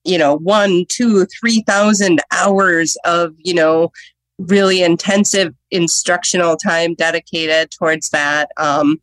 you 0.04 0.18
know, 0.18 0.36
one, 0.38 0.86
two, 0.88 1.26
three 1.26 1.62
thousand 1.62 2.20
hours 2.32 2.96
of, 3.04 3.34
you 3.38 3.54
know, 3.54 3.92
really 4.38 4.82
intensive 4.82 5.54
instructional 5.70 6.56
time 6.56 6.94
dedicated 6.94 7.70
towards 7.70 8.10
that. 8.10 8.50
Um, 8.56 9.00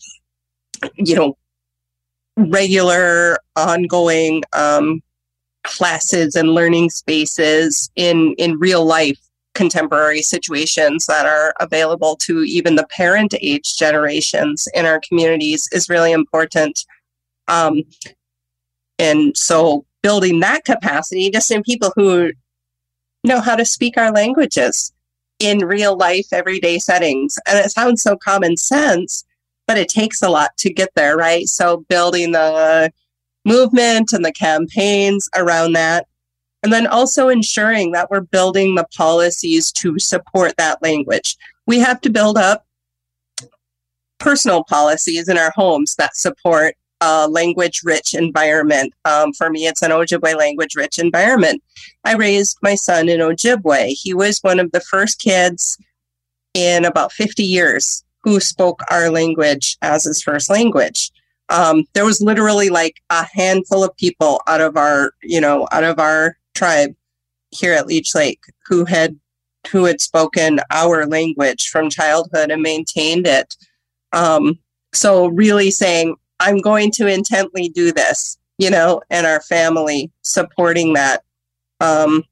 you 0.95 1.15
know, 1.15 1.37
regular, 2.37 3.37
ongoing 3.55 4.43
um, 4.53 5.01
classes 5.63 6.35
and 6.35 6.53
learning 6.53 6.89
spaces 6.89 7.89
in 7.95 8.35
in 8.37 8.59
real 8.59 8.85
life 8.85 9.19
contemporary 9.53 10.21
situations 10.21 11.05
that 11.05 11.25
are 11.25 11.53
available 11.59 12.15
to 12.15 12.41
even 12.41 12.75
the 12.75 12.87
parent 12.87 13.33
age 13.41 13.77
generations 13.77 14.67
in 14.73 14.85
our 14.85 14.99
communities 15.07 15.67
is 15.71 15.89
really 15.89 16.11
important. 16.11 16.79
Um, 17.47 17.83
and 18.97 19.37
so 19.37 19.85
building 20.01 20.39
that 20.39 20.65
capacity 20.65 21.29
just 21.29 21.51
in 21.51 21.61
people 21.63 21.93
who 21.95 22.31
know 23.23 23.39
how 23.39 23.55
to 23.55 23.63
speak 23.63 23.97
our 23.97 24.11
languages 24.11 24.91
in 25.39 25.59
real 25.59 25.97
life, 25.97 26.27
everyday 26.31 26.79
settings. 26.79 27.37
And 27.47 27.57
it 27.57 27.71
sounds 27.71 28.01
so 28.01 28.15
common 28.15 28.57
sense, 28.57 29.23
but 29.67 29.77
it 29.77 29.89
takes 29.89 30.21
a 30.21 30.29
lot 30.29 30.51
to 30.59 30.73
get 30.73 30.89
there, 30.95 31.17
right? 31.17 31.47
So 31.47 31.85
building 31.89 32.31
the 32.31 32.91
movement 33.45 34.13
and 34.13 34.23
the 34.23 34.31
campaigns 34.31 35.29
around 35.35 35.73
that. 35.73 36.07
And 36.63 36.71
then 36.71 36.87
also 36.87 37.27
ensuring 37.27 37.91
that 37.91 38.09
we're 38.09 38.21
building 38.21 38.75
the 38.75 38.87
policies 38.95 39.71
to 39.73 39.99
support 39.99 40.55
that 40.57 40.81
language. 40.81 41.35
We 41.67 41.79
have 41.79 41.99
to 42.01 42.09
build 42.09 42.37
up 42.37 42.65
personal 44.17 44.63
policies 44.63 45.27
in 45.27 45.37
our 45.37 45.51
homes 45.55 45.95
that 45.97 46.15
support 46.15 46.75
language 47.29 47.81
rich 47.83 48.13
environment. 48.13 48.93
Um, 49.05 49.33
for 49.33 49.49
me, 49.49 49.67
it's 49.67 49.81
an 49.81 49.91
Ojibwe 49.91 50.35
language 50.37 50.75
rich 50.75 50.99
environment. 50.99 51.63
I 52.03 52.15
raised 52.15 52.57
my 52.61 52.75
son 52.75 53.09
in 53.09 53.19
Ojibwe. 53.19 53.95
He 54.01 54.13
was 54.13 54.39
one 54.39 54.59
of 54.59 54.71
the 54.71 54.79
first 54.79 55.19
kids 55.19 55.77
in 56.53 56.85
about 56.85 57.11
50 57.11 57.43
years 57.43 58.03
who 58.23 58.39
spoke 58.39 58.81
our 58.89 59.09
language 59.09 59.77
as 59.81 60.05
his 60.05 60.21
first 60.21 60.49
language. 60.49 61.11
Um, 61.49 61.85
there 61.93 62.05
was 62.05 62.21
literally 62.21 62.69
like 62.69 63.01
a 63.09 63.25
handful 63.33 63.83
of 63.83 63.95
people 63.97 64.41
out 64.47 64.61
of 64.61 64.77
our, 64.77 65.11
you 65.21 65.41
know, 65.41 65.67
out 65.71 65.83
of 65.83 65.99
our 65.99 66.37
tribe 66.55 66.95
here 67.51 67.73
at 67.73 67.87
Leech 67.87 68.15
Lake 68.15 68.41
who 68.65 68.85
had 68.85 69.19
who 69.69 69.85
had 69.85 70.01
spoken 70.01 70.59
our 70.71 71.05
language 71.05 71.69
from 71.69 71.89
childhood 71.89 72.51
and 72.51 72.61
maintained 72.61 73.25
it. 73.25 73.55
Um, 74.11 74.59
so 74.93 75.27
really 75.27 75.71
saying, 75.71 76.15
I'm 76.43 76.59
going 76.59 76.91
to 76.93 77.07
intently 77.07 77.69
do 77.69 77.93
this, 77.93 78.37
you 78.57 78.69
know, 78.69 79.01
and 79.09 79.25
our 79.25 79.39
family 79.41 80.11
supporting 80.23 80.91
that. 80.93 81.23
Um, 81.79 82.25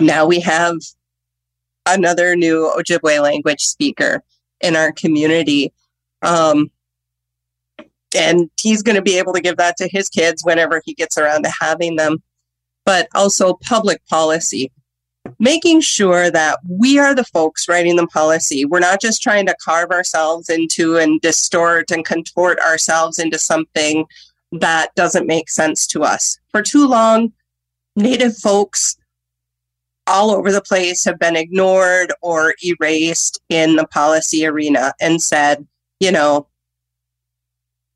now 0.00 0.26
we 0.26 0.38
have 0.40 0.76
another 1.86 2.36
new 2.36 2.70
Ojibwe 2.76 3.22
language 3.22 3.62
speaker 3.62 4.22
in 4.60 4.76
our 4.76 4.92
community. 4.92 5.72
Um, 6.20 6.70
and 8.14 8.50
he's 8.60 8.82
going 8.82 8.96
to 8.96 9.02
be 9.02 9.16
able 9.16 9.32
to 9.32 9.40
give 9.40 9.56
that 9.56 9.78
to 9.78 9.88
his 9.90 10.10
kids 10.10 10.42
whenever 10.44 10.82
he 10.84 10.92
gets 10.92 11.16
around 11.16 11.44
to 11.44 11.52
having 11.58 11.96
them. 11.96 12.22
But 12.84 13.08
also 13.14 13.54
public 13.54 14.04
policy, 14.08 14.70
making 15.38 15.80
sure 15.80 16.30
that 16.30 16.58
we 16.68 16.98
are 16.98 17.14
the 17.14 17.24
folks 17.24 17.68
writing 17.68 17.96
the 17.96 18.06
policy. 18.06 18.64
We're 18.64 18.80
not 18.80 19.00
just 19.00 19.22
trying 19.22 19.46
to 19.46 19.56
carve 19.62 19.90
ourselves 19.90 20.48
into 20.48 20.96
and 20.96 21.20
distort 21.20 21.90
and 21.90 22.04
contort 22.04 22.58
ourselves 22.60 23.18
into 23.18 23.38
something 23.38 24.06
that 24.52 24.94
doesn't 24.94 25.26
make 25.26 25.50
sense 25.50 25.86
to 25.88 26.02
us. 26.02 26.38
For 26.50 26.62
too 26.62 26.86
long, 26.86 27.32
Native 27.96 28.36
folks 28.36 28.96
all 30.06 30.30
over 30.30 30.52
the 30.52 30.62
place 30.62 31.04
have 31.04 31.18
been 31.18 31.36
ignored 31.36 32.12
or 32.22 32.54
erased 32.64 33.40
in 33.48 33.76
the 33.76 33.86
policy 33.88 34.46
arena 34.46 34.92
and 35.00 35.20
said, 35.20 35.66
you 36.00 36.12
know, 36.12 36.46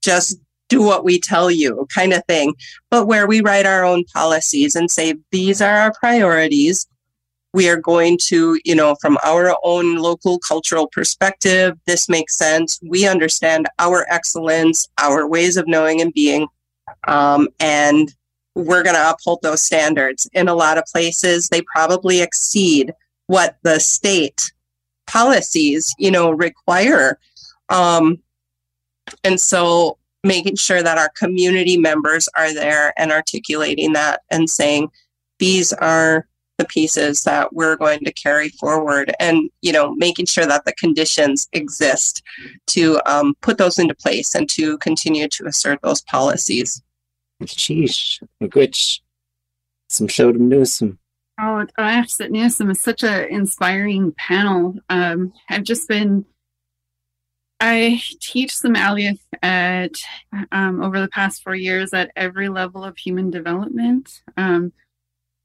just 0.02 0.38
do 0.68 0.82
what 0.82 1.04
we 1.04 1.20
tell 1.20 1.50
you 1.50 1.86
kind 1.94 2.12
of 2.12 2.24
thing. 2.26 2.54
But 2.90 3.06
where 3.06 3.26
we 3.26 3.40
write 3.40 3.66
our 3.66 3.84
own 3.84 4.04
policies 4.12 4.74
and 4.74 4.90
say, 4.90 5.14
these 5.30 5.62
are 5.62 5.74
our 5.74 5.92
priorities. 5.92 6.86
We 7.54 7.68
are 7.68 7.76
going 7.76 8.18
to, 8.28 8.58
you 8.64 8.74
know, 8.74 8.96
from 9.00 9.18
our 9.24 9.56
own 9.62 9.96
local 9.96 10.38
cultural 10.38 10.86
perspective, 10.86 11.78
this 11.86 12.08
makes 12.08 12.38
sense. 12.38 12.78
We 12.82 13.06
understand 13.06 13.68
our 13.78 14.06
excellence, 14.08 14.88
our 14.98 15.28
ways 15.28 15.56
of 15.56 15.68
knowing 15.68 16.00
and 16.00 16.12
being. 16.12 16.48
Um, 17.06 17.48
and 17.60 18.14
we're 18.54 18.82
going 18.82 18.96
to 18.96 19.10
uphold 19.10 19.40
those 19.42 19.62
standards. 19.62 20.28
In 20.32 20.48
a 20.48 20.54
lot 20.54 20.78
of 20.78 20.84
places, 20.90 21.48
they 21.48 21.62
probably 21.74 22.22
exceed 22.22 22.92
what 23.26 23.56
the 23.62 23.80
state 23.80 24.40
policies, 25.06 25.94
you 25.98 26.10
know, 26.10 26.30
require. 26.30 27.18
Um, 27.68 28.18
and 29.24 29.40
so 29.40 29.98
making 30.24 30.56
sure 30.56 30.82
that 30.82 30.98
our 30.98 31.10
community 31.10 31.76
members 31.76 32.28
are 32.36 32.54
there 32.54 32.92
and 32.96 33.10
articulating 33.10 33.92
that 33.92 34.22
and 34.30 34.48
saying, 34.48 34.88
these 35.38 35.72
are 35.72 36.26
the 36.58 36.64
pieces 36.66 37.22
that 37.22 37.52
we're 37.54 37.76
going 37.76 38.00
to 38.00 38.12
carry 38.12 38.48
forward 38.50 39.12
and 39.18 39.50
you 39.62 39.72
know 39.72 39.94
making 39.94 40.26
sure 40.26 40.46
that 40.46 40.64
the 40.64 40.74
conditions 40.74 41.48
exist 41.52 42.22
to 42.66 43.00
um, 43.06 43.34
put 43.40 43.58
those 43.58 43.78
into 43.78 43.94
place 43.94 44.34
and 44.34 44.48
to 44.48 44.76
continue 44.78 45.26
to 45.28 45.46
assert 45.46 45.80
those 45.82 46.02
policies 46.02 46.82
Sheesh, 47.46 48.22
good. 48.50 48.74
Some 49.88 50.08
showed 50.08 50.34
them 50.34 50.48
Newsom. 50.48 50.98
Oh, 51.40 51.66
Ashton 51.78 52.32
Newsom 52.32 52.70
is 52.70 52.80
such 52.80 53.02
an 53.02 53.28
inspiring 53.28 54.12
panel. 54.12 54.74
Um, 54.88 55.32
I've 55.48 55.64
just 55.64 55.88
been, 55.88 56.24
I 57.60 58.00
teach 58.20 58.52
Sm'algyax 58.52 59.18
at 59.42 59.92
um, 60.52 60.82
over 60.82 61.00
the 61.00 61.08
past 61.08 61.42
four 61.42 61.54
years 61.54 61.92
at 61.92 62.10
every 62.16 62.48
level 62.48 62.84
of 62.84 62.96
human 62.96 63.30
development. 63.30 64.22
Um, 64.36 64.72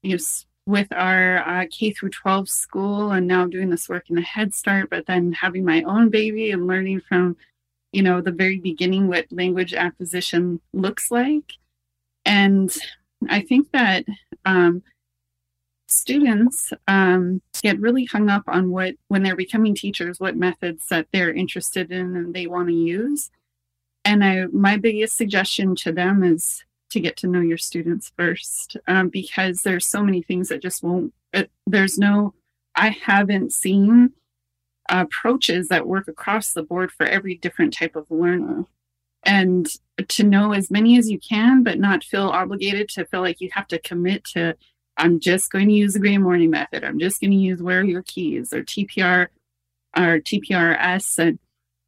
you 0.04 0.18
know, 0.18 0.24
with 0.68 0.88
our 0.92 1.40
uh, 1.40 1.66
K 1.72 1.92
through 1.92 2.10
12 2.10 2.48
school, 2.48 3.12
and 3.12 3.26
now 3.26 3.48
doing 3.48 3.72
this 3.72 3.90
work 3.90 4.10
in 4.10 4.16
the 4.16 4.22
Head 4.22 4.54
Start, 4.54 4.90
but 4.92 5.08
then 5.08 5.32
having 5.32 5.66
my 5.66 5.82
own 5.84 6.10
baby 6.10 6.52
and 6.52 6.68
learning 6.68 7.02
from, 7.08 7.38
you 7.92 8.04
know, 8.04 8.22
the 8.22 8.32
very 8.32 8.60
beginning 8.60 9.08
what 9.08 9.32
language 9.32 9.74
acquisition 9.74 10.62
looks 10.74 11.10
like 11.10 11.54
and 12.28 12.76
I 13.30 13.42
think 13.42 13.72
that 13.72 14.06
um, 14.44 14.84
students 15.88 16.74
um, 16.88 17.42
get 17.64 17.80
really 17.80 18.04
hung 18.04 18.30
up 18.30 18.44
on 18.48 18.70
what, 18.70 18.96
when 19.08 19.24
they're 19.24 19.36
becoming 19.36 19.74
teachers, 19.74 20.20
what 20.20 20.36
methods 20.36 20.84
that 20.90 21.08
they're 21.14 21.34
interested 21.34 21.90
in 21.90 22.18
and 22.18 22.34
they 22.34 22.46
want 22.46 22.68
to 22.68 22.74
use. 22.74 23.32
And 24.04 24.24
I, 24.24 24.46
my 24.48 24.76
biggest 24.76 25.16
suggestion 25.16 25.74
to 25.78 25.94
them 25.94 26.22
is 26.22 26.66
to 26.90 27.00
get 27.00 27.18
to 27.18 27.28
know 27.28 27.42
your 27.42 27.58
students 27.58 28.12
first 28.18 28.78
um, 28.88 29.10
because 29.10 29.62
there's 29.62 29.86
so 29.86 30.04
many 30.04 30.22
things 30.22 30.50
that 30.50 30.62
just 30.62 30.84
won't 30.84 31.14
it, 31.34 31.52
there's 31.66 31.98
no 31.98 32.34
i 32.76 32.90
haven't 32.90 33.52
seen 33.52 34.14
approaches 34.90 35.68
that 35.68 35.88
work 35.88 36.08
across 36.08 36.54
the 36.54 36.64
board 36.64 36.92
for 36.92 37.06
every 37.06 37.36
different 37.36 37.74
type 37.74 37.96
of 37.96 38.10
learner. 38.10 38.66
And 39.24 39.68
to 40.08 40.24
know 40.24 40.54
as 40.54 40.72
many 40.72 40.98
as 40.98 41.10
you 41.10 41.20
can 41.20 41.64
but 41.64 41.80
not 41.80 42.04
feel 42.04 42.30
obligated 42.30 42.88
to 42.90 43.06
feel 43.06 43.22
like 43.22 43.42
you 43.42 43.50
have 43.52 43.68
to 43.68 43.80
commit 43.80 44.24
to 44.24 44.56
i'm 44.96 45.20
just 45.20 45.52
going 45.52 45.68
to 45.68 45.74
use 45.74 45.94
the 45.94 46.00
gray 46.00 46.18
morning 46.18 46.52
method. 46.52 46.84
I'm 46.84 47.00
just 47.00 47.20
going 47.20 47.32
to 47.32 47.38
use 47.38 47.62
where 47.62 47.82
are 47.82 47.84
your 47.84 48.04
keys 48.04 48.54
or 48.54 48.64
tpr 48.64 49.28
or 49.98 50.20
tprs 50.20 51.20
and 51.20 51.40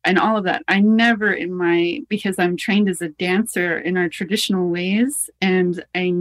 and 0.04 0.18
all 0.18 0.38
of 0.38 0.44
that. 0.46 0.64
I 0.68 0.80
never 0.80 1.32
in 1.32 1.54
my 1.54 2.02
because 2.10 2.40
I'm 2.40 2.58
trained 2.58 2.90
as 2.90 3.02
a 3.02 3.10
dancer 3.10 3.80
in 3.80 3.98
our 3.98 4.10
traditional 4.10 4.70
ways 4.70 5.30
and 5.42 5.84
I 5.96 6.14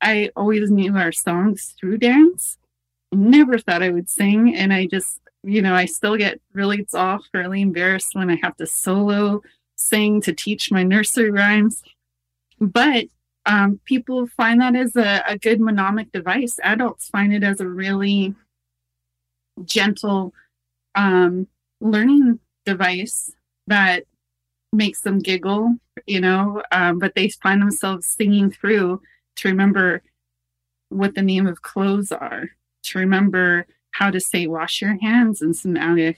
I 0.00 0.30
always 0.36 0.70
knew 0.70 0.96
our 0.96 1.12
songs 1.12 1.74
through 1.78 1.98
dance. 1.98 2.58
Never 3.12 3.58
thought 3.58 3.82
I 3.82 3.90
would 3.90 4.08
sing 4.08 4.54
and 4.54 4.72
I 4.72 4.86
just 4.86 5.20
you 5.44 5.62
know, 5.62 5.74
I 5.74 5.84
still 5.84 6.16
get 6.16 6.40
really 6.52 6.86
off 6.94 7.22
really 7.32 7.62
embarrassed 7.62 8.14
when 8.14 8.30
I 8.30 8.38
have 8.42 8.56
to 8.56 8.66
solo 8.66 9.42
sing 9.76 10.20
to 10.22 10.32
teach 10.32 10.72
my 10.72 10.82
nursery 10.82 11.30
rhymes. 11.30 11.82
But 12.60 13.06
um, 13.46 13.80
people 13.84 14.26
find 14.26 14.60
that 14.60 14.74
as 14.74 14.96
a, 14.96 15.22
a 15.26 15.38
good 15.38 15.60
mnemonic 15.60 16.12
device. 16.12 16.58
Adults 16.62 17.08
find 17.08 17.32
it 17.32 17.44
as 17.44 17.60
a 17.60 17.68
really 17.68 18.34
gentle 19.64 20.34
um, 20.94 21.46
learning 21.80 22.40
device 22.68 23.32
that 23.66 24.04
makes 24.72 25.00
them 25.00 25.18
giggle, 25.18 25.74
you 26.06 26.20
know, 26.20 26.62
um, 26.72 26.98
but 26.98 27.14
they 27.14 27.28
find 27.30 27.62
themselves 27.62 28.06
singing 28.06 28.50
through 28.50 29.00
to 29.36 29.48
remember 29.48 30.02
what 30.90 31.14
the 31.14 31.22
name 31.22 31.46
of 31.46 31.62
clothes 31.62 32.12
are, 32.12 32.50
to 32.82 32.98
remember 32.98 33.66
how 33.92 34.10
to 34.10 34.20
say 34.20 34.46
wash 34.46 34.82
your 34.82 34.98
hands 35.00 35.40
and 35.40 35.54
in 35.64 35.74
Sm'algyax. 35.74 36.16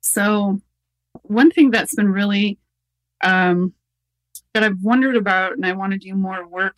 So, 0.00 0.60
one 1.22 1.50
thing 1.50 1.70
that's 1.70 1.94
been 1.94 2.10
really 2.10 2.58
um, 3.22 3.74
that 4.52 4.64
I've 4.64 4.82
wondered 4.82 5.16
about 5.16 5.52
and 5.52 5.64
I 5.64 5.72
want 5.72 5.92
to 5.92 5.98
do 5.98 6.14
more 6.14 6.46
work 6.46 6.76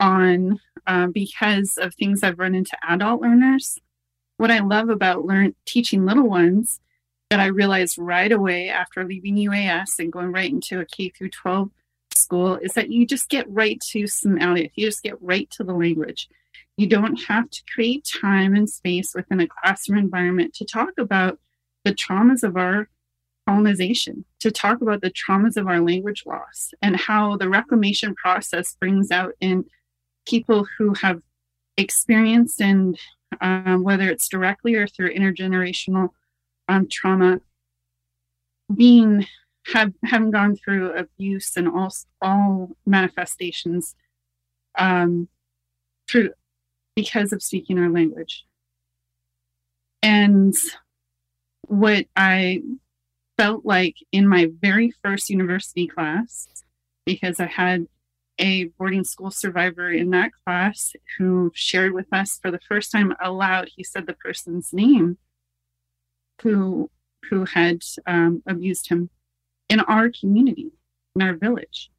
on 0.00 0.60
uh, 0.86 1.08
because 1.08 1.76
of 1.76 1.94
things 1.94 2.22
I've 2.22 2.38
run 2.38 2.54
into 2.54 2.76
adult 2.88 3.20
learners. 3.20 3.78
What 4.36 4.50
I 4.50 4.60
love 4.60 4.88
about 4.88 5.24
learn 5.24 5.54
teaching 5.66 6.06
little 6.06 6.28
ones 6.28 6.80
that 7.30 7.40
I 7.40 7.46
realized 7.46 7.98
right 7.98 8.32
away 8.32 8.68
after 8.68 9.04
leaving 9.04 9.36
UAS 9.36 9.98
and 9.98 10.12
going 10.12 10.32
right 10.32 10.50
into 10.50 10.80
a 10.80 10.86
K 10.86 11.10
through 11.10 11.30
12 11.30 11.70
school 12.14 12.56
is 12.56 12.72
that 12.72 12.90
you 12.90 13.06
just 13.06 13.28
get 13.28 13.50
right 13.50 13.80
to 13.92 14.04
Sm'algyax. 14.04 14.70
You 14.74 14.86
just 14.86 15.02
get 15.02 15.20
right 15.20 15.48
to 15.50 15.64
the 15.64 15.74
language. 15.74 16.28
You 16.76 16.86
don't 16.86 17.16
have 17.24 17.50
to 17.50 17.62
create 17.72 18.08
time 18.20 18.54
and 18.54 18.68
space 18.68 19.12
within 19.14 19.40
a 19.40 19.46
classroom 19.46 19.98
environment 19.98 20.54
to 20.54 20.64
talk 20.64 20.90
about 20.98 21.38
the 21.84 21.94
traumas 21.94 22.42
of 22.42 22.56
our 22.56 22.88
colonization, 23.46 24.24
to 24.40 24.50
talk 24.50 24.80
about 24.80 25.00
the 25.00 25.10
traumas 25.10 25.56
of 25.56 25.66
our 25.66 25.80
language 25.80 26.24
loss, 26.26 26.72
and 26.82 26.96
how 26.96 27.36
the 27.36 27.48
reclamation 27.48 28.14
process 28.14 28.76
brings 28.80 29.10
out 29.10 29.32
in 29.40 29.64
people 30.26 30.66
who 30.76 30.94
have 30.94 31.20
experienced 31.76 32.60
and 32.60 32.98
um, 33.40 33.82
whether 33.82 34.08
it's 34.08 34.28
directly 34.28 34.74
or 34.74 34.86
through 34.86 35.14
intergenerational 35.14 36.10
um, 36.68 36.88
trauma, 36.90 37.40
being 38.74 39.26
have 39.72 39.92
having 40.04 40.30
gone 40.30 40.56
through 40.56 40.92
abuse 40.92 41.56
and 41.56 41.68
all 41.68 41.92
all 42.22 42.70
manifestations 42.86 43.94
um, 44.78 45.28
through 46.08 46.30
because 46.94 47.32
of 47.32 47.42
speaking 47.42 47.78
our 47.78 47.90
language. 47.90 48.44
And 50.02 50.54
what 51.66 52.06
I 52.16 52.62
felt 53.36 53.64
like 53.64 53.96
in 54.12 54.26
my 54.26 54.50
very 54.60 54.92
first 55.02 55.30
university 55.30 55.86
class, 55.86 56.48
because 57.04 57.40
I 57.40 57.46
had 57.46 57.86
a 58.38 58.64
boarding 58.78 59.04
school 59.04 59.30
survivor 59.30 59.90
in 59.90 60.10
that 60.10 60.30
class 60.44 60.92
who 61.16 61.50
shared 61.54 61.92
with 61.92 62.06
us 62.12 62.38
for 62.40 62.50
the 62.50 62.60
first 62.60 62.92
time 62.92 63.14
aloud, 63.20 63.68
he 63.74 63.82
said 63.82 64.06
the 64.06 64.14
person's 64.14 64.72
name 64.72 65.18
who 66.42 66.90
who 67.28 67.44
had 67.44 67.82
um, 68.06 68.42
abused 68.46 68.88
him 68.88 69.10
in 69.68 69.80
our 69.80 70.10
community, 70.10 70.70
in 71.14 71.22
our 71.22 71.34
village. 71.34 71.90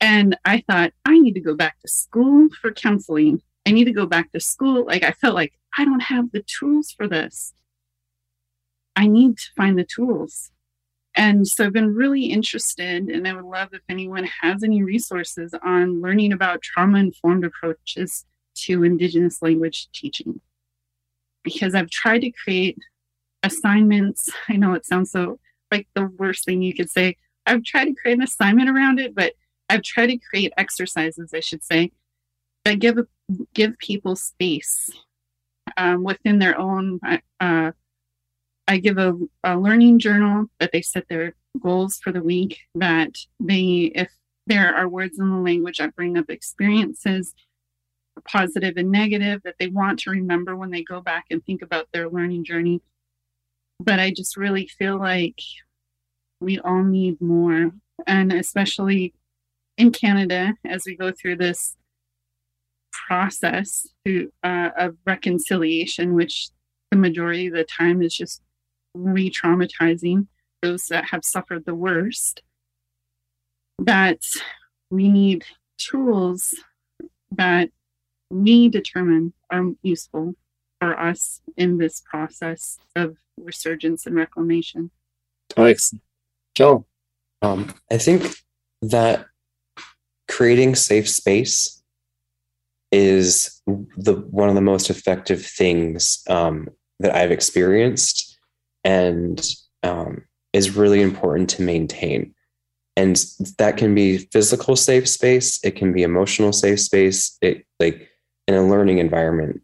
And 0.00 0.36
I 0.44 0.62
thought, 0.68 0.92
I 1.04 1.18
need 1.18 1.34
to 1.34 1.40
go 1.40 1.54
back 1.54 1.80
to 1.80 1.88
school 1.88 2.48
for 2.60 2.72
counseling. 2.72 3.42
I 3.66 3.70
need 3.70 3.84
to 3.84 3.92
go 3.92 4.06
back 4.06 4.32
to 4.32 4.40
school. 4.40 4.84
Like, 4.86 5.02
I 5.02 5.12
felt 5.12 5.34
like 5.34 5.54
I 5.76 5.84
don't 5.84 6.02
have 6.02 6.30
the 6.32 6.42
tools 6.42 6.92
for 6.96 7.08
this. 7.08 7.54
I 8.96 9.06
need 9.06 9.38
to 9.38 9.50
find 9.56 9.78
the 9.78 9.84
tools. 9.84 10.50
And 11.16 11.46
so 11.46 11.64
I've 11.64 11.72
been 11.72 11.94
really 11.94 12.24
interested, 12.26 13.04
and 13.04 13.26
I 13.26 13.34
would 13.34 13.44
love 13.44 13.68
if 13.72 13.82
anyone 13.88 14.28
has 14.42 14.64
any 14.64 14.82
resources 14.82 15.54
on 15.64 16.02
learning 16.02 16.32
about 16.32 16.62
trauma 16.62 16.98
informed 16.98 17.44
approaches 17.44 18.26
to 18.56 18.84
Indigenous 18.84 19.40
language 19.40 19.88
teaching. 19.92 20.40
Because 21.44 21.74
I've 21.74 21.90
tried 21.90 22.20
to 22.20 22.30
create 22.30 22.78
assignments. 23.44 24.28
I 24.48 24.56
know 24.56 24.72
it 24.72 24.86
sounds 24.86 25.12
so 25.12 25.38
like 25.70 25.86
the 25.94 26.06
worst 26.18 26.44
thing 26.44 26.62
you 26.62 26.74
could 26.74 26.90
say. 26.90 27.16
I've 27.46 27.62
tried 27.62 27.86
to 27.86 27.94
create 27.94 28.16
an 28.16 28.22
assignment 28.22 28.70
around 28.70 28.98
it, 28.98 29.14
but 29.14 29.34
I've 29.68 29.82
tried 29.82 30.06
to 30.08 30.18
create 30.18 30.52
exercises, 30.56 31.32
I 31.34 31.40
should 31.40 31.62
say, 31.62 31.92
that 32.64 32.78
give 32.78 32.98
give 33.54 33.78
people 33.78 34.16
space 34.16 34.90
um, 35.76 36.04
within 36.04 36.38
their 36.38 36.58
own. 36.58 37.00
Uh, 37.40 37.72
I 38.66 38.78
give 38.78 38.96
a, 38.96 39.14
a 39.42 39.58
learning 39.58 39.98
journal 39.98 40.46
that 40.58 40.72
they 40.72 40.80
set 40.80 41.08
their 41.08 41.34
goals 41.60 41.98
for 42.02 42.12
the 42.12 42.22
week. 42.22 42.60
That 42.74 43.16
they, 43.40 43.92
if 43.94 44.10
there 44.46 44.74
are 44.74 44.88
words 44.88 45.18
in 45.18 45.30
the 45.30 45.36
language 45.36 45.78
that 45.78 45.96
bring 45.96 46.16
up 46.16 46.30
experiences, 46.30 47.34
positive 48.26 48.76
and 48.76 48.90
negative, 48.90 49.42
that 49.44 49.56
they 49.58 49.68
want 49.68 49.98
to 50.00 50.10
remember 50.10 50.56
when 50.56 50.70
they 50.70 50.82
go 50.82 51.00
back 51.00 51.26
and 51.30 51.44
think 51.44 51.62
about 51.62 51.88
their 51.92 52.08
learning 52.08 52.44
journey 52.44 52.80
but 53.80 53.98
I 53.98 54.10
just 54.10 54.36
really 54.36 54.66
feel 54.66 54.98
like 54.98 55.38
we 56.40 56.58
all 56.60 56.82
need 56.82 57.20
more. 57.20 57.70
And 58.06 58.32
especially 58.32 59.14
in 59.76 59.92
Canada, 59.92 60.54
as 60.64 60.84
we 60.86 60.96
go 60.96 61.12
through 61.12 61.36
this 61.36 61.76
process 63.06 63.86
uh, 64.06 64.70
of 64.76 64.96
reconciliation, 65.06 66.14
which 66.14 66.48
the 66.90 66.96
majority 66.96 67.48
of 67.48 67.54
the 67.54 67.64
time 67.64 68.02
is 68.02 68.14
just 68.14 68.40
re 68.94 69.30
traumatizing 69.30 70.26
those 70.62 70.84
that 70.90 71.06
have 71.10 71.24
suffered 71.24 71.64
the 71.64 71.74
worst, 71.74 72.42
that 73.78 74.20
we 74.90 75.08
need 75.08 75.44
tools 75.78 76.54
that 77.32 77.70
we 78.30 78.68
determine 78.68 79.32
are 79.50 79.64
useful 79.82 80.34
for 80.80 80.98
us 80.98 81.40
in 81.56 81.78
this 81.78 82.00
process 82.00 82.78
of 82.96 83.16
resurgence 83.36 84.06
and 84.06 84.16
reclamation. 84.16 84.90
Alex, 85.56 85.94
Joe. 86.54 86.86
Um, 87.42 87.74
I 87.90 87.98
think 87.98 88.34
that 88.82 89.26
creating 90.28 90.74
safe 90.74 91.08
space 91.08 91.82
is 92.90 93.60
the 93.66 94.14
one 94.30 94.48
of 94.48 94.54
the 94.54 94.60
most 94.60 94.88
effective 94.88 95.44
things 95.44 96.22
um, 96.28 96.68
that 97.00 97.14
I've 97.14 97.32
experienced, 97.32 98.38
and 98.84 99.44
um, 99.82 100.24
is 100.52 100.76
really 100.76 101.02
important 101.02 101.50
to 101.50 101.62
maintain. 101.62 102.34
And 102.96 103.16
that 103.58 103.76
can 103.76 103.94
be 103.94 104.18
physical 104.18 104.76
safe 104.76 105.08
space. 105.08 105.58
It 105.64 105.72
can 105.72 105.92
be 105.92 106.02
emotional 106.02 106.52
safe 106.52 106.80
space. 106.80 107.36
It 107.42 107.66
like 107.80 108.08
in 108.46 108.54
a 108.54 108.66
learning 108.66 108.98
environment 108.98 109.60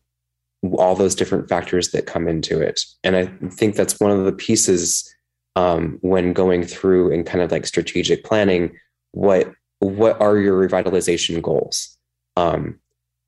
all 0.72 0.94
those 0.94 1.14
different 1.14 1.48
factors 1.48 1.90
that 1.90 2.06
come 2.06 2.28
into 2.28 2.60
it. 2.60 2.84
And 3.02 3.16
I 3.16 3.26
think 3.50 3.76
that's 3.76 3.98
one 3.98 4.10
of 4.10 4.24
the 4.24 4.32
pieces 4.32 5.12
um, 5.56 5.98
when 6.02 6.32
going 6.32 6.64
through 6.64 7.12
and 7.12 7.26
kind 7.26 7.42
of 7.42 7.50
like 7.50 7.66
strategic 7.66 8.24
planning. 8.24 8.76
What 9.12 9.52
what 9.80 10.20
are 10.20 10.36
your 10.36 10.68
revitalization 10.68 11.40
goals? 11.40 11.96
Um, 12.36 12.78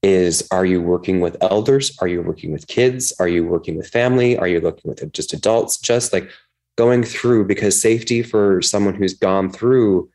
is 0.03 0.47
are 0.51 0.67
you 0.67 0.83
working 0.83 1.21
with 1.21 1.37
elders? 1.41 1.97
Are 2.01 2.09
you 2.09 2.23
working 2.23 2.53
with 2.53 2.67
kids? 2.67 3.13
Are 3.19 3.29
you 3.29 3.47
working 3.47 3.77
with 3.77 3.89
family? 3.89 4.37
Are 4.37 4.49
you 4.49 4.61
looking 4.61 4.89
with 4.89 5.13
just 5.13 5.33
adults? 5.33 5.79
Just 5.79 6.13
like 6.13 6.31
going 6.77 7.05
through 7.05 7.47
because 7.47 7.81
safety 7.81 8.23
for 8.23 8.61
someone 8.63 8.95
who's 8.95 9.15
gone 9.15 9.51
through 9.51 10.09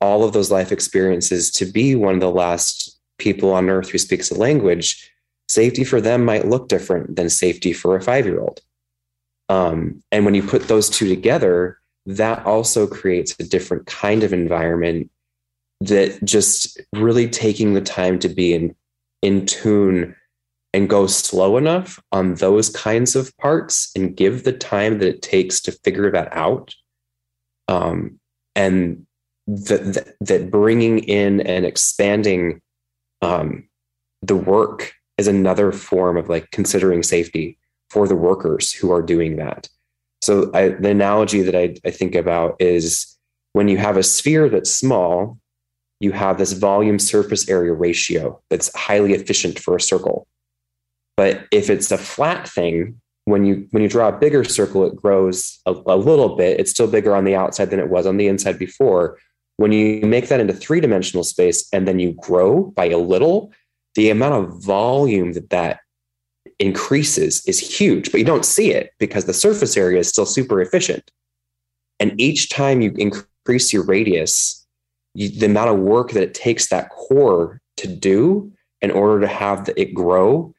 all 0.00 0.24
of 0.24 0.32
those 0.32 0.50
life 0.50 0.72
experiences 0.72 1.50
to 1.50 1.66
be 1.66 1.94
one 1.94 2.14
of 2.14 2.20
the 2.20 2.30
last 2.30 2.98
people 3.18 3.52
on 3.52 3.70
earth 3.70 3.90
who 3.90 3.98
speaks 3.98 4.30
a 4.30 4.34
language 4.34 5.10
safety 5.48 5.84
for 5.84 6.00
them 6.00 6.24
might 6.24 6.48
look 6.48 6.68
different 6.68 7.16
than 7.16 7.28
safety 7.28 7.72
for 7.72 7.96
a 7.96 8.02
five 8.02 8.26
year 8.26 8.40
old. 8.40 8.60
Um, 9.48 10.02
and 10.10 10.24
when 10.24 10.34
you 10.34 10.42
put 10.42 10.68
those 10.68 10.88
two 10.88 11.08
together, 11.08 11.78
that 12.06 12.44
also 12.44 12.86
creates 12.86 13.34
a 13.38 13.44
different 13.44 13.86
kind 13.86 14.22
of 14.22 14.32
environment 14.32 15.10
that 15.80 16.22
just 16.24 16.80
really 16.94 17.28
taking 17.28 17.74
the 17.74 17.80
time 17.80 18.18
to 18.20 18.28
be 18.28 18.54
in 18.54 18.74
in 19.22 19.46
tune 19.46 20.14
and 20.72 20.88
go 20.90 21.06
slow 21.06 21.56
enough 21.56 22.02
on 22.12 22.34
those 22.34 22.68
kinds 22.68 23.14
of 23.14 23.34
parts 23.38 23.90
and 23.94 24.16
give 24.16 24.44
the 24.44 24.52
time 24.52 24.98
that 24.98 25.08
it 25.08 25.22
takes 25.22 25.60
to 25.60 25.72
figure 25.72 26.10
that 26.10 26.28
out 26.36 26.74
um, 27.68 28.18
and 28.54 29.06
that 29.46 30.14
that 30.20 30.50
bringing 30.50 30.98
in 30.98 31.40
and 31.40 31.64
expanding 31.64 32.60
um, 33.22 33.68
the 34.22 34.36
work 34.36 34.94
is 35.18 35.28
another 35.28 35.72
form 35.72 36.16
of 36.16 36.28
like 36.28 36.50
considering 36.50 37.02
safety 37.02 37.58
for 37.90 38.08
the 38.08 38.16
workers 38.16 38.72
who 38.72 38.90
are 38.90 39.02
doing 39.02 39.36
that. 39.36 39.68
So 40.22 40.50
I, 40.54 40.68
the 40.68 40.90
analogy 40.90 41.42
that 41.42 41.54
I, 41.54 41.76
I 41.86 41.90
think 41.90 42.14
about 42.14 42.56
is 42.60 43.16
when 43.52 43.68
you 43.68 43.76
have 43.76 43.96
a 43.96 44.02
sphere 44.02 44.48
that's 44.48 44.72
small 44.72 45.38
you 46.00 46.12
have 46.12 46.38
this 46.38 46.52
volume 46.52 46.98
surface 46.98 47.48
area 47.48 47.72
ratio 47.72 48.40
that's 48.50 48.74
highly 48.76 49.14
efficient 49.14 49.58
for 49.58 49.76
a 49.76 49.80
circle. 49.80 50.26
But 51.16 51.46
if 51.50 51.70
it's 51.70 51.90
a 51.90 51.96
flat 51.96 52.48
thing 52.48 53.00
when 53.26 53.44
you 53.44 53.66
when 53.70 53.82
you 53.82 53.88
draw 53.88 54.08
a 54.08 54.18
bigger 54.18 54.44
circle 54.44 54.84
it 54.84 54.96
grows 54.96 55.60
a, 55.66 55.74
a 55.86 55.96
little 55.96 56.36
bit. 56.36 56.60
It's 56.60 56.70
still 56.70 56.86
bigger 56.86 57.16
on 57.16 57.24
the 57.24 57.34
outside 57.34 57.70
than 57.70 57.80
it 57.80 57.88
was 57.88 58.06
on 58.06 58.16
the 58.16 58.28
inside 58.28 58.58
before. 58.58 59.18
When 59.56 59.72
you 59.72 60.04
make 60.06 60.28
that 60.28 60.40
into 60.40 60.52
three 60.52 60.80
dimensional 60.80 61.24
space 61.24 61.66
and 61.72 61.86
then 61.86 61.98
you 61.98 62.12
grow 62.14 62.64
by 62.76 62.86
a 62.86 62.98
little 62.98 63.52
the 63.94 64.10
amount 64.10 64.34
of 64.34 64.62
volume 64.62 65.32
that 65.32 65.50
that 65.50 65.80
increases 66.58 67.44
is 67.46 67.58
huge 67.58 68.12
but 68.12 68.18
you 68.18 68.24
don't 68.24 68.44
see 68.44 68.70
it 68.70 68.92
because 68.98 69.24
the 69.24 69.34
surface 69.34 69.76
area 69.76 69.98
is 69.98 70.08
still 70.08 70.26
super 70.26 70.60
efficient. 70.60 71.10
And 72.00 72.20
each 72.20 72.50
time 72.50 72.80
you 72.80 72.92
increase 72.96 73.72
your 73.72 73.84
radius 73.84 74.66
you, 75.14 75.28
the 75.28 75.46
amount 75.46 75.70
of 75.70 75.78
work 75.78 76.10
that 76.12 76.22
it 76.22 76.34
takes 76.34 76.68
that 76.68 76.90
core 76.90 77.60
to 77.76 77.88
do 77.88 78.52
in 78.82 78.90
order 78.90 79.20
to 79.20 79.26
have 79.26 79.66
the, 79.66 79.80
it 79.80 79.94
grow 79.94 80.54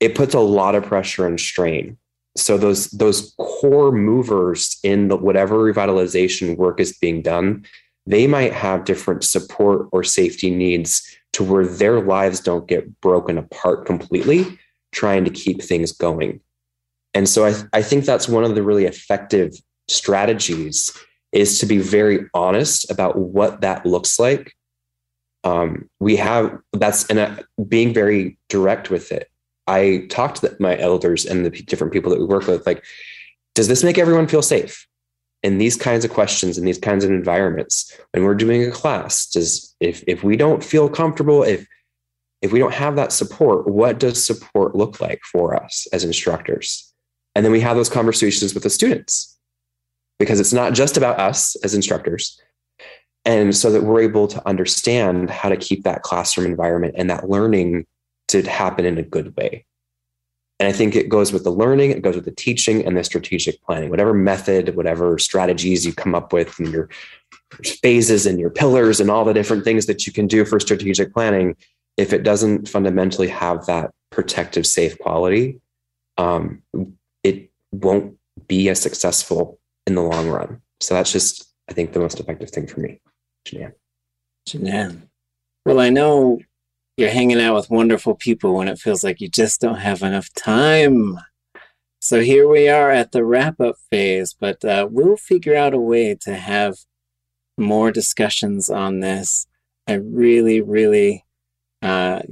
it 0.00 0.14
puts 0.14 0.34
a 0.34 0.40
lot 0.40 0.76
of 0.76 0.84
pressure 0.84 1.26
and 1.26 1.40
strain. 1.40 1.98
So 2.36 2.56
those 2.56 2.90
those 2.90 3.34
core 3.38 3.90
movers 3.90 4.78
in 4.82 5.08
the 5.08 5.16
whatever 5.16 5.56
revitalization 5.56 6.56
work 6.56 6.78
is 6.80 6.96
being 6.96 7.22
done 7.22 7.64
they 8.08 8.26
might 8.26 8.54
have 8.54 8.86
different 8.86 9.22
support 9.22 9.86
or 9.92 10.02
safety 10.02 10.50
needs 10.50 11.17
to 11.34 11.44
where 11.44 11.66
their 11.66 12.00
lives 12.00 12.40
don't 12.40 12.68
get 12.68 13.00
broken 13.00 13.38
apart 13.38 13.86
completely 13.86 14.58
trying 14.92 15.24
to 15.24 15.30
keep 15.30 15.62
things 15.62 15.92
going. 15.92 16.40
And 17.14 17.28
so 17.28 17.46
I, 17.46 17.54
I 17.72 17.82
think 17.82 18.04
that's 18.04 18.28
one 18.28 18.44
of 18.44 18.54
the 18.54 18.62
really 18.62 18.84
effective 18.84 19.52
strategies 19.88 20.92
is 21.32 21.58
to 21.58 21.66
be 21.66 21.78
very 21.78 22.26
honest 22.34 22.90
about 22.90 23.16
what 23.18 23.60
that 23.60 23.84
looks 23.84 24.18
like. 24.18 24.52
Um, 25.44 25.88
we 26.00 26.16
have 26.16 26.58
that's 26.72 27.06
and 27.06 27.18
uh, 27.18 27.36
being 27.68 27.94
very 27.94 28.38
direct 28.48 28.90
with 28.90 29.12
it. 29.12 29.28
I 29.66 30.06
talked 30.08 30.40
to 30.40 30.56
my 30.58 30.78
elders 30.78 31.26
and 31.26 31.44
the 31.44 31.50
different 31.50 31.92
people 31.92 32.10
that 32.10 32.18
we 32.18 32.24
work 32.24 32.46
with, 32.46 32.66
like, 32.66 32.82
does 33.54 33.68
this 33.68 33.84
make 33.84 33.98
everyone 33.98 34.26
feel 34.26 34.42
safe? 34.42 34.86
In 35.42 35.58
these 35.58 35.76
kinds 35.76 36.04
of 36.04 36.10
questions 36.10 36.58
in 36.58 36.64
these 36.64 36.78
kinds 36.78 37.04
of 37.04 37.10
environments, 37.10 37.96
when 38.12 38.24
we're 38.24 38.34
doing 38.34 38.64
a 38.64 38.72
class, 38.72 39.26
does 39.26 39.74
if 39.80 40.02
if 40.06 40.24
we 40.24 40.36
don't 40.36 40.64
feel 40.64 40.88
comfortable, 40.88 41.42
if 41.42 41.66
if 42.42 42.52
we 42.52 42.58
don't 42.58 42.74
have 42.74 42.96
that 42.96 43.12
support, 43.12 43.68
what 43.68 43.98
does 43.98 44.24
support 44.24 44.74
look 44.74 45.00
like 45.00 45.20
for 45.30 45.54
us 45.54 45.86
as 45.92 46.04
instructors? 46.04 46.92
And 47.34 47.44
then 47.44 47.52
we 47.52 47.60
have 47.60 47.76
those 47.76 47.88
conversations 47.88 48.54
with 48.54 48.62
the 48.62 48.70
students 48.70 49.38
because 50.18 50.40
it's 50.40 50.52
not 50.52 50.72
just 50.72 50.96
about 50.96 51.20
us 51.20 51.56
as 51.62 51.74
instructors. 51.74 52.40
And 53.24 53.54
so 53.54 53.70
that 53.70 53.82
we're 53.82 54.00
able 54.00 54.26
to 54.28 54.48
understand 54.48 55.30
how 55.30 55.48
to 55.48 55.56
keep 55.56 55.84
that 55.84 56.02
classroom 56.02 56.46
environment 56.46 56.94
and 56.96 57.10
that 57.10 57.28
learning 57.28 57.86
to 58.28 58.42
happen 58.42 58.84
in 58.84 58.98
a 58.98 59.02
good 59.02 59.36
way. 59.36 59.64
And 60.60 60.68
I 60.68 60.72
think 60.72 60.96
it 60.96 61.08
goes 61.08 61.32
with 61.32 61.44
the 61.44 61.50
learning, 61.50 61.92
it 61.92 62.02
goes 62.02 62.16
with 62.16 62.24
the 62.24 62.32
teaching 62.32 62.84
and 62.84 62.96
the 62.96 63.04
strategic 63.04 63.62
planning, 63.62 63.90
whatever 63.90 64.12
method, 64.12 64.74
whatever 64.74 65.18
strategies 65.18 65.86
you 65.86 65.92
come 65.92 66.14
up 66.14 66.32
with 66.32 66.58
and 66.58 66.72
your 66.72 66.88
phases 67.80 68.26
and 68.26 68.40
your 68.40 68.50
pillars 68.50 68.98
and 68.98 69.10
all 69.10 69.24
the 69.24 69.32
different 69.32 69.62
things 69.62 69.86
that 69.86 70.06
you 70.06 70.12
can 70.12 70.26
do 70.26 70.44
for 70.44 70.58
strategic 70.58 71.14
planning. 71.14 71.54
If 71.96 72.12
it 72.12 72.24
doesn't 72.24 72.68
fundamentally 72.68 73.28
have 73.28 73.66
that 73.66 73.92
protective, 74.10 74.66
safe 74.66 74.98
quality, 74.98 75.60
um, 76.16 76.62
it 77.22 77.50
won't 77.70 78.16
be 78.48 78.68
as 78.68 78.80
successful 78.80 79.60
in 79.86 79.94
the 79.94 80.02
long 80.02 80.28
run. 80.28 80.60
So 80.80 80.94
that's 80.94 81.12
just, 81.12 81.52
I 81.68 81.72
think, 81.72 81.92
the 81.92 82.00
most 82.00 82.18
effective 82.18 82.50
thing 82.50 82.66
for 82.66 82.80
me. 82.80 83.00
Janan. 83.46 83.74
Janan. 84.48 85.02
Well, 85.64 85.80
I 85.80 85.90
know 85.90 86.40
you're 86.98 87.08
hanging 87.10 87.40
out 87.40 87.54
with 87.54 87.70
wonderful 87.70 88.16
people 88.16 88.54
when 88.54 88.66
it 88.66 88.78
feels 88.78 89.04
like 89.04 89.20
you 89.20 89.28
just 89.28 89.60
don't 89.60 89.78
have 89.78 90.02
enough 90.02 90.34
time. 90.34 91.16
So 92.00 92.20
here 92.20 92.48
we 92.48 92.68
are 92.68 92.90
at 92.90 93.12
the 93.12 93.24
wrap 93.24 93.60
up 93.60 93.76
phase, 93.88 94.34
but 94.38 94.64
uh, 94.64 94.88
we'll 94.90 95.16
figure 95.16 95.54
out 95.54 95.74
a 95.74 95.78
way 95.78 96.16
to 96.22 96.34
have 96.34 96.76
more 97.56 97.92
discussions 97.92 98.68
on 98.68 98.98
this. 98.98 99.46
I 99.86 99.94
really, 99.94 100.60
really 100.60 101.24
uh 101.82 102.22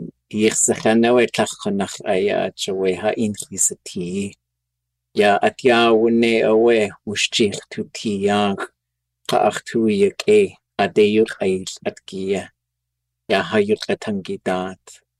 atkiya 11.87 12.49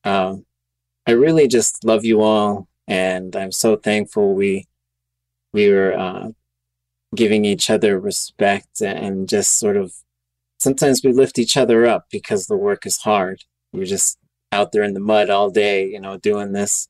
um, 0.05 0.47
I 1.07 1.13
really 1.13 1.49
just 1.49 1.85
love 1.85 2.05
you 2.05 2.21
all, 2.21 2.69
and 2.87 3.35
I'm 3.35 3.53
so 3.53 3.77
thankful 3.77 4.35
we 4.35 4.67
we 5.53 5.71
were 5.71 5.97
uh, 5.97 6.29
giving 7.15 7.45
each 7.45 7.71
other 7.71 7.99
respect 7.99 8.81
and 8.81 9.29
just 9.29 9.59
sort 9.59 9.77
of 9.77 9.93
sometimes 10.59 11.03
we 11.03 11.13
lift 11.13 11.39
each 11.39 11.57
other 11.57 11.87
up 11.87 12.07
because 12.11 12.47
the 12.47 12.57
work 12.57 12.87
is 12.87 12.99
hard. 12.99 13.43
We're 13.73 13.85
just 13.85 14.19
out 14.53 14.73
there 14.73 14.83
in 14.83 14.95
the 14.95 15.01
mud 15.01 15.31
all 15.31 15.51
day, 15.51 15.87
you 15.87 16.01
know, 16.01 16.17
doing 16.19 16.53
this 16.53 16.89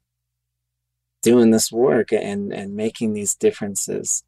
doing 1.23 1.51
this 1.51 1.73
work 1.73 2.13
and 2.13 2.53
and 2.53 2.77
making 2.77 3.13
these 3.13 3.35
differences. 3.35 4.23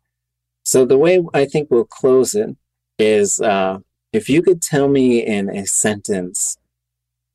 So 0.64 0.84
the 0.84 0.98
way 0.98 1.22
I 1.34 1.44
think 1.46 1.70
we'll 1.70 1.84
close 1.84 2.34
it 2.34 2.56
is 2.98 3.40
uh, 3.40 3.78
if 4.12 4.28
you 4.28 4.42
could 4.42 4.60
tell 4.62 4.88
me 4.88 5.24
in 5.24 5.48
a 5.48 5.66
sentence 5.66 6.56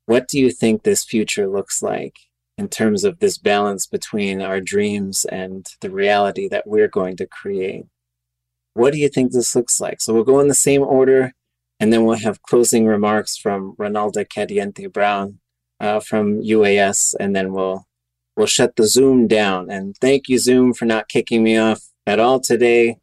what 0.06 0.28
do 0.28 0.40
you 0.40 0.52
think 0.52 0.84
this 0.84 1.04
future 1.04 1.48
looks 1.48 1.82
like 1.82 2.16
in 2.58 2.68
terms 2.68 3.04
of 3.04 3.20
this 3.20 3.38
balance 3.38 3.88
between 3.88 4.42
our 4.42 4.60
dreams 4.60 5.26
and 5.26 5.66
the 5.82 5.90
reality 5.90 6.48
that 6.50 6.68
we're 6.68 6.88
going 6.88 7.18
to 7.18 7.26
create? 7.26 7.86
What 8.74 8.94
do 8.94 9.00
you 9.00 9.10
think 9.10 9.32
this 9.32 9.56
looks 9.56 9.80
like? 9.80 10.02
So 10.02 10.14
we'll 10.14 10.24
go 10.24 10.40
in 10.40 10.48
the 10.48 10.56
same 10.56 10.82
order, 10.82 11.34
and 11.80 11.94
then 11.94 12.06
we'll 12.06 12.18
have 12.18 12.42
closing 12.42 12.86
remarks 12.86 13.38
from 13.38 13.76
Ronalda 13.78 14.26
Cadiente 14.28 14.92
Brown 14.92 15.40
uh, 15.80 16.00
from 16.00 16.42
UAS, 16.42 17.14
and 17.20 17.36
then 17.36 17.54
we'll 17.54 17.86
we'll 18.36 18.48
shut 18.48 18.76
the 18.76 18.88
Zoom 18.88 19.28
down. 19.28 19.70
And 19.70 19.96
thank 20.02 20.28
you, 20.28 20.40
Zoom, 20.40 20.74
for 20.74 20.86
not 20.86 21.08
kicking 21.08 21.44
me 21.44 21.58
off 21.58 21.82
at 22.08 22.20
all 22.20 22.40
today. 22.40 22.98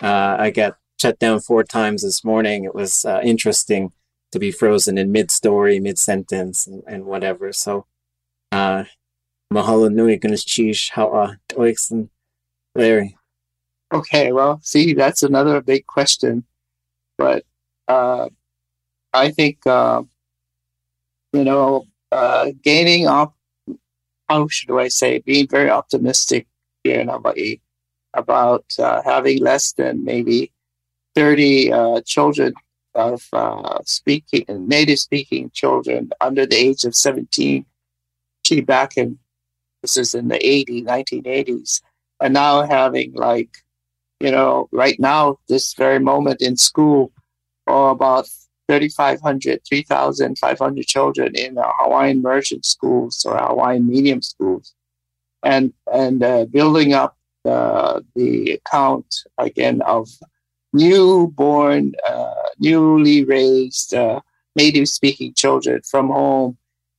Uh, 0.00 0.36
I 0.38 0.50
got 0.50 0.76
shut 1.00 1.18
down 1.18 1.40
four 1.40 1.64
times 1.64 2.02
this 2.02 2.24
morning. 2.24 2.64
It 2.64 2.74
was 2.74 3.04
uh, 3.04 3.20
interesting 3.22 3.92
to 4.32 4.38
be 4.38 4.50
frozen 4.50 4.98
in 4.98 5.12
mid 5.12 5.30
story, 5.30 5.80
mid 5.80 5.98
sentence, 5.98 6.66
and, 6.66 6.82
and, 6.86 7.04
whatever. 7.04 7.52
So, 7.52 7.86
uh, 8.52 8.84
mahalo 9.52 9.92
nui 9.92 10.18
chish 10.18 10.90
how 10.90 11.34
and 11.90 12.08
Larry. 12.74 13.16
Okay, 13.92 14.32
well, 14.32 14.60
see, 14.62 14.94
that's 14.94 15.22
another 15.22 15.60
big 15.60 15.86
question, 15.86 16.44
but 17.18 17.44
uh, 17.88 18.28
I 19.12 19.30
think 19.30 19.66
uh, 19.66 20.02
you 21.32 21.44
know, 21.44 21.86
uh, 22.12 22.50
gaining 22.62 23.06
up. 23.06 23.34
How 24.28 24.46
should 24.48 24.78
I 24.78 24.88
say? 24.88 25.18
Being 25.18 25.48
very 25.48 25.70
optimistic 25.70 26.46
here 26.84 27.00
in 27.00 27.08
Hawaii 27.08 27.58
about 28.14 28.64
uh, 28.78 29.02
having 29.04 29.42
less 29.42 29.72
than 29.72 30.04
maybe 30.04 30.52
30 31.14 31.72
uh, 31.72 32.00
children 32.06 32.54
of 32.94 33.26
uh, 33.32 33.78
speaking 33.84 34.44
native 34.48 34.98
speaking 34.98 35.50
children 35.54 36.10
under 36.20 36.46
the 36.46 36.56
age 36.56 36.84
of 36.84 36.94
17 36.94 37.64
she 38.44 38.60
back 38.60 38.96
in 38.96 39.18
this 39.82 39.96
is 39.96 40.14
in 40.14 40.28
the 40.28 40.44
80 40.44 40.84
1980s 40.84 41.80
and 42.20 42.34
now 42.34 42.62
having 42.62 43.12
like 43.14 43.58
you 44.18 44.30
know 44.30 44.68
right 44.72 44.98
now 44.98 45.38
this 45.48 45.74
very 45.74 45.98
moment 45.98 46.42
in 46.42 46.56
school 46.56 47.12
or 47.66 47.90
about 47.90 48.26
3500 48.70 49.60
3500 49.68 50.86
children 50.86 51.34
in 51.34 51.56
hawaiian 51.58 52.18
immersion 52.18 52.62
schools 52.62 53.24
or 53.26 53.36
hawaiian 53.36 53.84
medium 53.86 54.22
schools. 54.22 54.74
And 55.42 55.72
and 55.92 56.22
uh, 56.22 56.44
building 56.44 56.92
up 56.92 57.16
uh, 57.44 58.00
the 58.14 58.60
count 58.70 59.24
again 59.38 59.82
of 59.82 60.08
newborn, 60.72 61.94
uh, 62.08 62.34
newly 62.58 63.24
raised 63.24 63.94
uh, 63.94 64.20
native 64.56 64.88
speaking 64.88 65.34
children 65.34 65.80
from 65.82 66.08
home 66.08 66.56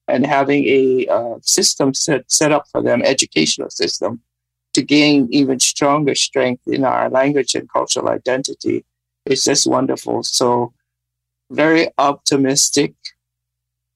and 0.08 0.26
having 0.26 0.66
a 0.66 1.08
uh, 1.08 1.36
system 1.42 1.94
set, 1.94 2.30
set 2.30 2.52
up 2.52 2.66
for 2.72 2.82
them, 2.82 3.02
educational 3.02 3.70
system, 3.70 4.22
to 4.74 4.82
gain 4.82 5.28
even 5.32 5.60
stronger 5.60 6.16
strength 6.16 6.64
in 6.68 6.84
our 6.84 7.10
language 7.10 7.56
and 7.56 7.72
cultural 7.72 8.10
identity. 8.10 8.86
It's 9.26 9.44
just 9.44 9.68
wonderful. 9.68 10.24
So, 10.24 10.74
very 11.50 11.90
optimistic 11.98 12.94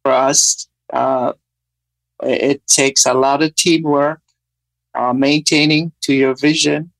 for 0.04 0.12
us. 0.12 0.68
Uh, 0.92 1.34
it 2.24 2.66
takes 2.68 3.06
a 3.06 3.14
lot 3.14 3.42
of 3.42 3.56
teamwork, 3.56 4.22
uh, 4.94 5.14
maintaining 5.14 5.92
to 6.02 6.14
your 6.14 6.36
vision, 6.36 6.92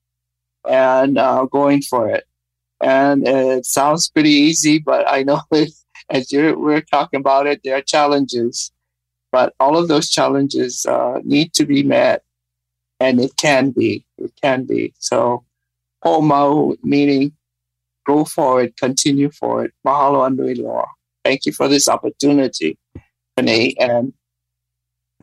and 0.68 1.18
uh, 1.18 1.44
going 1.44 1.82
for 1.82 2.08
it. 2.10 2.24
And 2.80 3.26
it 3.26 3.66
sounds 3.66 4.10
pretty 4.10 4.30
easy, 4.30 4.78
but 4.78 5.08
I 5.08 5.22
know 5.22 5.40
it, 5.52 5.72
as 6.10 6.32
you're, 6.32 6.58
we're 6.58 6.82
talking 6.82 7.20
about 7.20 7.46
it, 7.46 7.60
there 7.64 7.76
are 7.76 7.82
challenges. 7.82 8.72
But 9.32 9.54
all 9.60 9.76
of 9.76 9.88
those 9.88 10.08
challenges 10.10 10.86
uh, 10.86 11.20
need 11.24 11.52
to 11.54 11.66
be 11.66 11.82
met, 11.82 12.22
and 13.00 13.20
it 13.20 13.36
can 13.36 13.70
be. 13.70 14.04
It 14.18 14.32
can 14.40 14.64
be. 14.64 14.94
So, 14.98 15.44
Omau 16.04 16.76
meaning 16.82 17.32
go 18.06 18.24
forward, 18.24 18.76
continue 18.76 19.30
forward. 19.30 19.72
Mahalo 19.84 20.26
Andui 20.28 20.56
Loa. 20.58 20.86
Thank 21.24 21.44
you 21.44 21.52
for 21.52 21.68
this 21.68 21.88
opportunity, 21.88 22.78
Renee 23.36 23.74
and 23.80 24.12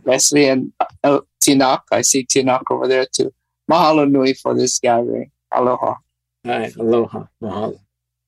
Leslie 0.03 0.49
and 0.49 0.73
uh, 1.03 1.21
Tinak. 1.43 1.81
I 1.91 2.01
see 2.01 2.25
Tinak 2.25 2.63
over 2.69 2.87
there 2.87 3.05
too. 3.11 3.33
Mahalo 3.71 4.09
Nui 4.09 4.33
for 4.33 4.53
this 4.53 4.79
gathering. 4.79 5.31
Aloha. 5.51 5.95
Hi, 6.45 6.73
aloha. 6.77 7.25
Mahalo. 7.41 7.79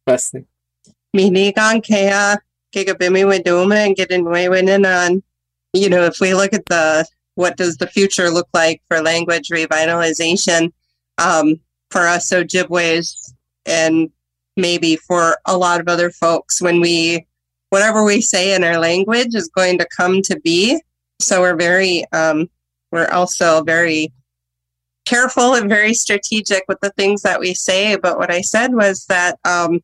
Leslie. 0.08 0.46
Minigang 1.16 1.86
kaya 1.86 2.38
gigabimi 2.74 3.26
weduma 3.26 3.88
and 3.88 3.96
getting 3.96 4.24
way 4.24 4.48
on. 4.48 5.22
You 5.74 5.90
know, 5.90 6.06
if 6.06 6.22
we 6.22 6.34
look 6.34 6.54
at 6.54 6.66
the 6.68 7.06
what 7.36 7.58
does 7.58 7.76
the 7.78 7.88
future 7.88 8.30
look 8.30 8.48
like 8.54 8.82
for 8.88 9.02
language 9.02 9.50
revitalization 9.50 10.72
um, 11.18 11.60
for 11.92 12.08
us 12.08 12.32
Ojibways 12.32 13.34
and 13.66 14.10
maybe 14.56 14.96
for 14.96 15.38
a 15.46 15.58
lot 15.58 15.82
of 15.82 15.90
other 15.90 16.10
folks 16.10 16.62
when 16.62 16.80
we 16.80 17.26
whatever 17.70 18.06
we 18.06 18.22
say 18.22 18.56
in 18.56 18.64
our 18.64 18.80
language 18.80 19.36
is 19.36 19.50
going 19.50 19.78
to 19.78 19.88
come 19.96 20.22
to 20.22 20.40
be 20.40 20.82
so 21.20 21.42
we're 21.42 21.58
very 21.58 22.06
um, 22.14 22.50
we're 22.92 23.10
also 23.10 23.62
very 23.64 24.14
careful 25.06 25.54
and 25.54 25.70
very 25.70 25.94
strategic 25.94 26.64
with 26.68 26.80
the 26.82 26.92
things 26.92 27.22
that 27.22 27.40
we 27.40 27.54
say 27.54 27.96
but 27.96 28.18
what 28.18 28.32
i 28.32 28.42
said 28.42 28.74
was 28.74 29.06
that 29.06 29.38
um, 29.46 29.80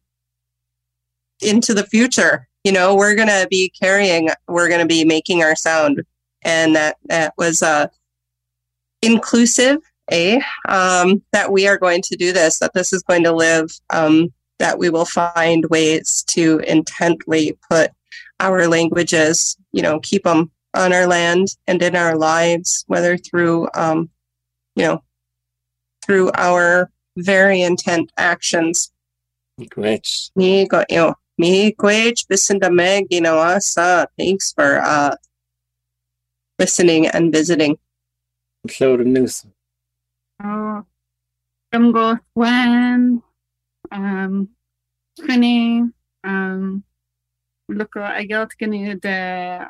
into 1.42 1.74
the 1.74 1.86
future 1.86 2.48
you 2.64 2.72
know 2.72 2.96
we're 2.96 3.16
going 3.16 3.28
to 3.28 3.48
be 3.50 3.70
carrying 3.70 4.30
we're 4.48 4.68
going 4.68 4.82
to 4.82 4.88
be 4.88 5.06
making 5.06 5.44
our 5.44 5.56
sound. 5.56 6.04
And 6.44 6.76
that 6.76 6.98
that 7.06 7.34
was 7.38 7.62
uh, 7.62 7.88
inclusive 9.02 9.78
a 10.12 10.42
um, 10.68 11.22
that 11.34 11.52
we 11.52 11.68
are 11.68 11.78
going 11.78 12.02
to 12.04 12.16
do 12.16 12.34
this 12.34 12.60
that 12.60 12.74
this 12.74 12.92
is 12.92 13.04
going 13.04 13.24
to 13.24 13.32
live 13.32 13.72
um, 13.92 14.34
that 14.58 14.80
we 14.80 14.90
will 14.90 15.06
find 15.06 15.66
ways 15.70 16.24
to 16.30 16.60
intently 16.68 17.58
put 17.70 17.92
our 18.40 18.68
languages 18.68 19.56
you 19.72 19.84
know 19.84 20.00
keep 20.00 20.24
them 20.24 20.52
on 20.74 20.94
our 20.94 21.06
land 21.06 21.50
and 21.68 21.82
in 21.84 21.96
our 21.96 22.18
lives 22.18 22.84
whether 22.88 23.18
through 23.18 23.70
um, 23.76 24.10
you 24.76 24.84
know 24.84 25.04
through 26.06 26.32
our 26.36 26.90
very 27.18 27.62
intent 27.62 28.12
actions 28.18 28.92
Great. 29.70 30.08
me 30.36 30.68
go 30.68 30.84
you 30.90 30.98
know 30.98 31.16
me 31.38 31.72
gwech 31.74 32.26
bisinda 32.28 32.72
meg 32.72 33.08
you 33.10 33.22
know 33.22 33.38
uh, 33.38 34.06
thanks 34.18 34.54
for 34.54 34.80
uh 34.82 35.16
listening 36.62 37.08
and 37.08 37.34
visiting. 37.34 37.76
Florida 38.70 39.04
news. 39.04 39.46
Oh, 40.44 40.86
I'm 41.74 41.92
go 41.92 42.18
when 42.36 43.24
um 43.92 44.50
kani 45.20 45.90
um 46.24 46.84
look 47.68 47.98
I 47.98 48.26
got 48.26 48.54
kani 48.62 49.02
the 49.02 49.18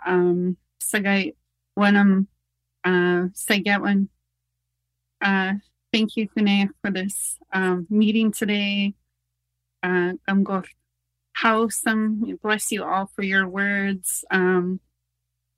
um 0.06 0.58
sagay 0.84 1.34
when 1.76 1.96
I'm 1.96 2.28
uh 2.84 3.32
sagat 3.32 3.80
one 3.80 4.10
uh 5.24 5.54
thank 5.92 6.16
you 6.16 6.28
kani 6.30 6.70
for 6.82 6.92
this 6.92 7.38
um 7.54 7.88
meeting 7.90 8.32
today. 8.32 8.94
Uh 9.84 10.14
I'm 10.28 10.44
go 10.44 10.64
house 11.34 11.82
um 11.86 12.38
bless 12.42 12.72
you 12.72 12.84
all 12.84 13.10
for 13.16 13.24
your 13.24 13.48
words. 13.48 14.24
Um 14.32 14.80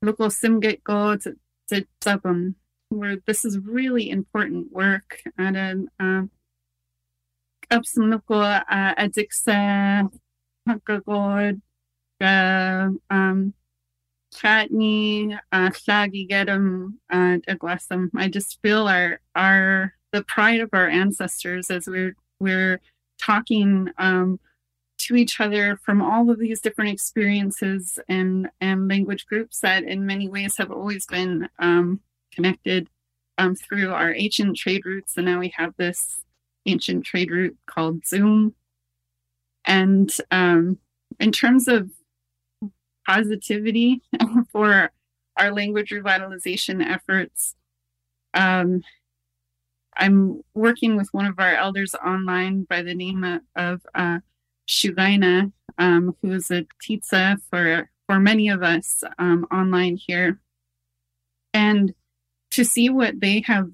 local 0.01 0.27
simgate 0.27 0.83
go 0.83 1.15
to 1.17 1.35
to 1.69 1.85
um 2.25 2.55
where 2.89 3.17
this 3.25 3.45
is 3.45 3.57
really 3.59 4.09
important 4.09 4.71
work 4.71 5.21
and 5.37 5.89
um 5.99 6.29
up 7.71 7.85
some 7.85 8.11
local 8.11 8.41
uh 8.41 8.95
addixa 8.95 10.09
hakagod 10.67 11.61
uh 12.21 12.89
um 13.09 13.53
chatney 14.33 15.37
uh 15.51 15.71
shaggy 15.71 16.25
get 16.25 16.47
them 16.47 16.99
and 17.09 17.45
aggressum 17.45 18.09
I 18.15 18.27
just 18.29 18.59
feel 18.61 18.87
our 18.87 19.19
our 19.35 19.93
the 20.13 20.23
pride 20.23 20.61
of 20.61 20.69
our 20.71 20.87
ancestors 20.87 21.69
as 21.69 21.87
we're 21.87 22.15
we're 22.39 22.79
talking 23.19 23.89
um 23.97 24.39
to 24.97 25.15
each 25.15 25.41
other 25.41 25.77
from 25.83 26.01
all 26.01 26.29
of 26.29 26.39
these 26.39 26.61
different 26.61 26.91
experiences 26.91 27.99
and 28.07 28.49
and 28.61 28.87
language 28.87 29.25
groups 29.25 29.59
that 29.59 29.83
in 29.83 30.05
many 30.05 30.29
ways 30.29 30.55
have 30.57 30.71
always 30.71 31.05
been 31.05 31.49
um, 31.59 31.99
connected 32.33 32.87
um, 33.37 33.55
through 33.55 33.91
our 33.91 34.13
ancient 34.13 34.57
trade 34.57 34.85
routes. 34.85 35.17
And 35.17 35.25
now 35.25 35.39
we 35.39 35.53
have 35.57 35.73
this 35.77 36.21
ancient 36.65 37.05
trade 37.05 37.31
route 37.31 37.57
called 37.65 38.05
zoom. 38.05 38.55
And 39.65 40.11
um, 40.31 40.79
in 41.19 41.31
terms 41.31 41.67
of 41.67 41.91
positivity 43.05 44.01
for 44.51 44.91
our 45.37 45.51
language 45.51 45.89
revitalization 45.91 46.85
efforts 46.85 47.55
um, 48.33 48.83
i'm 49.97 50.41
working 50.53 50.95
with 50.97 51.07
one 51.11 51.25
of 51.25 51.39
our 51.39 51.55
elders 51.55 51.95
online 51.95 52.63
by 52.63 52.81
the 52.81 52.93
name 52.93 53.39
of 53.55 53.81
uh, 53.95 54.19
Shugaina, 54.67 55.51
um, 55.77 56.15
who 56.21 56.31
is 56.31 56.49
a 56.51 56.65
titsa 56.81 57.37
for 57.49 57.89
for 58.07 58.19
many 58.19 58.49
of 58.49 58.61
us 58.61 59.03
um, 59.17 59.45
online 59.51 59.95
here, 59.95 60.39
and 61.53 61.93
to 62.51 62.63
see 62.63 62.89
what 62.89 63.19
they 63.19 63.41
have 63.41 63.69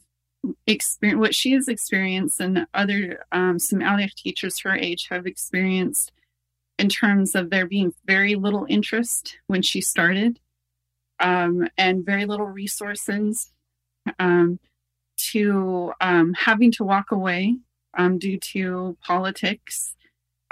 experienced, 0.68 1.20
what 1.20 1.36
she 1.36 1.52
has 1.54 1.68
experienced, 1.68 2.40
and 2.40 2.66
other 2.74 3.26
um, 3.32 3.60
some 3.60 3.80
Alech 3.80 4.14
teachers 4.16 4.60
her 4.62 4.76
age 4.76 5.08
have 5.10 5.26
experienced 5.26 6.12
in 6.78 6.90
terms 6.90 7.36
of 7.36 7.50
there 7.50 7.68
being 7.68 7.94
very 8.06 8.36
little 8.36 8.66
interest 8.70 9.38
when 9.48 9.62
she 9.62 9.82
started, 9.82 10.40
um, 11.20 11.68
and 11.78 12.06
very 12.06 12.26
little 12.26 12.46
resources, 12.46 13.52
um, 14.18 14.60
to 15.32 15.94
um, 16.02 16.34
having 16.34 16.72
to 16.74 16.84
walk 16.84 17.12
away 17.12 17.58
um, 17.98 18.18
due 18.18 18.40
to 18.40 18.98
politics 19.06 19.96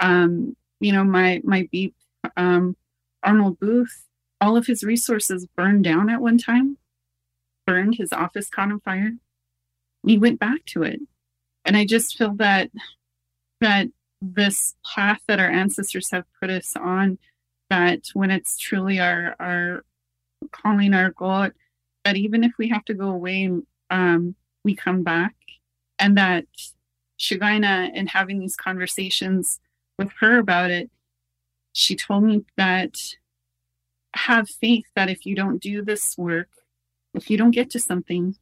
um, 0.00 0.56
you 0.80 0.92
know, 0.92 1.04
my 1.04 1.40
my 1.44 1.68
beep 1.70 1.94
um, 2.36 2.76
Arnold 3.22 3.58
Booth, 3.58 4.04
all 4.40 4.56
of 4.56 4.66
his 4.66 4.82
resources 4.82 5.46
burned 5.56 5.84
down 5.84 6.08
at 6.10 6.20
one 6.20 6.38
time, 6.38 6.78
burned 7.66 7.96
his 7.96 8.12
office 8.12 8.48
caught 8.48 8.70
on 8.70 8.80
fire. 8.80 9.12
He 10.06 10.18
went 10.18 10.38
back 10.38 10.64
to 10.66 10.82
it, 10.82 11.00
and 11.64 11.76
I 11.76 11.84
just 11.84 12.16
feel 12.16 12.34
that 12.34 12.70
that 13.60 13.88
this 14.20 14.74
path 14.94 15.20
that 15.28 15.40
our 15.40 15.50
ancestors 15.50 16.10
have 16.10 16.24
put 16.40 16.50
us 16.50 16.74
on, 16.76 17.18
that 17.70 18.02
when 18.14 18.30
it's 18.30 18.56
truly 18.56 19.00
our 19.00 19.34
our 19.40 19.84
calling 20.52 20.94
our 20.94 21.10
goal, 21.10 21.48
that 22.04 22.16
even 22.16 22.44
if 22.44 22.52
we 22.58 22.68
have 22.68 22.84
to 22.84 22.94
go 22.94 23.08
away, 23.08 23.50
um, 23.90 24.36
we 24.68 24.74
come 24.74 25.02
back, 25.02 25.34
and 25.98 26.14
that 26.18 26.44
Shagaina 27.18 27.90
and 27.94 28.10
having 28.10 28.38
these 28.38 28.54
conversations 28.54 29.60
with 29.98 30.10
her 30.20 30.38
about 30.38 30.70
it, 30.70 30.90
she 31.72 31.96
told 31.96 32.24
me 32.24 32.44
that 32.58 32.98
have 34.14 34.46
faith 34.50 34.84
that 34.94 35.08
if 35.08 35.24
you 35.24 35.34
don't 35.34 35.62
do 35.62 35.82
this 35.82 36.16
work, 36.18 36.50
if 37.14 37.30
you 37.30 37.38
don't 37.38 37.52
get 37.52 37.70
to 37.70 37.80
something 37.80 38.36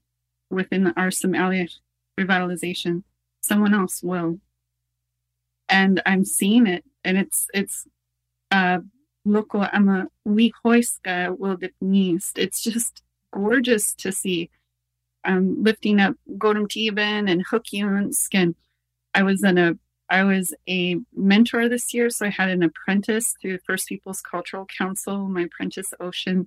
within 0.50 0.88
our 0.96 1.10
Sm'algyax 1.10 1.78
revitalization, 2.18 3.04
someone 3.40 3.72
else 3.72 4.02
will. 4.02 4.40
And 5.68 6.02
I'm 6.04 6.24
seeing 6.24 6.66
it, 6.66 6.84
and 7.04 7.16
it's 7.16 7.46
it's 7.54 7.86
uh 8.50 8.78
local 9.24 9.64
I'm 9.72 9.88
a 9.88 10.06
we 10.24 10.52
hoiska 10.64 11.38
will 11.38 11.56
It's 12.36 12.62
just 12.62 13.02
gorgeous 13.32 13.94
to 13.94 14.10
see. 14.10 14.50
Um 15.26 15.62
lifting 15.62 16.00
up 16.00 16.14
Godum 16.38 16.66
Tiban 16.68 17.30
and 17.30 17.44
Hook 17.50 17.66
and 17.72 18.54
I 19.14 19.22
was 19.22 19.42
in 19.42 19.58
a 19.58 19.74
I 20.08 20.22
was 20.22 20.54
a 20.68 20.96
mentor 21.14 21.68
this 21.68 21.92
year, 21.92 22.10
so 22.10 22.26
I 22.26 22.30
had 22.30 22.48
an 22.48 22.62
apprentice 22.62 23.34
through 23.40 23.58
First 23.66 23.88
Peoples 23.88 24.20
Cultural 24.20 24.66
Council. 24.66 25.26
My 25.26 25.42
apprentice, 25.42 25.92
Ocean 25.98 26.46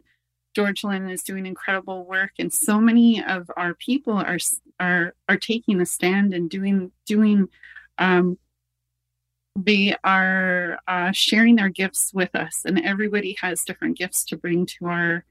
George 0.56 0.84
Lynn, 0.84 1.10
is 1.10 1.24
doing 1.24 1.46
incredible 1.46 2.06
work, 2.06 2.32
and 2.40 2.54
so 2.54 2.80
many 2.80 3.24
of 3.24 3.50
our 3.58 3.74
people 3.74 4.14
are 4.14 4.38
are 4.80 5.14
are 5.28 5.38
taking 5.38 5.82
a 5.82 5.86
stand 5.86 6.34
and 6.34 6.50
doing 6.50 6.92
doing. 7.06 7.50
Um, 7.98 8.38
they 9.56 9.96
are 10.06 10.80
uh, 10.88 11.12
sharing 11.12 11.58
their 11.58 11.70
gifts 11.70 12.12
with 12.14 12.34
us, 12.36 12.62
and 12.66 12.80
everybody 12.80 13.36
has 13.42 13.64
different 13.64 13.98
gifts 13.98 14.24
to 14.26 14.38
bring 14.38 14.66
to 14.68 14.86
our 14.86 15.26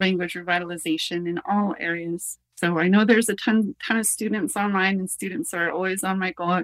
language 0.00 0.34
revitalization 0.34 1.28
in 1.28 1.40
all 1.46 1.74
areas. 1.78 2.38
So 2.56 2.78
I 2.78 2.88
know 2.88 3.04
there's 3.04 3.28
a 3.28 3.34
ton 3.34 3.74
ton 3.86 3.98
of 3.98 4.06
students 4.06 4.56
online, 4.56 4.98
and 4.98 5.10
students 5.10 5.52
are 5.54 5.70
always 5.70 6.02
on 6.02 6.18
my 6.18 6.32
goal. 6.32 6.62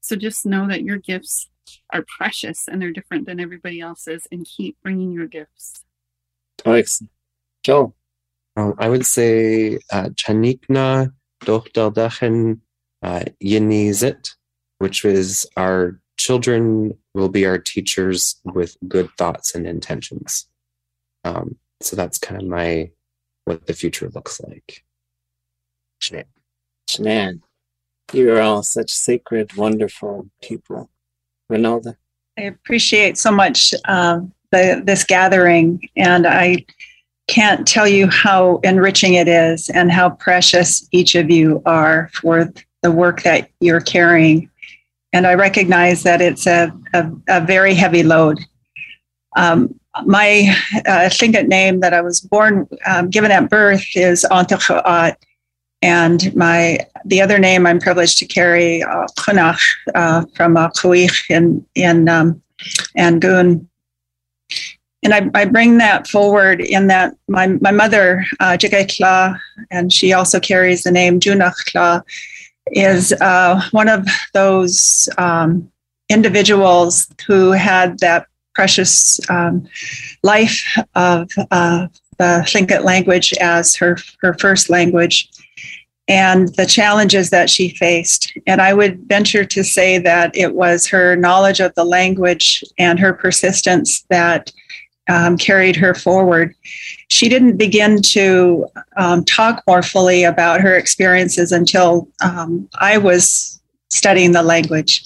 So 0.00 0.16
just 0.16 0.46
know 0.46 0.66
that 0.68 0.82
your 0.82 0.98
gifts 0.98 1.48
are 1.92 2.04
precious 2.18 2.68
and 2.68 2.80
they're 2.80 2.92
different 2.92 3.26
than 3.26 3.40
everybody 3.40 3.80
else's, 3.80 4.26
and 4.30 4.46
keep 4.46 4.76
bringing 4.82 5.12
your 5.12 5.26
gifts. 5.26 5.84
Excellent. 6.64 7.10
Joe. 7.62 7.94
Um, 8.56 8.74
I 8.78 8.88
would 8.88 9.06
say 9.06 9.78
uh, 9.90 10.10
Chanikna 10.10 11.12
Dochdeldachen 11.44 12.60
uh, 13.02 13.24
Yenizit, 13.42 14.34
which 14.78 15.04
is 15.04 15.46
our 15.56 15.98
children 16.18 16.96
will 17.14 17.28
be 17.28 17.46
our 17.46 17.58
teachers 17.58 18.40
with 18.44 18.76
good 18.86 19.10
thoughts 19.16 19.54
and 19.54 19.66
intentions. 19.66 20.46
Um, 21.24 21.56
so 21.80 21.96
that's 21.96 22.18
kind 22.18 22.40
of 22.40 22.46
my 22.46 22.90
what 23.44 23.66
the 23.66 23.72
future 23.74 24.08
looks 24.14 24.40
like. 24.40 24.84
Man, 26.98 27.42
you 28.12 28.32
are 28.32 28.40
all 28.40 28.62
such 28.62 28.90
sacred, 28.90 29.56
wonderful 29.56 30.28
people. 30.42 30.90
Ronalda. 31.50 31.96
I 32.38 32.42
appreciate 32.42 33.18
so 33.18 33.30
much 33.30 33.74
um, 33.86 34.32
the, 34.50 34.82
this 34.84 35.04
gathering, 35.04 35.80
and 35.96 36.26
I 36.26 36.64
can't 37.28 37.66
tell 37.66 37.86
you 37.86 38.08
how 38.08 38.58
enriching 38.64 39.14
it 39.14 39.28
is 39.28 39.70
and 39.70 39.90
how 39.90 40.10
precious 40.10 40.86
each 40.92 41.14
of 41.14 41.30
you 41.30 41.62
are 41.66 42.10
for 42.14 42.52
the 42.82 42.90
work 42.90 43.22
that 43.22 43.50
you're 43.60 43.80
carrying. 43.80 44.50
And 45.12 45.26
I 45.26 45.34
recognize 45.34 46.02
that 46.02 46.20
it's 46.20 46.46
a, 46.46 46.72
a, 46.94 47.10
a 47.28 47.40
very 47.40 47.74
heavy 47.74 48.02
load. 48.02 48.40
Um, 49.36 49.78
my 50.04 50.54
uh, 50.86 51.10
name 51.46 51.80
that 51.80 51.94
I 51.94 52.00
was 52.00 52.20
born, 52.20 52.66
um, 52.86 53.10
given 53.10 53.30
at 53.30 53.50
birth, 53.50 53.84
is 53.94 54.26
Antacha'at. 54.30 55.16
And 55.82 56.34
my 56.34 56.78
the 57.04 57.20
other 57.20 57.38
name 57.38 57.66
I'm 57.66 57.80
privileged 57.80 58.18
to 58.18 58.26
carry, 58.26 58.82
uh, 58.82 59.06
Kunach, 59.18 59.60
uh, 59.94 60.24
from 60.34 60.56
uh, 60.56 60.70
in, 61.28 61.66
in 61.74 62.08
um, 62.08 62.42
Angoon. 62.96 63.66
And 65.02 65.12
I, 65.12 65.28
I 65.34 65.46
bring 65.46 65.78
that 65.78 66.06
forward 66.06 66.60
in 66.60 66.86
that 66.86 67.14
my, 67.26 67.48
my 67.48 67.72
mother, 67.72 68.24
uh, 68.38 68.56
Kla, 68.56 69.40
and 69.70 69.92
she 69.92 70.12
also 70.12 70.38
carries 70.38 70.84
the 70.84 70.92
name 70.92 71.18
Junach 71.18 71.56
Kla, 71.66 72.04
is 72.68 73.12
uh, 73.14 73.60
one 73.72 73.88
of 73.88 74.06
those 74.32 75.08
um, 75.18 75.68
individuals 76.08 77.08
who 77.26 77.50
had 77.50 77.98
that 77.98 78.26
precious 78.54 79.18
um, 79.28 79.66
life 80.22 80.62
of 80.94 81.28
uh, 81.50 81.88
the 82.18 82.44
Tlingit 82.46 82.84
language 82.84 83.32
as 83.40 83.74
her, 83.74 83.96
her 84.20 84.34
first 84.34 84.70
language 84.70 85.28
and 86.08 86.48
the 86.56 86.66
challenges 86.66 87.30
that 87.30 87.48
she 87.48 87.70
faced. 87.76 88.32
And 88.46 88.60
I 88.60 88.74
would 88.74 89.00
venture 89.08 89.44
to 89.44 89.62
say 89.62 89.98
that 89.98 90.36
it 90.36 90.54
was 90.54 90.86
her 90.88 91.16
knowledge 91.16 91.60
of 91.60 91.74
the 91.74 91.84
language 91.84 92.64
and 92.78 92.98
her 92.98 93.12
persistence 93.12 94.02
that 94.10 94.52
um, 95.08 95.36
carried 95.36 95.76
her 95.76 95.94
forward. 95.94 96.54
She 97.08 97.28
didn't 97.28 97.56
begin 97.56 98.02
to 98.02 98.66
um, 98.96 99.24
talk 99.24 99.62
more 99.66 99.82
fully 99.82 100.24
about 100.24 100.60
her 100.60 100.76
experiences 100.76 101.52
until 101.52 102.08
um, 102.22 102.68
I 102.80 102.98
was 102.98 103.60
studying 103.90 104.32
the 104.32 104.42
language. 104.42 105.04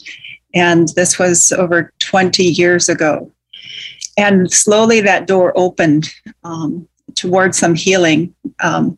And 0.54 0.88
this 0.96 1.18
was 1.18 1.52
over 1.52 1.92
20 1.98 2.42
years 2.42 2.88
ago. 2.88 3.30
And 4.16 4.50
slowly 4.50 5.00
that 5.02 5.26
door 5.26 5.52
opened 5.56 6.10
um, 6.44 6.88
towards 7.14 7.58
some 7.58 7.74
healing. 7.74 8.34
Um, 8.62 8.96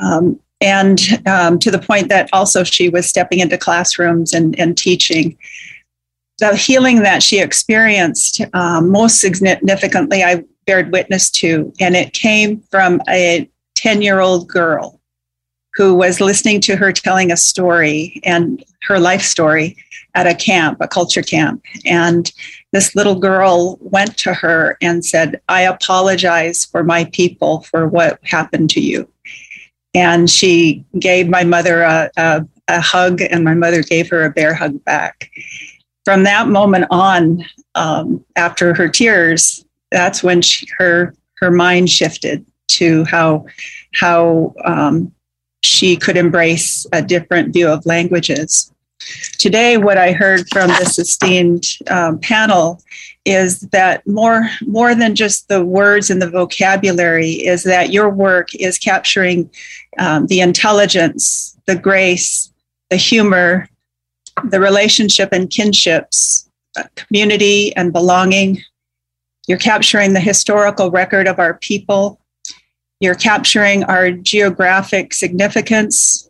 um, 0.00 0.40
and 0.60 1.00
um, 1.26 1.58
to 1.58 1.70
the 1.70 1.78
point 1.78 2.08
that 2.08 2.28
also 2.32 2.64
she 2.64 2.88
was 2.88 3.06
stepping 3.06 3.40
into 3.40 3.56
classrooms 3.56 4.32
and, 4.32 4.58
and 4.58 4.76
teaching. 4.76 5.36
The 6.38 6.54
healing 6.56 7.02
that 7.02 7.22
she 7.22 7.40
experienced, 7.40 8.40
um, 8.54 8.90
most 8.90 9.20
significantly, 9.20 10.22
I 10.22 10.44
bared 10.66 10.92
witness 10.92 11.30
to, 11.32 11.72
and 11.80 11.96
it 11.96 12.12
came 12.12 12.60
from 12.70 13.00
a 13.08 13.48
10 13.76 14.02
year 14.02 14.20
old 14.20 14.48
girl 14.48 15.00
who 15.74 15.94
was 15.94 16.20
listening 16.20 16.60
to 16.60 16.76
her 16.76 16.92
telling 16.92 17.30
a 17.30 17.36
story 17.36 18.20
and 18.24 18.62
her 18.82 18.98
life 18.98 19.22
story 19.22 19.76
at 20.14 20.26
a 20.26 20.34
camp, 20.34 20.78
a 20.80 20.88
culture 20.88 21.22
camp. 21.22 21.62
And 21.84 22.30
this 22.72 22.96
little 22.96 23.14
girl 23.14 23.78
went 23.80 24.16
to 24.18 24.34
her 24.34 24.76
and 24.82 25.04
said, 25.04 25.40
I 25.48 25.62
apologize 25.62 26.64
for 26.64 26.82
my 26.82 27.04
people 27.12 27.62
for 27.62 27.86
what 27.86 28.18
happened 28.24 28.70
to 28.70 28.80
you 28.80 29.08
and 29.94 30.30
she 30.30 30.84
gave 30.98 31.28
my 31.28 31.44
mother 31.44 31.82
a, 31.82 32.10
a, 32.16 32.46
a, 32.68 32.80
hug, 32.80 33.20
and 33.22 33.44
my 33.44 33.54
mother 33.54 33.82
gave 33.82 34.08
her 34.10 34.24
a 34.24 34.30
bear 34.30 34.54
hug 34.54 34.82
back. 34.84 35.30
From 36.04 36.22
that 36.24 36.48
moment 36.48 36.86
on, 36.90 37.44
um, 37.74 38.24
after 38.36 38.74
her 38.74 38.88
tears, 38.88 39.64
that's 39.90 40.22
when 40.22 40.42
she, 40.42 40.66
her 40.78 41.14
her 41.38 41.50
mind 41.50 41.90
shifted 41.90 42.44
to 42.68 43.04
how 43.04 43.46
how 43.94 44.54
um, 44.64 45.12
she 45.62 45.96
could 45.96 46.16
embrace 46.16 46.86
a 46.92 47.02
different 47.02 47.52
view 47.52 47.68
of 47.68 47.84
languages. 47.86 48.72
Today, 49.38 49.76
what 49.78 49.98
I 49.98 50.12
heard 50.12 50.46
from 50.52 50.68
this 50.68 50.98
esteemed 50.98 51.66
um, 51.88 52.18
panel 52.18 52.82
is 53.30 53.60
that 53.70 54.04
more 54.08 54.50
more 54.66 54.92
than 54.94 55.14
just 55.14 55.48
the 55.48 55.64
words 55.64 56.10
and 56.10 56.20
the 56.20 56.28
vocabulary 56.28 57.30
is 57.30 57.62
that 57.62 57.92
your 57.92 58.10
work 58.10 58.52
is 58.56 58.76
capturing 58.76 59.48
um, 59.98 60.26
the 60.26 60.40
intelligence, 60.40 61.56
the 61.66 61.76
grace, 61.76 62.52
the 62.90 62.96
humor, 62.96 63.68
the 64.44 64.58
relationship 64.58 65.28
and 65.32 65.48
kinships, 65.48 66.48
uh, 66.76 66.82
community 66.96 67.74
and 67.76 67.92
belonging. 67.92 68.60
You're 69.46 69.58
capturing 69.58 70.12
the 70.12 70.20
historical 70.20 70.90
record 70.90 71.28
of 71.28 71.38
our 71.38 71.54
people. 71.54 72.20
You're 72.98 73.14
capturing 73.14 73.84
our 73.84 74.10
geographic 74.10 75.14
significance, 75.14 76.28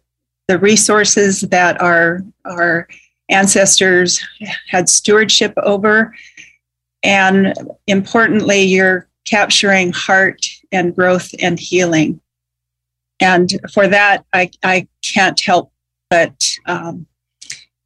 the 0.49 0.59
resources 0.59 1.41
that 1.43 1.81
our, 1.81 2.23
our 2.45 2.89
ancestors 3.31 4.23
had 4.69 4.89
stewardship 4.89 5.55
over. 5.63 6.15
And 7.03 7.55
importantly, 7.87 8.63
you're 8.63 9.09
capturing 9.25 9.93
heart 9.93 10.47
and 10.73 10.95
growth 10.95 11.31
and 11.41 11.59
healing. 11.59 12.21
And 13.21 13.51
for 13.73 13.87
that, 13.87 14.25
I, 14.33 14.51
I 14.63 14.89
can't 15.03 15.39
help 15.41 15.73
but 16.09 16.35
um, 16.67 17.07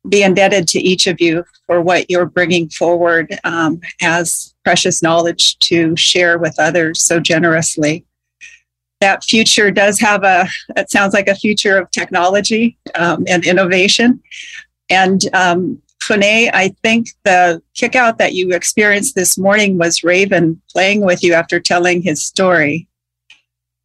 be 0.08 0.22
indebted 0.22 0.68
to 0.68 0.80
each 0.80 1.06
of 1.06 1.20
you 1.20 1.44
for 1.66 1.80
what 1.80 2.10
you're 2.10 2.26
bringing 2.26 2.68
forward 2.68 3.38
um, 3.44 3.80
as 4.00 4.54
precious 4.64 5.02
knowledge 5.02 5.58
to 5.58 5.96
share 5.96 6.38
with 6.38 6.54
others 6.58 7.02
so 7.02 7.20
generously. 7.20 8.04
That 9.00 9.24
future 9.24 9.70
does 9.70 10.00
have 10.00 10.24
a, 10.24 10.48
it 10.76 10.90
sounds 10.90 11.12
like 11.12 11.28
a 11.28 11.34
future 11.34 11.76
of 11.76 11.90
technology 11.90 12.78
um, 12.94 13.24
and 13.28 13.46
innovation. 13.46 14.22
And 14.88 15.22
um, 15.34 15.82
Fune, 16.04 16.50
I 16.52 16.74
think 16.82 17.08
the 17.24 17.62
kickout 17.74 18.18
that 18.18 18.34
you 18.34 18.50
experienced 18.50 19.14
this 19.14 19.38
morning 19.38 19.78
was 19.78 20.04
Raven 20.04 20.60
playing 20.70 21.04
with 21.04 21.22
you 21.22 21.32
after 21.32 21.58
telling 21.60 22.02
his 22.02 22.22
story. 22.22 22.86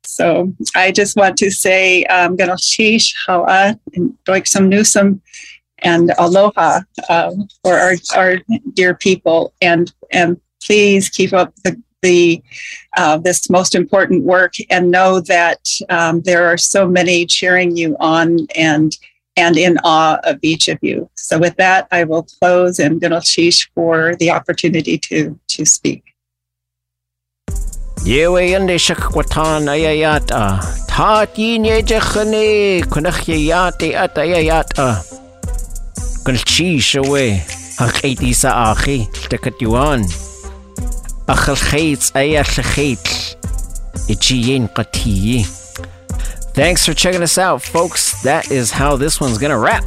So 0.03 0.53
I 0.75 0.91
just 0.91 1.15
want 1.15 1.37
to 1.37 1.49
say 1.49 2.03
um, 2.05 2.35
Gunalchéesh, 2.35 3.13
Ha'a, 3.25 3.79
and 3.93 4.17
Doiksum 4.25 4.67
Nusum, 4.67 5.21
and 5.79 6.11
Aloha 6.17 6.81
um, 7.09 7.47
for 7.63 7.75
our, 7.75 7.93
our 8.17 8.37
dear 8.73 8.95
people. 8.95 9.53
And, 9.61 9.93
and 10.11 10.41
please 10.61 11.07
keep 11.09 11.31
up 11.31 11.55
the, 11.63 11.81
the 12.01 12.43
uh, 12.97 13.17
this 13.17 13.49
most 13.49 13.75
important 13.75 14.25
work 14.25 14.55
and 14.69 14.91
know 14.91 15.21
that 15.21 15.69
um, 15.89 16.21
there 16.23 16.45
are 16.47 16.57
so 16.57 16.87
many 16.87 17.25
cheering 17.25 17.77
you 17.77 17.95
on 17.99 18.47
and 18.55 18.97
and 19.37 19.57
in 19.57 19.77
awe 19.83 20.19
of 20.23 20.39
each 20.41 20.67
of 20.67 20.79
you. 20.81 21.09
So 21.15 21.39
with 21.39 21.55
that, 21.57 21.87
I 21.91 22.03
will 22.03 22.23
close 22.23 22.79
and 22.79 23.01
Gunalchéesh 23.01 23.69
for 23.75 24.15
the 24.15 24.31
opportunity 24.31 24.97
to 25.09 25.39
to 25.55 25.65
speak. 25.65 26.03
Yewe 28.03 28.51
yande 28.51 28.79
shakwatan 28.79 29.67
ayayata. 29.67 30.31
Ah. 30.31 30.75
Tati 30.87 31.59
nye 31.59 31.81
jechane 31.83 32.81
kunach 32.87 33.27
yayate 33.27 33.93
at 33.93 34.15
ayayata. 34.15 34.77
Ah. 34.77 35.03
Gulchish 36.23 36.95
away. 36.95 37.43
Hakiti 37.79 38.35
sa 38.35 38.71
aki. 38.71 39.07
Tekatyuan. 39.29 40.03
Achalchates 41.27 42.11
ayachlachate. 42.15 43.35
Ichiyin 44.07 44.67
katiyi. 44.73 45.68
Thanks 46.53 46.85
for 46.85 46.93
checking 46.93 47.21
us 47.21 47.37
out, 47.37 47.61
folks. 47.61 48.21
That 48.23 48.51
is 48.51 48.71
how 48.71 48.97
this 48.97 49.21
one's 49.21 49.37
gonna 49.37 49.57
wrap. 49.57 49.85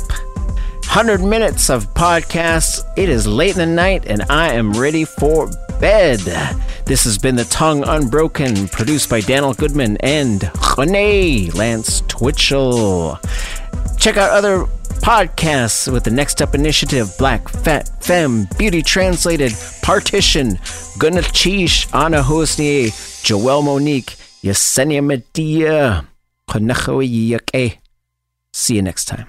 100 0.93 1.23
minutes 1.23 1.71
of 1.71 1.87
podcasts. 1.95 2.85
It 2.97 3.09
is 3.09 3.27
late 3.27 3.57
in 3.57 3.69
the 3.69 3.75
night, 3.75 4.05
and 4.07 4.23
I 4.29 4.53
am 4.53 4.73
ready 4.73 5.05
for 5.05 5.51
bed. 5.81 6.21
This 6.85 7.05
has 7.05 7.17
been 7.17 7.37
The 7.37 7.45
Tongue 7.45 7.83
Unbroken, 7.87 8.69
produced 8.69 9.09
by 9.09 9.21
Daniel 9.21 9.55
Goodman 9.55 9.97
and 9.99 10.51
Rene 10.77 11.51
Lance 11.53 12.03
Twitchell. 12.09 13.19
Check 13.97 14.17
out 14.17 14.31
other 14.31 14.67
podcasts 15.01 15.91
with 15.91 16.05
the 16.05 16.11
Next 16.11 16.43
Up 16.43 16.55
Initiative, 16.55 17.13
Black 17.19 17.49
Fat 17.49 17.89
Femme, 18.05 18.47
Beauty 18.59 18.83
Translated, 18.83 19.53
Partition, 19.83 20.57
Gunalchéesh, 20.99 21.93
Anna 21.95 22.23
Hosnier, 22.23 22.89
Joelle 23.25 23.65
Monique, 23.65 24.17
Yesenia 24.43 25.03
Medea, 25.03 26.07
See 28.52 28.77
you 28.77 28.82
next 28.82 29.06
time. 29.06 29.28